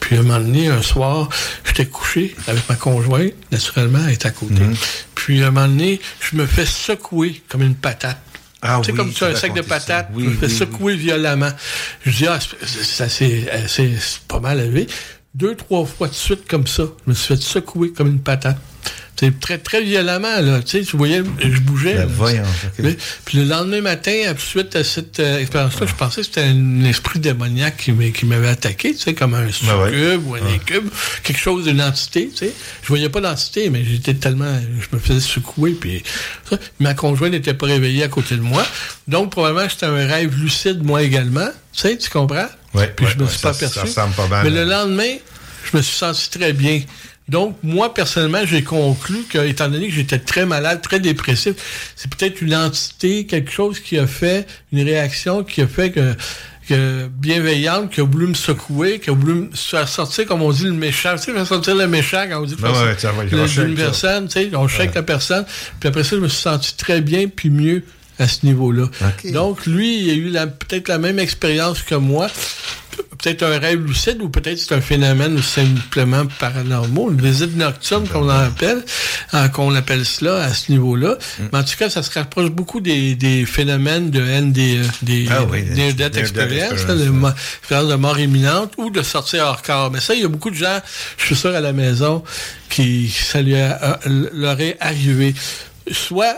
Puis 0.00 0.16
à 0.16 0.20
un 0.20 0.22
moment 0.22 0.38
donné, 0.40 0.68
un 0.68 0.82
soir, 0.82 1.28
j'étais 1.66 1.86
couché 1.86 2.34
avec 2.46 2.68
ma 2.68 2.76
conjointe, 2.76 3.32
naturellement, 3.50 3.98
elle 4.06 4.14
était 4.14 4.28
à 4.28 4.30
côté. 4.30 4.60
Mhm. 4.60 4.76
Puis 5.14 5.42
à 5.42 5.48
un 5.48 5.50
moment 5.50 5.66
donné, 5.68 6.00
je 6.20 6.36
me 6.36 6.46
fais 6.46 6.64
secouer 6.66 7.42
comme 7.48 7.62
une 7.62 7.74
patate. 7.74 8.18
Ah 8.62 8.78
tu 8.80 8.86
sais, 8.86 8.92
oui, 8.92 8.96
comme 8.96 9.08
tu 9.10 9.16
sur 9.16 9.26
un 9.26 9.30
as 9.30 9.36
sac 9.36 9.54
de 9.54 9.60
patates, 9.62 10.08
Oui, 10.14 10.24
je 10.24 10.28
me 10.30 10.34
fais 10.36 10.46
oui, 10.46 10.52
secouer 10.52 10.96
violemment. 10.96 11.50
Je 12.04 12.10
dis, 12.16 12.26
ah, 12.26 12.38
ça 12.64 13.08
c'est 13.08 13.48
euh, 13.52 13.66
c'est 13.68 13.90
pas 14.26 14.40
mal 14.40 14.60
élevé. 14.60 14.86
Deux, 15.34 15.54
trois 15.54 15.84
fois 15.84 16.08
de 16.08 16.14
suite 16.14 16.48
comme 16.48 16.66
ça, 16.66 16.84
je 17.04 17.10
me 17.10 17.14
suis 17.14 17.36
fait 17.36 17.42
secouer 17.42 17.92
comme 17.92 18.08
une 18.08 18.20
patate. 18.20 18.56
C'est 19.18 19.40
très, 19.40 19.56
très 19.56 19.82
violemment, 19.82 20.40
là. 20.42 20.60
Tu 20.62 20.78
sais, 20.78 20.84
tu 20.84 20.96
voyais, 20.96 21.22
je 21.40 21.58
bougeais. 21.60 21.94
Ben, 21.94 22.00
là. 22.00 22.06
voyons, 22.06 22.42
ok. 22.42 22.72
Oui. 22.84 22.96
Puis 23.24 23.38
le 23.38 23.44
lendemain 23.44 23.80
matin, 23.80 24.12
suite 24.36 24.76
à 24.76 24.84
cette 24.84 25.20
euh, 25.20 25.38
expérience-là, 25.40 25.86
je 25.86 25.94
pensais 25.94 26.20
que 26.20 26.26
c'était 26.26 26.42
un 26.42 26.84
esprit 26.84 27.18
démoniaque 27.18 27.78
qui 27.78 27.92
m'a- 27.92 28.10
qui 28.10 28.26
m'avait 28.26 28.48
attaqué, 28.48 28.92
tu 28.94 28.98
sais, 29.00 29.14
comme 29.14 29.32
un 29.32 29.50
succube 29.50 29.68
Ben 29.70 29.80
ouais. 29.90 30.16
ou 30.16 30.34
un 30.34 30.46
incube, 30.54 30.88
quelque 31.22 31.38
chose 31.40 31.64
d'une 31.64 31.80
entité, 31.80 32.28
tu 32.30 32.36
sais. 32.46 32.52
Je 32.82 32.88
voyais 32.88 33.08
pas 33.08 33.20
l'entité, 33.20 33.70
mais 33.70 33.84
j'étais 33.84 34.12
tellement, 34.14 34.52
je 34.80 34.94
me 34.94 35.00
faisais 35.00 35.20
secouer, 35.20 35.72
puis 35.72 36.02
ça. 36.50 36.58
ma 36.78 36.92
conjointe 36.92 37.32
n'était 37.32 37.54
pas 37.54 37.66
réveillée 37.66 38.02
à 38.02 38.08
côté 38.08 38.36
de 38.36 38.42
moi. 38.42 38.66
Donc, 39.08 39.30
probablement, 39.30 39.68
c'était 39.70 39.86
un 39.86 40.06
rêve 40.06 40.36
lucide, 40.38 40.82
moi 40.84 41.02
également. 41.02 41.48
Tu 41.72 41.80
sais, 41.80 41.96
tu 41.96 42.10
comprends? 42.10 42.48
Ouais, 42.74 42.92
puis 42.94 43.06
ouais, 43.06 43.12
je 43.12 43.18
me 43.18 43.24
ouais, 43.24 43.30
suis 43.30 43.40
pas 43.40 43.54
ça 43.54 43.64
aperçu. 43.66 43.78
ressemble 43.80 44.14
pas 44.14 44.26
mal 44.28 44.44
mais 44.44 44.50
le 44.50 44.60
à- 44.70 44.82
lendemain, 44.84 45.14
je 45.72 45.76
me 45.78 45.82
suis 45.82 45.96
senti 45.96 46.28
très 46.30 46.52
bien. 46.52 46.82
Donc, 47.28 47.56
moi, 47.62 47.92
personnellement, 47.92 48.44
j'ai 48.44 48.62
conclu 48.62 49.24
que, 49.28 49.38
étant 49.38 49.68
donné 49.68 49.88
que 49.88 49.94
j'étais 49.94 50.18
très 50.18 50.46
malade, 50.46 50.80
très 50.80 51.00
dépressif, 51.00 51.54
c'est 51.96 52.08
peut-être 52.14 52.40
une 52.40 52.54
entité, 52.54 53.26
quelque 53.26 53.50
chose 53.50 53.80
qui 53.80 53.98
a 53.98 54.06
fait, 54.06 54.46
une 54.72 54.84
réaction 54.84 55.42
qui 55.42 55.60
a 55.60 55.66
fait 55.66 55.90
que, 55.90 56.14
que 56.68 57.08
bienveillante, 57.08 57.90
qui 57.90 58.00
a 58.00 58.04
voulu 58.04 58.28
me 58.28 58.34
secouer, 58.34 59.00
qui 59.00 59.10
a 59.10 59.12
voulu 59.12 59.34
me 59.34 59.48
faire 59.54 59.88
sortir, 59.88 60.26
comme 60.26 60.42
on 60.42 60.52
dit, 60.52 60.64
le 60.64 60.72
méchant. 60.72 61.16
Tu 61.16 61.24
sais, 61.24 61.32
faire 61.32 61.46
sortir 61.46 61.74
le 61.74 61.88
méchant 61.88 62.26
quand 62.30 62.42
on 62.42 62.44
dit 62.44 62.54
faire 62.54 62.70
ouais, 62.70 62.96
sortir 62.96 63.10
ça. 63.48 63.74
personne, 63.74 64.28
tu 64.28 64.32
sais, 64.32 64.50
on 64.54 64.68
shake 64.68 64.94
la 64.94 65.02
personne. 65.02 65.44
Puis 65.80 65.88
après 65.88 66.04
ça, 66.04 66.16
je 66.16 66.20
me 66.20 66.28
suis 66.28 66.42
senti 66.42 66.76
très 66.76 67.00
bien, 67.00 67.26
puis 67.26 67.50
mieux 67.50 67.82
à 68.18 68.28
ce 68.28 68.46
niveau-là. 68.46 68.86
Donc, 69.32 69.66
lui, 69.66 70.00
il 70.00 70.36
a 70.36 70.44
eu 70.44 70.48
peut-être 70.48 70.88
la 70.88 70.98
même 70.98 71.18
expérience 71.18 71.82
que 71.82 71.94
moi. 71.94 72.28
Peut-être 73.26 73.42
un 73.42 73.58
rêve 73.58 73.84
lucide 73.84 74.22
ou 74.22 74.28
peut-être 74.28 74.56
c'est 74.56 74.72
un 74.72 74.80
phénomène 74.80 75.42
simplement 75.42 76.26
paranormal, 76.38 77.12
une 77.14 77.20
visite 77.20 77.56
nocturne 77.56 78.06
qu'on 78.06 78.28
appelle, 78.28 78.84
euh, 79.34 79.48
qu'on 79.48 79.74
appelle 79.74 80.04
cela 80.06 80.44
à 80.44 80.54
ce 80.54 80.70
niveau-là. 80.70 81.18
Mm. 81.40 81.42
Mais 81.52 81.58
en 81.58 81.64
tout 81.64 81.74
cas, 81.76 81.90
ça 81.90 82.04
se 82.04 82.16
rapproche 82.16 82.50
beaucoup 82.50 82.80
des, 82.80 83.16
des 83.16 83.44
phénomènes 83.44 84.10
de 84.12 84.20
NDE, 84.20 84.86
des 85.02 85.26
Ah 85.28 85.42
oui, 85.42 85.62
near 85.64 85.92
death 85.92 85.96
near-death 85.98 86.16
experience, 86.18 86.72
experience, 86.74 86.86
là, 86.88 86.94
de 86.94 87.10
ouais. 87.10 87.16
mo- 87.16 87.30
expérience 87.62 87.88
de 87.90 87.94
mort 87.96 88.18
imminente 88.20 88.74
ou 88.78 88.90
de 88.90 89.02
sortir 89.02 89.42
hors 89.44 89.62
corps. 89.62 89.90
Mais 89.90 89.98
ça, 89.98 90.14
il 90.14 90.20
y 90.20 90.24
a 90.24 90.28
beaucoup 90.28 90.50
de 90.50 90.54
gens, 90.54 90.78
je 91.18 91.24
suis 91.24 91.34
sûr, 91.34 91.52
à 91.52 91.60
la 91.60 91.72
maison, 91.72 92.22
qui 92.70 93.08
ça 93.08 93.42
lui 93.42 93.56
a- 93.56 93.98
euh, 94.06 94.28
leur 94.34 94.60
est 94.60 94.76
arrivé. 94.78 95.34
Soit 95.90 96.36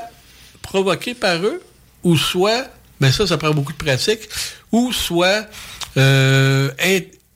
provoqué 0.62 1.12
par 1.12 1.36
eux, 1.42 1.60
ou 2.02 2.16
soit, 2.16 2.64
ben 2.98 3.12
ça, 3.12 3.26
ça 3.26 3.36
prend 3.36 3.50
beaucoup 3.50 3.74
de 3.74 3.76
pratique, 3.84 4.20
ou 4.72 4.90
soit 4.90 5.46
euh, 5.96 6.70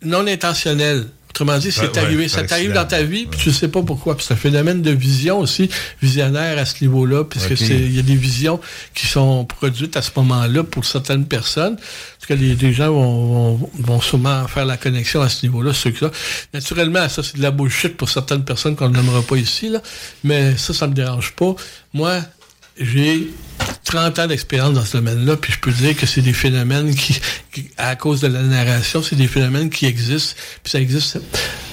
non 0.04 0.26
intentionnel. 0.26 1.06
Autrement 1.30 1.56
dit, 1.56 1.72
c'est 1.72 1.96
Ouais, 1.96 1.98
arrivé, 1.98 2.28
ça 2.28 2.42
t'arrive 2.42 2.74
dans 2.74 2.84
ta 2.84 3.02
vie, 3.02 3.24
puis 3.24 3.40
tu 3.40 3.52
sais 3.52 3.68
pas 3.68 3.80
pourquoi. 3.80 4.18
Puis 4.18 4.26
c'est 4.28 4.34
un 4.34 4.36
phénomène 4.36 4.82
de 4.82 4.90
vision 4.90 5.38
aussi, 5.38 5.70
visionnaire 6.02 6.58
à 6.58 6.66
ce 6.66 6.84
niveau-là, 6.84 7.24
puisque 7.24 7.56
c'est 7.56 7.74
il 7.74 7.96
y 7.96 7.98
a 7.98 8.02
des 8.02 8.16
visions 8.16 8.60
qui 8.94 9.06
sont 9.06 9.46
produites 9.46 9.96
à 9.96 10.02
ce 10.02 10.10
moment-là 10.16 10.62
pour 10.62 10.84
certaines 10.84 11.24
personnes. 11.24 11.76
Tout 11.76 12.26
cas, 12.28 12.34
les, 12.34 12.54
les 12.54 12.74
gens 12.74 12.92
vont, 12.92 13.54
vont, 13.54 13.70
vont 13.78 14.00
sûrement 14.02 14.46
faire 14.46 14.66
la 14.66 14.76
connexion 14.76 15.22
à 15.22 15.30
ce 15.30 15.46
niveau-là, 15.46 15.72
ceux 15.72 15.92
que 15.92 16.00
ça. 16.00 16.10
Naturellement, 16.52 17.08
ça, 17.08 17.22
c'est 17.22 17.38
de 17.38 17.42
la 17.42 17.50
bullshit 17.50 17.96
pour 17.96 18.10
certaines 18.10 18.44
personnes 18.44 18.76
qu'on 18.76 18.90
n'aimera 18.90 19.22
pas 19.22 19.36
ici, 19.36 19.70
là. 19.70 19.80
Mais 20.24 20.58
ça, 20.58 20.74
ça 20.74 20.86
me 20.86 20.92
dérange 20.92 21.32
pas. 21.32 21.54
Moi, 21.94 22.20
j'ai 22.78 23.28
30 23.84 24.18
ans 24.20 24.26
d'expérience 24.26 24.74
dans 24.74 24.84
ce 24.84 24.96
domaine-là, 24.96 25.36
puis 25.36 25.52
je 25.52 25.58
peux 25.58 25.70
dire 25.70 25.96
que 25.96 26.06
c'est 26.06 26.20
des 26.20 26.32
phénomènes 26.32 26.94
qui, 26.94 27.20
qui, 27.52 27.68
à 27.76 27.96
cause 27.96 28.20
de 28.20 28.28
la 28.28 28.42
narration, 28.42 29.02
c'est 29.02 29.16
des 29.16 29.26
phénomènes 29.26 29.70
qui 29.70 29.86
existent, 29.86 30.34
puis 30.62 30.70
ça 30.70 30.80
existe 30.80 31.18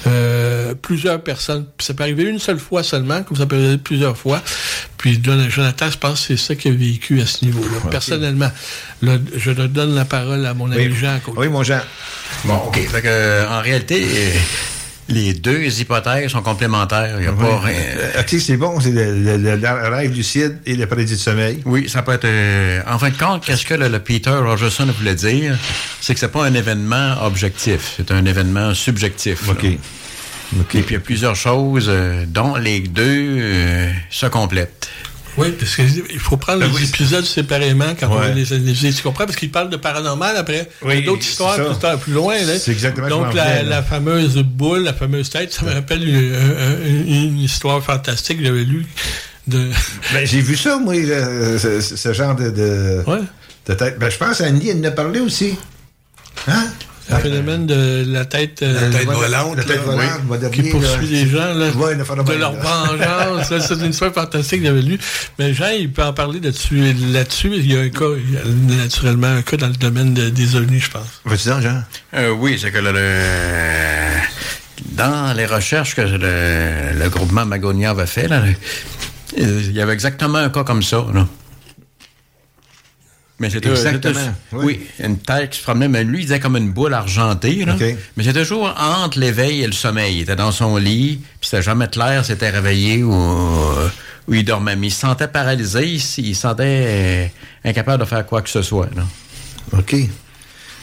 euh, 0.06 0.74
plusieurs 0.74 1.22
personnes. 1.22 1.66
Puis 1.76 1.86
ça 1.86 1.94
peut 1.94 2.02
arriver 2.02 2.24
une 2.24 2.38
seule 2.38 2.58
fois 2.58 2.82
seulement, 2.82 3.22
comme 3.22 3.36
ça 3.36 3.46
peut 3.46 3.56
arriver 3.56 3.78
plusieurs 3.78 4.16
fois. 4.16 4.42
Puis 4.98 5.20
Jonathan, 5.22 5.90
je 5.90 5.96
pense 5.96 6.20
que 6.20 6.26
c'est 6.26 6.36
ça 6.36 6.54
qu'il 6.54 6.72
a 6.72 6.74
vécu 6.74 7.20
à 7.20 7.26
ce 7.26 7.44
niveau-là. 7.44 7.90
Personnellement, 7.90 8.50
là, 9.02 9.16
je 9.34 9.50
donne 9.52 9.94
la 9.94 10.04
parole 10.04 10.44
à 10.46 10.54
mon 10.54 10.70
ami. 10.70 10.94
Jean. 10.94 11.16
à 11.16 11.20
côté. 11.20 11.38
Oui, 11.38 11.48
mon 11.48 11.62
Jean. 11.62 11.80
Bon, 12.44 12.56
OK. 12.66 12.78
Fait 12.86 13.02
que, 13.02 13.08
euh, 13.08 13.48
en 13.48 13.62
réalité, 13.62 14.04
euh, 14.04 14.30
les 15.10 15.34
deux 15.34 15.80
hypothèses 15.80 16.30
sont 16.30 16.42
complémentaires. 16.42 17.16
Il 17.18 17.24
y 17.24 17.28
a 17.28 17.32
pas 17.32 17.60
Euh, 17.68 18.20
OK, 18.20 18.28
c'est 18.40 18.56
bon, 18.56 18.80
c'est 18.80 18.90
le, 18.92 19.36
le- 19.36 19.56
le- 19.56 19.88
rêve 19.90 20.14
lucide 20.14 20.58
et 20.66 20.74
le 20.76 20.86
paradis 20.86 21.12
de 21.12 21.18
sommeil. 21.18 21.60
Oui, 21.64 21.88
ça 21.88 22.02
peut 22.02 22.12
être. 22.12 22.24
euh, 22.24 22.80
en 22.88 22.98
fin 22.98 23.10
de 23.10 23.16
compte, 23.16 23.44
qu'est-ce 23.44 23.66
que 23.66 23.74
le, 23.74 23.88
le 23.88 23.98
Peter 23.98 24.30
Rogerson 24.30 24.86
voulait 24.98 25.14
dire? 25.14 25.56
C'est 26.00 26.14
que 26.14 26.20
c'est 26.20 26.28
pas 26.32 26.44
un 26.46 26.54
événement 26.54 27.22
objectif, 27.24 27.94
c'est 27.96 28.10
un 28.12 28.24
événement 28.24 28.72
subjectif. 28.74 29.46
là. 29.46 29.52
OK. 29.52 29.64
Et 30.74 30.82
puis 30.82 30.84
il 30.88 30.92
y 30.94 30.96
a 30.96 31.00
plusieurs 31.00 31.36
choses 31.36 31.86
euh, 31.88 32.24
dont 32.26 32.56
les 32.56 32.80
deux 32.80 33.36
euh, 33.38 33.90
se 34.10 34.26
complètent. 34.26 34.88
Oui, 35.40 35.52
parce 35.58 35.76
qu'il 35.76 36.18
faut 36.20 36.36
prendre 36.36 36.64
les 36.64 36.84
épisodes 36.84 37.24
séparément 37.24 37.94
quand 37.98 38.08
on 38.10 38.18
Ouais. 38.20 38.34
les 38.34 38.52
analyser. 38.52 38.92
Tu 38.92 39.02
comprends? 39.02 39.24
Parce 39.24 39.36
qu'il 39.36 39.50
parle 39.50 39.70
de 39.70 39.76
paranormal 39.76 40.36
après. 40.36 40.68
Oui, 40.82 40.94
Il 40.94 41.00
y 41.00 41.02
a 41.02 41.06
d'autres 41.06 41.22
histoires 41.22 41.78
temps 41.78 41.96
plus 41.98 42.12
loin. 42.12 42.36
C'est 42.58 42.72
exactement 42.72 43.08
Donc, 43.08 43.34
la, 43.34 43.62
la 43.62 43.82
fameuse 43.82 44.36
boule, 44.38 44.84
la 44.84 44.92
fameuse 44.94 45.30
tête, 45.30 45.52
ça 45.52 45.64
me 45.64 45.72
rappelle 45.72 46.06
une, 46.06 47.38
histoire 47.38 47.82
fantastique 47.82 48.38
que 48.38 48.44
j'avais 48.44 48.64
lue 48.64 48.86
de. 49.46 49.70
Ben, 50.12 50.26
j'ai 50.26 50.40
vu 50.40 50.56
ça, 50.56 50.78
moi, 50.78 50.94
le- 50.94 51.58
ce, 51.58 52.12
genre 52.12 52.34
de, 52.34 52.50
de, 52.50 53.02
de 53.66 53.74
tête. 53.74 53.98
Ben, 53.98 54.10
je 54.10 54.16
pense 54.16 54.38
qu'Annie, 54.38 54.68
elle 54.68 54.80
en 54.80 54.84
a 54.84 54.90
parlé 54.90 55.20
aussi. 55.20 55.56
Hein? 56.46 56.66
Le 57.08 57.16
phénomène 57.16 57.66
de 57.66 58.04
la 58.06 58.24
tête, 58.24 58.62
euh, 58.62 58.88
La 58.90 58.98
tête 58.98 59.06
volante, 59.08 59.56
La 59.56 59.64
tête 59.64 59.76
là, 59.78 59.82
volante, 59.82 60.10
oui. 60.28 60.38
va 60.40 60.48
qui 60.50 60.62
poursuit 60.64 61.06
là, 61.06 61.10
les 61.10 61.28
gens 61.28 61.54
là, 61.54 61.70
Ouais, 61.70 61.94
le 61.96 62.04
phénomène, 62.04 62.34
de 62.34 62.38
leur 62.40 62.52
là. 62.52 62.60
vengeance. 62.60 63.66
c'est 63.66 63.74
une 63.74 63.90
histoire 63.90 64.12
fantastique 64.12 64.60
que 64.60 64.66
j'avais 64.66 64.82
lue. 64.82 64.98
Mais 65.38 65.52
Jean, 65.54 65.70
il 65.76 65.90
peut 65.90 66.04
en 66.04 66.12
parler 66.12 66.38
là-dessus. 66.40 66.92
Là-dessus, 67.12 67.50
il 67.56 67.72
y 67.72 67.76
a 67.76 67.80
un 67.80 67.88
cas, 67.88 68.04
il 68.16 68.34
y 68.34 68.36
a 68.36 68.82
naturellement 68.82 69.26
un 69.28 69.42
cas 69.42 69.56
dans 69.56 69.66
le 69.68 69.72
domaine 69.74 70.14
de- 70.14 70.28
des 70.30 70.54
ovnis, 70.56 70.80
je 70.80 70.90
pense. 70.90 71.20
Vas-y, 71.24 71.48
donc, 71.48 71.62
Jean? 71.62 71.82
Euh, 72.14 72.30
oui, 72.30 72.58
c'est 72.60 72.70
que 72.70 72.78
le, 72.78 72.92
dans 74.92 75.34
les 75.36 75.46
recherches 75.46 75.94
que 75.94 76.02
le, 76.02 76.98
le 77.02 77.08
groupement 77.08 77.44
Magonia 77.46 77.90
avait 77.90 78.06
fait, 78.06 78.28
là, 78.28 78.42
euh, 79.38 79.60
il 79.64 79.72
y 79.72 79.80
avait 79.80 79.92
exactement 79.94 80.38
un 80.38 80.50
cas 80.50 80.64
comme 80.64 80.82
ça. 80.82 81.04
Là. 81.12 81.26
Mais 83.40 83.50
c'était 83.50 83.70
Exactement, 83.70 84.14
c'était- 84.14 84.30
oui. 84.64 84.80
oui. 84.98 85.04
une 85.04 85.18
tête 85.18 85.50
qui 85.50 85.58
se 85.58 85.64
promenait, 85.64 85.88
mais 85.88 86.04
lui, 86.04 86.18
il 86.18 86.22
disait 86.26 86.38
comme 86.40 86.56
une 86.56 86.70
boule 86.70 86.94
argentée. 86.94 87.64
Là. 87.64 87.74
Mais 88.16 88.22
c'était 88.22 88.40
toujours 88.42 88.72
entre 88.78 89.18
l'éveil 89.18 89.62
et 89.62 89.66
le 89.66 89.72
sommeil. 89.72 90.16
Il 90.18 90.20
était 90.22 90.36
dans 90.36 90.52
son 90.52 90.76
lit, 90.76 91.20
puis 91.40 91.48
c'était 91.50 91.62
jamais 91.62 91.88
clair 91.88 92.22
s'il 92.24 92.34
était 92.34 92.50
réveillé 92.50 93.02
ou, 93.02 93.12
ou 93.14 94.34
il 94.34 94.44
dormait. 94.44 94.76
Mais 94.76 94.88
il 94.88 94.90
se 94.92 95.00
sentait 95.00 95.26
paralysé, 95.26 95.86
il, 95.86 96.00
se 96.00 96.34
sentait 96.34 96.84
euh, 96.86 97.26
incapable 97.64 98.02
de 98.04 98.08
faire 98.08 98.24
quoi 98.26 98.42
que 98.42 98.50
ce 98.50 98.60
soit. 98.62 98.90
Là. 98.94 99.04
OK. 99.72 99.96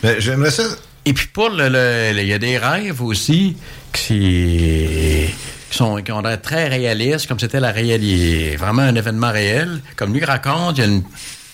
Ben, 0.01 0.16
j'aimerais 0.20 0.51
ça. 0.51 0.64
Et 1.05 1.14
puis 1.14 1.28
pour 1.28 1.49
le, 1.49 2.12
il 2.18 2.28
y 2.28 2.34
a 2.34 2.39
des 2.39 2.58
rêves 2.58 3.01
aussi 3.01 3.55
qui, 3.93 5.28
qui 5.70 5.78
sont 5.78 5.97
qui 6.01 6.12
ont 6.12 6.22
l'air 6.22 6.41
très 6.41 6.68
réalistes, 6.68 7.28
comme 7.28 7.39
c'était 7.39 7.60
la 7.60 7.72
réalité, 7.72 8.55
vraiment 8.58 8.82
un 8.82 8.95
événement 8.95 9.32
réel. 9.32 9.80
Comme 9.95 10.14
lui 10.14 10.26
raconte, 10.26 10.78
il 10.78 10.82
y 10.82 10.84
a 10.84 10.88
une- 10.88 11.03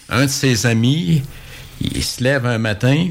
un 0.09 0.23
de 0.25 0.29
ses 0.29 0.65
amis, 0.65 1.23
il 1.81 2.03
se 2.03 2.23
lève 2.23 2.45
un 2.45 2.57
matin, 2.57 3.09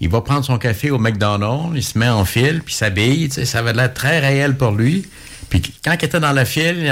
il 0.00 0.08
va 0.08 0.20
prendre 0.20 0.44
son 0.44 0.58
café 0.58 0.90
au 0.90 0.98
McDonald's, 0.98 1.72
il 1.74 1.82
se 1.82 1.98
met 1.98 2.08
en 2.08 2.24
file, 2.24 2.62
puis 2.64 2.74
il 2.74 2.76
s'habille, 2.76 3.28
tu 3.28 3.34
sais, 3.36 3.44
ça 3.44 3.58
avait 3.60 3.72
l'air 3.72 3.92
très 3.92 4.18
réel 4.20 4.56
pour 4.56 4.72
lui. 4.72 5.06
Puis 5.48 5.62
quand 5.84 5.92
il 6.00 6.04
était 6.04 6.20
dans 6.20 6.32
la 6.32 6.44
file, 6.44 6.82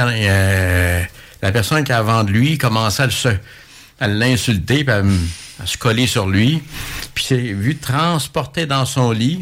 la 1.42 1.52
personne 1.52 1.82
qui 1.84 1.92
est 1.92 1.94
avant 1.94 2.24
de 2.24 2.30
lui 2.30 2.58
commençait 2.58 3.02
à 3.02 3.06
le 3.06 3.12
se- 3.12 3.28
à 3.98 4.08
l'insulter, 4.08 4.84
puis 4.84 4.94
à, 4.94 5.02
se 5.66 5.76
coller 5.76 6.06
sur 6.06 6.26
lui. 6.26 6.62
Puis 7.14 7.24
c'est 7.28 7.36
vu 7.36 7.76
transporter 7.76 8.66
dans 8.66 8.84
son 8.86 9.10
lit. 9.12 9.40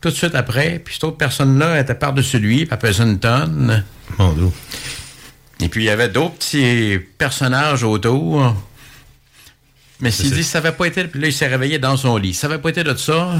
Tout 0.00 0.10
de 0.10 0.14
suite 0.14 0.34
après, 0.34 0.80
puis 0.84 0.94
cette 0.94 1.04
autre 1.04 1.16
personne-là 1.16 1.78
était 1.80 1.94
par-dessus 1.94 2.38
lui, 2.38 2.64
puis 2.64 2.68
elle 2.70 2.78
pesait 2.78 3.04
une 3.04 3.18
tonne. 3.18 3.84
Mon 4.18 4.32
Dieu. 4.32 4.48
Et 5.60 5.68
puis 5.68 5.84
il 5.84 5.86
y 5.86 5.90
avait 5.90 6.08
d'autres 6.08 6.34
petits 6.34 6.98
personnages 7.18 7.84
autour. 7.84 8.54
Mais 10.02 10.10
s'il 10.10 10.30
dit 10.32 10.44
ça 10.44 10.60
n'avait 10.60 10.76
pas 10.76 10.86
été. 10.86 11.04
Puis 11.04 11.20
là, 11.20 11.28
il 11.28 11.32
s'est 11.32 11.46
réveillé 11.46 11.78
dans 11.78 11.96
son 11.96 12.16
lit. 12.18 12.34
Ça 12.34 12.48
n'avait 12.48 12.60
pas 12.60 12.68
été 12.68 12.84
de 12.84 12.94
ça. 12.96 13.30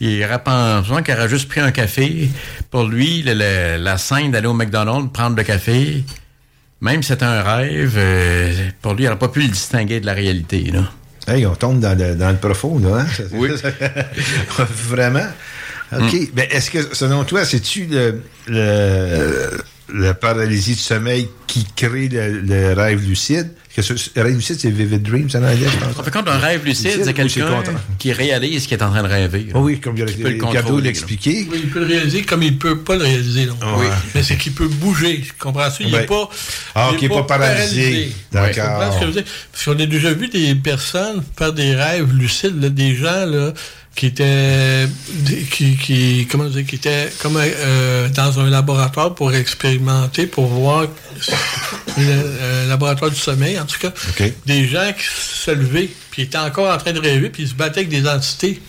Il 0.00 0.26
pensé 0.44 1.02
qu'il 1.04 1.14
aurait 1.14 1.28
juste 1.28 1.48
pris 1.48 1.60
un 1.60 1.70
café. 1.70 2.28
Pour 2.70 2.84
lui, 2.84 3.22
le- 3.22 3.34
le- 3.34 3.76
la 3.82 3.96
scène 3.98 4.32
d'aller 4.32 4.48
au 4.48 4.52
McDonald's, 4.52 5.10
prendre 5.12 5.36
le 5.36 5.44
café, 5.44 6.02
même 6.80 7.02
si 7.04 7.08
c'était 7.10 7.24
un 7.24 7.42
rêve, 7.42 7.94
euh, 7.96 8.52
pour 8.82 8.94
lui, 8.94 9.04
il 9.04 9.06
n'aurait 9.06 9.18
pas 9.18 9.28
pu 9.28 9.40
le 9.42 9.48
distinguer 9.48 10.00
de 10.00 10.06
la 10.06 10.12
réalité. 10.12 10.72
Là. 10.72 10.90
Hey, 11.28 11.46
on 11.46 11.54
tombe 11.54 11.78
dans 11.78 11.96
le, 11.96 12.16
dans 12.16 12.30
le 12.30 12.36
profond, 12.36 12.80
là. 12.80 13.02
Hein? 13.02 13.06
Oui. 13.32 13.50
Vraiment? 14.88 15.26
OK. 15.92 16.12
Mm. 16.12 16.26
Ben, 16.34 16.46
est-ce 16.50 16.70
que, 16.70 16.94
selon 16.94 17.24
toi, 17.24 17.44
c'est-tu 17.44 17.86
le, 17.86 18.22
le, 18.48 19.50
le 19.92 20.14
paralysie 20.14 20.74
du 20.74 20.80
sommeil 20.80 21.28
qui 21.46 21.64
crée 21.76 22.08
le, 22.08 22.40
le 22.40 22.72
rêve 22.72 23.06
lucide? 23.06 23.50
Ce- 23.80 24.20
rêve 24.20 24.34
lucide, 24.34 24.56
c'est 24.60 24.70
vivid 24.70 25.02
dreams 25.02 25.28
en 25.34 25.38
anglais, 25.38 25.66
je 25.72 25.78
pense. 25.86 25.98
En 25.98 26.02
fait, 26.02 26.10
quand 26.10 26.28
un 26.28 26.36
rêve 26.38 26.64
lucide, 26.64 26.86
Lucide 26.88 27.04
c'est 27.06 27.14
quelqu'un 27.14 27.62
qui 27.98 28.12
réalise 28.12 28.66
qu'il 28.66 28.76
est 28.76 28.82
en 28.82 28.90
train 28.90 29.02
de 29.02 29.08
rêver. 29.08 29.44
là. 29.44 29.52
Oh 29.54 29.60
oui, 29.60 29.80
comme 29.80 29.96
il 29.96 30.04
Qui 30.04 30.14
peut 30.16 30.28
le 30.28 30.34
Ricardo 30.34 30.58
contrôler, 30.60 30.82
l'expliquait. 30.88 31.46
Oui, 31.50 31.60
il 31.64 31.70
peut 31.70 31.80
le 31.80 31.86
réaliser 31.86 32.22
comme 32.22 32.42
il 32.42 32.58
peut 32.58 32.80
pas 32.80 32.96
le 32.96 33.04
réaliser. 33.04 33.46
donc. 33.46 33.62
Ouais. 33.62 33.86
Mais 34.14 34.22
c'est 34.22 34.36
qu'il 34.36 34.52
peut 34.52 34.68
bouger. 34.68 35.24
Comprends-tu? 35.38 35.84
Il 35.84 35.90
Ben, 35.92 36.00
n'est 36.00 36.06
pas. 36.06 36.28
ah, 36.74 36.90
il 37.00 37.06
ok, 37.10 37.14
pas 37.14 37.22
paralysé. 37.38 38.12
D'accord. 38.30 38.52
Tu 38.52 38.60
comprends 38.60 38.92
ce 38.92 38.96
que 38.96 39.00
je 39.02 39.06
veux 39.06 39.12
dire? 39.22 39.32
Parce 39.52 39.64
qu'on 39.64 39.78
a 39.82 39.86
déjà 39.86 40.12
vu 40.12 40.28
des 40.28 40.54
personnes 40.54 41.22
faire 41.38 41.52
des 41.54 41.74
rêves 41.74 42.12
lucides, 42.12 42.60
là, 42.62 42.68
des 42.68 42.94
gens 42.94 43.24
là, 43.26 43.52
qui 43.94 44.06
étaient 44.06 44.86
des- 45.10 45.42
qui, 45.42 45.76
qui 45.76 46.26
comment 46.30 46.48
dire 46.48 46.64
qui 46.66 46.76
étaient 46.76 47.12
comme 47.20 47.36
euh, 47.38 48.08
dans 48.08 48.40
un 48.40 48.48
laboratoire 48.48 49.14
pour 49.14 49.34
expérimenter, 49.34 50.26
pour 50.26 50.46
voir 50.46 50.86
le 51.98 52.68
laboratoire 52.68 53.10
du 53.10 53.16
sommeil, 53.18 53.58
en 53.60 53.66
tout 53.66 53.78
cas. 53.78 53.92
Des 54.46 54.66
gens 54.66 54.92
qui 54.96 55.04
se 55.04 55.50
levaient, 55.50 55.90
puis 56.10 56.22
étaient 56.22 56.38
encore 56.38 56.72
en 56.74 56.78
train 56.78 56.92
de 56.92 57.00
rêver, 57.00 57.28
puis 57.30 57.42
ils 57.44 57.48
se 57.48 57.54
battaient 57.54 57.80
avec 57.80 57.90
des 57.90 58.06
entités. 58.08 58.60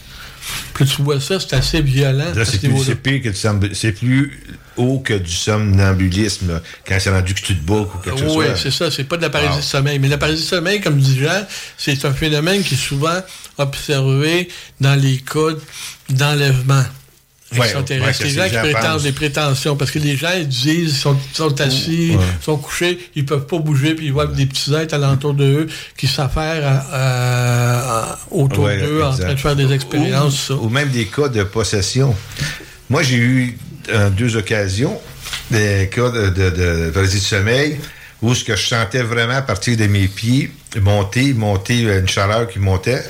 Puis 0.73 0.85
tu 0.85 1.01
vois 1.01 1.21
ça, 1.21 1.39
c'est 1.39 1.53
assez 1.53 1.81
violent. 1.81 2.33
Là, 2.35 2.43
c'est 2.43 2.59
ce 2.61 2.67
plus, 2.67 2.95
pire 2.95 3.21
que 3.21 3.29
du. 3.29 3.75
C'est 3.75 3.93
plus 3.93 4.43
haut 4.75 4.99
que 4.99 5.13
du 5.13 5.31
somnambulisme, 5.31 6.59
quand 6.85 6.97
c'est 6.99 7.11
rendu 7.11 7.33
que 7.33 7.39
tu 7.39 7.55
te 7.55 7.63
bats 7.65 7.75
ou 7.81 7.85
quelque 8.03 8.19
chose. 8.19 8.35
Oui, 8.35 8.45
c'est 8.61 8.71
ça. 8.71 8.91
C'est 8.91 9.05
pas 9.05 9.15
de 9.15 9.21
la 9.21 9.29
paralysie 9.29 9.53
Wow. 9.55 9.61
de 9.61 9.65
sommeil. 9.65 9.99
Mais 9.99 10.09
la 10.09 10.17
paralysie 10.17 10.43
de 10.43 10.49
sommeil, 10.49 10.81
comme 10.81 10.97
dit 10.97 11.17
Jean, 11.17 11.45
c'est 11.77 12.03
un 12.03 12.11
phénomène 12.13 12.61
qui 12.61 12.73
est 12.73 12.77
souvent 12.77 13.21
observé 13.57 14.47
dans 14.79 14.95
les 14.99 15.17
cas 15.17 15.55
d'enlèvement. 16.09 16.83
Ouais, 17.53 17.59
ouais, 17.59 17.83
les 18.23 18.29
gens 18.31 18.49
qui 18.49 18.71
prétendent 18.71 19.03
des 19.03 19.11
prétentions, 19.11 19.75
parce 19.75 19.91
que 19.91 19.99
les 19.99 20.17
gens 20.17 20.31
ils 20.35 20.47
disent, 20.47 20.65
ils 20.65 20.91
sont, 20.91 21.15
sont 21.33 21.61
assis, 21.61 22.15
Ouais. 22.15 22.23
ils 22.39 22.43
sont 22.43 22.57
couchés, 22.57 22.97
ils 23.15 23.25
peuvent 23.27 23.45
pas 23.45 23.59
bouger, 23.59 23.93
puis 23.93 24.07
ils 24.07 24.11
voient 24.11 24.25
des 24.25 24.47
petits 24.47 24.73
êtres 24.73 24.95
alentour 24.95 25.35
d'eux 25.35 25.67
qui 25.95 26.07
s'affairent 26.07 26.81
autour 28.31 28.67
d'eux 28.69 29.03
en 29.03 29.15
train 29.15 29.33
de 29.33 29.39
faire 29.39 29.55
des 29.55 29.71
expériences. 29.71 30.49
Ou, 30.49 30.65
ou 30.65 30.69
même 30.69 30.89
des 30.89 31.05
cas 31.05 31.27
de 31.27 31.43
possession. 31.43 32.15
Moi, 32.89 33.03
j'ai 33.03 33.17
eu 33.17 33.57
en 33.93 34.09
deux 34.09 34.35
occasions 34.35 34.99
des 35.51 35.89
cas 35.93 36.09
de, 36.09 36.29
de, 36.29 36.49
de 36.91 37.07
du 37.07 37.19
sommeil 37.19 37.77
où 38.21 38.33
ce 38.33 38.43
que 38.43 38.55
je 38.55 38.65
sentais 38.67 39.03
vraiment 39.03 39.35
à 39.35 39.41
partir 39.41 39.75
de 39.77 39.85
mes 39.85 40.07
pieds 40.07 40.49
monter, 40.81 41.33
monter 41.33 41.85
euh, 41.85 41.99
une 41.99 42.07
chaleur 42.07 42.47
qui 42.47 42.57
montait. 42.59 43.03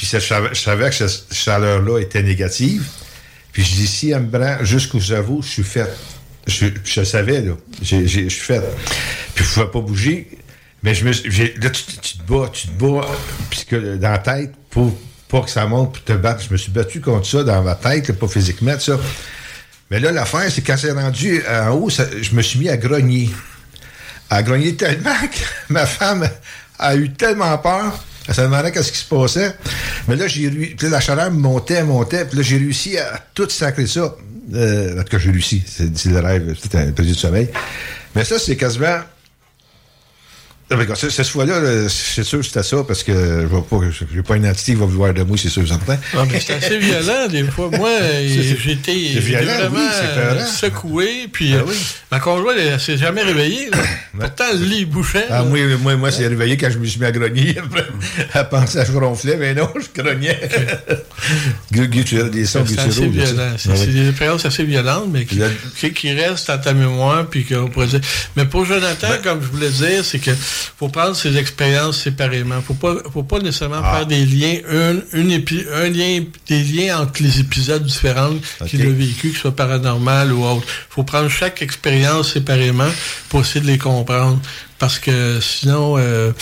Puis 0.00 0.08
je 0.10 0.54
savais 0.54 0.88
que 0.88 0.96
cette 0.96 1.34
chaleur-là 1.34 1.98
était 1.98 2.22
négative. 2.22 2.88
Puis 3.52 3.62
je 3.62 3.74
dis, 3.74 3.86
si 3.86 4.10
elle 4.12 4.22
me 4.22 4.30
prend 4.30 4.64
jusqu'au 4.64 4.98
cerveau, 4.98 5.42
je 5.42 5.48
suis 5.48 5.62
fait. 5.62 5.90
Je, 6.46 6.68
je 6.82 7.04
savais, 7.04 7.42
là. 7.42 7.52
Je 7.82 8.06
suis 8.06 8.30
fait. 8.30 8.62
Puis 9.34 9.44
je 9.44 9.50
ne 9.50 9.54
pouvais 9.66 9.70
pas 9.70 9.80
bouger. 9.86 10.38
Mais 10.82 10.94
je 10.94 11.04
me 11.04 11.10
là, 11.10 11.68
tu, 11.68 11.84
te 11.84 12.22
bats, 12.26 12.50
tu 12.50 12.68
te 12.68 12.72
bats, 12.82 13.98
dans 13.98 14.10
la 14.10 14.18
tête, 14.18 14.54
pour 14.70 14.98
pas 15.28 15.42
que 15.42 15.50
ça 15.50 15.66
monte, 15.66 15.92
pour 15.92 16.04
te 16.04 16.14
battre. 16.14 16.44
Je 16.48 16.50
me 16.50 16.56
suis 16.56 16.72
battu 16.72 17.02
contre 17.02 17.26
ça 17.26 17.44
dans 17.44 17.62
ma 17.62 17.74
tête, 17.74 18.10
pas 18.12 18.26
physiquement, 18.26 18.78
ça. 18.78 18.98
Mais 19.90 20.00
là, 20.00 20.12
l'affaire, 20.12 20.50
c'est 20.50 20.62
quand 20.62 20.78
c'est 20.78 20.92
rendu 20.92 21.42
en 21.46 21.72
haut, 21.72 21.90
je 21.90 22.34
me 22.34 22.40
suis 22.40 22.58
mis 22.58 22.70
à 22.70 22.78
grogner. 22.78 23.28
À 24.30 24.42
grogner 24.42 24.76
tellement 24.76 25.10
que 25.30 25.72
ma 25.74 25.84
femme 25.84 26.26
a 26.78 26.96
eu 26.96 27.12
tellement 27.12 27.58
peur. 27.58 28.02
Elle 28.30 28.36
se 28.36 28.42
demandait 28.42 28.70
qu'est-ce 28.70 28.92
qui 28.92 28.98
se 28.98 29.08
passait. 29.12 29.56
Mais 30.06 30.14
là, 30.14 30.28
j'ai 30.28 30.76
la 30.82 31.00
chaleur 31.00 31.32
montait, 31.32 31.82
montait. 31.82 32.24
Puis 32.24 32.36
là, 32.36 32.44
j'ai 32.44 32.58
réussi 32.58 32.96
à 32.96 33.20
tout 33.34 33.50
sacrer 33.50 33.88
ça. 33.88 34.14
Euh, 34.54 35.00
en 35.00 35.02
tout 35.02 35.08
cas, 35.08 35.18
j'ai 35.18 35.32
réussi. 35.32 35.64
C'est 35.66 36.10
le 36.10 36.20
rêve. 36.20 36.56
C'était 36.62 36.78
un 36.78 36.90
de 36.90 37.12
sommeil. 37.12 37.48
Mais 38.14 38.24
ça, 38.24 38.38
c'est 38.38 38.54
quasiment. 38.54 39.00
Ah, 40.72 40.76
ben, 40.76 40.94
ce- 40.94 41.10
Cette 41.10 41.26
fois-là, 41.26 41.58
là, 41.60 41.88
c'est 41.88 42.22
sûr 42.22 42.38
que 42.38 42.44
c'était 42.44 42.62
ça, 42.62 42.84
parce 42.86 43.02
que 43.02 43.12
je 43.12 43.46
vois 43.46 43.66
pas, 43.66 43.78
j'ai 44.14 44.22
pas 44.22 44.36
une 44.36 44.46
entité 44.46 44.72
qui 44.72 44.78
va 44.78 44.86
vouloir 44.86 45.12
de 45.12 45.22
moi, 45.24 45.36
c'est 45.36 45.48
sûr, 45.48 45.66
certain. 45.66 45.98
Ah, 46.16 46.24
mais 46.30 46.38
c'est 46.38 46.54
assez 46.54 46.78
violent, 46.78 47.26
des 47.28 47.42
fois. 47.44 47.70
Moi, 47.76 47.90
j'étais 48.64 48.92
violent, 48.92 49.68
vraiment 49.70 49.76
oui, 49.76 50.40
secoué. 50.46 51.28
Puis, 51.32 51.54
Ah 51.54 51.58
euh, 51.58 51.62
oui. 51.66 51.74
ma 52.12 52.20
conjointe, 52.20 52.56
elle, 52.58 52.78
s'est 52.78 52.96
jamais 52.96 53.22
réveillée. 53.22 53.68
Pourtant, 54.18 54.44
le 54.52 54.64
lit 54.64 54.84
bouchait. 54.84 55.24
Ah, 55.28 55.42
moi, 55.42 55.58
moi, 55.80 55.96
moi 55.96 56.10
c'est 56.12 56.26
réveillé 56.26 56.56
quand 56.56 56.70
je 56.70 56.78
me 56.78 56.84
suis 56.86 57.00
mis 57.00 57.06
à 57.06 57.12
grogner. 57.12 57.56
Elle 58.34 58.48
pensait 58.48 58.84
que 58.84 58.92
je 58.92 58.96
ronflais, 58.96 59.36
mais 59.36 59.54
non, 59.54 59.68
je 59.74 60.00
grognais. 60.02 60.38
Tu 62.04 62.20
as 62.20 62.24
des 62.24 62.46
sons 62.46 62.64
C'est 62.66 62.78
assez 62.80 63.06
violent. 63.06 63.54
C'est 63.56 63.70
Ah 63.70 63.86
des 63.86 64.08
expériences 64.08 64.44
assez 64.44 64.64
violentes, 64.64 65.08
mais 65.12 65.24
qui, 65.24 65.40
qui, 65.78 65.92
qui 65.92 66.12
restent 66.12 66.48
dans 66.48 66.58
ta 66.58 66.72
mémoire. 66.72 67.26
Puis 67.26 67.44
qu'on 67.44 67.68
pourrait 67.68 67.86
dire. 67.86 68.00
Mais 68.36 68.44
pour 68.46 68.64
Jonathan, 68.64 69.08
Ben 69.08 69.20
comme 69.22 69.42
je 69.42 69.48
voulais 69.48 69.70
dire, 69.70 70.04
c'est 70.04 70.18
que 70.18 70.30
faut 70.78 70.88
prendre 70.88 71.14
ses 71.16 71.36
expériences 71.36 72.02
séparément. 72.02 72.60
Faut 72.62 72.74
pas, 72.74 72.96
faut 73.12 73.22
pas 73.22 73.38
nécessairement 73.38 73.80
Ah. 73.82 73.96
faire 73.98 74.06
des 74.06 74.24
liens, 74.26 74.58
un, 74.70 74.96
une 75.18 75.30
épi- 75.30 75.66
un 75.74 75.88
lien, 75.88 76.24
des 76.48 76.62
liens 76.62 77.00
entre 77.00 77.22
les 77.22 77.40
épisodes 77.40 77.84
différents 77.84 78.34
qu'il 78.66 78.82
a 78.82 78.90
vécu, 78.90 79.28
que 79.30 79.34
ce 79.34 79.40
soit 79.42 79.56
paranormal 79.56 80.32
ou 80.32 80.44
autre. 80.44 80.66
Faut 80.88 81.04
prendre 81.04 81.28
chaque 81.28 81.62
expérience 81.62 82.32
séparément 82.34 82.88
pour 83.28 83.40
essayer 83.40 83.60
de 83.60 83.66
les 83.66 83.78
comprendre. 83.78 84.38
Parce 84.78 84.98
que 84.98 85.40
sinon, 85.40 85.96
euh, 85.98 86.32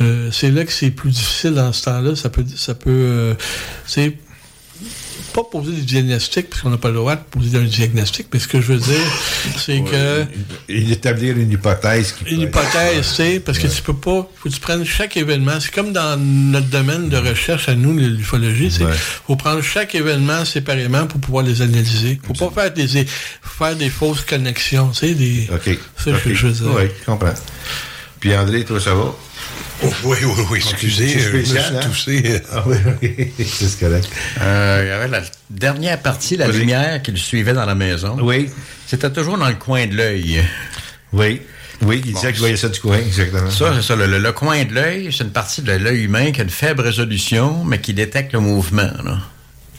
euh, 0.00 0.28
c'est 0.32 0.50
là 0.50 0.64
que 0.64 0.72
c'est 0.72 0.90
plus 0.90 1.10
difficile 1.10 1.54
dans 1.54 1.72
ce 1.72 1.84
temps-là. 1.84 2.16
Ça 2.16 2.28
peut, 2.28 2.44
ça 2.56 2.74
peut, 2.74 2.90
euh, 2.90 3.34
pas 5.32 5.42
poser 5.44 5.72
des 5.72 5.82
diagnostics, 5.82 6.48
parce 6.50 6.62
qu'on 6.62 6.70
n'a 6.70 6.76
pas 6.78 6.88
le 6.88 6.94
droit 6.96 7.16
de 7.16 7.22
poser 7.22 7.58
un 7.58 7.62
diagnostic, 7.62 8.26
mais 8.32 8.38
ce 8.38 8.48
que 8.48 8.60
je 8.60 8.72
veux 8.72 8.78
dire, 8.78 9.06
c'est 9.56 9.80
que 9.80 10.24
Et 10.68 10.80
d'établir 10.82 11.36
une 11.36 11.50
hypothèse. 11.50 12.12
qui 12.12 12.34
une 12.34 12.42
hypothèse, 12.42 13.08
tu 13.08 13.14
sais, 13.14 13.40
parce 13.40 13.58
que 13.58 13.66
tu 13.66 13.82
peux 13.82 13.94
pas, 13.94 14.28
faut 14.36 14.48
que 14.48 14.54
tu 14.54 14.60
prennes 14.60 14.84
chaque 14.84 15.16
événement. 15.16 15.58
C'est 15.60 15.72
comme 15.72 15.92
dans 15.92 16.16
notre 16.18 16.68
domaine 16.68 17.08
de 17.08 17.16
recherche 17.16 17.68
à 17.68 17.74
nous, 17.74 17.96
l'ufologie, 17.96 18.70
c'est 18.70 18.84
Ouais. 18.84 18.92
faut 19.26 19.36
prendre 19.36 19.62
chaque 19.62 19.94
événement 19.94 20.44
séparément 20.44 21.06
pour 21.06 21.20
pouvoir 21.20 21.44
les 21.44 21.62
analyser. 21.62 22.20
Faut 22.26 22.50
pas 22.50 22.62
faire 22.62 22.72
des 22.72 23.06
faire 23.42 23.76
des 23.76 23.90
fausses 23.90 24.22
connexions, 24.22 24.88
tu 24.90 24.98
sais, 25.08 25.14
des. 25.14 25.48
OK. 25.52 25.78
Ça, 25.96 26.10
je 26.26 26.46
veux 26.46 26.52
dire. 26.52 26.74
Oui, 26.74 26.82
je 27.00 27.04
comprends. 27.06 27.34
Puis 28.20 28.34
André, 28.36 28.64
toi, 28.64 28.80
ça 28.80 28.94
va? 28.94 29.14
Oui, 30.04 30.16
oui, 30.22 30.42
oui, 30.50 30.58
excusez, 30.58 31.08
C'est 31.08 31.18
je 31.20 31.28
me 31.36 31.42
suis 31.42 31.46
spécial, 31.50 31.76
hein? 31.76 31.80
toussé. 31.86 32.40
Ah 32.52 32.62
oui, 32.66 32.76
oui, 33.02 33.44
c'est 33.44 33.80
correct. 33.80 34.08
Euh, 34.40 34.80
il 34.84 34.88
y 34.88 34.90
avait 34.92 35.08
la 35.08 35.22
dernière 35.50 35.98
partie, 35.98 36.36
la 36.36 36.46
lumière 36.48 37.02
qui 37.02 37.10
le 37.10 37.16
suivait 37.16 37.52
dans 37.52 37.64
la 37.64 37.74
maison. 37.74 38.16
Oui. 38.20 38.48
C'était 38.86 39.10
toujours 39.10 39.38
dans 39.38 39.48
le 39.48 39.54
coin 39.56 39.86
de 39.86 39.94
l'œil. 39.96 40.42
Oui. 41.12 41.40
Oui, 41.84 42.00
il 42.04 42.12
disait 42.14 42.28
que 42.28 42.34
je 42.34 42.38
voyais 42.38 42.56
ça 42.56 42.68
du 42.68 42.78
coin, 42.78 42.96
exactement. 42.96 43.50
Ça, 43.50 43.72
c'est 43.74 43.82
ça. 43.82 43.96
Le, 43.96 44.06
le- 44.06 44.18
le 44.20 44.32
coin 44.32 44.62
de 44.64 44.72
l'œil, 44.72 45.08
c'est 45.12 45.24
une 45.24 45.30
partie 45.32 45.62
de 45.62 45.72
l'œil 45.72 46.04
humain 46.04 46.30
qui 46.30 46.40
a 46.40 46.44
une 46.44 46.50
faible 46.50 46.82
résolution, 46.82 47.64
mais 47.64 47.80
qui 47.80 47.92
détecte 47.92 48.32
le 48.34 48.38
mouvement. 48.40 48.90
là. 49.04 49.18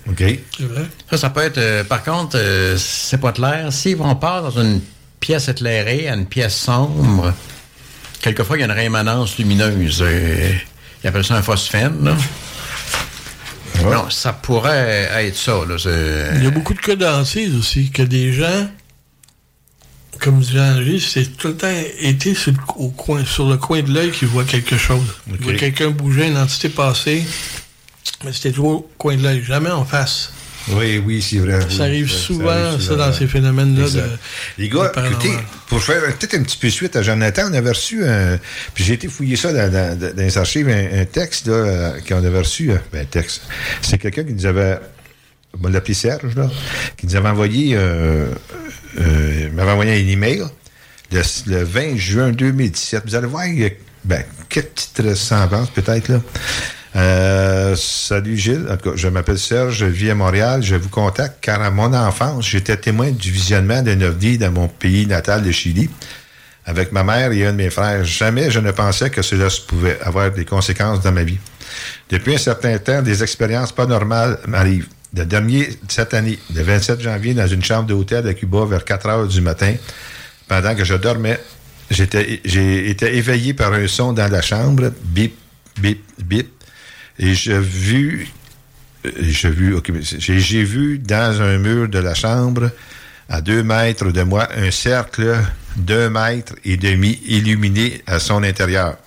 OK. 0.09 0.17
C'est 0.57 0.65
vrai. 0.65 0.83
Ça, 1.09 1.15
ça 1.17 1.29
peut 1.29 1.39
être. 1.43 1.57
euh, 1.59 1.85
par 1.85 2.03
contre, 2.03 2.35
euh, 2.37 2.75
c'est 2.77 3.21
pas 3.21 3.31
clair. 3.31 3.71
Si 3.71 3.95
on 3.97 4.15
part 4.17 4.43
dans 4.51 4.61
une 4.61 4.81
pièce 5.21 5.47
éclairée 5.47 6.09
à 6.09 6.15
une 6.15 6.25
pièce 6.25 6.57
sombre, 6.57 7.33
quelquefois, 8.23 8.57
il 8.57 8.61
y 8.61 8.63
a 8.63 8.65
une 8.65 8.71
rémanence 8.71 9.37
lumineuse. 9.37 10.01
euh, 10.01 10.51
ils 11.03 11.07
appellent 11.07 11.25
ça 11.25 11.35
un 11.35 11.43
phosphène. 11.43 12.03
là. 12.03 12.15
Non, 13.83 14.09
ça 14.09 14.31
pourrait 14.31 15.09
être 15.11 15.35
ça. 15.35 15.59
Là, 15.67 15.75
Il 16.37 16.43
y 16.43 16.47
a 16.47 16.49
beaucoup 16.51 16.73
de 16.73 16.79
cas 16.79 16.95
d'antise 16.95 17.53
aussi, 17.55 17.91
que 17.91 18.01
des 18.01 18.31
gens, 18.31 18.69
comme 20.19 20.39
dit 20.39 20.57
Henri, 20.57 21.01
c'est 21.01 21.35
tout 21.35 21.49
le 21.49 21.57
temps 21.57 21.67
été 21.99 22.33
sur 22.33 22.51
le, 22.53 22.57
au 22.77 22.89
coin, 22.89 23.25
sur 23.25 23.49
le 23.49 23.57
coin 23.57 23.81
de 23.81 23.91
l'œil 23.93 24.11
qui 24.11 24.23
voit 24.25 24.45
quelque 24.45 24.77
chose. 24.77 25.01
Ok. 25.29 25.35
Il 25.39 25.43
voit 25.43 25.53
quelqu'un 25.55 25.89
bouger, 25.89 26.27
une 26.27 26.37
entité 26.37 26.69
passer, 26.69 27.25
mais 28.23 28.31
c'était 28.31 28.51
toujours 28.51 28.71
au 28.71 28.89
coin 28.97 29.17
de 29.17 29.23
l'œil, 29.23 29.43
jamais 29.43 29.71
en 29.71 29.83
face. 29.83 30.31
Oui, 30.69 31.01
oui, 31.05 31.21
c'est 31.21 31.37
vrai. 31.39 31.59
Ça 31.61 31.67
Oui, 31.69 31.81
arrive 31.81 32.09
ça 32.11 32.17
souvent, 32.17 32.49
arrive 32.49 32.81
ça, 32.81 32.95
dans 32.95 33.11
ces 33.11 33.27
phénomènes-là. 33.27 33.85
Les 34.57 34.69
gars, 34.69 34.91
de 34.95 35.07
écoutez, 35.07 35.33
pour 35.67 35.83
faire 35.83 36.01
peut-être 36.01 36.35
un 36.35 36.43
petit 36.43 36.57
peu 36.57 36.69
suite 36.69 36.95
à 36.95 37.01
Jonathan, 37.01 37.49
on 37.49 37.53
avait 37.53 37.69
reçu 37.71 38.05
un. 38.05 38.39
Puis 38.73 38.83
j'ai 38.85 38.93
été 38.93 39.07
fouiller 39.09 39.35
ça 39.35 39.51
dans, 39.51 39.71
dans- 39.71 39.99
dans 39.99 40.15
les 40.15 40.37
archives, 40.37 40.69
un, 40.69 41.01
un 41.01 41.05
texte 41.05 41.47
là, 41.47 41.53
euh, 41.53 41.99
qu'on 42.07 42.23
avait 42.23 42.39
reçu. 42.39 42.71
euh, 42.71 42.77
Ben, 42.93 43.05
texte. 43.05 43.41
C'est 43.81 43.97
quelqu'un 43.97 44.23
qui 44.23 44.33
nous 44.33 44.45
avait. 44.45 44.79
On 45.59 45.61
va 45.63 45.69
l'appeler 45.69 45.93
Serge, 45.93 46.33
là. 46.35 46.49
Qui 46.97 47.07
nous 47.07 47.15
avait 47.15 47.29
envoyé. 47.29 47.75
Euh, 47.75 48.27
euh, 49.01 49.47
il 49.49 49.51
m'avait 49.53 49.71
envoyé 49.71 49.91
un 49.91 50.07
email 50.07 50.43
le, 51.11 51.21
le 51.47 51.63
20 51.63 51.97
juin 51.97 52.31
2017. 52.31 53.03
Vous 53.05 53.15
allez 53.15 53.27
voir, 53.27 53.45
il 53.47 53.59
y 53.59 53.65
a 53.65 53.69
ben, 54.05 54.23
quelques 54.49 54.67
petites 54.69 55.01
ressemblances 55.05 55.69
peut-être 55.71 56.07
là. 56.07 56.21
Euh, 56.95 57.75
salut 57.75 58.37
Gilles, 58.37 58.67
je 58.95 59.07
m'appelle 59.07 59.39
Serge, 59.39 59.77
je 59.77 59.85
vis 59.85 60.11
à 60.11 60.15
Montréal, 60.15 60.61
je 60.61 60.75
vous 60.75 60.89
contacte 60.89 61.37
car 61.41 61.61
à 61.61 61.71
mon 61.71 61.91
enfance, 61.93 62.47
j'étais 62.47 62.77
témoin 62.77 63.09
du 63.09 63.31
visionnement 63.31 63.81
d'un 63.81 63.99
ovni 64.01 64.37
dans 64.37 64.51
mon 64.51 64.67
pays 64.67 65.07
natal 65.07 65.41
de 65.41 65.51
Chili 65.51 65.89
avec 66.65 66.91
ma 66.91 67.03
mère 67.03 67.31
et 67.31 67.45
un 67.45 67.51
de 67.51 67.57
mes 67.57 67.71
frères. 67.71 68.03
Jamais 68.03 68.51
je 68.51 68.59
ne 68.59 68.71
pensais 68.71 69.09
que 69.09 69.21
cela 69.21 69.47
pouvait 69.67 69.99
avoir 70.01 70.31
des 70.31 70.45
conséquences 70.45 71.01
dans 71.01 71.11
ma 71.11 71.23
vie. 71.23 71.39
Depuis 72.09 72.35
un 72.35 72.37
certain 72.37 72.77
temps, 72.77 73.01
des 73.01 73.23
expériences 73.23 73.71
pas 73.71 73.87
normales 73.87 74.37
m'arrivent. 74.47 74.87
Le 75.15 75.25
dernier, 75.25 75.69
cette 75.87 76.13
année, 76.13 76.39
le 76.55 76.61
27 76.61 77.01
janvier, 77.01 77.33
dans 77.33 77.47
une 77.47 77.63
chambre 77.63 77.87
d'hôtel 77.87 78.27
à 78.27 78.33
Cuba 78.33 78.65
vers 78.65 78.85
4 78.85 79.07
heures 79.07 79.27
du 79.27 79.41
matin, 79.41 79.75
pendant 80.47 80.75
que 80.75 80.83
je 80.83 80.95
dormais, 80.95 81.39
j'ai 81.89 82.89
été 82.89 83.17
éveillé 83.17 83.53
par 83.53 83.73
un 83.73 83.87
son 83.87 84.13
dans 84.13 84.31
la 84.31 84.41
chambre, 84.41 84.91
bip, 85.03 85.35
bip, 85.79 86.03
bip, 86.23 86.49
et 87.19 87.33
j'ai 87.33 87.59
vu, 87.59 88.27
euh, 89.05 89.11
j'ai 89.21 89.49
vu, 89.49 89.75
j'ai, 90.01 90.63
vu 90.63 90.99
dans 90.99 91.41
un 91.41 91.57
mur 91.57 91.87
de 91.87 91.99
la 91.99 92.13
chambre, 92.13 92.71
à 93.29 93.41
deux 93.41 93.63
mètres 93.63 94.11
de 94.11 94.23
moi, 94.23 94.49
un 94.55 94.71
cercle 94.71 95.37
d'un 95.75 96.09
mètre 96.09 96.53
et 96.65 96.77
demi 96.77 97.19
illuminé 97.25 98.01
à 98.07 98.19
son 98.19 98.43
intérieur. 98.43 98.97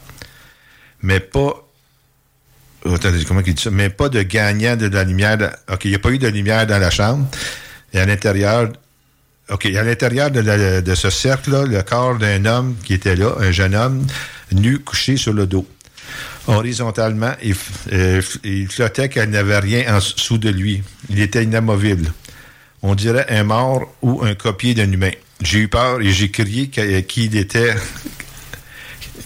Mais 1.02 1.20
pas 1.20 1.66
Oh, 2.88 2.94
attendez, 2.94 3.24
comment 3.24 3.42
il 3.44 3.54
dit 3.54 3.62
ça? 3.62 3.70
Mais 3.70 3.90
pas 3.90 4.08
de 4.08 4.22
gagnant 4.22 4.76
de 4.76 4.86
la 4.86 5.02
lumière. 5.02 5.38
OK, 5.72 5.84
il 5.86 5.90
n'y 5.90 5.96
a 5.96 5.98
pas 5.98 6.10
eu 6.10 6.18
de 6.18 6.28
lumière 6.28 6.66
dans 6.66 6.78
la 6.78 6.90
chambre. 6.90 7.26
Et 7.92 7.98
à 7.98 8.06
l'intérieur, 8.06 8.68
OK, 9.50 9.66
à 9.66 9.82
l'intérieur 9.82 10.30
de, 10.30 10.80
de 10.80 10.94
ce 10.94 11.10
cercle-là, 11.10 11.64
le 11.64 11.82
corps 11.82 12.16
d'un 12.16 12.44
homme 12.44 12.76
qui 12.84 12.94
était 12.94 13.16
là, 13.16 13.32
un 13.40 13.50
jeune 13.50 13.74
homme, 13.74 14.06
nu, 14.52 14.78
couché 14.78 15.16
sur 15.16 15.32
le 15.32 15.46
dos. 15.46 15.66
Horizontalement, 16.46 17.32
euh, 17.92 18.22
il 18.44 18.68
flottait 18.68 19.08
qu'il 19.08 19.24
n'avait 19.24 19.58
rien 19.58 19.94
en 19.94 19.98
dessous 19.98 20.38
de 20.38 20.48
lui. 20.48 20.82
Il 21.10 21.20
était 21.20 21.42
inamovible. 21.42 22.12
On 22.82 22.94
dirait 22.94 23.26
un 23.30 23.42
mort 23.42 23.92
ou 24.02 24.22
un 24.22 24.34
copier 24.34 24.74
d'un 24.74 24.90
humain. 24.90 25.10
J'ai 25.42 25.60
eu 25.60 25.68
peur 25.68 26.00
et 26.00 26.12
j'ai 26.12 26.30
crié 26.30 26.68
qu'il 26.68 27.04
qu'il 27.06 27.36
était. 27.36 27.74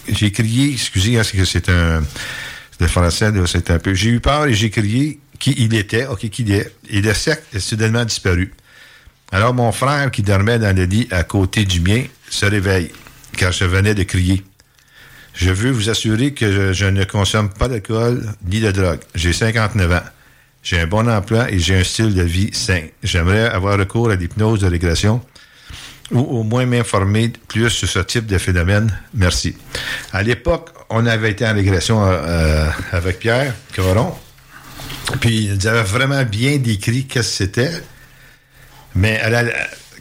J'ai 0.07 0.31
crié, 0.31 0.71
excusez, 0.73 1.19
hein, 1.19 1.23
que 1.31 1.45
c'est 1.45 1.69
un. 1.69 2.01
Le 2.79 2.87
français, 2.87 3.31
c'est 3.45 3.69
un 3.69 3.77
peu. 3.77 3.93
J'ai 3.93 4.09
eu 4.09 4.19
peur 4.19 4.47
et 4.47 4.53
j'ai 4.53 4.71
crié 4.71 5.19
qui 5.37 5.53
il 5.57 5.75
était, 5.75 6.07
OK, 6.07 6.27
qui 6.29 6.41
il 6.41 6.51
est. 6.53 6.73
Et 6.89 7.01
le 7.01 7.13
cercle 7.13 7.43
est 7.53 7.59
soudainement 7.59 8.03
disparu. 8.03 8.51
Alors 9.31 9.53
mon 9.53 9.71
frère, 9.71 10.09
qui 10.11 10.23
dormait 10.23 10.59
dans 10.59 10.75
le 10.75 10.85
lit 10.85 11.07
à 11.11 11.23
côté 11.23 11.65
du 11.65 11.81
mien, 11.81 12.03
se 12.29 12.45
réveille, 12.45 12.91
car 13.37 13.51
je 13.51 13.65
venais 13.65 13.93
de 13.93 14.03
crier. 14.03 14.43
Je 15.41 15.49
veux 15.49 15.71
vous 15.71 15.89
assurer 15.89 16.35
que 16.35 16.71
je, 16.71 16.85
ne 16.85 17.03
consomme 17.03 17.49
pas 17.49 17.67
d'alcool 17.67 18.31
ni 18.45 18.59
de 18.59 18.69
drogue. 18.69 18.99
J'ai 19.15 19.33
59 19.33 19.91
ans. 19.91 20.03
J'ai 20.61 20.79
un 20.79 20.85
bon 20.85 21.09
emploi 21.09 21.49
et 21.49 21.57
j'ai 21.57 21.79
un 21.79 21.83
style 21.83 22.13
de 22.13 22.21
vie 22.21 22.51
sain. 22.53 22.83
J'aimerais 23.01 23.49
avoir 23.49 23.79
recours 23.79 24.11
à 24.11 24.15
l'hypnose 24.15 24.59
de 24.59 24.67
régression 24.67 25.19
ou 26.11 26.19
au 26.19 26.43
moins 26.43 26.67
m'informer 26.67 27.33
plus 27.47 27.71
sur 27.71 27.89
ce 27.89 27.97
type 27.97 28.27
de 28.27 28.37
phénomène. 28.37 28.95
Merci. 29.15 29.55
À 30.13 30.21
l'époque, 30.21 30.69
on 30.91 31.07
avait 31.07 31.31
été 31.31 31.47
en 31.47 31.55
régression 31.55 32.05
euh, 32.05 32.69
avec 32.91 33.17
Pierre 33.17 33.55
Coron. 33.75 34.13
Puis 35.21 35.45
il 35.45 35.55
nous 35.55 35.65
avait 35.65 35.81
vraiment 35.81 36.23
bien 36.23 36.57
décrit 36.57 37.07
qu'est-ce 37.07 37.29
que 37.29 37.45
c'était. 37.45 37.83
Mais 38.93 39.19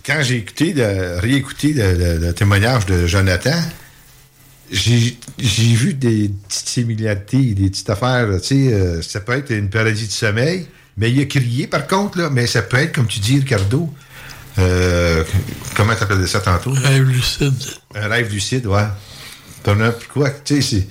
quand 0.05 0.19
j'ai 0.21 0.37
écouté, 0.37 0.75
réécouté 0.77 1.73
le 1.75 2.33
témoignage 2.33 2.85
de 2.85 3.07
Jonathan, 3.07 3.59
j'ai 4.71 5.19
j'ai 5.39 5.75
vu 5.75 5.95
des 5.95 6.31
petites 6.49 6.69
similarités, 6.69 7.55
des 7.55 7.71
petites 7.71 7.91
affaires. 7.91 8.29
Tu 8.41 8.47
sais, 8.47 8.73
euh, 8.73 9.03
ça 9.03 9.21
peut 9.21 9.33
être 9.33 9.51
une 9.51 9.69
paradis 9.71 10.07
de 10.07 10.13
sommeil, 10.13 10.67
mais 10.97 11.11
il 11.11 11.21
a 11.21 11.25
crié 11.27 11.67
par 11.67 11.87
contre, 11.87 12.19
là, 12.19 12.31
mais 12.31 12.47
ça 12.47 12.63
peut 12.63 12.77
être, 12.79 12.95
comme 12.95 13.07
tu 13.07 13.21
dis, 13.21 13.39
Ricardo, 13.39 13.93
euh, 14.59 15.25
comment 15.77 15.95
t'appelais 15.95 16.27
ça 16.27 16.41
tantôt? 16.41 16.73
Rêve 16.73 17.09
lucide. 17.09 17.55
Un 17.95 18.09
rêve 18.09 18.33
lucide, 18.33 18.67
ouais. 18.67 18.87
T'en 19.63 19.81
as 19.81 19.93
quoi? 20.13 20.31
Tu 20.31 20.57
sais, 20.57 20.63
c'est. 20.63 20.87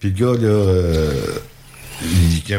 Puis 0.00 0.10
le 0.10 0.18
gars, 0.18 0.40
là. 0.40 0.48
euh, 0.48 1.38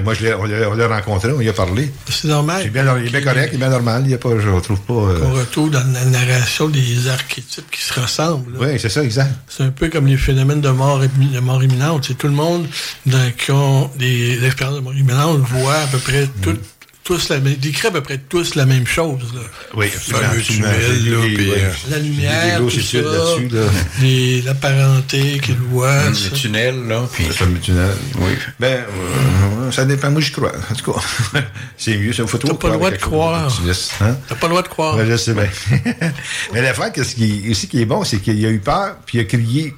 moi, 0.03 0.14
je 0.14 0.24
l'ai- 0.24 0.34
on 0.34 0.44
l'a 0.45 0.70
on 0.70 0.74
l'a 0.76 0.88
rencontré, 0.88 1.32
on 1.32 1.41
y 1.41 1.49
a 1.49 1.53
parlé. 1.53 1.91
C'est 2.10 2.28
normal. 2.28 2.61
Il 2.64 2.68
est 2.68 2.70
bien, 2.70 2.98
il 2.99 3.07
est 3.07 3.10
bien 3.10 3.22
correct, 3.22 3.49
il 3.52 3.56
est 3.56 3.57
bien 3.60 3.70
normal. 3.70 4.02
Il 4.06 4.11
y 4.11 4.14
a 4.14 4.18
pas, 4.18 4.30
je 4.40 4.49
ne 4.49 4.60
trouve 4.60 4.80
pas. 4.82 4.94
euh, 4.94 5.20
On 5.24 5.32
retrouve 5.34 5.70
dans 5.72 5.84
la 5.94 6.06
narration 6.06 6.70
des 6.70 7.07
archétypes 7.10 7.70
qui 7.72 7.82
se 7.82 7.99
ressemblent. 7.99 8.53
là. 8.53 8.60
Oui, 8.61 8.80
c'est 8.80 8.90
ça, 8.90 9.03
exact. 9.03 9.32
C'est 9.48 9.64
un 9.64 9.70
peu 9.72 9.90
comme 9.90 10.07
les 10.07 10.18
phénomènes 10.18 10.61
de 10.61 10.70
mort, 10.70 10.99
de 10.99 11.40
mort 11.40 11.64
imminente. 11.64 12.06
C'est 12.07 12.18
tout 12.18 12.28
le 12.28 12.34
monde 12.34 12.65
dans, 13.06 13.32
qui 13.38 13.52
ont 13.52 13.90
des 13.98 14.44
expériences 14.45 14.78
de 14.78 14.82
mort 14.84 14.94
imminente 14.95 15.40
voit 15.40 15.76
à 15.76 15.88
peu 15.88 15.98
près 15.99 16.28
tout, 16.41 16.57
tous 17.04 17.30
la, 17.30 17.40
même- 17.40 17.56
décrit 17.56 17.88
à 17.88 17.92
peu 17.92 18.02
près 18.02 18.18
tous 18.18 18.56
la 18.56 18.66
même 18.66 18.88
chose. 18.88 19.34
Là. 19.34 19.42
Oui, 19.76 19.88
fameux 19.90 20.24
absolument. 20.40 20.68
tunnel, 20.70 21.12
là, 21.12 21.18
J'ai- 21.28 21.34
puis, 21.36 21.50
ouais. 21.50 21.58
euh, 21.62 21.72
La 21.92 22.00
lumière, 22.00 22.58
tout 22.60 22.70
ça, 22.70 22.98
là-dessus, 23.02 23.48
là. 23.50 23.62
les- 24.02 24.42
la 24.42 24.54
parenté 24.54 25.40
qu'ils 25.40 25.56
voient. 25.58 26.10
Le 26.10 26.14
ça. 26.16 26.30
tunnel, 26.30 26.88
là. 26.88 27.08
Puis... 27.12 27.26
Le 27.26 27.34
fameux 27.34 27.60
tunnel. 27.60 27.90
Oui. 28.20 28.32
Ben, 28.60 28.84
euh, 28.86 29.72
ça 29.72 29.84
dépend. 29.86 30.12
Moi, 30.12 30.22
j'y 30.22 30.32
crois. 30.32 30.52
En 30.72 30.76
tout 30.76 30.94
cas, 30.94 31.00
c'est 31.78 31.98
mieux. 31.98 32.14
C'est 32.14 32.22
une 32.22 32.28
photo. 32.28 32.48
T'as 32.48 32.54
pas 32.56 32.68
le 32.70 32.74
droit 32.76 32.92
de 32.92 32.96
croire. 32.98 33.62
Hein? 34.02 34.18
T'as 34.30 34.36
pas 34.36 34.48
le 34.48 34.52
droit 34.52 34.64
de 34.64 34.68
croire. 34.70 35.06
Je 35.06 35.18
sais 35.18 35.34
bien. 35.34 35.50
Mais 36.54 36.62
l'affaire, 36.62 36.92
qu'est-ce 36.92 37.16
qui, 37.16 37.48
aussi 37.52 37.68
qui 37.68 37.82
est 37.82 37.86
bon, 37.86 38.04
c'est 38.04 38.20
qu'il 38.20 38.46
a 38.46 38.50
eu 38.50 38.60
peur, 38.60 38.96
puis 39.06 39.18
il 39.18 39.22
a 39.22 39.26
crié 39.26 39.74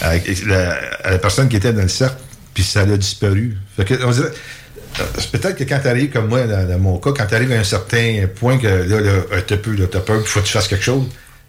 à 0.00 0.14
la, 0.46 0.78
à 1.04 1.10
la 1.10 1.18
personne 1.18 1.48
qui 1.48 1.56
était 1.56 1.72
dans 1.72 1.82
le 1.82 1.88
cercle, 1.88 2.16
puis 2.54 2.62
ça 2.64 2.80
a 2.80 2.86
disparu. 2.96 3.56
Fait 3.76 3.84
que, 3.84 3.94
on 4.04 4.10
dirait, 4.10 4.28
euh, 4.28 4.30
peut-être 5.32 5.56
que 5.56 5.64
quand 5.64 5.80
tu 5.80 5.88
arrives, 5.88 6.10
comme 6.10 6.28
moi, 6.28 6.44
dans, 6.46 6.68
dans 6.68 6.78
mon 6.78 6.98
cas, 6.98 7.12
quand 7.16 7.26
tu 7.26 7.34
arrives 7.34 7.52
à 7.52 7.58
un 7.58 7.64
certain 7.64 8.26
point 8.34 8.58
que 8.58 8.66
là, 8.66 9.00
là 9.00 9.10
euh, 9.32 9.40
t'as 9.46 9.56
peu, 9.56 9.74
là, 9.74 9.86
t'as 9.90 10.00
peur, 10.00 10.20
il 10.20 10.26
faut 10.26 10.40
que 10.40 10.46
tu 10.46 10.52
fasses 10.52 10.68
quelque 10.68 10.84
chose, 10.84 11.04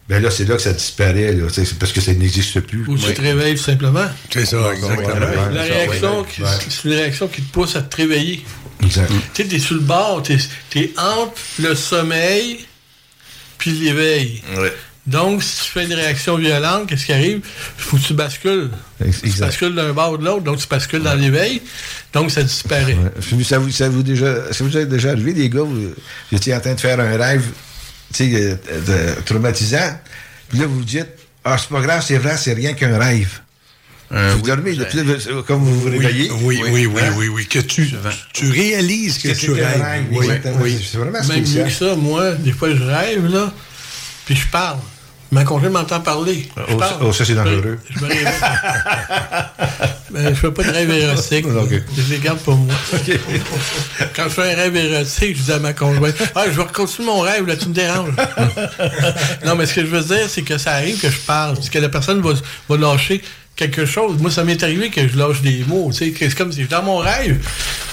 ben 0.10 0.22
là, 0.22 0.30
c'est 0.30 0.46
là 0.46 0.56
que 0.56 0.62
ça 0.62 0.74
disparaît, 0.74 1.32
là, 1.34 1.46
parce 1.80 1.92
que 1.94 2.02
ça 2.02 2.14
n'existe 2.14 2.60
plus. 2.62 2.86
Ou 2.88 2.98
tu 2.98 3.14
te 3.14 3.22
réveilles 3.22 3.56
tout 3.56 3.64
simplement. 3.64 4.06
C'est 4.32 4.46
ça, 4.46 4.74
exactement. 4.74 5.50
La 5.52 5.62
réaction, 5.62 6.22
Ouais. 6.22 6.46
c'est 6.70 6.84
une 6.90 6.96
réaction 6.96 7.28
qui 7.28 7.42
te 7.42 7.52
pousse 7.52 7.76
à 7.76 7.82
te 7.82 7.96
réveiller. 7.96 8.44
Exact. 8.84 9.10
Tu 9.34 9.44
sais, 9.44 9.48
t'es 9.48 9.60
sur 9.60 9.76
le 9.76 9.82
bord, 9.82 10.22
t'es 10.24 10.38
es 10.76 10.92
entre 10.98 11.34
le 11.60 11.74
sommeil 11.74 12.66
puis 13.58 13.72
l'éveil. 13.72 14.44
Ouais. 14.58 14.74
Donc, 15.06 15.44
si 15.44 15.64
tu 15.66 15.70
fais 15.72 15.84
une 15.84 15.94
réaction 15.94 16.38
violente, 16.38 16.88
qu'est-ce 16.88 17.06
qui 17.06 17.12
arrive? 17.12 17.42
Il 17.78 17.84
faut 17.84 17.98
que 17.98 18.04
tu 18.04 18.14
bascules. 18.14 18.70
Tu 19.02 19.08
Exact. 19.28 19.48
bascules 19.48 19.76
d'un 19.76 19.92
bord 19.92 20.14
ou 20.14 20.18
de 20.18 20.24
l'autre, 20.24 20.44
donc 20.44 20.58
tu 20.60 20.68
bascules 20.68 21.02
dans 21.04 21.14
l'éveil, 21.16 21.62
donc 22.14 22.32
ça 22.32 22.42
disparaît. 22.42 22.94
Ouais. 22.96 23.44
Ça 23.44 23.60
vous, 23.60 23.70
ça 23.70 23.90
vous 23.90 24.02
déjà, 24.02 24.54
ça 24.54 24.64
vous 24.64 24.78
est 24.78 24.86
déjà 24.86 25.10
arrivé, 25.12 25.34
les 25.34 25.50
gars, 25.50 25.62
vous, 25.64 25.90
vous 25.90 26.38
étiez 26.38 26.56
en 26.56 26.62
train 26.62 26.74
de 26.74 26.80
faire 26.80 26.98
un 27.02 27.18
rêve, 27.18 27.44
tu 28.14 28.32
sais, 28.32 28.32
euh, 28.34 29.16
de- 29.18 29.22
traumatisant, 29.24 30.00
puis 30.48 30.60
là, 30.60 30.68
vous 30.68 30.78
vous 30.78 30.86
dites, 30.86 31.08
ah, 31.44 31.58
c'est 31.58 31.68
pas 31.68 31.82
grave, 31.82 32.02
c'est 32.08 32.18
vrai, 32.18 32.38
c'est 32.38 32.54
rien 32.54 32.72
qu'un 32.74 32.98
rêve. 32.98 33.42
vous 34.10 34.42
dormez, 34.42 34.78
comme 35.46 35.64
vous 35.66 35.82
vous 35.82 35.90
réveillez. 35.90 36.32
Oui, 36.44 36.62
oui, 36.72 36.86
oui, 36.86 37.02
Hein? 37.04 37.14
oui, 37.18 37.28
oui, 37.28 37.46
que 37.46 37.60
tu, 37.60 37.92
tu 38.32 38.50
réalises 38.52 39.18
que 39.18 39.28
Que 39.28 39.34
tu 39.34 39.48
c'est 39.48 39.64
un 39.64 39.68
rêves. 39.68 39.82
rêve, 39.82 40.04
Oui, 40.12 40.28
oui. 40.62 40.88
C'est 40.90 40.98
vraiment 40.98 41.20
Même 41.28 41.42
mieux 41.46 41.64
que 41.66 41.70
ça, 41.72 41.96
moi, 41.98 42.32
des 42.36 42.54
fois, 42.54 42.70
je 42.74 42.82
rêve, 42.84 43.26
là, 43.30 43.52
puis 44.26 44.36
je 44.38 44.48
parle. 44.48 44.78
Ma 45.34 45.44
conjointe 45.44 45.74
m'entend 45.74 46.00
parler. 46.00 46.48
Je 46.56 46.62
Oh, 46.74 46.78
parle. 46.78 46.92
ça- 46.92 47.00
oh, 47.02 47.12
ça, 47.14 47.26
c'est 47.26 47.34
dangereux. 47.36 47.80
Je 47.90 48.00
réveille. 48.06 48.26
Ben, 50.12 50.30
je 50.30 50.36
fais 50.40 50.52
pas 50.52 50.62
de 50.62 50.70
rêve 50.70 50.92
érotique. 50.92 51.44
Je 51.98 52.14
les 52.14 52.20
garde 52.20 52.38
pour 52.38 52.56
moi. 52.56 52.76
Quand 54.16 54.24
je 54.26 54.30
fais 54.30 54.54
un 54.54 54.56
rêve 54.56 54.76
érotique, 54.76 55.36
je 55.38 55.42
dis 55.42 55.52
à 55.52 55.58
ma 55.58 55.74
conjointe 55.74 56.14
Ah, 56.36 56.44
je 56.46 56.52
vais 56.52 56.66
continuer 56.72 57.08
mon 57.08 57.22
rêve, 57.22 57.48
là, 57.48 57.56
tu 57.56 57.68
me 57.70 57.74
déranges. 57.74 58.12
non, 59.46 59.56
mais 59.56 59.66
ce 59.66 59.74
que 59.74 59.82
je 59.82 59.88
veux 59.88 60.04
dire, 60.04 60.30
c'est 60.30 60.44
que 60.44 60.60
ça 60.60 60.74
arrive 60.74 61.00
que 61.02 61.10
je 61.10 61.18
parle. 61.22 61.56
C'est 61.60 61.72
que 61.72 61.80
la 61.80 61.90
personne 61.90 62.22
va, 62.22 62.34
va 62.70 62.78
lâcher 62.78 63.24
quelque 63.70 63.86
chose. 63.86 64.18
Moi, 64.20 64.30
ça 64.32 64.44
m'est 64.44 64.62
arrivé 64.64 64.90
que 64.90 65.08
je 65.08 65.18
lâche 65.18 65.42
des 65.42 65.64
mots. 65.68 65.92
Tu 65.94 66.14
c'est 66.18 66.36
comme 66.36 66.52
si 66.52 66.62
j'étais 66.62 66.76
dans 66.76 66.84
mon 66.84 66.98
rêve. 66.98 67.38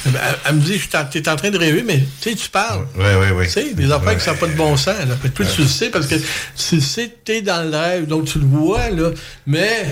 Ben, 0.07 0.13
Elle, 0.29 0.35
elle 0.47 0.55
me 0.57 0.61
dit 0.61 0.75
Je 0.75 0.79
suis 0.81 1.29
en- 1.29 1.37
train 1.37 1.51
de 1.51 1.59
rêver, 1.59 1.85
mais 1.87 1.99
tu 2.21 2.31
sais, 2.31 2.37
tu 2.37 2.49
parles. 2.49 2.87
Oui, 2.97 3.05
oui, 3.21 3.27
oui. 3.35 3.45
Tu 3.47 3.53
sais, 3.53 3.75
des 3.75 3.91
affaires 3.93 4.17
qui 4.17 4.29
n'ont 4.29 4.37
pas 4.37 4.47
de 4.47 4.55
bon 4.57 4.77
sens. 4.77 4.95
Là. 5.09 5.15
Puis 5.21 5.31
toi, 5.31 5.47
tu 5.55 5.63
le 5.63 5.69
sais 5.69 5.91
parce 5.91 6.07
que 6.07 6.15
tu 6.17 6.75
le 6.77 6.81
sais, 6.81 7.11
t'es 7.25 7.43
dans 7.43 7.63
le 7.71 7.77
rêve, 7.77 8.07
donc 8.07 8.25
tu 8.27 8.39
le 8.39 8.47
vois, 8.47 8.91
là. 8.91 9.11
Mais 9.47 9.87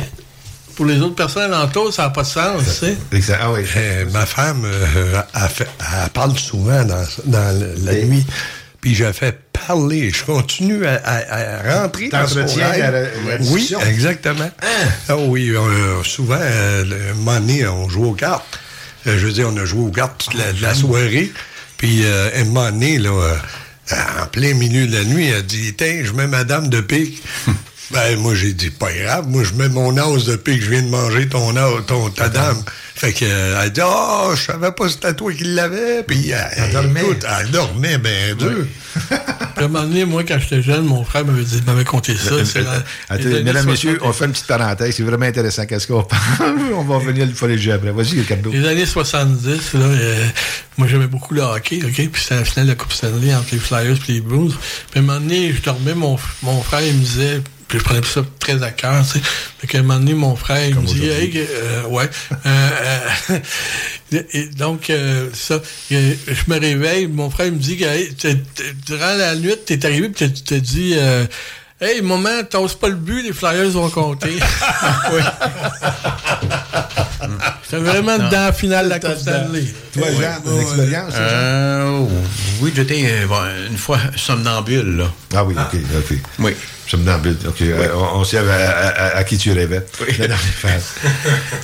pour 0.77 0.87
les 0.87 0.99
autres 1.01 1.15
personnes 1.17 1.53
alentour, 1.53 1.93
ça 1.93 2.05
n'a 2.05 2.11
pas 2.11 2.23
de 2.23 2.27
sens, 2.29 2.63
tu 2.65 2.71
sais. 2.87 2.97
Exact. 3.13 3.39
Ah 3.43 3.53
oui. 3.53 3.61
Euh, 3.77 4.05
ma 4.13 4.25
femme, 4.27 4.63
euh, 4.65 5.21
elle, 5.35 5.49
fait- 5.49 5.69
elle 5.81 6.11
parle 6.11 6.39
souvent 6.39 6.85
dans, 6.85 7.05
la 7.85 7.95
nuit. 7.95 8.25
Puis 8.89 8.95
je 8.95 9.13
fais 9.13 9.37
parler. 9.67 10.11
Je 10.11 10.25
continue 10.25 10.87
à, 10.87 10.95
à- 11.05 11.75
à 11.75 11.83
rentrer 11.83 12.09
dans 12.09 12.27
la- 12.41 12.47
la 12.91 13.03
Oui, 13.53 13.67
exactement. 13.87 14.51
Ah 15.11 15.17
oui, 15.19 15.53
on- 15.59 16.03
souvent, 16.05 16.39
euh, 16.41 16.85
le- 16.87 17.15
donné, 17.15 17.67
on 17.67 17.87
joue 17.91 18.07
aux 18.07 18.13
cartes. 18.15 18.59
Euh, 19.07 19.19
je 19.19 19.27
veux 19.27 19.33
dire, 19.33 19.51
on 19.53 19.57
a 19.59 19.67
joué 19.67 19.83
aux 19.83 19.91
cartes 19.91 20.25
toute 20.25 20.35
la, 20.39 20.53
la 20.63 20.75
soirée. 20.75 21.31
Puis, 21.77 22.01
euh, 22.05 22.31
un 22.35 22.45
moment 22.45 22.71
donné, 22.71 22.97
là, 22.99 23.11
euh, 23.11 23.37
en 24.23 24.27
plein 24.27 24.55
milieu 24.55 24.87
de 24.87 24.97
la 24.97 25.05
nuit, 25.05 25.27
elle 25.29 25.43
dit 25.45 25.75
Tiens, 25.77 26.01
je 26.03 26.13
mets 26.13 26.27
ma 26.27 26.45
dame 26.45 26.69
de 26.71 26.81
pique. 26.81 27.23
ben, 27.91 28.17
moi, 28.19 28.35
j'ai 28.35 28.55
dit 28.55 28.71
Pas 28.71 28.91
grave, 28.93 29.27
moi, 29.29 29.45
je 29.45 29.53
mets 29.53 29.69
mon 29.69 29.95
as 29.99 30.25
de 30.25 30.37
pique, 30.37 30.63
je 30.63 30.71
viens 30.71 30.83
de 30.83 30.89
manger 30.89 31.29
ton 31.29 31.55
as, 31.57 31.83
ton, 31.87 32.09
ta 32.09 32.31
dame. 32.31 32.63
Fait 32.99 33.13
que, 33.13 33.25
euh, 33.25 33.61
elle 33.63 33.71
dit 33.71 33.81
Oh, 33.85 34.33
je 34.35 34.43
savais 34.43 34.73
pas 34.73 34.89
c'était 34.89 35.15
toi 35.15 35.33
qui 35.33 35.45
l'avais. 35.45 36.03
Puis, 36.03 36.31
elle, 36.31 36.73
dormait. 36.73 37.01
écoute, 37.01 37.25
elle 37.41 37.51
dormait, 37.53 37.97
ben, 37.97 38.35
dur. 38.37 38.67
Puis 39.09 39.65
à 39.65 39.65
un 39.65 39.69
moment 39.69 39.85
donné, 39.85 40.05
moi, 40.05 40.25
quand 40.27 40.39
j'étais 40.41 40.63
jeune, 40.63 40.85
mon 40.85 41.05
frère 41.05 41.25
m'avait 41.25 41.45
dit, 41.45 41.63
m'avait 41.65 41.85
conté 41.85 42.17
ça. 42.17 42.45
c'est 42.45 42.65
Attends, 43.09 43.25
mesdames, 43.25 43.63
60. 43.63 43.67
messieurs, 43.71 43.99
on 44.03 44.13
fait 44.13 44.25
une 44.25 44.33
petite 44.33 44.49
parenthèse. 44.49 44.97
C'est 44.97 45.05
vraiment 45.05 45.27
intéressant. 45.27 45.65
Qu'est-ce 45.67 45.87
qu'on 45.87 46.03
parle? 46.39 46.57
on 46.75 46.83
va 46.83 46.97
revenir 46.97 47.25
une 47.25 47.35
fois 47.35 47.49
après. 47.49 47.93
Vas-y, 47.93 48.19
Ricardo. 48.19 48.51
Les 48.51 48.67
années 48.67 48.87
70, 48.87 49.75
là, 49.75 49.81
euh, 49.81 50.27
moi 50.77 50.89
j'aimais 50.89 51.07
beaucoup 51.07 51.35
le 51.35 51.43
hockey, 51.43 51.81
OK? 51.85 51.93
Puis 51.95 52.11
c'était 52.21 52.35
la 52.37 52.45
finale 52.45 52.67
de 52.67 52.73
la 52.73 52.77
Coupe 52.77 52.93
Stanley 52.93 53.33
entre 53.33 53.49
les 53.53 53.59
Flyers 53.59 53.97
et 54.09 54.13
les 54.13 54.21
Blues. 54.21 54.57
Puis 54.91 54.99
à 54.99 55.03
un 55.03 55.07
moment 55.07 55.21
donné, 55.21 55.53
je 55.53 55.63
dormais, 55.63 55.95
mon, 55.95 56.19
mon 56.43 56.61
frère, 56.63 56.81
il 56.83 56.95
me 56.95 57.01
disait, 57.01 57.43
puis 57.69 57.79
je 57.79 57.85
prenais 57.85 58.03
ça 58.03 58.25
très 58.39 58.63
à 58.63 58.71
cœur, 58.71 59.05
tu 59.07 59.19
sais. 59.19 59.25
Fait 59.59 59.67
qu'à 59.67 59.79
un 59.79 59.83
moment 59.83 59.99
donné, 59.99 60.15
mon 60.15 60.37
frère, 60.37 60.67
il 60.67 60.75
me 60.75 60.87
dit, 60.87 61.07
hey, 61.07 61.31
euh, 61.37 61.85
ouais. 61.85 62.09
Euh, 62.47 62.71
euh, 63.31 63.39
et 64.33 64.47
donc, 64.47 64.89
euh, 64.89 65.29
ça, 65.35 65.61
je 65.91 66.15
me 66.47 66.59
réveille, 66.59 67.09
mon 67.09 67.29
frère, 67.29 67.47
il 67.47 67.53
me 67.53 67.59
dit, 67.59 67.83
hey, 67.85 68.11
durant 68.87 69.15
la 69.15 69.37
nuit, 69.37 69.55
t'es 69.67 69.85
arrivé, 69.85 70.09
puis 70.09 70.33
tu 70.33 70.43
t'es 70.43 70.63
dit, 70.63 70.95
euh, 70.97 71.27
Hey, 71.81 72.03
maman, 72.03 72.43
t'oses 72.51 72.75
pas 72.75 72.89
le 72.89 72.97
but, 72.97 73.23
les 73.23 73.33
Flyers 73.33 73.71
vont 73.71 73.89
compter. 73.89 74.37
oui. 75.13 75.21
J'étais 77.63 77.77
vraiment 77.83 78.19
dans 78.19 78.31
la 78.31 78.53
finale 78.53 78.87
de 78.87 78.91
la 78.91 78.99
Coupe 79.01 79.17
Stanley. 79.17 79.65
Toi, 79.95 80.07
Jean, 80.21 80.41
ton 80.45 80.61
expérience? 80.61 81.13
Euh, 81.17 82.05
oui, 82.61 82.73
j'étais 82.75 83.05
euh, 83.09 83.27
bon, 83.29 83.41
une 83.71 83.77
fois 83.79 83.99
somnambule, 84.17 84.97
là. 84.97 85.13
Ah 85.37 85.45
oui, 85.45 85.55
OK, 85.57 85.79
OK. 85.99 86.19
Oui. 86.41 86.57
Somnambule. 86.89 87.37
OK. 87.47 87.61
euh, 87.63 87.89
on, 87.95 88.21
on 88.21 88.25
sait 88.25 88.39
à, 88.39 88.43
à- 88.43 88.89
à- 88.89 89.17
à 89.19 89.25
qui 89.25 89.39
tu 89.39 89.53
rêvais. 89.53 89.85
Dans 90.01 90.25
les 90.25 90.29
fans. 90.37 90.69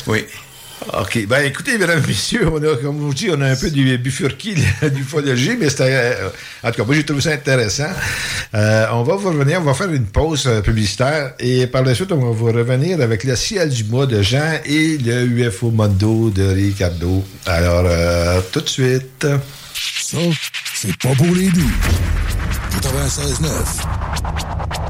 Oui. 0.06 0.26
OK. 0.92 1.26
Ben, 1.26 1.44
écoutez, 1.44 1.78
mesdames 1.78 2.02
et 2.04 2.06
messieurs, 2.06 2.48
on 2.52 2.62
a, 2.62 2.76
comme 2.76 2.98
vous 2.98 3.14
dis, 3.14 3.28
on 3.30 3.40
a 3.40 3.46
un 3.46 3.56
peu 3.56 3.70
du 3.70 3.96
bifurqué 3.98 4.54
du 4.82 5.00
ufologie, 5.00 5.56
mais 5.58 5.70
c'était. 5.70 5.88
euh, 5.90 6.28
en 6.62 6.70
tout 6.70 6.76
cas, 6.76 6.84
moi, 6.84 6.94
j'ai 6.94 7.04
trouvé 7.04 7.20
ça 7.20 7.30
intéressant. 7.30 7.88
Euh, 8.54 8.86
on 8.92 9.02
va 9.02 9.16
vous 9.16 9.30
revenir, 9.30 9.60
on 9.60 9.64
va 9.64 9.74
faire 9.74 9.90
une 9.90 10.06
pause 10.06 10.46
euh, 10.46 10.60
publicitaire 10.60 11.32
et 11.38 11.66
par 11.66 11.82
la 11.82 11.94
suite, 11.94 12.12
on 12.12 12.24
va 12.24 12.30
vous 12.30 12.46
revenir 12.46 13.00
avec 13.00 13.24
le 13.24 13.34
ciel 13.36 13.70
du 13.70 13.84
mois 13.84 14.06
de 14.06 14.22
Jean 14.22 14.58
et 14.64 14.98
le 14.98 15.24
UFO 15.24 15.70
Mondo 15.70 16.30
de 16.30 16.44
Ricardo. 16.44 17.24
Alors, 17.46 17.84
tout 18.52 18.60
de 18.60 18.68
suite. 18.68 19.26
Ça, 19.74 20.18
c'est 20.74 20.96
pas 20.98 21.14
pour 21.16 21.34
les 21.34 21.48
doux. 21.48 21.70
96.9. 22.82 24.83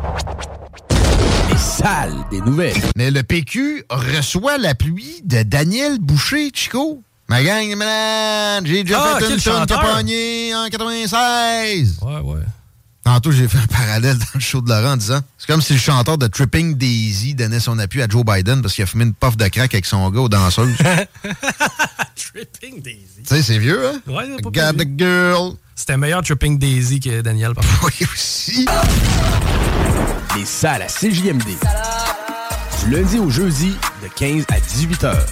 Des 2.31 2.41
nouvelles. 2.41 2.81
Mais 2.97 3.11
le 3.11 3.23
PQ 3.23 3.85
reçoit 3.91 4.57
l'appui 4.57 5.21
de 5.23 5.43
Daniel 5.43 5.99
Boucher, 5.99 6.51
Chico. 6.55 7.03
Ma 7.29 7.43
gang, 7.43 7.77
man, 7.77 8.67
j'ai 8.67 8.85
déjà 8.85 9.03
Ah, 9.17 9.19
fait 9.21 9.29
une 9.35 9.39
tonne 9.39 9.67
de 9.67 10.55
en 10.67 10.71
96. 10.71 11.99
Ouais, 12.01 12.21
ouais. 12.21 12.41
Tantôt, 13.05 13.33
j'ai 13.33 13.47
fait 13.49 13.59
un 13.59 13.67
parallèle 13.67 14.17
dans 14.17 14.25
le 14.33 14.41
show 14.41 14.63
de 14.63 14.71
Laurent 14.71 14.93
en 14.93 14.97
disant 14.97 15.21
c'est 15.37 15.47
comme 15.47 15.61
si 15.61 15.75
le 15.75 15.79
chanteur 15.79 16.17
de 16.17 16.27
Tripping 16.27 16.75
Daisy 16.75 17.35
donnait 17.35 17.61
son 17.61 17.79
appui 17.79 18.01
à 18.01 18.09
Joe 18.09 18.25
Biden 18.25 18.63
parce 18.63 18.73
qu'il 18.73 18.85
a 18.85 18.87
fumé 18.87 19.05
une 19.05 19.13
puff 19.13 19.37
de 19.37 19.47
crack 19.49 19.75
avec 19.75 19.85
son 19.85 20.09
gars 20.11 20.21
aux 20.21 20.29
danseuses. 20.31 20.75
tu 22.17 22.33
Tripping 22.33 22.81
Daisy. 22.81 23.25
sais, 23.25 23.43
c'est 23.43 23.59
vieux, 23.59 23.89
hein? 23.89 24.01
Ouais, 24.07 24.25
pas 24.43 24.73
Got 24.73 24.79
the 24.83 24.89
girl. 24.99 25.53
C'était 25.77 25.97
meilleur 25.97 26.23
Tripping 26.23 26.59
Daisy 26.59 27.01
que 27.01 27.21
Daniel, 27.21 27.55
par 27.55 27.65
contre. 27.65 27.85
Oui, 28.01 28.07
aussi. 28.13 28.67
Les 30.37 30.45
salles 30.45 30.83
à 30.83 30.87
CJMD. 30.87 31.45
Du 32.85 32.91
lundi 32.91 33.19
au 33.19 33.31
jeudi, 33.31 33.77
de 34.03 34.09
15 34.09 34.45
à 34.53 34.61
18 34.61 35.05
heures. 35.05 35.27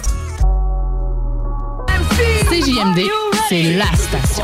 CJMD, 2.49 3.01
c'est 3.49 3.73
la 3.73 3.85
station. 3.95 4.43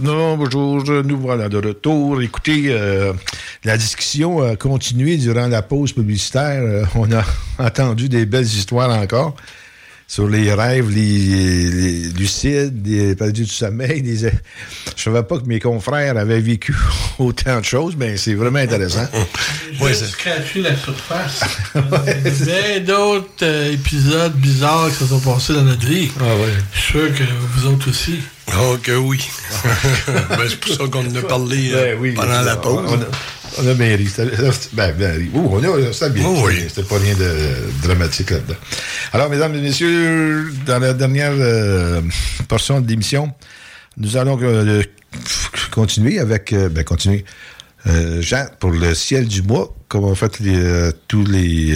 Non, 0.00 0.36
bonjour, 0.36 0.84
nous 1.02 1.18
voilà 1.18 1.48
de 1.48 1.56
retour. 1.56 2.22
Écoutez, 2.22 2.66
euh, 2.68 3.12
la 3.64 3.76
discussion 3.76 4.40
a 4.42 4.54
continué 4.54 5.16
durant 5.16 5.48
la 5.48 5.62
pause 5.62 5.92
publicitaire. 5.92 6.62
Euh, 6.62 6.84
on 6.94 7.10
a 7.12 7.24
entendu 7.58 8.08
des 8.08 8.24
belles 8.24 8.44
histoires 8.44 8.90
encore 8.90 9.34
sur 10.06 10.28
les 10.28 10.54
rêves, 10.54 10.88
les, 10.88 11.70
les 11.70 12.08
lucides, 12.10 12.86
les 12.86 13.16
perdus 13.16 13.42
du 13.42 13.50
sommeil. 13.50 14.02
Les... 14.02 14.30
Je 14.96 15.02
savais 15.02 15.24
pas 15.24 15.38
que 15.38 15.46
mes 15.46 15.58
confrères 15.58 16.16
avaient 16.16 16.40
vécu 16.40 16.76
autant 17.18 17.58
de 17.58 17.64
choses, 17.64 17.96
mais 17.96 18.16
c'est 18.16 18.34
vraiment 18.34 18.60
intéressant. 18.60 19.06
J'ai 19.72 19.94
scratché 19.94 20.62
la 20.62 20.76
surface. 20.76 21.40
Il 21.74 21.80
y 22.46 22.52
a 22.52 22.78
bien 22.78 22.80
d'autres 22.80 23.42
euh, 23.42 23.72
épisodes 23.72 24.34
bizarres 24.34 24.90
qui 24.90 24.94
se 24.94 25.06
sont 25.06 25.20
passés 25.20 25.54
dans 25.54 25.64
notre 25.64 25.86
vie. 25.86 26.10
Ah 26.20 26.36
ouais. 26.36 26.52
Je 26.72 26.80
suis 26.80 26.92
sûr 26.92 27.14
que 27.14 27.24
vous 27.24 27.66
autres 27.66 27.90
aussi. 27.90 28.20
Oh 28.60 28.76
que 28.82 28.92
oui. 28.96 29.20
Ben, 30.06 30.38
c'est 30.48 30.58
pour 30.60 30.72
ça 30.74 30.84
qu'on 30.90 31.06
en 31.06 31.14
a 31.14 31.22
parlé 31.22 31.70
euh, 31.72 31.94
Ben 31.94 31.98
oui, 32.00 32.12
pendant 32.12 32.40
la 32.42 32.56
pause. 32.56 32.86
On 32.88 33.00
a, 33.00 33.04
on 33.64 33.66
a 33.70 33.74
bien 33.74 33.96
ri. 33.96 34.06
C'était- 34.08 34.36
Ben, 34.72 34.92
bien 34.92 35.12
ri. 35.12 35.30
Ouh, 35.34 35.48
on 35.52 35.62
a, 35.62 35.92
c'était 35.92 36.10
bien. 36.10 36.24
Oh 36.26 36.42
oui. 36.46 36.64
C'était 36.68 36.82
pas 36.82 36.98
rien 36.98 37.14
de 37.14 37.30
dramatique 37.82 38.30
là-dedans. 38.30 38.54
Alors, 39.12 39.28
mesdames 39.30 39.54
et 39.54 39.60
messieurs, 39.60 40.50
dans 40.66 40.78
la 40.78 40.92
dernière 40.94 41.32
euh, 41.34 42.00
portion 42.48 42.80
de 42.80 42.88
l'émission, 42.88 43.32
nous 43.96 44.16
allons 44.16 44.38
euh, 44.42 44.82
continuer 45.70 46.18
avec... 46.18 46.54
ben, 46.54 46.84
continuer. 46.84 47.24
Jean, 48.20 48.44
pour 48.60 48.70
le 48.70 48.92
ciel 48.94 49.26
du 49.26 49.40
mois, 49.42 49.74
comme 49.88 50.04
on 50.04 50.14
fait 50.14 50.40
les, 50.40 50.90
tous 51.06 51.24
les 51.24 51.74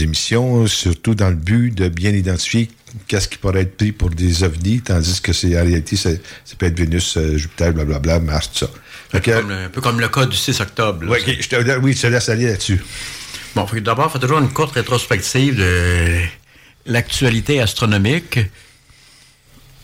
émissions, 0.00 0.68
surtout 0.68 1.16
dans 1.16 1.30
le 1.30 1.34
but 1.34 1.72
de 1.74 1.88
bien 1.88 2.10
identifier 2.12 2.70
qu'est-ce 3.08 3.28
qui 3.28 3.38
pourrait 3.38 3.62
être 3.62 3.76
pris 3.76 3.92
pour 3.92 4.10
des 4.10 4.42
ovnis, 4.44 4.80
tandis 4.80 5.20
que 5.20 5.32
c'est 5.32 5.58
en 5.60 5.64
réalité, 5.64 5.96
ça, 5.96 6.10
peut 6.58 6.66
être 6.66 6.78
Vénus, 6.78 7.16
euh, 7.16 7.36
Jupiter, 7.36 7.72
blablabla, 7.72 8.20
Mars, 8.20 8.50
tout 8.52 8.58
ça. 8.66 8.70
Fait 9.10 9.20
que- 9.20 9.30
Comme 9.32 9.48
le- 9.50 9.64
un 9.64 9.68
peu 9.68 9.80
comme 9.80 10.00
le 10.00 10.08
cas 10.08 10.26
du 10.26 10.36
6 10.36 10.60
octobre. 10.60 11.04
là. 11.04 11.10
Ouais, 11.12 11.20
ok, 11.20 11.36
je 11.40 11.48
te, 11.48 11.78
oui, 11.78 11.92
je 11.92 12.02
te 12.02 12.06
laisse 12.08 12.28
aller 12.28 12.46
là-dessus. 12.46 12.82
Bon, 13.54 13.66
d'abord, 13.82 14.10
fait 14.12 14.18
toujours 14.18 14.38
une 14.38 14.52
courte 14.52 14.74
rétrospective 14.74 15.56
de 15.56 16.18
l'actualité 16.86 17.60
astronomique. 17.60 18.40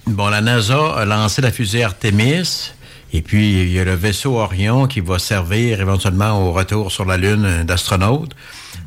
Bon, 0.07 0.29
la 0.29 0.41
NASA 0.41 0.95
a 0.97 1.05
lancé 1.05 1.41
la 1.43 1.53
fusée 1.53 1.85
Artemis, 1.85 2.73
et 3.13 3.23
puis 3.23 3.63
il 3.63 3.71
y 3.73 3.79
a 3.79 3.85
le 3.85 3.95
vaisseau 3.95 4.39
Orion 4.39 4.87
qui 4.89 5.01
va 5.01 5.19
servir 5.19 5.81
éventuellement 5.81 6.47
au 6.49 6.53
retour 6.53 6.91
sur 6.91 7.05
la 7.05 7.17
Lune 7.17 7.65
d'astronautes. 7.65 8.33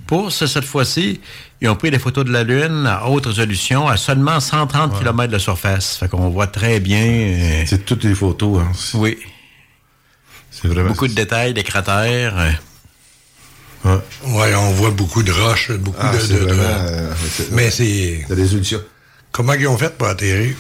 Pour 0.08 0.32
ce- 0.32 0.48
cette 0.48 0.66
fois-ci, 0.66 1.22
ils 1.64 1.70
ont 1.70 1.76
pris 1.78 1.90
des 1.92 1.98
photos 2.00 2.26
de 2.26 2.32
la 2.32 2.44
Lune 2.44 2.86
à 2.86 3.08
haute 3.08 3.26
résolution 3.26 3.88
à 3.88 3.96
seulement 3.98 4.40
130 4.40 5.00
km 5.00 5.32
de 5.32 5.38
surface. 5.40 5.96
Fait 5.98 6.10
qu'on 6.10 6.30
voit 6.30 6.48
très 6.48 6.80
bien. 6.82 7.64
C'est 7.66 7.86
toutes 7.86 8.04
les 8.04 8.14
photos. 8.14 8.62
Hein. 8.62 8.72
Oui. 8.96 9.18
C'est 10.52 10.68
vraiment. 10.68 10.90
Beaucoup 10.90 11.08
de 11.08 11.14
détails, 11.14 11.54
des 11.54 11.64
cratères. 11.64 12.36
euh. 13.86 13.98
Ouais, 14.28 14.54
on 14.56 14.72
voit 14.72 14.92
beaucoup 14.92 15.24
de 15.24 15.32
roches, 15.32 15.72
beaucoup 15.72 15.98
Ah, 16.02 16.14
de. 16.14 16.20
c'est 16.20 16.34
de- 16.34 16.40
de- 16.40 16.46
vraiment, 16.54 16.64
euh, 16.64 17.14
c'est- 17.32 17.52
Mais 17.52 17.72
c'est. 17.72 18.26
La 18.30 18.36
résolution. 18.36 18.82
Comment 19.32 19.54
ils 19.54 19.68
ont 19.68 19.78
fait 19.78 19.98
pour 19.98 20.08
atterrir? 20.08 20.56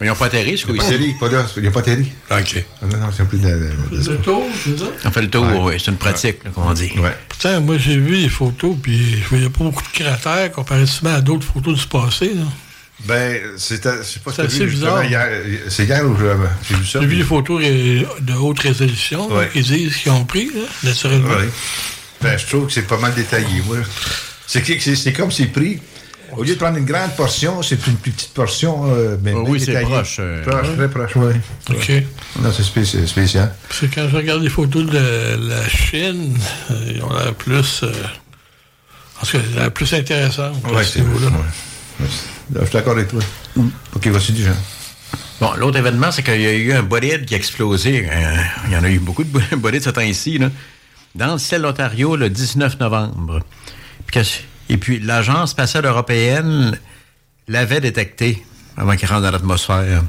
Mais 0.00 0.06
ils 0.06 0.10
n'ont 0.10 0.16
pas 0.16 0.26
atterri, 0.26 0.50
Il 0.68 0.72
n'y 0.74 0.78
a 0.78 0.82
pas 0.82 0.86
atterri, 0.86 1.14
pas. 1.18 1.26
Il 1.56 1.62
n'y 1.62 1.68
a 1.68 1.78
atterri. 1.78 2.12
OK. 2.30 2.64
Non, 2.82 2.98
non, 2.98 3.06
c'est 3.16 3.28
plus 3.28 3.38
de. 3.38 3.48
de- 3.48 3.96
de- 4.02 4.10
Le 4.10 4.16
tour, 4.18 4.44
c'est 4.64 4.78
ça? 4.78 4.84
On 5.04 5.10
fait 5.10 5.22
le 5.22 5.30
tour, 5.30 5.46
oui. 5.62 5.74
C'est 5.78 5.90
une 5.90 5.96
pratique, 5.96 6.42
comme 6.54 6.64
on 6.66 6.72
dit. 6.72 6.90
Ouais. 6.98 7.12
Pourtant, 7.28 7.60
moi, 7.60 7.76
j'ai 7.78 7.96
vu 7.96 8.16
les 8.16 8.28
photos, 8.28 8.76
puis 8.82 9.20
je 9.22 9.28
voyais 9.28 9.48
pas 9.50 9.64
beaucoup 9.64 9.82
de 9.82 9.88
cratères 10.04 10.52
comparativement 10.52 11.14
à 11.14 11.20
d'autres 11.20 11.46
photos 11.46 11.78
du 11.80 11.86
passé. 11.86 12.32
là. 12.34 12.42
Ben, 13.04 13.40
c'est 13.58 13.82
pas 13.82 14.32
C'est 14.34 14.42
assez 14.42 14.64
bizarre. 14.66 15.04
hier- 15.04 15.28
C'est 15.68 15.84
hier 15.84 16.02
où 16.06 16.16
je- 16.16 16.24
j'ai 16.68 16.74
vu 16.76 16.86
ça. 16.86 17.00
J'ai 17.00 17.06
vu 17.06 17.16
les 17.16 17.24
photos 17.24 17.62
de 17.62 18.32
haute 18.32 18.58
résolution 18.60 19.30
Ouais. 19.30 19.50
qui 19.52 19.60
disent 19.60 19.96
qu'ils 19.96 20.12
ont 20.12 20.24
pris, 20.24 20.46
là, 20.46 20.62
naturellement. 20.82 21.28
Ouais. 21.28 21.48
Ben, 22.22 22.38
je 22.38 22.46
trouve 22.46 22.66
que 22.66 22.72
c'est 22.72 22.86
pas 22.86 22.96
mal 22.96 23.14
détaillé, 23.14 23.60
moi. 23.66 23.76
C'est 24.46 24.62
que- 24.62 24.80
c'est 24.80 24.96
c'est 24.96 25.12
comme 25.12 25.30
c'est 25.30 25.46
pris. 25.46 25.78
Au 26.32 26.42
lieu 26.42 26.54
de 26.54 26.58
prendre 26.58 26.76
une 26.78 26.84
grande 26.84 27.14
portion, 27.16 27.62
c'est 27.62 27.86
une 27.86 27.96
plus 27.96 28.10
petite 28.10 28.32
portion. 28.34 28.84
euh, 28.92 29.16
mais 29.22 29.32
Oh, 29.34 29.44
oui, 29.46 29.60
c'est 29.60 29.80
proche, 29.82 30.16
euh, 30.20 30.42
Proche, 30.44 30.74
très 30.76 30.88
proche, 30.90 31.12
oui. 31.16 31.34
OK. 31.70 31.92
Non, 32.42 32.52
c'est 32.52 32.62
spécial. 32.62 33.06
spécial. 33.08 33.54
Parce 33.68 33.80
que 33.80 33.86
quand 33.86 34.08
je 34.08 34.16
regarde 34.16 34.42
les 34.42 34.48
photos 34.50 34.86
de 34.86 35.48
la 35.48 35.68
Chine, 35.68 36.36
euh, 36.70 36.92
ils 36.94 37.02
ont 37.02 37.12
l'air 37.12 37.34
plus. 37.34 37.82
euh, 37.82 37.92
en 39.22 39.26
tout 39.26 39.38
cas, 39.38 39.44
l'air 39.56 39.70
plus 39.72 39.86
Ouais, 39.92 40.84
ce 40.84 40.92
c'est 40.92 41.00
niveau-là. 41.00 41.28
ouais. 41.28 42.06
Je 42.54 42.64
suis 42.64 42.72
d'accord 42.72 42.92
avec 42.92 43.08
toi. 43.08 43.20
Ok, 43.94 44.06
vas-y, 44.08 44.32
dis, 44.32 44.42
Jean. 44.42 44.52
Bon, 45.40 45.52
l'autre 45.54 45.78
événement, 45.78 46.10
c'est 46.12 46.22
qu'il 46.22 46.40
y 46.40 46.46
a 46.46 46.52
eu 46.52 46.72
un 46.72 46.82
bolide 46.82 47.24
qui 47.26 47.34
a 47.34 47.36
explosé. 47.36 48.08
Euh, 48.10 48.36
il 48.66 48.72
y 48.72 48.76
en 48.76 48.84
a 48.84 48.88
eu 48.90 48.98
beaucoup 48.98 49.24
de 49.24 49.28
bo- 49.30 49.40
bolides 49.56 49.82
ce 49.82 49.90
temps-ci, 49.90 50.38
là, 50.38 50.50
dans 51.14 51.32
le 51.34 51.38
ciel 51.38 51.62
de 51.62 51.66
l'Ontario 51.66 52.16
le 52.16 52.28
19 52.30 52.78
novembre. 52.80 53.40
Puis 54.06 54.20
que- 54.20 54.26
et 54.68 54.76
puis, 54.78 54.98
l'Agence 55.00 55.50
spatiale 55.50 55.84
européenne 55.86 56.78
l'avait 57.48 57.80
détecté 57.80 58.44
avant 58.76 58.96
qu'il 58.96 59.08
rentre 59.08 59.22
dans 59.22 59.30
l'atmosphère. 59.30 60.02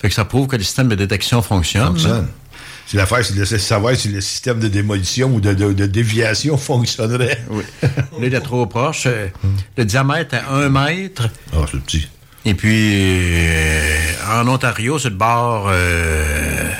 Fait 0.00 0.08
que 0.08 0.14
ça 0.14 0.24
prouve 0.24 0.46
que 0.46 0.56
le 0.56 0.62
système 0.62 0.88
de 0.88 0.94
détection 0.94 1.42
fonctionne. 1.42 1.88
Fonctionne. 1.88 2.28
C'est 2.86 2.96
l'affaire, 2.96 3.24
c'est 3.24 3.34
de 3.36 3.44
savoir 3.44 3.94
si 3.94 4.08
le 4.08 4.20
système 4.20 4.58
de 4.58 4.66
démolition 4.68 5.32
ou 5.34 5.40
de, 5.40 5.54
de- 5.54 5.72
de 5.72 5.86
déviation 5.86 6.56
fonctionnerait. 6.70 7.40
Oui. 7.50 7.62
Là, 7.82 7.88
il 8.22 8.34
est 8.34 8.40
trop 8.40 8.66
proche. 8.66 9.04
Euh, 9.06 9.28
Le 9.76 9.84
diamètre 9.84 10.34
est 10.34 10.42
1 10.48 10.68
mètre. 10.70 11.28
Ah, 11.52 11.58
c'est 11.70 11.80
petit. 11.80 12.08
Et 12.44 12.54
puis, 12.54 12.90
euh, 12.94 13.96
en 14.32 14.48
Ontario, 14.48 14.98
sur 14.98 15.10
le 15.10 15.16
bord, 15.16 15.66
euh, 15.70 16.70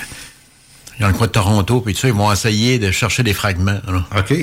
dans 0.98 1.08
le 1.08 1.12
coin 1.14 1.26
de 1.26 1.32
Toronto, 1.32 1.80
puis 1.80 1.94
tout 1.94 2.00
ça, 2.00 2.08
ils 2.08 2.14
vont 2.14 2.32
essayer 2.32 2.78
de 2.78 2.90
chercher 2.90 3.22
des 3.22 3.34
fragments. 3.34 3.80
là. 3.86 4.04
OK. 4.18 4.34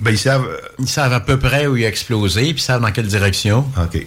Ben, 0.00 0.10
ils 0.10 0.18
savent. 0.18 0.48
Ils 0.78 0.88
savent 0.88 1.12
à 1.12 1.20
peu 1.20 1.38
près 1.38 1.66
où 1.66 1.76
il 1.76 1.84
a 1.84 1.88
explosé, 1.88 2.42
puis 2.42 2.52
ils 2.54 2.60
savent 2.60 2.82
dans 2.82 2.90
quelle 2.92 3.06
direction. 3.06 3.64
OK. 3.80 4.06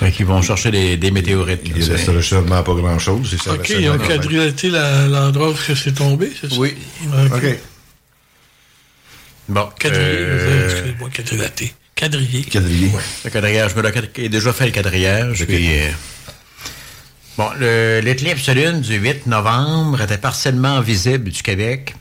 Fait 0.00 0.10
qu'ils 0.12 0.26
vont 0.26 0.42
chercher 0.42 0.70
des, 0.70 0.96
des 0.96 1.10
météorites. 1.10 1.62
Il 1.64 1.82
c'est- 1.84 1.92
resterait 1.92 2.22
sûrement 2.22 2.62
pas 2.62 2.74
grand-chose. 2.74 3.34
OK, 3.48 3.68
ils 3.70 3.88
ont 3.88 3.98
la- 4.70 5.06
l'endroit 5.08 5.50
où 5.50 5.56
c'est 5.56 5.94
tombé, 5.94 6.30
c'est 6.40 6.50
ça? 6.50 6.56
Oui. 6.58 6.74
OK. 7.34 7.58
Bon. 9.48 9.68
Quadrillé, 9.78 10.04
euh, 10.06 10.70
excusez-moi, 10.70 11.08
quadrillaté. 11.10 11.72
Quadrillé. 11.94 12.42
Quadrillé. 12.44 12.90
Le 13.24 13.30
quadrillage, 13.30 13.70
je 13.74 13.76
me 13.76 13.82
l'ai 14.18 14.28
déjà 14.28 14.52
fait 14.52 14.66
le 14.66 14.72
quadrillage. 14.72 15.44
Puis, 15.46 15.68
euh, 15.80 15.88
bon, 17.36 17.48
l'éclipse 18.04 18.46
de 18.46 18.52
lune 18.52 18.80
du 18.82 18.96
8 18.96 19.26
novembre 19.26 20.02
était 20.02 20.18
partiellement 20.18 20.80
visible 20.80 21.30
du 21.30 21.42
Québec. 21.42 21.94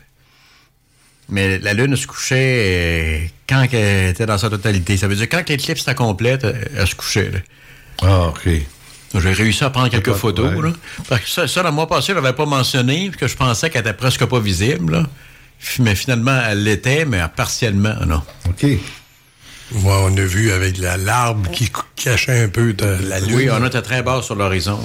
Mais 1.29 1.59
la 1.59 1.73
lune 1.73 1.95
se 1.95 2.07
couchait 2.07 3.25
euh, 3.25 3.27
quand 3.49 3.65
elle 3.73 4.09
était 4.11 4.25
dans 4.25 4.37
sa 4.37 4.49
totalité. 4.49 4.95
Ça 4.97 5.07
veut 5.07 5.15
dire 5.15 5.27
quand 5.29 5.47
l'éclipse 5.49 5.81
était 5.81 5.95
complète, 5.95 6.45
euh, 6.45 6.53
elle 6.77 6.87
se 6.87 6.95
couchait. 6.95 7.29
là. 7.31 7.39
Ah, 8.01 8.27
OK. 8.29 8.49
J'ai 9.19 9.31
réussi 9.33 9.63
à 9.63 9.69
prendre 9.69 9.89
quelques 9.89 10.13
photos. 10.13 10.53
ouais. 10.53 10.61
Là. 10.69 10.73
Parce 11.09 11.21
que 11.21 11.29
ça, 11.29 11.47
ça, 11.47 11.63
le 11.63 11.71
mois 11.71 11.87
passé, 11.87 12.07
je 12.09 12.13
l'avais 12.19 12.33
pas 12.33 12.45
mentionné, 12.45 13.09
puis 13.09 13.19
que 13.19 13.27
je 13.27 13.35
pensais 13.35 13.69
qu'elle 13.69 13.81
était 13.81 13.93
presque 13.93 14.25
pas 14.25 14.39
visible. 14.39 14.93
là. 14.93 15.03
Mais 15.79 15.95
finalement, 15.95 16.39
elle 16.47 16.63
l'était, 16.63 17.03
mais 17.05 17.21
partiellement, 17.35 17.95
non. 18.05 18.21
OK. 18.47 18.63
Ouais, 18.63 18.79
on 19.83 20.15
a 20.15 20.21
vu 20.21 20.51
avec 20.51 20.77
la 20.77 20.95
l'arbre 20.97 21.49
qui 21.51 21.69
cou- 21.69 21.81
cachait 21.95 22.43
un 22.43 22.47
peu 22.49 22.73
de 22.73 22.85
la 23.09 23.19
lune. 23.19 23.35
Oui, 23.35 23.49
on 23.51 23.65
était 23.65 23.81
très 23.81 24.01
bas 24.03 24.21
sur 24.21 24.35
l'horizon. 24.35 24.79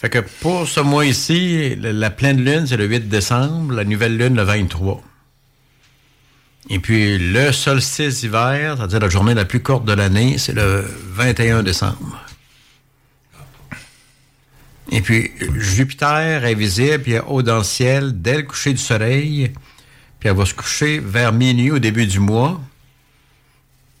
Fait 0.00 0.08
que 0.08 0.20
pour 0.40 0.66
ce 0.66 0.80
mois 0.80 1.04
ici, 1.04 1.76
la, 1.76 2.08
pleine 2.08 2.42
lune, 2.42 2.66
c'est 2.66 2.78
le 2.78 2.86
8 2.86 3.10
décembre, 3.10 3.74
la 3.74 3.84
nouvelle 3.84 4.16
lune, 4.16 4.34
le 4.34 4.44
23. 4.44 5.02
Et 6.70 6.78
puis 6.78 7.18
le 7.18 7.52
solstice 7.52 8.20
d'hiver, 8.20 8.76
c'est-à-dire 8.78 9.00
la 9.00 9.10
journée 9.10 9.34
la 9.34 9.44
plus 9.44 9.62
courte 9.62 9.84
de 9.84 9.92
l'année, 9.92 10.38
c'est 10.38 10.54
le 10.54 10.86
21 11.10 11.62
décembre. 11.62 12.18
Et 14.90 15.02
puis 15.02 15.32
Jupiter 15.56 16.46
est 16.46 16.54
visible 16.54 17.10
et 17.10 17.20
haut 17.20 17.42
dans 17.42 17.58
le 17.58 17.64
ciel 17.64 18.22
dès 18.22 18.38
le 18.38 18.44
coucher 18.44 18.72
du 18.72 18.82
soleil. 18.82 19.52
Puis 20.18 20.30
elle 20.30 20.36
va 20.36 20.46
se 20.46 20.54
coucher 20.54 20.98
vers 20.98 21.34
minuit 21.34 21.72
au 21.72 21.78
début 21.78 22.06
du 22.06 22.20
mois. 22.20 22.58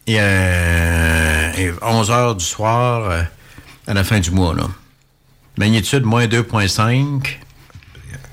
Et, 0.06 0.16
euh, 0.18 1.52
et 1.58 1.72
11 1.82 2.10
heures 2.10 2.36
du 2.36 2.44
soir 2.44 3.10
euh, 3.10 3.22
à 3.86 3.92
la 3.92 4.02
fin 4.02 4.18
du 4.18 4.30
mois. 4.30 4.54
Là. 4.54 4.66
Magnitude 5.58 6.04
moins 6.04 6.26
2,5. 6.26 7.36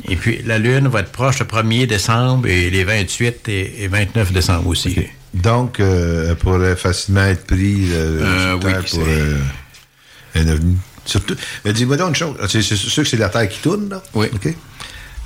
Et 0.10 0.16
puis 0.16 0.42
la 0.46 0.58
Lune 0.58 0.88
va 0.88 1.02
être 1.02 1.12
proche 1.12 1.40
le 1.40 1.46
1er 1.46 1.86
décembre 1.86 2.48
et 2.48 2.70
les 2.70 2.84
28 2.84 3.50
et, 3.50 3.84
et 3.84 3.88
29 3.88 4.32
décembre 4.32 4.68
aussi. 4.68 4.96
Donc, 5.34 5.80
euh, 5.80 6.30
elle 6.30 6.36
pourrait 6.36 6.76
facilement 6.76 7.26
être 7.26 7.46
prise 7.46 7.92
euh, 7.94 8.60
sur 8.60 8.68
oui, 8.68 8.74
pour 8.90 9.08
euh, 9.08 9.38
un 10.36 10.48
ovni. 10.48 10.78
Surtout, 11.06 11.36
mais 11.64 11.74
dis-moi 11.74 11.96
donc 11.96 12.10
une 12.10 12.16
chose. 12.16 12.36
C'est 12.50 12.62
c'est 12.62 12.76
sûr 12.76 13.04
que 13.04 13.10
c'est 13.10 13.18
la 13.18 13.30
Terre 13.30 13.48
qui 13.48 13.60
tourne, 13.60 13.90
là? 13.90 14.04
Oui. 14.14 14.28
OK. 14.34 14.54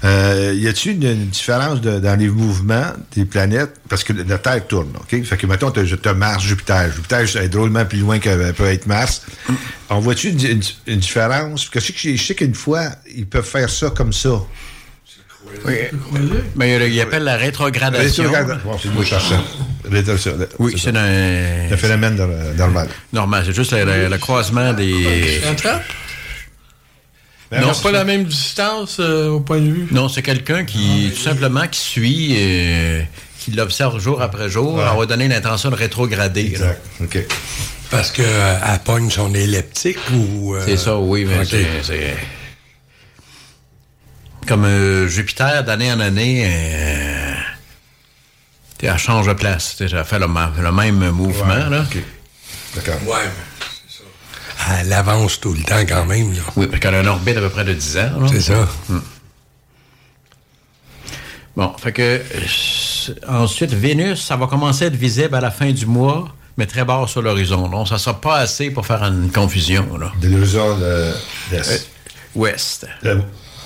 Euh, 0.03 0.53
y 0.55 0.67
a-t-il 0.67 0.95
une, 0.95 1.03
une 1.03 1.27
différence 1.27 1.79
de- 1.79 1.99
dans 1.99 2.17
les 2.19 2.27
mouvements 2.27 2.87
des 3.15 3.23
planètes? 3.25 3.75
Parce 3.87 4.03
que 4.03 4.13
la 4.13 4.37
Terre 4.39 4.65
tourne, 4.67 4.89
OK? 4.99 5.23
Fait 5.23 5.37
que, 5.37 5.45
mettons, 5.45 5.69
t'as 5.69 5.81
as 5.83 6.13
Mars, 6.15 6.43
Jupiter. 6.43 6.91
Jupiter 6.91 7.19
est 7.37 7.49
drôlement 7.49 7.85
plus 7.85 7.99
loin 7.99 8.17
que 8.17 8.51
peut 8.51 8.65
être 8.65 8.87
Mars. 8.87 9.21
On 9.89 9.99
voit-tu 9.99 10.29
une, 10.29 10.39
une- 10.43 10.61
une 10.87 10.99
différence? 10.99 11.65
Parce 11.65 11.85
que 11.87 11.93
je 11.93 11.99
sais 12.01 12.17
je 12.17 12.33
qu'une 12.33 12.55
fois, 12.55 12.85
ils 13.15 13.27
peuvent 13.27 13.45
faire 13.45 13.69
ça 13.69 13.91
comme 13.91 14.11
ça. 14.13 14.41
Oui. 15.65 15.73
Mais 16.55 16.75
il, 16.77 16.93
il 16.93 17.01
appelle 17.01 17.23
la 17.23 17.35
rétrogradation. 17.35 18.23
Rétrograda- 18.31 18.59
Bon, 18.63 18.77
c'est 18.81 18.87
le 18.87 18.93
mot 18.95 19.03
cherchant. 19.03 19.43
Rétro- 19.91 20.47
Oui, 20.59 20.75
c'est 20.77 20.95
un, 20.95 21.73
un 21.73 21.77
phénomène 21.77 22.15
nor- 22.15 22.29
normal. 22.57 22.87
normal. 23.11 23.43
C'est 23.45 23.53
juste 23.55 23.73
le, 23.73 23.83
le- 23.83 24.07
le 24.09 24.17
croisement 24.17 24.71
des. 24.73 25.41
Un 25.49 25.53
trap? 25.55 25.83
Ben, 27.51 27.57
Ils 27.57 27.61
non, 27.63 27.73
n'ont 27.73 27.79
pas 27.79 27.91
la 27.91 28.05
même 28.05 28.23
distance 28.23 28.97
euh, 29.01 29.27
au 29.29 29.41
point 29.41 29.59
de 29.59 29.69
vue. 29.69 29.87
Non, 29.91 30.07
c'est 30.07 30.21
quelqu'un 30.21 30.63
qui, 30.63 31.11
tout 31.13 31.21
simplement, 31.21 31.67
qui 31.67 31.79
suit, 31.81 32.35
euh, 32.37 33.01
qui 33.39 33.51
l'observe 33.51 33.99
jour 33.99 34.21
après 34.21 34.49
jour. 34.49 34.75
On 34.75 34.97
va 34.97 35.05
donner 35.05 35.27
l'intention 35.27 35.69
de 35.69 35.75
rétrograder. 35.75 36.45
Exact. 36.45 36.81
OK. 37.03 37.19
Parce 37.89 38.09
qu'elle 38.11 38.25
pogne 38.85 39.09
son 39.09 39.33
elliptique 39.33 39.97
ou. 40.13 40.55
euh, 40.55 40.63
C'est 40.65 40.77
ça, 40.77 40.95
oui, 40.97 41.25
mais 41.25 41.39
OK. 41.39 41.45
c'est- 41.49 41.83
c'est. 41.83 42.15
Comme 44.47 44.63
euh, 44.65 45.07
Jupiter, 45.09 45.63
d'année 45.65 45.91
en 45.91 45.99
année, 45.99 46.45
euh, 46.45 47.33
elle 48.81 48.97
change 48.97 49.27
de 49.27 49.33
place. 49.33 49.75
Elle 49.81 50.03
fait 50.05 50.19
le, 50.19 50.27
même 50.71 51.09
mouvement. 51.11 51.67
là. 51.69 51.85
D'accord. 52.75 52.95
Ouais, 53.05 53.29
mais 54.61 54.69
c'est 54.69 54.75
ça. 54.75 54.81
Elle 54.81 54.93
avance 54.93 55.39
tout 55.39 55.53
le 55.53 55.61
temps 55.63 55.81
quand 55.88 56.05
même. 56.05 56.33
Là. 56.33 56.39
Oui, 56.55 56.67
parce 56.67 56.79
qu'elle 56.79 56.95
a 56.95 57.01
une 57.01 57.07
orbite 57.07 57.38
à 57.38 57.41
peu 57.41 57.49
près 57.49 57.63
de 57.65 57.73
10 57.73 57.97
ans. 57.97 58.19
là. 58.21 58.27
C'est 58.31 58.41
ça. 58.41 58.67
Hmm. 58.89 58.99
Bon, 61.55 61.73
fait 61.77 61.91
que 61.91 62.01
euh, 62.01 63.13
ensuite, 63.27 63.73
Vénus, 63.73 64.21
ça 64.23 64.38
va 64.38 64.47
commencer 64.47 64.85
à 64.85 64.88
être 64.88 64.95
visible 64.95 65.35
à 65.35 65.41
la 65.41 65.51
fin 65.51 65.71
du 65.71 65.85
mois, 65.85 66.29
mais 66.57 66.65
très 66.65 66.85
bas 66.85 67.03
sur 67.07 67.21
l'horizon. 67.21 67.67
Donc, 67.67 67.88
ça 67.89 67.97
sera 67.97 68.19
pas 68.21 68.38
assez 68.38 68.71
pour 68.71 68.85
faire 68.85 69.03
une 69.03 69.29
confusion. 69.31 69.97
Là. 69.97 70.11
De 70.21 70.29
l'horizon 70.29 70.77
de 70.77 71.11
l'Est. 71.51 71.71
Euh, 71.71 71.77
ouest. 72.35 72.88
Euh, 73.05 73.17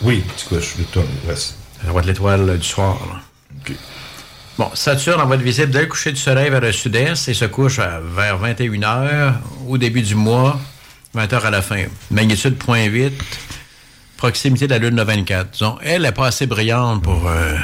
oui, 0.02 0.24
tu 0.38 0.46
couches, 0.48 0.76
je 0.80 0.84
tourne 0.86 1.06
l'Ouest. 1.28 1.56
Ça 1.86 1.92
va 1.92 2.00
être 2.00 2.08
l'étoile 2.08 2.50
euh, 2.50 2.58
du 2.58 2.68
soir. 2.68 2.98
là. 3.08 3.76
Bon, 4.58 4.72
Saturne 4.74 5.20
on 5.22 5.26
va 5.28 5.36
être 5.36 5.42
visible 5.42 5.70
dès 5.72 5.82
le 5.82 5.88
coucher 5.88 6.12
du 6.14 6.20
soleil 6.20 6.50
vers 6.50 6.62
le 6.62 6.72
sud-est 6.72 7.28
et 7.28 7.34
se 7.34 7.44
couche 7.46 7.78
à- 7.80 8.00
vers 8.00 8.40
21h 8.42 9.34
au 9.68 9.78
début 9.78 10.02
du 10.02 10.16
mois, 10.16 10.58
20h 11.16 11.42
à 11.42 11.50
la 11.50 11.62
fin. 11.62 11.86
Magnitude 12.12 12.58
0.8, 12.58 13.12
proximité 14.18 14.68
de 14.68 14.74
la 14.74 14.80
Lune 14.80 14.96
de 14.96 15.02
24. 15.02 15.52
Disons, 15.52 15.78
elle 15.82 16.02
n'est 16.02 16.12
pas 16.12 16.28
assez 16.28 16.46
brillante 16.46 17.02
pour 17.04 17.28
euh, 17.28 17.56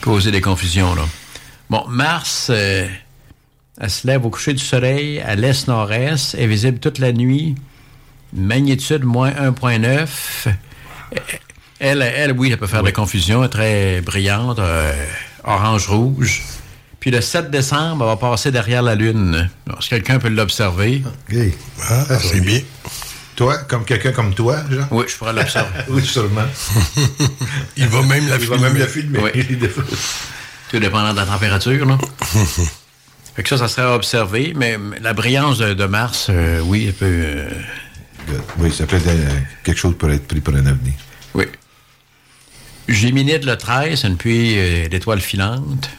causer 0.00 0.30
des 0.32 0.40
confusions. 0.40 0.94
Là. 0.94 1.02
Bon, 1.70 1.84
Mars, 1.88 2.48
euh, 2.50 2.88
elle 3.80 3.90
se 3.90 4.06
lève 4.06 4.26
au 4.26 4.30
coucher 4.30 4.52
du 4.52 4.64
soleil 4.64 5.20
à 5.20 5.36
l'est-nord-est, 5.36 6.34
est 6.34 6.46
visible 6.46 6.78
toute 6.80 6.98
la 6.98 7.12
nuit, 7.12 7.54
magnitude 8.32 9.04
moins 9.04 9.30
1.9. 9.30 10.08
Elle, 11.78 12.02
elle, 12.02 12.32
oui, 12.32 12.50
elle 12.52 12.58
peut 12.58 12.66
faire 12.66 12.82
des 12.82 12.92
confusions, 12.92 13.40
elle 13.40 13.46
est 13.46 13.50
très 13.50 14.00
brillante, 14.02 14.58
euh, 14.58 14.92
orange-rouge. 15.44 16.42
Puis 17.02 17.10
le 17.10 17.20
7 17.20 17.50
décembre, 17.50 18.04
elle 18.04 18.10
va 18.10 18.16
passer 18.16 18.52
derrière 18.52 18.80
la 18.80 18.94
Lune. 18.94 19.50
Alors, 19.66 19.82
si 19.82 19.88
quelqu'un 19.88 20.20
peut 20.20 20.28
l'observer? 20.28 21.02
OK. 21.28 21.36
Ah, 21.90 22.04
c'est 22.20 22.40
bien. 22.40 22.60
Toi, 23.34 23.58
comme 23.68 23.84
quelqu'un 23.84 24.12
comme 24.12 24.32
toi, 24.34 24.58
Jean? 24.70 24.86
Oui, 24.92 25.06
je 25.08 25.16
pourrais 25.16 25.32
l'observer. 25.32 25.80
oui, 25.88 26.04
sûrement. 26.06 26.44
Il 27.76 27.88
va 27.88 28.02
même 28.02 28.28
la 28.28 28.36
Il 28.36 28.46
va 28.46 28.54
filmer. 28.56 28.60
même 28.70 28.78
la 28.78 28.86
filmer. 28.86 29.18
Oui. 29.18 29.58
Tout 30.70 30.78
dépendant 30.78 31.12
de 31.12 31.16
la 31.18 31.26
température, 31.26 31.84
là. 31.86 31.98
fait 33.34 33.42
que 33.42 33.48
ça, 33.48 33.58
ça 33.58 33.66
serait 33.66 33.82
à 33.82 33.94
observer, 33.96 34.52
mais 34.54 34.78
la 35.00 35.12
brillance 35.12 35.58
de, 35.58 35.74
de 35.74 35.84
Mars, 35.86 36.28
euh, 36.30 36.60
oui, 36.60 36.84
elle 36.86 36.94
peut... 36.94 37.06
euh, 37.08 37.50
Oui, 38.58 38.70
ça 38.72 38.86
peut 38.86 38.96
être 38.96 39.08
euh, 39.08 39.28
quelque 39.64 39.78
chose 39.78 39.96
pour 39.98 40.08
être 40.12 40.28
pris 40.28 40.40
pour 40.40 40.54
un 40.54 40.66
avenir. 40.66 40.94
Oui. 41.34 41.46
Géminide 42.88 43.44
le 43.44 43.56
13, 43.56 44.00
c'est 44.00 44.06
une 44.08 44.16
pluie 44.16 44.54
euh, 44.56 44.88
d'étoiles 44.88 45.20
filantes. 45.20 45.90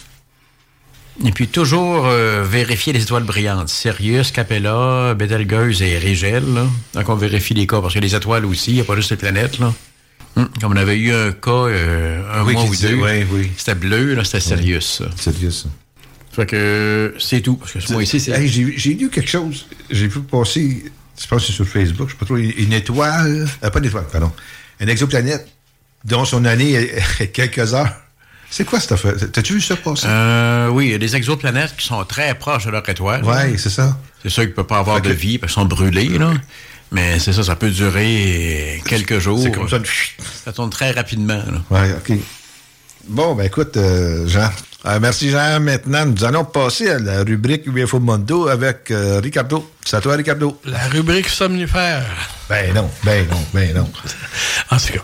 Et 1.25 1.31
puis 1.31 1.47
toujours 1.47 2.05
euh, 2.07 2.43
vérifier 2.43 2.91
les 2.93 3.03
étoiles 3.03 3.23
brillantes. 3.23 3.69
Sirius, 3.69 4.31
Capella, 4.31 5.13
Betelgeuse 5.13 5.81
et 5.81 5.97
Rigel. 5.97 6.43
là. 6.53 6.65
Donc 6.95 7.09
on 7.09 7.15
vérifie 7.15 7.53
les 7.53 7.67
cas, 7.67 7.81
parce 7.81 7.93
que 7.93 7.99
les 7.99 8.15
étoiles 8.15 8.45
aussi, 8.45 8.71
il 8.71 8.75
n'y 8.75 8.81
a 8.81 8.83
pas 8.83 8.95
juste 8.95 9.11
les 9.11 9.17
planètes. 9.17 9.59
Là. 9.59 9.73
Hum, 10.35 10.49
Comme 10.59 10.73
on 10.73 10.75
avait 10.75 10.97
eu 10.97 11.13
un 11.13 11.31
cas 11.31 11.51
euh, 11.51 12.23
un 12.33 12.43
Oui, 12.43 12.53
mois 12.53 12.63
ou 12.63 12.75
deux. 12.75 12.95
oui, 12.95 13.25
oui. 13.31 13.51
C'était 13.57 13.75
bleu, 13.75 14.15
là, 14.15 14.23
c'était 14.23 14.39
Sirius. 14.39 15.03
ça. 15.15 15.29
Fait 16.31 16.47
que 16.47 16.55
euh, 16.55 17.11
c'est 17.19 17.41
tout. 17.41 17.57
Parce 17.57 17.73
que 17.85 17.93
moi 17.93 18.01
ici, 18.01 18.19
c'est. 18.19 18.31
Hey, 18.31 18.47
j'ai 18.47 18.73
j'ai 18.75 18.95
lu 18.95 19.09
quelque 19.11 19.29
chose. 19.29 19.67
J'ai 19.91 20.07
vu 20.07 20.19
passer, 20.21 20.85
je 21.21 21.27
pense 21.27 21.41
que 21.43 21.47
c'est 21.47 21.53
sur 21.53 21.67
Facebook, 21.67 22.07
je 22.07 22.13
sais 22.13 22.17
pas 22.19 22.25
trop, 22.25 22.37
une, 22.37 22.73
étoile, 22.73 23.47
euh, 23.63 23.69
pas 23.69 23.77
une 23.77 23.85
étoile, 23.85 24.05
pardon, 24.11 24.31
une 24.79 24.89
exoplanète 24.89 25.47
dont 26.05 26.25
son 26.25 26.43
année 26.45 26.71
est 26.73 27.27
quelques 27.31 27.75
heures. 27.75 27.93
C'est 28.55 28.65
quoi 28.65 28.79
cette 28.79 28.91
affaire? 28.91 29.15
T'as-tu 29.31 29.53
vu 29.53 29.61
ça 29.61 29.75
passer? 29.75 30.05
Euh, 30.07 30.67
oui, 30.67 30.85
il 30.85 30.91
y 30.91 30.93
a 30.93 30.99
des 30.99 31.15
exoplanètes 31.15 31.75
qui 31.75 31.87
sont 31.87 32.05
très 32.05 32.35
proches 32.35 32.65
de 32.67 32.69
leur 32.69 32.87
étoile. 32.87 33.23
Ouais, 33.23 33.57
c'est 33.57 33.71
ça. 33.71 33.97
C'est 34.21 34.29
sûr 34.29 34.43
qu'il 34.43 34.51
ne 34.51 34.55
peut 34.55 34.63
pas 34.63 34.77
avoir 34.77 35.01
de 35.01 35.09
vie 35.09 35.39
parce 35.39 35.53
qu'ils 35.53 35.61
sont 35.63 35.67
brûlés, 35.67 36.19
là. 36.19 36.31
Mais 36.91 37.17
c'est 37.17 37.33
ça, 37.33 37.41
ça 37.41 37.55
peut 37.55 37.71
durer 37.71 38.79
quelques 38.85 39.17
jours. 39.17 39.39
C'est 39.41 39.49
comme 39.49 39.67
ça. 39.67 39.79
Ça 40.45 40.53
tourne 40.53 40.69
très 40.69 40.91
rapidement. 40.91 41.41
là. 41.47 41.63
Ouais, 41.71 41.93
OK. 41.93 42.15
Bon, 43.07 43.33
ben 43.33 43.45
écoute, 43.45 43.75
euh, 43.75 44.27
Jean. 44.27 44.51
Euh, 44.85 44.99
merci, 44.99 45.29
Jean. 45.29 45.61
Maintenant, 45.61 46.05
nous 46.05 46.25
allons 46.25 46.43
passer 46.43 46.89
à 46.89 46.99
la 46.99 47.23
rubrique 47.23 47.65
UFO 47.67 48.01
Mondo 48.01 48.49
avec 48.49 48.91
euh, 48.91 49.21
Ricardo. 49.21 49.71
C'est 49.85 49.95
à 49.95 50.01
toi, 50.01 50.15
Ricardo. 50.15 50.59
La 50.65 50.87
rubrique 50.89 51.29
somnifère. 51.29 52.05
Ben 52.49 52.73
non, 52.73 52.89
ben 53.05 53.25
non, 53.29 53.39
ben 53.53 53.73
non. 53.73 53.89
En 54.71 54.77
tout 54.77 54.93
cas, 54.93 55.03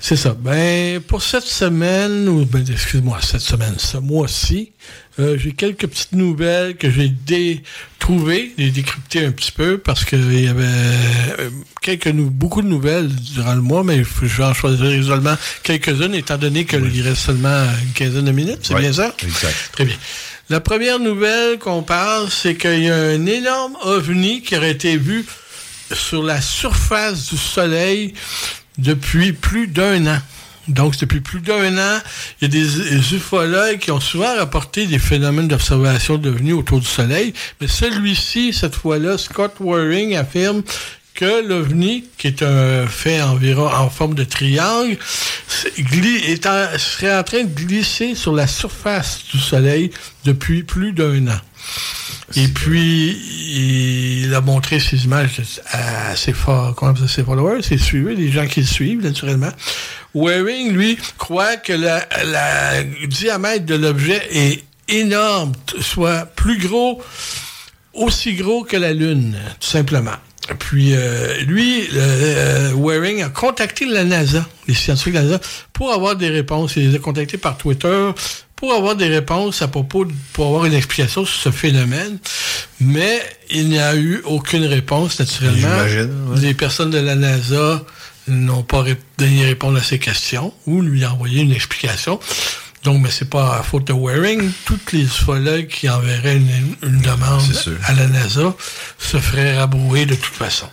c'est 0.00 0.16
ça. 0.16 0.34
Ben, 0.36 1.00
pour 1.00 1.22
cette 1.22 1.44
semaine, 1.44 2.28
ou 2.28 2.44
ben, 2.44 2.64
excuse-moi, 2.68 3.18
cette 3.22 3.42
semaine, 3.42 3.74
ce 3.78 3.98
mois-ci, 3.98 4.72
euh, 5.20 5.38
j'ai 5.38 5.52
quelques 5.52 5.86
petites 5.86 6.12
nouvelles 6.12 6.76
que 6.76 6.90
j'ai 6.90 7.08
dé 7.08 7.62
trouvées, 7.98 8.52
j'ai 8.56 8.70
décryptées 8.70 9.26
un 9.26 9.32
petit 9.32 9.52
peu 9.52 9.78
parce 9.78 10.04
qu'il 10.04 10.40
y 10.40 10.48
avait 10.48 10.64
euh, 10.64 11.50
quelques 11.82 12.10
beaucoup 12.12 12.62
de 12.62 12.68
nouvelles 12.68 13.08
durant 13.08 13.54
le 13.54 13.60
mois, 13.60 13.84
mais 13.84 14.02
je 14.02 14.26
vais 14.26 14.44
en 14.44 14.54
choisir 14.54 15.04
seulement 15.04 15.36
quelques-unes, 15.62 16.14
étant 16.14 16.38
donné 16.38 16.64
qu'il 16.64 17.02
reste 17.02 17.22
seulement 17.22 17.64
une 17.82 17.92
quinzaine 17.92 18.24
de 18.24 18.32
minutes, 18.32 18.60
c'est 18.62 18.74
bien 18.74 18.92
ça? 18.92 19.14
Exact. 19.22 19.54
Très 19.72 19.84
bien. 19.84 19.96
La 20.48 20.60
première 20.60 20.98
nouvelle 20.98 21.58
qu'on 21.58 21.82
parle, 21.82 22.28
c'est 22.30 22.56
qu'il 22.56 22.82
y 22.82 22.90
a 22.90 22.96
un 22.96 23.26
énorme 23.26 23.76
ovni 23.82 24.42
qui 24.42 24.56
aurait 24.56 24.72
été 24.72 24.96
vu 24.96 25.24
sur 25.92 26.22
la 26.22 26.40
surface 26.40 27.30
du 27.30 27.36
Soleil 27.36 28.14
depuis 28.78 29.32
plus 29.32 29.68
d'un 29.68 30.06
an. 30.06 30.18
Donc, 30.70 30.96
depuis 30.98 31.20
plus 31.20 31.40
d'un 31.40 31.76
an, 31.78 31.98
il 32.40 32.44
y 32.44 32.44
a 32.44 32.48
des, 32.48 33.14
ufologues 33.14 33.78
qui 33.78 33.90
ont 33.90 34.00
souvent 34.00 34.36
rapporté 34.36 34.86
des 34.86 34.98
phénomènes 34.98 35.48
d'observation 35.48 36.16
devenus 36.16 36.54
autour 36.54 36.80
du 36.80 36.86
Soleil, 36.86 37.34
mais 37.60 37.66
celui-ci, 37.68 38.52
cette 38.52 38.76
fois-là, 38.76 39.18
Scott 39.18 39.54
Waring 39.60 40.16
affirme 40.16 40.62
que 41.14 41.46
l'OVNI, 41.46 42.04
qui 42.16 42.28
est 42.28 42.42
un 42.42 42.86
fait 42.86 43.20
environ 43.20 43.66
en 43.66 43.90
forme 43.90 44.14
de 44.14 44.24
triangle, 44.24 44.96
est 45.76 46.46
en- 46.46 46.78
serait 46.78 47.18
en 47.18 47.22
train 47.24 47.44
de 47.44 47.52
glisser 47.52 48.14
sur 48.14 48.32
la 48.32 48.46
surface 48.46 49.24
du 49.32 49.38
Soleil 49.38 49.90
depuis 50.24 50.62
plus 50.62 50.92
d'un 50.92 51.26
an. 51.26 51.40
Et 52.36 52.46
puis, 52.46 53.18
il 54.22 54.32
a 54.34 54.40
montré 54.40 54.78
ces 54.78 55.04
images 55.04 55.40
à 55.72 56.14
ses, 56.14 56.32
ses 57.08 57.24
followers, 57.24 57.62
ses 57.62 57.76
suiveurs, 57.76 58.14
les 58.16 58.30
gens 58.30 58.46
qui 58.46 58.60
le 58.60 58.66
suivent, 58.66 59.02
naturellement. 59.02 59.50
Waring, 60.14 60.72
lui, 60.72 60.98
croit 61.18 61.56
que 61.56 61.72
le 61.72 63.06
diamètre 63.06 63.64
de 63.66 63.74
l'objet 63.76 64.20
est 64.32 64.64
énorme, 64.88 65.52
soit 65.80 66.26
plus 66.26 66.58
gros, 66.58 67.00
aussi 67.94 68.34
gros 68.34 68.64
que 68.64 68.76
la 68.76 68.92
Lune, 68.92 69.36
tout 69.60 69.68
simplement. 69.68 70.16
Puis 70.58 70.94
euh, 70.96 71.38
lui, 71.42 71.88
euh, 71.94 72.72
Waring 72.72 73.22
a 73.22 73.28
contacté 73.28 73.84
la 73.84 74.02
NASA, 74.04 74.44
les 74.66 74.74
scientifiques 74.74 75.12
de 75.14 75.18
la 75.18 75.24
NASA, 75.24 75.40
pour 75.72 75.92
avoir 75.92 76.16
des 76.16 76.28
réponses. 76.28 76.72
Il 76.76 76.90
les 76.90 76.96
a 76.96 76.98
contactés 76.98 77.38
par 77.38 77.56
Twitter 77.56 78.10
pour 78.56 78.74
avoir 78.74 78.96
des 78.96 79.06
réponses 79.06 79.62
à 79.62 79.68
propos, 79.68 80.04
de- 80.04 80.12
pour 80.32 80.46
avoir 80.46 80.64
une 80.66 80.74
explication 80.74 81.24
sur 81.24 81.40
ce 81.40 81.50
phénomène. 81.50 82.18
Mais 82.80 83.22
il 83.50 83.68
n'y 83.68 83.78
a 83.78 83.94
eu 83.94 84.20
aucune 84.24 84.64
réponse, 84.66 85.20
naturellement. 85.20 85.56
J'imagine, 85.56 86.10
ouais. 86.30 86.40
Les 86.40 86.54
personnes 86.54 86.90
de 86.90 86.98
la 86.98 87.14
NASA 87.14 87.82
n'ont 88.30 88.62
pas 88.62 88.82
ré- 88.82 88.96
donné 89.18 89.44
réponse 89.44 89.78
à 89.78 89.82
ces 89.82 89.98
questions 89.98 90.52
ou 90.66 90.80
lui 90.82 91.04
envoyé 91.04 91.42
une 91.42 91.52
explication. 91.52 92.18
Donc, 92.82 93.02
mais 93.02 93.10
c'est 93.10 93.28
pas 93.28 93.58
à 93.58 93.62
faute 93.62 93.86
de 93.88 93.92
Waring. 93.92 94.50
Toutes 94.64 94.92
les 94.92 95.02
ufologues 95.02 95.66
qui 95.68 95.88
enverraient 95.90 96.36
une, 96.36 96.74
une 96.82 97.00
demande 97.02 97.42
à 97.84 97.92
la 97.92 98.06
NASA 98.06 98.54
se 98.98 99.18
feraient 99.18 99.58
rabrouer 99.58 100.06
de 100.06 100.14
toute 100.14 100.34
façon. 100.34 100.66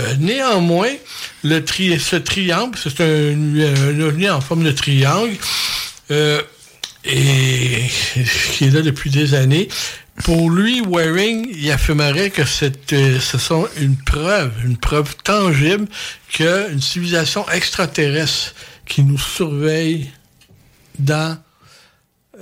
Euh, 0.00 0.14
néanmoins, 0.18 0.90
le 1.44 1.64
tri 1.64 1.98
ce 2.00 2.16
triangle, 2.16 2.76
c'est 2.82 3.00
un, 3.00 3.04
un 3.06 4.00
ovni 4.00 4.28
en 4.28 4.40
forme 4.40 4.64
de 4.64 4.72
triangle, 4.72 5.36
euh, 6.10 6.42
et 7.04 7.84
qui 8.52 8.64
est 8.64 8.70
là 8.70 8.82
depuis 8.82 9.10
des 9.10 9.34
années. 9.34 9.68
Pour 10.24 10.50
lui, 10.50 10.80
Waring, 10.80 11.48
il 11.54 11.70
affirmerait 11.70 12.30
que 12.30 12.44
c'est, 12.44 12.92
euh, 12.92 13.20
ce 13.20 13.38
sont 13.38 13.66
une 13.80 13.96
preuve, 13.96 14.52
une 14.64 14.76
preuve 14.76 15.16
tangible 15.22 15.86
qu'une 16.30 16.80
civilisation 16.80 17.48
extraterrestre 17.50 18.54
qui 18.84 19.02
nous 19.02 19.18
surveille 19.18 20.10
dans, 20.98 21.38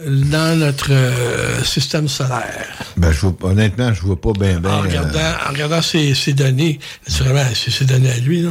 dans 0.05 0.59
notre 0.59 0.93
euh, 0.93 1.63
système 1.65 2.09
solaire. 2.09 2.67
Ben, 2.97 3.13
je 3.13 3.21
vois, 3.21 3.51
honnêtement, 3.51 3.93
je 3.93 4.03
vois 4.03 4.21
pas 4.21 4.33
bien. 4.33 4.63
En 4.65 4.81
regardant, 4.81 5.33
en 5.47 5.51
regardant 5.51 5.83
ces, 5.83 6.15
ces 6.15 6.33
données, 6.33 6.79
naturellement, 7.07 7.45
c'est 7.55 7.71
ses 7.71 7.85
données 7.85 8.11
à 8.11 8.19
lui, 8.19 8.43
là. 8.43 8.51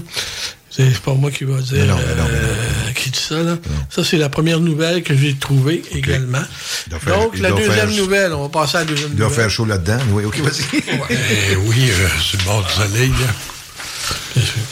C'est 0.75 0.89
c'est 0.91 1.01
pas 1.01 1.13
moi 1.13 1.31
qui 1.31 1.43
va 1.45 1.61
dire 1.61 1.85
non, 1.85 1.95
mais 1.95 2.15
non, 2.15 2.27
euh, 2.29 2.91
qui 2.95 3.09
dit 3.09 3.19
ça. 3.19 3.41
Là. 3.41 3.57
Ça, 3.89 4.03
c'est 4.03 4.17
la 4.17 4.27
première 4.29 4.59
nouvelle 4.59 5.03
que 5.03 5.15
j'ai 5.15 5.33
trouvée 5.35 5.81
également. 5.91 6.43
doit 6.87 6.99
faire- 6.99 7.17
Donc, 7.17 7.31
il 7.35 7.41
la 7.43 7.49
doit 7.49 7.59
deuxième 7.59 7.89
faire- 7.89 7.97
nouvelle, 8.03 8.33
on 8.33 8.43
va 8.43 8.49
passer 8.49 8.77
à 8.77 8.79
la 8.81 8.85
deuxième 8.85 9.11
Il 9.11 9.15
doit 9.15 9.27
nouvelle. 9.27 9.41
faire 9.43 9.49
chaud 9.49 9.65
là-dedans. 9.65 9.99
Oui, 10.11 10.25
ok, 10.25 10.39
vas-y. 10.39 10.81
Eh 11.09 11.55
oui, 11.55 11.89
euh, 11.91 12.07
sur 12.19 12.37
le 12.39 12.43
bord 12.45 12.63
du 12.65 12.71
soleil. 12.73 13.09
là. 13.09 13.15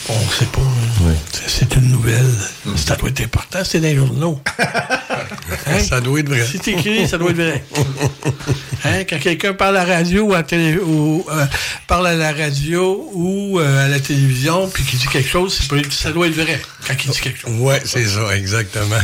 Bon, 0.08 0.14
c'est 0.38 0.48
pas. 0.50 0.60
c'est- 1.32 1.42
C'est 1.46 1.76
une 1.76 1.90
nouvelle. 1.92 2.26
Ça 2.76 2.96
doit 2.96 3.08
être 3.08 3.20
important, 3.22 3.60
c'est 3.64 3.80
dans 3.80 3.88
les 3.88 3.96
journaux. 3.96 4.40
Hein? 5.66 5.78
Ça 5.78 6.00
doit 6.00 6.20
être 6.20 6.28
vrai. 6.28 6.44
Si 6.44 6.58
c'est 6.62 6.72
écrit, 6.72 7.08
ça 7.08 7.16
doit 7.18 7.30
être 7.30 7.36
vrai. 7.36 7.64
Hein, 8.86 9.04
Quand 9.08 9.18
quelqu'un 9.18 9.54
parle 9.54 9.78
à 9.78 9.86
la 9.86 9.96
radio 9.96 10.24
ou, 10.24 10.34
à, 10.34 10.42
télé, 10.42 10.76
ou 10.78 11.24
euh, 11.30 11.46
parle 11.86 12.06
à 12.08 12.14
la 12.14 12.32
radio 12.32 13.08
ou 13.14 13.58
euh, 13.58 13.86
à 13.86 13.88
la 13.88 13.98
télévision, 13.98 14.68
puis 14.68 14.84
qu'il 14.84 14.98
dit 14.98 15.06
quelque 15.06 15.28
chose, 15.28 15.58
ça 15.90 16.12
doit 16.12 16.26
être 16.26 16.34
vrai 16.34 16.60
quand 16.86 16.94
il 17.02 17.10
dit 17.10 17.20
quelque 17.20 17.38
chose. 17.40 17.52
Ouais, 17.60 17.80
c'est 17.84 18.06
ça, 18.06 18.36
exactement. 18.36 18.96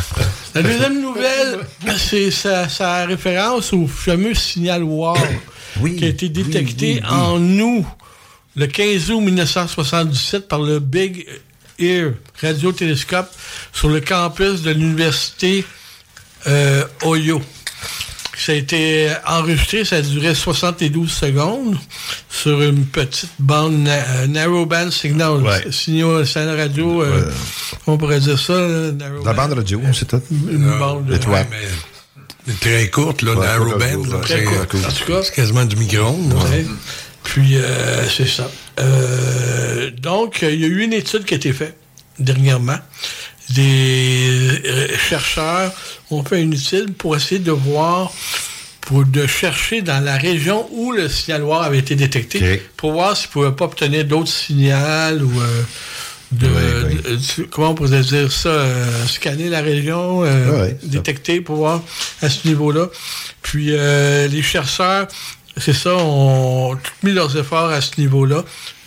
La 0.54 0.62
deuxième 0.62 1.00
nouvelle, 1.00 1.60
c'est 1.96 2.30
ça, 2.30 2.68
ça 2.68 2.96
a 2.96 3.06
référence 3.06 3.72
au 3.72 3.86
fameux 3.86 4.34
signal 4.34 4.82
WAR 4.82 5.16
qui 5.96 6.04
a 6.04 6.08
été 6.08 6.28
détecté 6.28 7.00
en 7.08 7.40
août, 7.40 7.86
le 8.60 8.66
15 8.66 9.10
août 9.10 9.20
1977 9.20 10.46
par 10.48 10.60
le 10.60 10.78
Big 10.80 11.26
Ear 11.78 12.12
radiotélescope 12.42 13.28
sur 13.72 13.88
le 13.88 14.00
campus 14.00 14.60
de 14.62 14.70
l'université 14.70 15.64
euh, 16.46 16.84
Ohio. 17.04 17.40
Ça 18.36 18.52
a 18.52 18.54
été 18.54 19.10
enregistré, 19.26 19.84
ça 19.84 19.96
a 19.96 20.00
duré 20.02 20.34
72 20.34 21.10
secondes 21.10 21.76
sur 22.30 22.62
une 22.62 22.86
petite 22.86 23.30
bande 23.38 23.78
na- 23.82 23.92
euh, 24.08 24.26
narrowband 24.26 24.90
signal, 24.90 25.42
Ouais. 25.42 25.70
signal, 25.70 26.26
signal 26.26 26.58
radio, 26.58 27.02
euh, 27.02 27.30
on 27.86 27.98
pourrait 27.98 28.20
dire 28.20 28.38
ça, 28.38 28.54
là, 28.54 28.92
narrowband. 28.92 29.24
La 29.26 29.32
bande 29.34 29.52
radio, 29.54 29.80
c'est 29.92 30.08
tout. 30.08 30.22
Une 30.30 30.70
bande 30.78 31.06
de- 31.06 31.14
Étoile. 31.16 31.46
Mais 32.46 32.54
très 32.60 32.88
courte, 32.88 33.20
là, 33.22 33.32
Ouais, 33.34 33.46
là, 33.46 33.58
c'est- 33.78 34.20
Très 34.22 34.44
courte. 34.44 34.74
En 34.74 34.92
tout 34.92 35.04
cas, 35.12 35.20
C'est 35.22 35.34
quasiment 35.34 35.64
du 35.66 35.76
micro-ondes. 35.76 36.34
Puis, 37.30 37.56
euh, 37.56 38.08
c'est 38.08 38.26
ça. 38.28 38.50
Euh, 38.80 39.90
donc, 40.02 40.38
il 40.42 40.60
y 40.60 40.64
a 40.64 40.68
eu 40.68 40.80
une 40.82 40.92
étude 40.92 41.24
qui 41.24 41.34
a 41.34 41.36
été 41.36 41.52
faite 41.52 41.76
dernièrement. 42.18 42.78
Des 43.50 44.62
chercheurs 44.98 45.72
ont 46.10 46.24
fait 46.24 46.40
une 46.42 46.52
étude 46.54 46.94
pour 46.94 47.16
essayer 47.16 47.40
de 47.40 47.50
voir, 47.52 48.12
pour 48.80 49.04
de 49.04 49.26
chercher 49.26 49.82
dans 49.82 50.02
la 50.04 50.16
région 50.16 50.68
où 50.72 50.92
le 50.92 51.08
signal 51.08 51.42
noir 51.42 51.62
avait 51.62 51.78
été 51.78 51.94
détecté, 51.96 52.62
pour 52.76 52.92
voir 52.92 53.16
s'ils 53.16 53.28
ne 53.28 53.32
pouvaient 53.32 53.52
pas 53.52 53.64
obtenir 53.66 54.04
d'autres 54.04 54.28
signaux 54.30 54.74
ou 55.22 55.40
euh, 55.40 55.62
de, 56.32 56.46
Oui, 56.46 56.62
oui. 56.86 56.94
de- 56.96 57.16
de- 57.42 57.46
comment 57.48 57.70
on 57.70 57.74
pourrait 57.74 58.00
dire 58.02 58.30
ça, 58.30 58.48
euh, 58.48 59.06
scanner 59.06 59.48
la 59.48 59.60
région, 59.62 60.22
euh, 60.24 60.70
détecter 60.84 61.40
pour 61.40 61.56
voir 61.56 61.82
à 62.22 62.28
ce 62.30 62.46
niveau-là. 62.46 62.86
Puis 63.42 63.68
euh, 63.70 64.28
les 64.28 64.42
chercheurs, 64.42 65.08
c'est 65.56 65.72
ça, 65.74 65.94
ont 65.96 66.76
tout 66.76 66.92
mis 67.02 67.12
leurs 67.12 67.36
efforts 67.36 67.70
à 67.70 67.80
ce 67.80 68.00
niveau-là. 68.00 68.44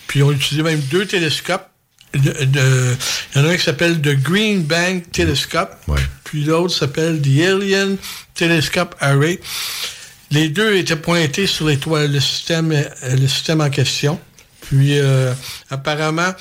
Puis 0.07 0.19
ils 0.19 0.23
ont 0.23 0.31
utilisé 0.31 0.64
même 0.64 0.80
deux 0.91 1.06
télescopes. 1.06 1.69
Il 2.15 2.26
y 2.26 3.40
en 3.40 3.45
a 3.45 3.49
un 3.49 3.57
qui 3.57 3.64
s'appelle 3.64 3.99
The 3.99 4.15
Green 4.22 4.61
Bank 4.64 5.11
Telescope, 5.11 5.72
Ouais. 5.88 5.99
puis 6.23 6.44
l'autre 6.44 6.73
s'appelle 6.76 7.19
The 7.22 7.41
Alien 7.48 7.98
Telescope 8.35 8.95
Array. 8.99 9.40
Les 10.30 10.49
deux 10.49 10.76
étaient 10.76 10.95
pointés 10.95 11.48
sur 11.48 11.68
l'étoile, 11.68 12.11
le 12.11 12.19
système, 12.19 12.72
euh, 12.72 12.84
le 13.15 13.27
système 13.27 13.61
en 13.61 13.69
question. 13.72 14.19
Puis 14.61 14.99
euh, 14.99 15.34
apparemment, 15.72 16.34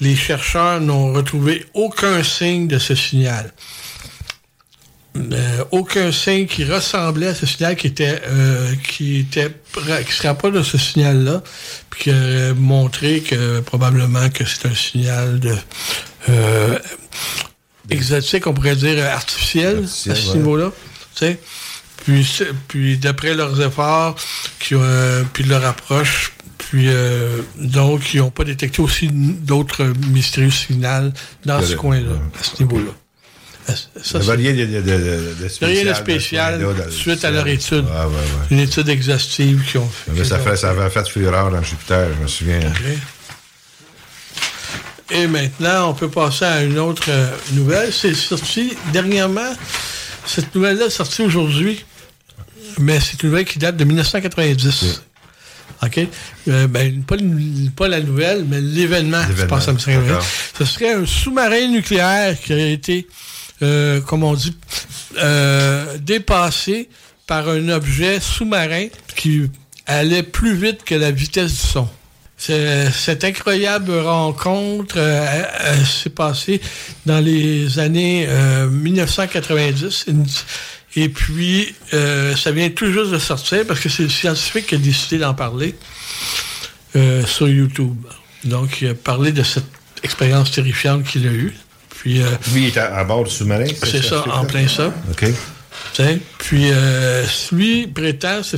les 0.00 0.14
chercheurs 0.16 0.80
n'ont 0.80 1.14
retrouvé 1.14 1.64
aucun 1.72 2.22
signe 2.22 2.68
de 2.68 2.78
ce 2.78 2.94
signal. 2.94 3.52
Euh, 5.32 5.64
aucun 5.70 6.12
signe 6.12 6.46
qui 6.46 6.64
ressemblait 6.64 7.28
à 7.28 7.34
ce 7.34 7.46
signal 7.46 7.76
qui 7.76 7.86
était 7.86 8.20
euh, 8.26 8.74
qui 8.88 9.20
était 9.20 9.50
qui 10.06 10.12
serait 10.12 10.36
pas 10.36 10.50
de 10.50 10.62
ce 10.62 10.78
signal 10.78 11.24
là 11.24 11.42
puis 11.90 12.04
qui 12.04 12.10
aurait 12.10 12.54
montré 12.54 13.20
que 13.20 13.60
probablement 13.60 14.28
que 14.30 14.44
c'est 14.44 14.66
un 14.66 14.74
signal 14.74 15.40
de 15.40 15.54
euh, 16.28 16.78
exotique 17.90 18.46
on 18.46 18.54
pourrait 18.54 18.76
dire 18.76 19.04
artificiel, 19.04 19.78
Artificiel, 19.78 20.12
à 20.12 20.16
ce 20.16 20.30
ouais. 20.30 20.36
niveau 20.36 20.56
là 20.56 20.72
tu 21.14 21.26
sais. 21.26 21.38
Puis 22.04 22.42
puis 22.68 22.98
d'après 22.98 23.34
leurs 23.34 23.60
efforts 23.60 24.16
qui 24.60 24.74
euh, 24.74 25.24
puis 25.32 25.44
leur 25.44 25.64
approche 25.64 26.32
puis 26.58 26.86
euh, 26.88 27.42
donc 27.56 28.14
ils 28.14 28.20
n'ont 28.20 28.30
pas 28.30 28.44
détecté 28.44 28.82
aussi 28.82 29.08
d'autres 29.12 29.84
mystérieux 30.08 30.50
signaux 30.50 31.12
dans 31.44 31.62
ce 31.62 31.74
coin-là 31.74 32.16
à 32.38 32.42
ce 32.42 32.62
niveau-là 32.62 32.92
ça, 33.74 33.74
Ça 34.02 34.18
va 34.20 34.34
rien 34.34 34.52
de, 34.52 35.48
spécial. 35.48 35.70
Rien 35.70 35.84
de 35.84 35.94
spécial 35.94 36.60
dans- 36.60 36.90
suite 36.90 37.24
à 37.24 37.30
leur 37.30 37.46
étude. 37.48 37.84
Ouais, 37.84 37.90
ouais, 37.90 38.04
ouais. 38.06 38.46
Une 38.50 38.60
étude 38.60 38.88
exhaustive 38.88 39.62
qu'ils 39.64 39.80
ont 39.80 39.88
fait. 39.88 40.12
Mais 40.14 40.24
ça, 40.24 40.38
fait, 40.38 40.56
ça 40.56 40.70
avait 40.70 40.88
fait 40.90 41.08
fureur 41.08 41.50
dans 41.50 41.62
Jupiter, 41.62 42.08
je 42.16 42.22
me 42.22 42.28
souviens. 42.28 42.60
Et 45.10 45.26
maintenant, 45.26 45.90
on 45.90 45.94
peut 45.94 46.08
passer 46.10 46.44
à 46.44 46.62
une 46.62 46.78
autre 46.78 47.04
euh, 47.08 47.30
nouvelle. 47.52 47.92
C'est 47.92 48.14
sorti 48.14 48.72
dernièrement. 48.92 49.52
Cette 50.26 50.52
nouvelle-là 50.54 50.86
est 50.86 50.90
sortie 50.90 51.22
aujourd'hui, 51.22 51.84
mais 52.80 52.98
c'est 53.00 53.22
une 53.22 53.28
nouvelle 53.30 53.44
qui 53.44 53.58
date 53.60 53.76
de 53.76 53.84
1990. 53.84 55.02
OK? 55.82 56.00
Euh, 56.48 56.66
ben, 56.66 57.02
pas, 57.02 57.88
la 57.88 58.00
nouvelle, 58.00 58.44
mais 58.48 58.60
l'événement 58.60 59.22
qui 59.26 59.40
se 59.40 59.44
passe 59.44 59.68
à 59.68 59.72
1990. 59.72 60.08
d'accord. 60.08 60.26
Ce 60.58 60.64
serait 60.64 60.92
un 60.94 61.06
sous-marin 61.06 61.68
nucléaire 61.68 62.36
qui 62.40 62.52
a 62.52 62.66
été, 62.66 63.06
euh, 63.62 64.00
comme 64.00 64.22
on 64.24 64.34
dit, 64.34 64.56
euh, 65.18 65.96
dépassé 65.98 66.88
par 67.26 67.48
un 67.48 67.68
objet 67.70 68.20
sous-marin 68.20 68.86
qui 69.16 69.42
allait 69.86 70.22
plus 70.22 70.54
vite 70.54 70.84
que 70.84 70.94
la 70.94 71.10
vitesse 71.10 71.52
du 71.52 71.66
son. 71.68 71.88
Cette 72.38 73.24
incroyable 73.24 73.96
rencontre 73.98 74.96
euh, 74.98 75.42
euh, 75.60 75.84
s'est 75.84 76.10
passée 76.10 76.60
dans 77.06 77.18
les 77.20 77.78
années 77.78 78.26
euh, 78.28 78.68
1990. 78.68 80.04
Une- 80.08 80.26
Et 80.96 81.08
puis, 81.08 81.74
euh, 81.94 82.36
ça 82.36 82.50
vient 82.52 82.68
tout 82.70 82.90
juste 82.92 83.10
de 83.10 83.18
sortir 83.18 83.64
parce 83.66 83.80
que 83.80 83.88
c'est 83.88 84.02
le 84.02 84.08
scientifique 84.10 84.66
qui 84.66 84.74
a 84.74 84.78
décidé 84.78 85.18
d'en 85.18 85.34
parler 85.34 85.74
euh, 86.94 87.24
sur 87.26 87.48
YouTube. 87.48 87.96
Donc, 88.44 88.80
il 88.82 88.88
a 88.88 88.94
parlé 88.94 89.32
de 89.32 89.42
cette 89.42 89.64
expérience 90.02 90.50
terrifiante 90.50 91.04
qu'il 91.04 91.26
a 91.26 91.30
eue. 91.32 91.54
Puis, 92.06 92.22
euh, 92.22 92.30
Lui, 92.52 92.62
il 92.62 92.66
est 92.68 92.78
à, 92.78 93.02
bord 93.02 93.24
du 93.24 93.32
sous-marin. 93.32 93.64
c'est 93.82 94.00
ça, 94.00 94.24
en 94.28 94.44
plein 94.44 94.68
ça. 94.68 94.94
OK. 95.10 95.24
T'sais, 95.92 96.20
Puis, 96.38 96.68
euh, 96.70 97.26
lui 97.50 97.88
prétend, 97.88 98.44
ce, 98.44 98.56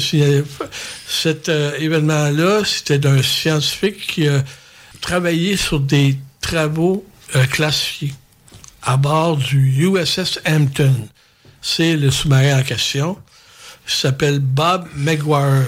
cet 1.08 1.48
euh, 1.48 1.72
événement-là, 1.78 2.60
c'était 2.66 2.98
d'un 2.98 3.22
scientifique 3.22 4.06
qui 4.06 4.28
a 4.28 4.44
travaillé 5.00 5.56
sur 5.56 5.80
des 5.80 6.18
travaux 6.42 7.06
classifiés 7.50 8.12
à 8.82 8.98
bord 8.98 9.38
du 9.38 9.82
USS 9.82 10.40
Hampton. 10.46 11.08
C'est 11.62 11.96
le 11.96 12.10
sous-marin 12.10 12.60
en 12.60 12.62
question. 12.62 13.16
Il 13.86 13.94
s'appelle 13.94 14.40
Bob 14.40 14.86
McGuire. 14.94 15.64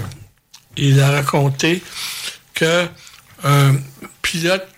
Il 0.77 1.01
a 1.01 1.13
raconté 1.13 1.83
que 2.53 2.87
un, 3.43 3.77
pilote 4.21 4.69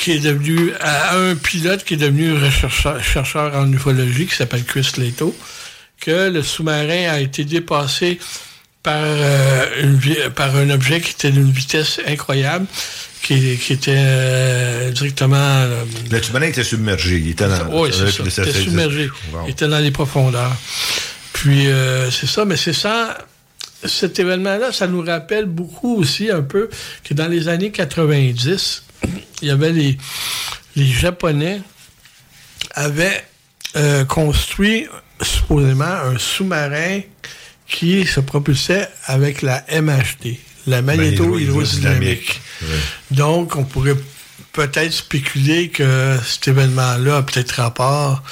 qui 0.00 0.12
est 0.12 0.20
devenu, 0.20 0.72
à 0.80 1.14
un 1.16 1.34
pilote 1.36 1.84
qui 1.84 1.94
est 1.94 1.98
devenu 1.98 2.34
chercheur, 2.50 3.02
chercheur 3.04 3.54
en 3.54 3.70
ufologie, 3.70 4.26
qui 4.26 4.34
s'appelle 4.34 4.64
Chris 4.64 4.88
Leto, 4.96 5.36
que 6.00 6.30
le 6.30 6.42
sous-marin 6.42 7.10
a 7.10 7.20
été 7.20 7.44
dépassé 7.44 8.18
par, 8.82 8.96
euh, 9.04 9.66
une 9.82 10.00
par 10.30 10.56
un 10.56 10.70
objet 10.70 11.02
qui 11.02 11.10
était 11.12 11.30
d'une 11.30 11.50
vitesse 11.50 12.00
incroyable, 12.06 12.64
qui, 13.22 13.58
qui 13.58 13.74
était 13.74 13.92
euh, 13.98 14.90
directement... 14.90 15.36
euh, 15.36 15.84
Le 16.10 16.22
sous-marin 16.22 16.46
était 16.46 16.64
submergé. 16.64 17.18
Il 17.18 17.28
était 17.32 17.46
dans... 17.46 17.68
oui, 17.82 17.90
c'est 17.92 18.10
ça. 18.10 18.30
ça- 18.30 18.42
Il 18.44 18.48
était 18.48 18.58
submergé. 18.62 19.10
Wow. 19.34 19.40
Il 19.46 19.50
était 19.50 19.68
dans 19.68 19.78
les 19.80 19.90
profondeurs. 19.90 20.56
Puis, 21.34 21.66
c'est 22.10 22.26
ça, 22.26 22.44
mais 22.46 22.56
c'est 22.56 22.72
ça. 22.72 23.18
Cet 23.84 24.18
événement-là, 24.18 24.72
ça 24.72 24.86
nous 24.86 25.02
rappelle 25.02 25.44
beaucoup 25.46 25.96
aussi 25.96 26.30
un 26.30 26.42
peu 26.42 26.68
que 27.04 27.14
dans 27.14 27.28
les 27.28 27.48
années 27.48 27.70
90, 27.70 28.82
il 29.42 29.48
y 29.48 29.50
avait 29.50 29.72
les, 29.72 29.96
les 30.76 30.86
Japonais 30.86 31.60
avaient 32.74 33.24
euh, 33.76 34.04
construit 34.04 34.86
supposément 35.22 35.84
un 35.84 36.18
sous-marin 36.18 37.00
qui 37.66 38.04
se 38.06 38.20
propulsait 38.20 38.88
avec 39.06 39.42
la 39.42 39.64
MHD, 39.80 40.36
la 40.66 40.82
magnéto-hydrodynamique. 40.82 42.40
Donc, 43.10 43.56
on 43.56 43.64
pourrait 43.64 43.96
peut-être 44.52 44.92
spéculer 44.92 45.68
que 45.68 46.16
cet 46.26 46.48
événement-là 46.48 47.18
a 47.18 47.22
peut-être 47.22 47.52
rapport 47.52 48.22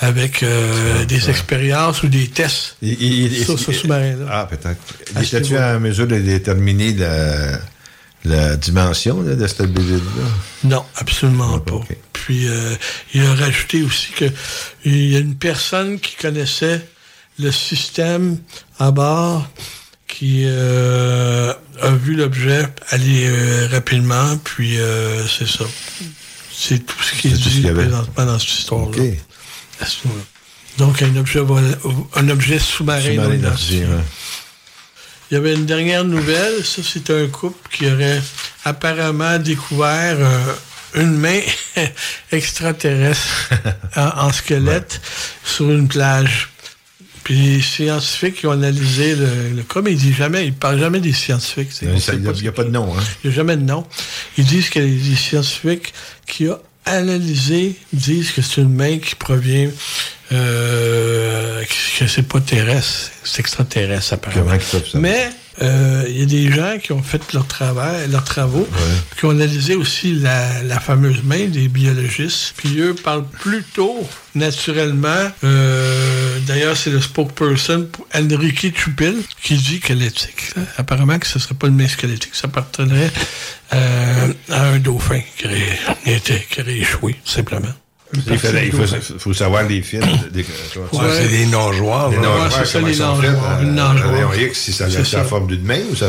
avec 0.00 0.42
euh, 0.42 1.04
des 1.04 1.28
expériences 1.28 2.02
ou 2.02 2.08
des 2.08 2.28
tests 2.28 2.76
Il- 2.80 3.02
il- 3.02 3.44
sur 3.44 3.54
il- 3.54 3.58
ce 3.58 3.72
sous-marin-là. 3.72 4.26
Ah, 4.30 4.48
peut-être. 4.48 4.80
Étais-tu 5.22 5.58
en 5.58 5.78
mesure 5.78 6.06
de 6.06 6.18
déterminer 6.18 6.94
la, 6.94 7.58
la 8.24 8.56
dimension 8.56 9.22
là, 9.22 9.34
de 9.34 9.46
cette 9.46 9.72
bébé-là? 9.72 10.00
Non, 10.64 10.84
absolument 10.96 11.58
pas. 11.58 11.80
Puis 12.12 12.48
euh, 12.48 12.74
il 13.14 13.24
a 13.24 13.34
rajouté 13.34 13.82
aussi 13.82 14.12
que 14.12 14.26
il 14.84 15.12
y 15.12 15.16
a 15.16 15.20
une 15.20 15.36
personne 15.36 15.98
qui 15.98 16.16
connaissait 16.16 16.86
le 17.38 17.50
système 17.50 18.38
à 18.78 18.90
bord 18.90 19.48
qui 20.10 20.42
euh, 20.44 21.52
a 21.80 21.90
vu 21.90 22.14
l'objet 22.14 22.66
aller 22.90 23.26
euh, 23.26 23.68
rapidement, 23.70 24.36
puis 24.38 24.78
euh, 24.78 25.26
c'est 25.26 25.48
ça. 25.48 25.64
C'est 26.52 26.84
tout 26.84 27.02
ce 27.02 27.14
qui 27.14 27.28
est 27.28 27.30
dit 27.30 27.50
qu'il 27.50 27.68
avait. 27.68 27.84
présentement 27.84 28.26
dans 28.26 28.38
cette 28.38 28.50
histoire-là. 28.50 29.04
Donc 30.78 31.02
un 31.02 31.16
objet, 31.16 31.40
un 32.16 32.28
objet 32.28 32.58
sous-marin. 32.58 33.00
Sous-marin 33.00 33.28
non 33.28 33.32
énergie, 33.32 33.76
identifié. 33.76 33.84
ouais. 33.86 34.04
Il 35.30 35.34
y 35.34 35.36
avait 35.36 35.54
une 35.54 35.66
dernière 35.66 36.04
nouvelle. 36.04 36.64
Ça, 36.64 36.82
c'est 36.84 37.10
un 37.10 37.26
couple 37.28 37.68
qui 37.70 37.86
aurait 37.86 38.20
apparemment 38.64 39.38
découvert 39.38 40.16
euh, 40.18 40.54
une 40.94 41.16
main 41.16 41.40
extraterrestre 42.32 43.50
en, 43.96 44.26
en 44.26 44.32
squelette 44.32 45.00
sur 45.44 45.70
une 45.70 45.86
plage. 45.86 46.48
Puis 47.22 47.36
les 47.36 47.60
scientifiques 47.60 48.36
qui 48.36 48.46
ont 48.46 48.52
analysé 48.52 49.14
le, 49.14 49.50
le 49.56 49.62
cas, 49.62 49.82
mais 49.82 49.92
ils 49.92 49.98
disent 49.98 50.16
jamais, 50.16 50.46
ils 50.46 50.54
parlent 50.54 50.80
jamais 50.80 51.00
des 51.00 51.12
scientifiques. 51.12 51.70
Il 51.82 51.90
n'y 51.90 52.00
pas 52.00 52.48
a 52.48 52.52
pas 52.52 52.64
de 52.64 52.70
nom, 52.70 52.96
hein? 52.96 53.02
il 53.22 53.28
n'y 53.28 53.34
a 53.34 53.36
jamais 53.36 53.56
de 53.56 53.62
nom. 53.62 53.86
Ils 54.38 54.44
disent 54.44 54.70
que 54.70 54.80
les 54.80 55.16
scientifiques 55.16 55.92
qui 56.26 56.48
ont 56.48 56.58
analysé 56.86 57.76
disent 57.92 58.32
que 58.32 58.42
c'est 58.42 58.60
une 58.62 58.74
main 58.74 58.98
qui 58.98 59.14
provient, 59.14 59.70
euh, 60.32 61.62
que 61.98 62.06
c'est 62.06 62.22
pas 62.26 62.40
terrestre, 62.40 63.10
c'est 63.24 63.40
extraterrestre 63.40 64.14
apparemment. 64.14 64.50
Mais 64.94 65.28
euh, 65.62 66.04
il 66.08 66.18
y 66.20 66.22
a 66.22 66.26
des 66.26 66.50
gens 66.52 66.78
qui 66.82 66.92
ont 66.92 67.02
fait 67.02 67.32
leur 67.34 67.46
travail, 67.46 68.08
leurs 68.08 68.24
travaux, 68.24 68.66
qui 69.18 69.24
ont 69.26 69.30
analysé 69.30 69.74
aussi 69.74 70.14
la, 70.14 70.62
la 70.62 70.80
fameuse 70.80 71.22
main 71.22 71.46
des 71.46 71.68
biologistes. 71.68 72.54
Puis 72.56 72.80
eux 72.80 72.94
parlent 72.94 73.26
plutôt 73.26 74.08
naturellement. 74.34 75.30
euh, 75.44 76.38
D'ailleurs, 76.46 76.76
c'est 76.76 76.90
le 76.90 77.00
spokesperson 77.00 77.88
pour 77.92 78.06
Enrique 78.14 78.74
Chupil 78.78 79.16
qui 79.42 79.56
dit 79.56 79.80
que 79.80 79.92
l'éthique, 79.92 80.54
là, 80.56 80.62
apparemment 80.78 81.18
que 81.18 81.26
ce 81.26 81.38
serait 81.38 81.54
pas 81.54 81.66
une 81.66 81.76
main 81.76 81.88
squelettique, 81.88 82.34
ça 82.34 82.46
appartiendrait 82.46 83.10
euh, 83.74 84.32
à 84.50 84.62
un 84.68 84.78
dauphin 84.78 85.20
qui 85.36 85.46
aurait, 85.46 86.20
qui 86.48 86.60
aurait 86.60 86.76
échoué, 86.78 87.16
simplement. 87.24 87.68
Il, 88.26 88.38
fallait- 88.38 88.66
il 88.66 88.72
faut, 88.72 89.18
faut 89.18 89.32
savoir 89.34 89.62
les 89.64 89.82
films. 89.82 90.02
Des, 90.32 90.40
Ouais, 90.92 90.98
c'est 91.16 91.28
des 91.28 91.46
nageoires, 91.46 92.10
Des 92.10 92.16
nageoires, 92.16 92.44
Ouais, 92.58 92.66
c'est 92.66 92.80
les 92.80 92.96
nageoires, 92.96 93.60
euh, 93.60 94.48
si 94.52 94.72
ça 94.72 94.86
la 94.88 95.24
forme 95.24 95.46
d'une 95.46 95.62
main 95.62 95.80
ou 95.90 95.94
ça... 95.96 96.06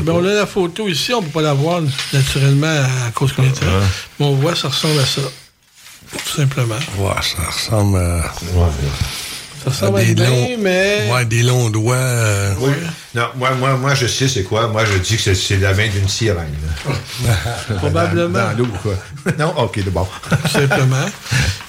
Ben, 0.00 0.12
on 0.12 0.24
a 0.24 0.32
la 0.32 0.46
photo 0.46 0.88
ici, 0.88 1.12
on 1.12 1.22
peut 1.22 1.30
pas 1.30 1.42
la 1.42 1.54
voir 1.54 1.80
naturellement 2.12 2.66
à 3.06 3.10
cause 3.12 3.32
qu'on 3.32 3.42
est 3.42 3.60
là. 3.62 3.80
Mais 4.20 4.26
on 4.26 4.34
voit, 4.34 4.54
ça 4.54 4.68
ressemble 4.68 5.00
à 5.00 5.06
ça. 5.06 5.22
Tout 6.12 6.36
simplement. 6.36 6.76
Ouais, 6.98 7.12
ça 7.22 7.50
ressemble 7.50 7.98
à... 7.98 8.32
Ça 9.64 9.70
ressemble 9.70 9.98
à 9.98 10.04
des 10.04 10.10
une 10.12 10.18
main, 10.20 10.28
longs, 10.30 10.56
mais... 10.60 11.08
Ouais, 11.12 11.24
des 11.24 11.42
longs 11.42 11.70
doigts. 11.70 11.94
euh, 11.96 12.54
Oui. 12.60 12.72
Non, 13.14 13.28
moi, 13.36 13.50
moi, 13.54 13.76
moi, 13.76 13.94
je 13.94 14.06
sais 14.06 14.28
c'est 14.28 14.42
quoi. 14.42 14.68
Moi, 14.68 14.84
je 14.84 14.98
dis 14.98 15.16
que 15.16 15.22
c'est- 15.22 15.34
c'est 15.34 15.56
la 15.56 15.72
main 15.74 15.88
d'une 15.88 16.08
sirène. 16.08 16.48
Probablement. 17.78 18.38
Dans, 18.38 18.52
dans 18.52 18.58
l'eau, 18.58 18.68
quoi. 18.82 18.94
non? 19.38 19.54
OK, 19.58 19.82
bon. 19.90 20.06
Simplement. 20.50 21.06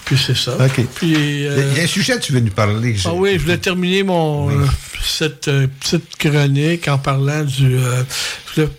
Puis 0.06 0.18
c'est 0.24 0.36
ça. 0.38 0.54
OK. 0.60 0.86
Puis... 0.96 1.48
euh, 1.48 1.72
Il 1.72 1.78
y 1.78 1.82
a 1.82 1.84
un 1.84 1.88
sujet 1.88 2.14
que 2.18 2.22
tu 2.22 2.34
veux 2.34 2.40
nous 2.40 2.52
parler. 2.52 2.96
Ah 3.06 3.14
oui, 3.14 3.34
je 3.36 3.40
voulais 3.44 3.58
terminer 3.58 4.04
mon 4.04 4.50
euh, 4.50 4.66
cette 5.04 5.48
euh, 5.48 5.68
petite 5.80 6.16
chronique 6.18 6.88
en 6.88 6.98
parlant 6.98 7.44
du 7.44 7.78
euh, 7.78 8.04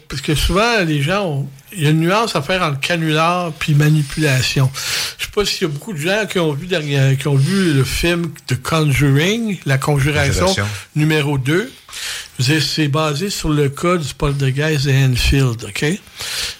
parce 0.08 0.22
que 0.22 0.34
souvent 0.34 0.82
les 0.86 1.02
gens 1.02 1.24
ont 1.26 1.48
il 1.76 1.84
y 1.84 1.86
a 1.86 1.90
une 1.90 2.00
nuance 2.00 2.34
à 2.36 2.42
faire 2.42 2.62
entre 2.62 2.80
canular 2.80 3.52
puis 3.52 3.74
manipulation. 3.74 4.70
Je 5.18 5.24
sais 5.24 5.30
pas 5.34 5.44
s'il 5.44 5.62
y 5.62 5.64
a 5.64 5.68
beaucoup 5.68 5.92
de 5.92 5.98
gens 5.98 6.24
qui 6.30 6.38
ont 6.38 6.52
vu 6.52 6.66
derrière, 6.66 7.16
qui 7.18 7.28
ont 7.28 7.36
vu 7.36 7.72
le 7.74 7.84
film 7.84 8.30
The 8.46 8.60
Conjuring, 8.62 9.58
la 9.66 9.78
conjuration 9.78 10.46
Conjuration. 10.46 10.66
numéro 10.94 11.38
2. 11.38 11.70
Je 12.38 12.44
veux 12.44 12.54
dire, 12.58 12.62
C'est 12.66 12.88
basé 12.88 13.30
sur 13.30 13.48
le 13.50 13.68
cas 13.68 13.96
du 13.96 14.12
poltergeist 14.14 14.86
de 14.86 14.92
Enfield, 14.92 15.64
OK? 15.64 15.84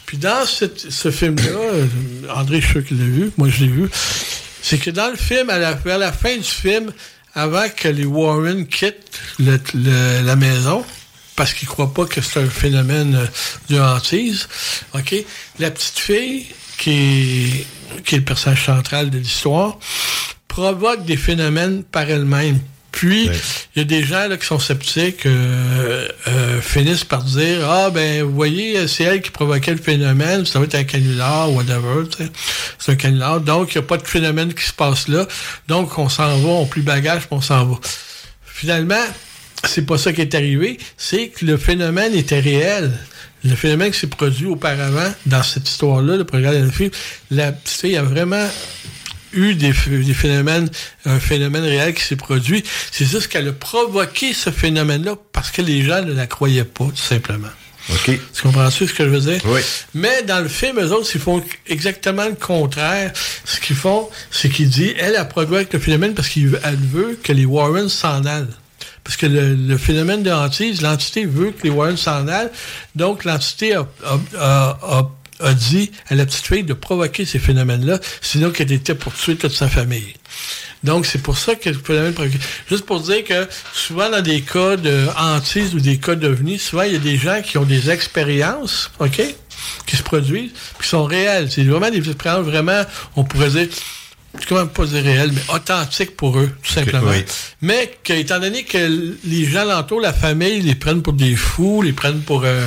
Puis 0.06 0.18
dans 0.18 0.46
cette- 0.46 0.90
ce 0.90 1.10
film-là, 1.10 2.34
André, 2.34 2.60
je 2.60 2.64
suis 2.66 2.72
sûr 2.74 2.84
qu'il 2.84 2.98
l'a 2.98 3.04
vu, 3.04 3.30
moi 3.36 3.48
je 3.48 3.64
l'ai 3.64 3.70
vu, 3.70 3.88
c'est 4.62 4.78
que 4.78 4.90
dans 4.90 5.10
le 5.10 5.16
film, 5.16 5.50
à 5.50 5.58
la, 5.58 5.72
vers 5.72 5.98
la 5.98 6.12
fin 6.12 6.36
du 6.36 6.42
film, 6.44 6.92
avant 7.34 7.66
que 7.74 7.88
les 7.88 8.04
Warren 8.06 8.66
quittent 8.66 9.20
le- 9.38 9.60
le- 9.74 10.22
la 10.24 10.36
maison, 10.36 10.84
parce 11.36 11.52
qu'ils 11.52 11.68
croient 11.68 11.92
pas 11.92 12.06
que 12.06 12.20
c'est 12.20 12.40
un 12.40 12.48
phénomène 12.48 13.14
euh, 13.14 13.26
de 13.74 13.78
hantise, 13.78 14.48
OK? 14.94 15.14
La 15.58 15.70
petite 15.70 15.98
fille, 15.98 16.46
qui 16.78 16.90
est, 16.90 17.66
qui 18.04 18.14
est 18.16 18.18
le 18.18 18.24
personnage 18.24 18.64
central 18.64 19.10
de 19.10 19.18
l'histoire, 19.18 19.78
provoque 20.48 21.04
des 21.04 21.16
phénomènes 21.16 21.84
par 21.84 22.08
elle-même. 22.10 22.58
Puis, 22.90 23.28
il 23.74 23.78
y 23.78 23.82
a 23.82 23.84
des 23.84 24.04
gens 24.04 24.26
là, 24.26 24.38
qui 24.38 24.46
sont 24.46 24.58
sceptiques, 24.58 25.26
euh, 25.26 26.08
euh, 26.28 26.62
finissent 26.62 27.04
par 27.04 27.24
dire 27.24 27.68
Ah, 27.68 27.90
ben, 27.90 28.22
vous 28.22 28.34
voyez, 28.34 28.88
c'est 28.88 29.04
elle 29.04 29.20
qui 29.20 29.30
provoquait 29.30 29.72
le 29.72 29.82
phénomène, 29.82 30.46
ça 30.46 30.58
va 30.58 30.64
être 30.64 30.76
un 30.76 30.84
canular, 30.84 31.52
whatever, 31.52 32.08
tu 32.10 32.24
sais. 32.24 32.30
C'est 32.78 32.92
un 32.92 32.94
canular. 32.96 33.42
Donc, 33.42 33.74
il 33.74 33.78
n'y 33.78 33.84
a 33.84 33.86
pas 33.86 33.98
de 33.98 34.06
phénomène 34.06 34.54
qui 34.54 34.64
se 34.64 34.72
passe 34.72 35.08
là. 35.08 35.26
Donc, 35.68 35.98
on 35.98 36.08
s'en 36.08 36.38
va, 36.38 36.48
on 36.48 36.64
plie 36.64 36.80
bagage, 36.80 37.26
puis 37.26 37.32
on 37.32 37.42
s'en 37.42 37.66
va. 37.66 37.78
Finalement, 38.46 39.04
c'est 39.68 39.86
pas 39.86 39.98
ça 39.98 40.12
qui 40.12 40.20
est 40.20 40.34
arrivé, 40.34 40.78
c'est 40.96 41.28
que 41.28 41.44
le 41.44 41.56
phénomène 41.56 42.14
était 42.14 42.40
réel. 42.40 42.92
Le 43.44 43.54
phénomène 43.54 43.90
qui 43.92 44.00
s'est 44.00 44.06
produit 44.08 44.46
auparavant 44.46 45.12
dans 45.26 45.42
cette 45.42 45.68
histoire-là, 45.68 46.16
le 46.16 46.24
programme 46.24 46.54
de 46.58 46.64
la 46.66 46.72
fille, 46.72 46.90
la 47.30 47.52
petite 47.52 47.80
fille 47.80 47.96
a 47.96 48.02
vraiment 48.02 48.48
eu 49.32 49.54
des, 49.54 49.72
ph- 49.72 50.04
des 50.04 50.14
phénomènes, 50.14 50.68
un 51.04 51.20
phénomène 51.20 51.62
réel 51.64 51.94
qui 51.94 52.02
s'est 52.02 52.16
produit. 52.16 52.64
C'est 52.90 53.04
juste 53.04 53.28
qu'elle 53.28 53.46
a 53.48 53.52
provoqué 53.52 54.32
ce 54.32 54.50
phénomène-là 54.50 55.14
parce 55.32 55.50
que 55.50 55.62
les 55.62 55.82
gens 55.82 56.02
ne 56.02 56.12
la 56.12 56.26
croyaient 56.26 56.64
pas, 56.64 56.86
tout 56.86 56.96
simplement. 56.96 57.48
OK. 57.90 58.18
Tu 58.34 58.42
comprends-tu 58.42 58.88
ce 58.88 58.92
que 58.94 59.04
je 59.04 59.10
veux 59.10 59.20
dire? 59.20 59.40
Oui. 59.44 59.60
Mais 59.94 60.22
dans 60.22 60.40
le 60.40 60.48
film, 60.48 60.80
eux 60.80 60.90
autres, 60.90 61.08
ils 61.14 61.20
font 61.20 61.40
exactement 61.68 62.24
le 62.24 62.34
contraire. 62.34 63.12
Ce 63.44 63.60
qu'ils 63.60 63.76
font, 63.76 64.08
c'est 64.32 64.48
qu'ils 64.48 64.70
disent, 64.70 64.94
elle 64.98 65.14
a 65.14 65.24
provoqué 65.24 65.68
le 65.74 65.78
phénomène 65.78 66.14
parce 66.14 66.28
qu'elle 66.30 66.50
veut 66.92 67.16
que 67.22 67.32
les 67.32 67.44
Warren 67.44 67.88
s'en 67.88 68.24
allent. 68.24 68.48
Parce 69.06 69.16
que 69.16 69.26
le, 69.26 69.54
le 69.54 69.78
phénomène 69.78 70.24
de 70.24 70.32
hantise, 70.32 70.82
l'entité 70.82 71.26
veut 71.26 71.52
que 71.52 71.62
les 71.62 71.70
Warren 71.70 71.96
s'en 71.96 72.26
allent. 72.26 72.50
Donc, 72.96 73.22
l'entité 73.24 73.74
a, 73.74 73.86
a- 74.04 74.78
a- 74.82 75.10
a- 75.38 75.54
dit 75.54 75.92
à 76.08 76.16
la 76.16 76.26
petite 76.26 76.44
fille 76.44 76.64
de 76.64 76.72
provoquer 76.72 77.24
ces 77.24 77.38
phénomènes-là, 77.38 78.00
sinon 78.20 78.50
qu'elle 78.50 78.72
était 78.72 78.96
pour 78.96 79.14
tuer 79.14 79.36
toute 79.36 79.52
sa 79.52 79.68
famille. 79.68 80.12
Donc, 80.82 81.06
c'est 81.06 81.22
pour 81.22 81.38
ça 81.38 81.54
que 81.54 81.68
le 81.70 81.78
phénomène 81.78 82.14
provoqué. 82.14 82.36
Juste 82.68 82.84
pour 82.84 82.98
dire 83.00 83.22
que 83.22 83.46
souvent, 83.72 84.10
dans 84.10 84.22
des 84.22 84.40
cas 84.40 84.76
de 84.76 85.06
hantise 85.16 85.72
ou 85.76 85.78
des 85.78 85.98
cas 85.98 86.16
d'ovnis, 86.16 86.58
souvent, 86.58 86.82
il 86.82 86.94
y 86.94 86.96
a 86.96 86.98
des 86.98 87.16
gens 87.16 87.40
qui 87.42 87.58
ont 87.58 87.64
des 87.64 87.90
expériences, 87.90 88.90
OK, 88.98 89.22
qui 89.86 89.96
se 89.96 90.02
produisent, 90.02 90.50
qui 90.82 90.88
sont 90.88 91.04
réelles. 91.04 91.48
C'est 91.48 91.62
vraiment 91.62 91.90
des 91.90 91.98
expériences 92.08 92.44
vraiment, 92.44 92.82
on 93.14 93.22
pourrait 93.22 93.50
dire, 93.50 93.68
comment 94.48 94.66
pas 94.66 94.84
dire 94.86 95.02
réelles, 95.02 95.32
mais 95.32 95.54
authentiques 95.54 96.16
pour 96.16 96.38
eux, 96.38 96.50
tout 96.62 96.72
simplement. 96.72 97.10
oui. 97.10 97.24
Mais 97.62 97.98
que, 98.04 98.12
étant 98.12 98.38
donné 98.38 98.64
que 98.64 99.14
les 99.24 99.44
gens 99.44 99.64
l'entourent, 99.64 100.00
la 100.00 100.12
famille, 100.12 100.60
les 100.60 100.74
prennent 100.74 101.02
pour 101.02 101.12
des 101.12 101.36
fous, 101.36 101.82
les 101.82 101.92
prennent 101.92 102.20
pour 102.20 102.42
euh, 102.44 102.66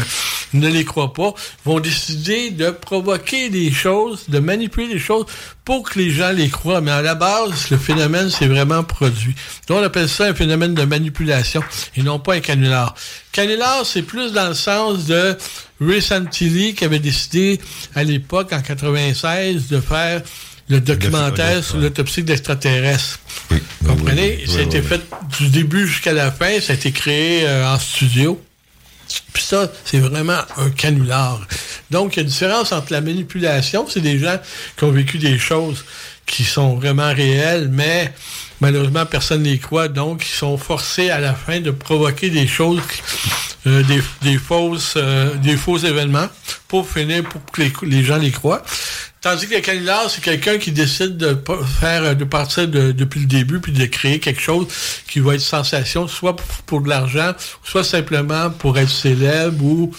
ne 0.54 0.68
les 0.68 0.86
croient 0.86 1.14
pas, 1.14 1.34
vont 1.66 1.80
décider 1.80 2.52
de 2.52 2.72
provoquer 2.72 3.50
des 3.50 3.72
choses, 3.72 4.26
de 4.30 4.40
manipuler 4.40 4.88
des 4.88 5.00
choses 5.00 5.26
pour 5.66 5.88
que 5.88 6.00
les 6.00 6.10
gens 6.10 6.32
les 6.32 6.50
croient. 6.50 6.82
Mais 6.82 6.91
à 6.91 7.02
la 7.02 7.16
base, 7.16 7.70
le 7.70 7.78
phénomène 7.78 8.30
s'est 8.30 8.48
vraiment 8.48 8.84
produit. 8.84 9.36
Donc, 9.68 9.80
on 9.80 9.84
appelle 9.84 10.10
ça 10.10 10.26
un 10.26 10.34
phénomène 10.34 10.74
de 10.74 10.84
manipulation 10.84 11.64
et 11.96 12.02
non 12.02 12.20
pas 12.20 12.36
un 12.36 12.40
canular. 12.40 12.96
Canular, 13.32 13.86
c'est 13.86 14.02
plus 14.02 14.34
dans 14.34 14.48
le 14.48 14.56
sens 14.56 15.06
de 15.06 15.38
Ray 15.80 16.02
Santilli 16.02 16.74
qui 16.74 16.84
avait 16.84 17.00
décidé 17.00 17.60
à 17.96 18.04
l'époque, 18.04 18.52
en 18.52 18.62
96, 18.62 19.68
de 19.68 19.80
faire 19.80 20.22
le 20.70 20.80
documentaire 20.80 21.64
sur 21.64 21.78
l'autopsie 21.78 22.24
d'extraterrestres. 22.24 23.20
Vous 23.50 23.60
comprenez? 23.88 24.46
ça 24.48 24.60
a 24.60 24.62
été 24.62 24.82
fait 24.82 25.02
du 25.40 25.50
début 25.50 25.88
jusqu'à 25.88 26.14
la 26.14 26.32
fin. 26.32 26.60
Ça 26.62 26.74
a 26.74 26.76
été 26.76 26.91
créé 26.91 27.48
euh, 27.48 27.74
en 27.74 27.80
studio. 27.80 28.40
Puis 29.34 29.44
ça, 29.44 29.72
c'est 29.86 30.00
vraiment 30.00 30.40
un 30.58 30.70
canular. 30.70 31.41
Donc, 31.90 32.14
il 32.14 32.18
y 32.18 32.20
a 32.20 32.24
une 32.24 32.30
différence 32.30 32.72
entre 32.72 32.94
la 32.94 33.02
manipulation, 33.02 33.88
c'est 33.90 34.02
des 34.02 34.20
gens 34.20 34.38
qui 34.78 34.84
ont 34.84 34.91
vécu 34.91 35.18
des 35.18 35.40
choses 35.40 35.84
qui 36.28 36.44
sont 36.44 36.76
vraiment 36.76 37.12
réelles, 37.12 37.70
mais 37.72 38.14
malheureusement, 38.62 39.08
personne 39.08 39.41
ne 39.41 39.50
les 39.50 39.58
croit, 39.58 39.88
donc 39.88 40.24
ils 40.24 40.38
sont 40.38 40.58
forcés 40.58 41.10
à 41.10 41.20
la 41.20 41.34
fin 41.34 41.60
de 41.60 41.72
provoquer 41.72 42.30
des 42.30 42.46
choses, 42.46 42.82
euh, 43.66 43.82
des, 43.84 44.04
des, 44.22 44.38
fausses, 44.38 44.94
euh, 44.96 45.34
des 45.38 45.58
faux 45.58 45.80
événements 45.80 46.28
pour 46.68 46.88
finir, 46.88 47.24
pour 47.24 47.44
que 47.52 47.64
les, 47.64 47.74
les 47.82 48.04
gens 48.04 48.18
les 48.18 48.30
croient. 48.30 48.62
Tandis 49.22 49.48
que 49.48 49.56
le 49.56 49.62
canular, 49.62 50.10
c'est 50.10 50.24
quelqu'un 50.24 50.58
qui 50.58 50.72
décide 50.72 51.18
de 51.18 51.38
faire, 51.80 52.16
de 52.16 52.24
partir 52.24 52.70
de, 52.70 52.94
depuis 52.94 53.20
le 53.20 53.26
début, 53.26 53.60
puis 53.60 53.74
de 53.74 53.86
créer 53.86 54.20
quelque 54.20 54.41
chose 54.41 54.68
qui 55.10 55.20
va 55.20 55.36
être 55.36 55.41
sensation, 55.41 56.08
soit 56.08 56.38
pour, 56.38 56.46
pour 56.66 56.82
de 56.82 56.90
l'argent, 56.90 57.34
soit 57.64 57.84
simplement 57.84 58.50
pour 58.50 58.78
être 58.78 58.90
célèbre 58.90 59.64
ou 59.64 59.94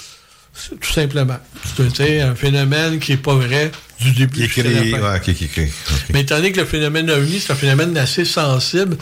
tout 0.80 0.92
simplement. 0.92 1.38
C'est 1.94 2.20
un 2.22 2.34
phénomène 2.34 2.98
qui 2.98 3.12
n'est 3.12 3.18
pas 3.18 3.34
vrai 3.34 3.70
du 4.00 4.12
début 4.12 4.48
qui 4.48 4.60
est 4.60 4.62
créé, 4.62 4.94
ouais, 4.94 5.70
Mais 6.12 6.22
étant 6.22 6.36
donné 6.36 6.52
que 6.52 6.60
le 6.60 6.66
phénomène 6.66 7.10
ovni, 7.10 7.40
c'est 7.40 7.52
un 7.52 7.56
phénomène 7.56 7.96
assez 7.98 8.24
sensible, 8.24 8.96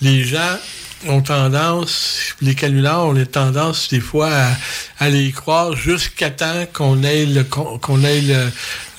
les 0.00 0.24
gens 0.24 0.58
ont 1.06 1.22
tendance, 1.22 2.34
les 2.40 2.54
canulars 2.54 3.06
ont 3.06 3.24
tendance 3.24 3.88
des 3.88 4.00
fois 4.00 4.30
à, 4.30 4.50
à 4.98 5.08
les 5.08 5.30
croire 5.30 5.76
jusqu'à 5.76 6.30
temps 6.30 6.66
qu'on 6.72 7.02
ait 7.02 7.26
le 7.26 7.44
qu'on 7.44 8.02
ait 8.02 8.20
le, 8.20 8.50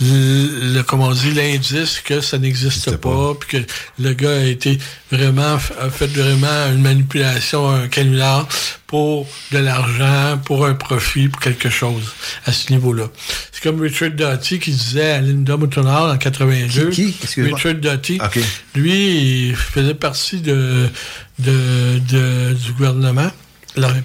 le, 0.01 0.81
comment 0.83 1.07
on 1.07 1.13
dit 1.13 1.33
l'indice 1.33 1.99
que 1.99 2.21
ça 2.21 2.37
n'existe 2.37 2.95
pas, 2.97 3.33
puis 3.39 3.49
que 3.49 3.71
le 3.99 4.13
gars 4.13 4.37
a 4.37 4.43
été 4.43 4.77
vraiment 5.11 5.57
a 5.79 5.89
fait 5.89 6.07
vraiment 6.07 6.71
une 6.71 6.81
manipulation 6.81 7.69
un 7.69 7.87
canular 7.87 8.47
pour 8.87 9.27
de 9.51 9.59
l'argent, 9.59 10.39
pour 10.45 10.65
un 10.65 10.73
profit, 10.73 11.27
pour 11.27 11.41
quelque 11.41 11.69
chose 11.69 12.11
à 12.45 12.51
ce 12.51 12.71
niveau-là. 12.71 13.09
C'est 13.51 13.61
comme 13.61 13.81
Richard 13.81 14.11
Doty 14.11 14.59
qui 14.59 14.71
disait 14.71 15.11
à 15.11 15.21
Linda 15.21 15.57
Moutonard 15.57 16.11
en 16.11 16.17
82. 16.17 16.89
Qui? 16.89 17.15
Richard 17.37 17.75
Doty. 17.75 18.19
Lui, 18.73 19.49
il 19.49 19.55
faisait 19.55 19.93
partie 19.93 20.41
de, 20.41 20.89
de, 21.39 21.99
de 21.99 22.53
du 22.53 22.73
gouvernement. 22.73 23.31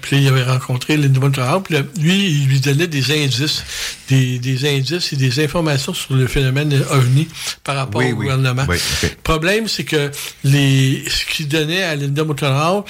Puis 0.02 0.18
il 0.18 0.28
avait 0.28 0.44
rencontré 0.44 0.96
Linda 0.96 1.20
Moutonard. 1.20 1.62
Puis 1.62 1.76
lui, 1.98 2.26
il 2.26 2.46
lui 2.46 2.60
donnait 2.60 2.86
des 2.86 3.24
indices, 3.24 3.64
des, 4.08 4.38
des, 4.38 4.68
indices 4.68 5.12
et 5.12 5.16
des 5.16 5.42
informations 5.42 5.94
sur 5.94 6.14
le 6.14 6.26
phénomène 6.26 6.72
OVNI 6.90 7.28
par 7.64 7.76
rapport 7.76 8.00
oui, 8.00 8.12
au 8.12 8.16
oui. 8.16 8.26
gouvernement. 8.26 8.64
Oui, 8.68 8.76
Le 9.02 9.08
problème, 9.22 9.66
c'est 9.66 9.84
que 9.84 10.10
les 10.44 11.04
ce 11.08 11.24
qu'il 11.24 11.48
donnait 11.48 11.82
à 11.82 11.96
Linda 11.96 12.24
Moutonard, 12.24 12.84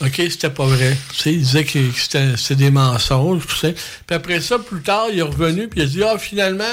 OK, 0.00 0.14
c'était 0.16 0.50
pas 0.50 0.66
vrai. 0.66 0.96
Tu 1.12 1.16
sais, 1.16 1.32
il 1.32 1.40
disait 1.40 1.64
que 1.64 1.78
c'était, 1.96 2.36
c'était 2.36 2.64
des 2.64 2.70
mensonges, 2.70 3.46
tout 3.46 3.56
ça. 3.56 3.68
Puis 3.72 4.16
après 4.16 4.40
ça, 4.40 4.58
plus 4.58 4.82
tard, 4.82 5.06
il 5.12 5.18
est 5.18 5.22
revenu, 5.22 5.68
puis 5.68 5.80
il 5.80 5.82
a 5.84 5.86
dit, 5.86 6.02
ah, 6.02 6.18
finalement, 6.18 6.64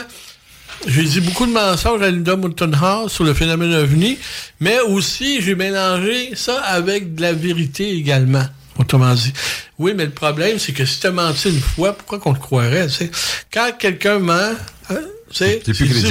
j'ai 0.88 1.04
dit 1.04 1.22
beaucoup 1.22 1.46
de 1.46 1.52
mensonges 1.52 2.02
à 2.02 2.10
Linda 2.10 2.36
Moulton 2.36 2.72
House 2.82 3.14
sur 3.14 3.24
le 3.24 3.34
phénomène 3.34 3.74
ovni, 3.74 4.18
mais 4.60 4.80
aussi, 4.80 5.42
j'ai 5.42 5.56
mélangé 5.56 6.32
ça 6.36 6.60
avec 6.62 7.16
de 7.16 7.22
la 7.22 7.34
vérité 7.34 7.92
également. 7.92 8.46
Autrement 8.78 9.14
dit. 9.14 9.34
Oui, 9.78 9.94
mais 9.96 10.06
le 10.06 10.12
problème, 10.12 10.58
c'est 10.58 10.72
que 10.72 10.86
si 10.86 11.00
tu 11.00 11.08
as 11.08 11.12
menti 11.12 11.50
une 11.50 11.60
fois, 11.60 11.94
pourquoi 11.94 12.20
qu'on 12.20 12.34
te 12.34 12.40
croirait, 12.40 12.88
tu 12.88 12.94
sais? 12.94 13.12
Quand 13.54 13.72
quelqu'un 13.78 14.20
ment, 14.20 14.54
hein, 14.90 15.02
C'est 15.34 15.62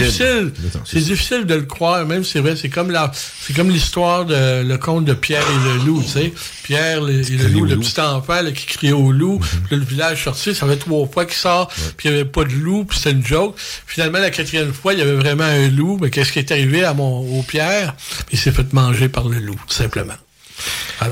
difficile. 0.00 0.52
C'est 0.84 1.00
difficile 1.00 1.44
de 1.44 1.54
le 1.54 1.62
croire, 1.62 2.06
même 2.06 2.24
c'est 2.24 2.40
vrai. 2.40 2.56
C'est 2.56 2.68
comme 2.68 2.90
la, 2.90 3.10
c'est 3.14 3.52
comme 3.54 3.70
l'histoire 3.70 4.24
de 4.24 4.62
le 4.62 4.78
conte 4.78 5.04
de 5.04 5.12
Pierre 5.14 5.42
et 5.42 5.68
le 5.78 5.84
loup, 5.84 6.02
tu 6.02 6.08
sais. 6.08 6.32
Pierre 6.62 7.00
le- 7.02 7.20
et 7.20 7.36
le 7.36 7.48
loup, 7.48 7.64
le 7.64 7.76
petit 7.80 8.00
enfant 8.00 8.42
là, 8.42 8.50
qui 8.52 8.66
criait 8.66 8.92
au 8.92 9.12
loup. 9.12 9.38
Puis 9.40 9.58
là, 9.72 9.76
le 9.76 9.84
village 9.84 10.24
sorti, 10.24 10.54
ça 10.54 10.66
fait 10.66 10.76
trois 10.76 11.06
fois 11.06 11.24
qu'il 11.26 11.34
sort, 11.36 11.68
puis 11.96 12.08
il 12.08 12.12
n'y 12.12 12.20
avait 12.20 12.28
pas 12.28 12.44
de 12.44 12.52
loup, 12.52 12.84
puis 12.84 12.98
c'était 12.98 13.12
une 13.12 13.24
joke. 13.24 13.54
Finalement, 13.86 14.18
la 14.18 14.30
quatrième 14.30 14.72
fois, 14.72 14.92
il 14.94 14.98
y 14.98 15.02
avait 15.02 15.14
vraiment 15.16 15.44
un 15.44 15.68
loup. 15.68 15.98
Mais 16.00 16.10
qu'est-ce 16.10 16.32
qui 16.32 16.38
est 16.38 16.50
arrivé 16.52 16.84
à 16.84 16.94
mon 16.94 17.38
au 17.38 17.42
Pierre? 17.42 17.94
Il 18.32 18.38
s'est 18.38 18.52
fait 18.52 18.72
manger 18.72 19.08
par 19.08 19.28
le 19.28 19.38
loup, 19.38 19.60
tout 19.66 19.74
simplement. 19.74 20.14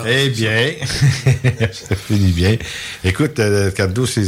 Eh 0.06 0.28
bien, 0.30 0.72
ça 1.72 1.96
finit 2.08 2.32
bien. 2.32 2.56
Écoute, 3.04 3.38
euh, 3.38 3.70
Cardo, 3.70 4.06
c'est, 4.06 4.22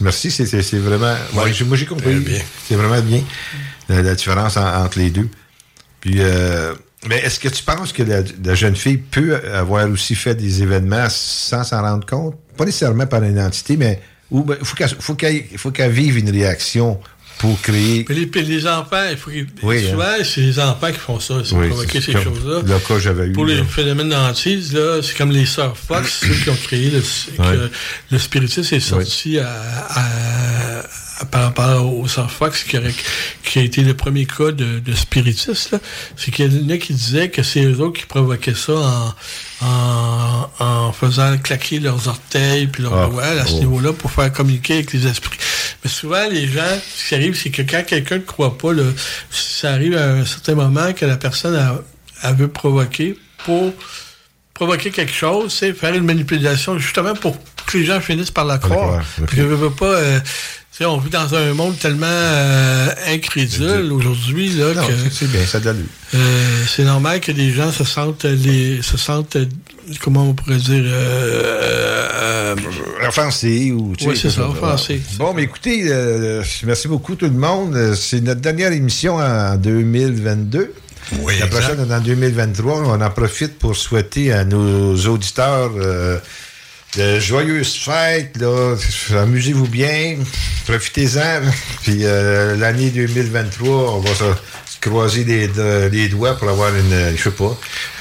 merci, 0.00 0.30
c'est, 0.30 0.44
vraiment. 0.78 1.14
ouais, 1.34 1.52
moi, 1.64 1.76
j'ai 1.76 1.86
compris. 1.86 2.24
C'est 2.68 2.74
vraiment 2.76 3.00
bien 3.02 3.22
la, 3.88 4.02
la 4.02 4.14
différence 4.14 4.56
en- 4.56 4.84
entre 4.84 4.98
les 4.98 5.10
deux. 5.10 5.28
Puis, 6.00 6.16
euh, 6.18 6.74
mais 7.08 7.18
est-ce 7.18 7.38
que 7.40 7.48
tu 7.48 7.62
penses 7.62 7.92
que 7.92 8.02
la, 8.02 8.20
la 8.44 8.54
jeune 8.54 8.76
fille 8.76 8.98
peut 8.98 9.36
avoir 9.52 9.88
aussi 9.90 10.14
fait 10.14 10.34
des 10.34 10.62
événements 10.62 11.06
sans 11.10 11.64
s'en 11.64 11.82
rendre 11.82 12.06
compte? 12.06 12.36
Pas 12.56 12.64
nécessairement 12.64 13.06
par 13.06 13.22
une 13.22 13.38
entité, 13.40 13.76
mais 13.76 14.00
il 14.32 14.42
ben, 14.42 14.56
faut, 14.62 14.76
qu'elle, 14.76 14.88
faut, 14.88 15.14
qu'elle, 15.14 15.44
faut 15.56 15.70
qu'elle 15.70 15.92
vive 15.92 16.18
une 16.18 16.30
réaction 16.30 16.98
pour 17.38 17.60
créer. 17.60 18.04
Mais 18.08 18.14
les, 18.42 18.66
enfants, 18.66 19.04
il 19.10 19.16
faut 19.16 19.30
qu'ils- 19.30 19.46
Oui, 19.62 19.88
souvent, 19.90 20.04
c'est 20.24 20.40
les 20.40 20.58
enfants 20.58 20.90
qui 20.90 20.98
font 20.98 21.20
ça, 21.20 21.34
c'est 21.44 21.54
Oui, 21.54 21.68
provoquer 21.68 22.00
ces 22.00 22.12
choses-là. 22.12 22.60
le 22.64 22.78
cas 22.78 22.94
que 22.94 22.98
j'avais 22.98 23.26
eu, 23.26 23.32
Pour 23.32 23.44
les 23.46 23.56
là. 23.58 23.64
phénomènes 23.64 24.08
d'antise, 24.08 24.72
là, 24.74 25.00
c'est 25.02 25.16
comme 25.16 25.30
les 25.30 25.46
sœurs 25.46 25.76
Fox, 25.76 26.20
ceux 26.22 26.34
qui 26.34 26.50
ont 26.50 26.56
créé 26.56 26.90
le, 26.90 27.00
que 27.00 27.42
Ouais. 27.42 27.70
le 28.10 28.18
spiritisme 28.18 28.74
est 28.74 28.80
sorti 28.80 29.38
à- 29.38 30.82
par 31.30 31.44
rapport 31.44 31.86
aux 31.98 32.06
sœurs 32.08 32.30
Fox, 32.30 32.62
qui, 32.64 32.76
aurait- 32.78 32.94
qui 33.42 33.58
a 33.58 33.62
été 33.62 33.82
le 33.82 33.94
premier 33.94 34.26
cas 34.26 34.52
de, 34.52 34.78
de 34.80 34.94
spiritisme. 34.94 35.78
C'est 36.16 36.30
qu'il 36.30 36.52
y 36.52 36.64
en 36.64 36.74
a 36.74 36.76
qui 36.78 36.92
disaient 36.94 37.30
que 37.30 37.42
c'est 37.42 37.64
eux 37.64 37.80
autres 37.80 38.00
qui 38.00 38.06
provoquaient 38.06 38.54
ça 38.54 38.74
en, 38.74 39.14
en, 39.66 40.50
en 40.58 40.92
faisant 40.92 41.36
claquer 41.38 41.80
leurs 41.80 42.08
orteils 42.08 42.66
puis 42.66 42.82
leurs 42.82 42.92
Ah, 43.22 43.28
à 43.40 43.46
ce 43.46 43.54
oh. 43.54 43.58
niveau-là 43.60 43.92
pour 43.92 44.10
faire 44.10 44.32
communiquer 44.32 44.74
avec 44.74 44.92
les 44.92 45.06
esprits. 45.06 45.38
Mais 45.84 45.90
souvent, 45.90 46.28
les 46.30 46.46
gens, 46.48 46.62
ce 46.96 47.08
qui 47.08 47.14
arrive, 47.14 47.34
c'est 47.34 47.50
que 47.50 47.62
quand 47.62 47.84
quelqu'un 47.86 48.16
ne 48.16 48.22
croit 48.22 48.58
pas, 48.58 48.70
ça 49.30 49.72
arrive 49.72 49.96
à 49.96 50.10
un 50.12 50.24
certain 50.24 50.54
moment 50.54 50.92
que 50.92 51.04
la 51.06 51.16
personne 51.16 51.54
a- 51.56 51.80
elle 52.22 52.34
veut 52.34 52.48
provoquer 52.48 53.16
pour 53.44 53.72
provoquer 54.54 54.90
quelque 54.90 55.12
chose, 55.12 55.52
c'est 55.52 55.72
faire 55.74 55.94
une 55.94 56.04
manipulation 56.04 56.78
justement 56.78 57.14
pour 57.14 57.36
que 57.66 57.78
les 57.78 57.84
gens 57.84 58.00
finissent 58.00 58.30
par 58.30 58.44
la 58.44 58.58
croire. 58.58 59.02
je 59.32 59.42
veux 59.42 59.70
pas. 59.70 59.86
euh, 59.96 60.20
on 60.82 60.98
vit 60.98 61.08
dans 61.08 61.34
un 61.34 61.54
monde 61.54 61.78
tellement 61.78 62.06
euh, 62.06 62.88
incrédule 63.08 63.90
aujourd'hui 63.92 64.50
là 64.50 64.74
Non, 64.74 64.86
que 64.86 64.92
c'est, 65.10 65.26
bien, 65.30 65.44
ça 65.46 65.58
l'allure. 65.58 65.84
euh, 66.14 66.18
c'est 66.68 66.84
normal 66.84 67.20
que 67.20 67.32
les 67.32 67.50
gens 67.50 67.72
se 67.72 67.82
sentent 67.84 68.24
les 68.24 68.82
se 68.82 68.98
sentent 68.98 69.38
comment 70.02 70.28
on 70.28 70.34
pourrait 70.34 70.56
dire 70.56 70.82
euh, 70.84 72.54
euh, 72.54 73.08
offensé 73.08 73.72
ou 73.72 73.94
tu 73.96 74.04
sais, 74.04 74.16
c'est 74.16 74.30
ça, 74.30 74.48
offensé. 74.48 75.00
Bon, 75.18 75.32
mais 75.32 75.44
écoutez, 75.44 75.90
merci 76.64 76.88
beaucoup 76.88 77.14
tout 77.14 77.26
le 77.26 77.30
monde. 77.32 77.94
C'est 77.94 78.20
notre 78.20 78.40
dernière 78.42 78.72
émission 78.72 79.16
en 79.16 79.56
2022. 79.56 80.72
Oui, 81.20 81.34
La 81.38 81.46
prochaine 81.46 81.78
est 81.88 81.94
en 81.94 82.00
2023. 82.00 82.82
On 82.88 83.00
en 83.00 83.10
profite 83.10 83.58
pour 83.58 83.76
souhaiter 83.76 84.32
à 84.32 84.44
nos 84.44 84.94
auditeurs 85.06 85.70
euh, 86.98 87.16
de 87.16 87.20
joyeuses 87.20 87.74
fêtes. 87.76 88.36
Là. 88.38 88.74
Amusez-vous 89.22 89.66
bien. 89.68 90.16
Profitez-en. 90.66 91.40
Puis 91.82 92.00
euh, 92.02 92.56
l'année 92.56 92.90
2023, 92.90 93.94
on 93.94 94.00
va 94.00 94.10
se 94.14 94.24
se 94.66 94.80
croiser 94.90 95.24
les, 95.24 95.48
les 95.90 96.08
doigts 96.08 96.36
pour 96.36 96.48
avoir 96.48 96.74
une. 96.74 96.92
euh, 96.92 97.12
Je 97.16 97.22
sais 97.22 97.30
pas. 97.30 97.56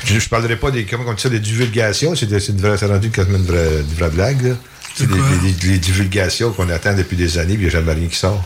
Je, 0.06 0.20
je 0.20 0.30
parlerai 0.30 0.56
pas 0.58 0.72
des. 0.72 0.86
Comment 0.86 1.04
on 1.08 1.14
dit 1.14 1.22
ça, 1.22 1.30
des 1.30 1.40
divulgations. 1.40 2.16
C'est 2.16 2.26
de- 2.26 2.40
c'est 2.40 2.54
c'est 2.78 2.86
rendu 2.86 3.10
quasiment 3.12 3.38
une 3.38 3.46
vraie, 3.46 3.80
une 3.80 3.96
vraie 3.98 4.10
blague. 4.10 4.42
là. 4.48 4.56
C'est 4.98 5.08
des- 5.08 5.52
des- 5.52 5.68
des 5.72 5.78
divulgations 5.78 6.52
qu'on 6.54 6.70
attend 6.70 6.94
depuis 6.96 7.18
des 7.18 7.38
années, 7.38 7.56
puis 7.56 7.64
il 7.66 7.70
n'y 7.70 7.76
a 7.76 7.80
jamais 7.80 7.94
rien 7.94 8.08
qui 8.08 8.16
sort. 8.16 8.42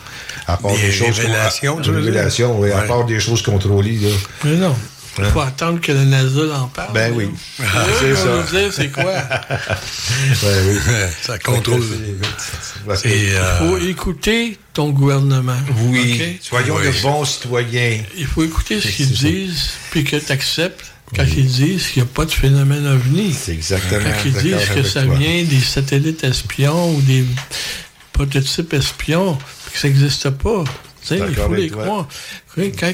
À 0.48 0.58
part 0.58 0.72
Des 0.72 0.82
des, 0.82 0.92
choses. 0.92 1.20
révélations, 1.20 1.80
des 1.80 1.92
révélations, 1.92 2.60
oui. 2.60 2.72
À 2.72 2.82
part 2.82 3.06
des 3.06 3.20
choses 3.20 3.44
contrôlées, 3.44 4.00
là. 4.02 4.10
mais 4.44 4.56
non. 4.56 4.76
Il 5.20 5.26
Hein? 5.26 5.32
faut 5.32 5.42
attendre 5.42 5.82
que 5.82 5.92
la 5.92 6.06
NASA 6.06 6.42
en 6.60 6.68
parle. 6.68 6.94
Ben 6.94 7.14
oui. 7.16 7.26
Eux, 7.60 7.64
C'est 8.00 8.16
ça. 8.16 8.26
nous 8.36 8.44
dire 8.60 8.74
c'est 8.74 8.90
quoi. 8.90 9.04
Ben 10.42 10.66
oui. 10.68 10.78
Ça 11.22 11.38
contrôle. 11.40 11.82
Il 13.06 13.12
euh, 13.12 13.58
faut 13.60 13.78
écouter 13.78 14.58
ton 14.74 14.90
gouvernement. 14.90 15.58
Oui. 15.90 16.38
Soyons 16.42 16.76
Oui. 16.78 16.88
de 16.88 17.02
bons 17.02 17.26
citoyens. 17.26 18.00
Il 18.18 18.26
faut 18.26 18.44
écouter 18.44 18.80
ce 18.82 18.88
qu'ils 18.88 19.12
disent, 19.12 19.70
puis 19.92 20.04
que 20.04 20.16
tu 20.16 20.32
acceptes 20.32 20.86
quand 21.16 21.24
ils 21.26 21.46
disent 21.48 21.88
qu'il 21.88 22.04
n'y 22.04 22.10
a 22.10 22.12
pas 22.14 22.26
de 22.26 22.32
phénomène 22.32 22.86
ovni. 22.88 23.34
C'est 23.34 23.54
exactement. 23.54 24.02
Quand 24.04 24.26
ils 24.26 24.34
disent 24.34 24.70
que 24.74 24.84
ça 24.84 25.04
toi. 25.04 25.16
vient 25.16 25.44
des 25.44 25.60
satellites 25.60 26.24
espions 26.24 26.94
ou 26.96 27.02
des 27.02 27.26
prototype 28.14 28.74
espion, 28.74 29.38
puis 29.66 29.74
que 29.74 29.80
ça 29.80 29.88
n'existe 29.88 30.30
pas. 30.32 30.64
Tu 31.02 31.08
sais, 31.18 31.20
il 31.28 31.36
faut 31.36 31.54
les 31.54 31.70
croire. 31.70 32.08
Quand 32.56 32.94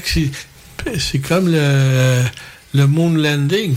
c'est, 0.98 1.18
comme 1.18 1.50
le, 1.50 2.22
le 2.74 2.86
moon 2.86 3.14
landing. 3.14 3.74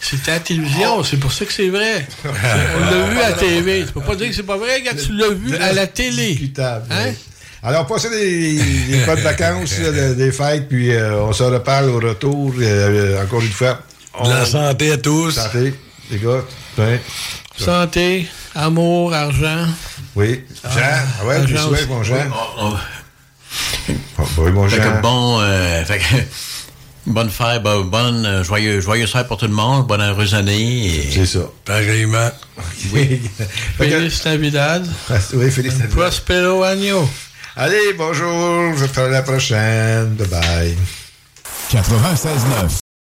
C'était 0.00 0.30
à 0.30 0.34
la 0.34 0.40
télévision, 0.40 1.02
c'est 1.04 1.16
pour 1.18 1.32
ça 1.32 1.44
que 1.44 1.52
c'est 1.52 1.68
vrai. 1.68 2.06
On 2.24 2.84
l'a 2.90 3.08
vu 3.10 3.18
à 3.20 3.30
la 3.30 3.36
TV. 3.36 3.84
Tu 3.86 3.92
peux 3.92 4.00
pas 4.00 4.14
dire 4.16 4.28
que 4.28 4.34
c'est 4.34 4.42
pas 4.42 4.56
vrai 4.56 4.82
quand 4.84 4.96
tu 4.96 5.12
l'as 5.12 5.30
vu 5.30 5.54
à 5.56 5.72
la 5.72 5.86
télé. 5.86 6.52
Hein? 6.58 7.12
Alors, 7.62 7.86
passez 7.86 8.10
des, 8.10 8.58
des 8.88 9.04
bonnes 9.04 9.20
vacances, 9.20 9.78
là, 9.80 10.14
des 10.14 10.30
fêtes, 10.30 10.68
puis 10.68 10.92
euh, 10.92 11.20
on 11.22 11.32
se 11.32 11.42
reparle 11.42 11.90
au 11.90 11.98
retour. 11.98 12.52
euh, 12.60 13.22
encore 13.22 13.40
une 13.42 13.48
fois. 13.50 13.80
De 14.22 14.28
la 14.30 14.46
santé 14.46 14.92
à 14.92 14.98
tous. 14.98 15.32
Santé, 15.32 15.74
les 16.10 16.18
gars. 16.18 16.44
Santé, 17.58 18.28
amour, 18.54 19.12
argent. 19.14 19.66
oui. 20.14 20.44
Jean, 20.62 20.80
ah, 20.82 21.24
ouais, 21.26 21.36
argent 21.36 21.46
puis 21.46 21.58
souhaite, 21.58 21.80
aussi. 21.80 21.88
mon 21.88 22.02
Jean. 22.02 22.16
Oh, 22.32 22.36
Oh, 22.62 22.74
mon 24.52 24.68
Fait 24.68 24.78
que 24.78 25.00
bon, 25.02 25.38
euh, 25.40 25.84
fait 25.84 25.98
que, 25.98 26.04
bonne 27.06 27.30
fête, 27.30 27.62
bon- 27.62 27.84
bonne, 27.84 28.24
euh, 28.26 28.44
joyeux, 28.44 28.80
joyeuse 28.80 29.10
fête 29.12 29.28
pour 29.28 29.36
tout 29.36 29.46
le 29.46 29.52
monde, 29.52 29.86
bonne 29.86 30.00
heureuse 30.02 30.34
année. 30.34 31.08
C'est 31.12 31.26
ça. 31.26 31.40
Pareillement. 31.64 32.30
Oui. 32.92 33.20
Feliz 33.78 34.24
Navidad. 34.24 34.86
oui, 35.34 35.50
Félix 35.50 35.76
Navidad. 35.76 35.90
Prospero 35.96 36.62
año. 36.64 37.08
Allez, 37.56 37.94
bonjour. 37.96 38.76
Je 38.76 38.84
te 38.86 38.92
ferai 38.92 39.10
la 39.10 39.22
prochaine. 39.22 40.14
Bye 40.14 40.28
bye. 40.28 40.76
96.9. 41.72 42.85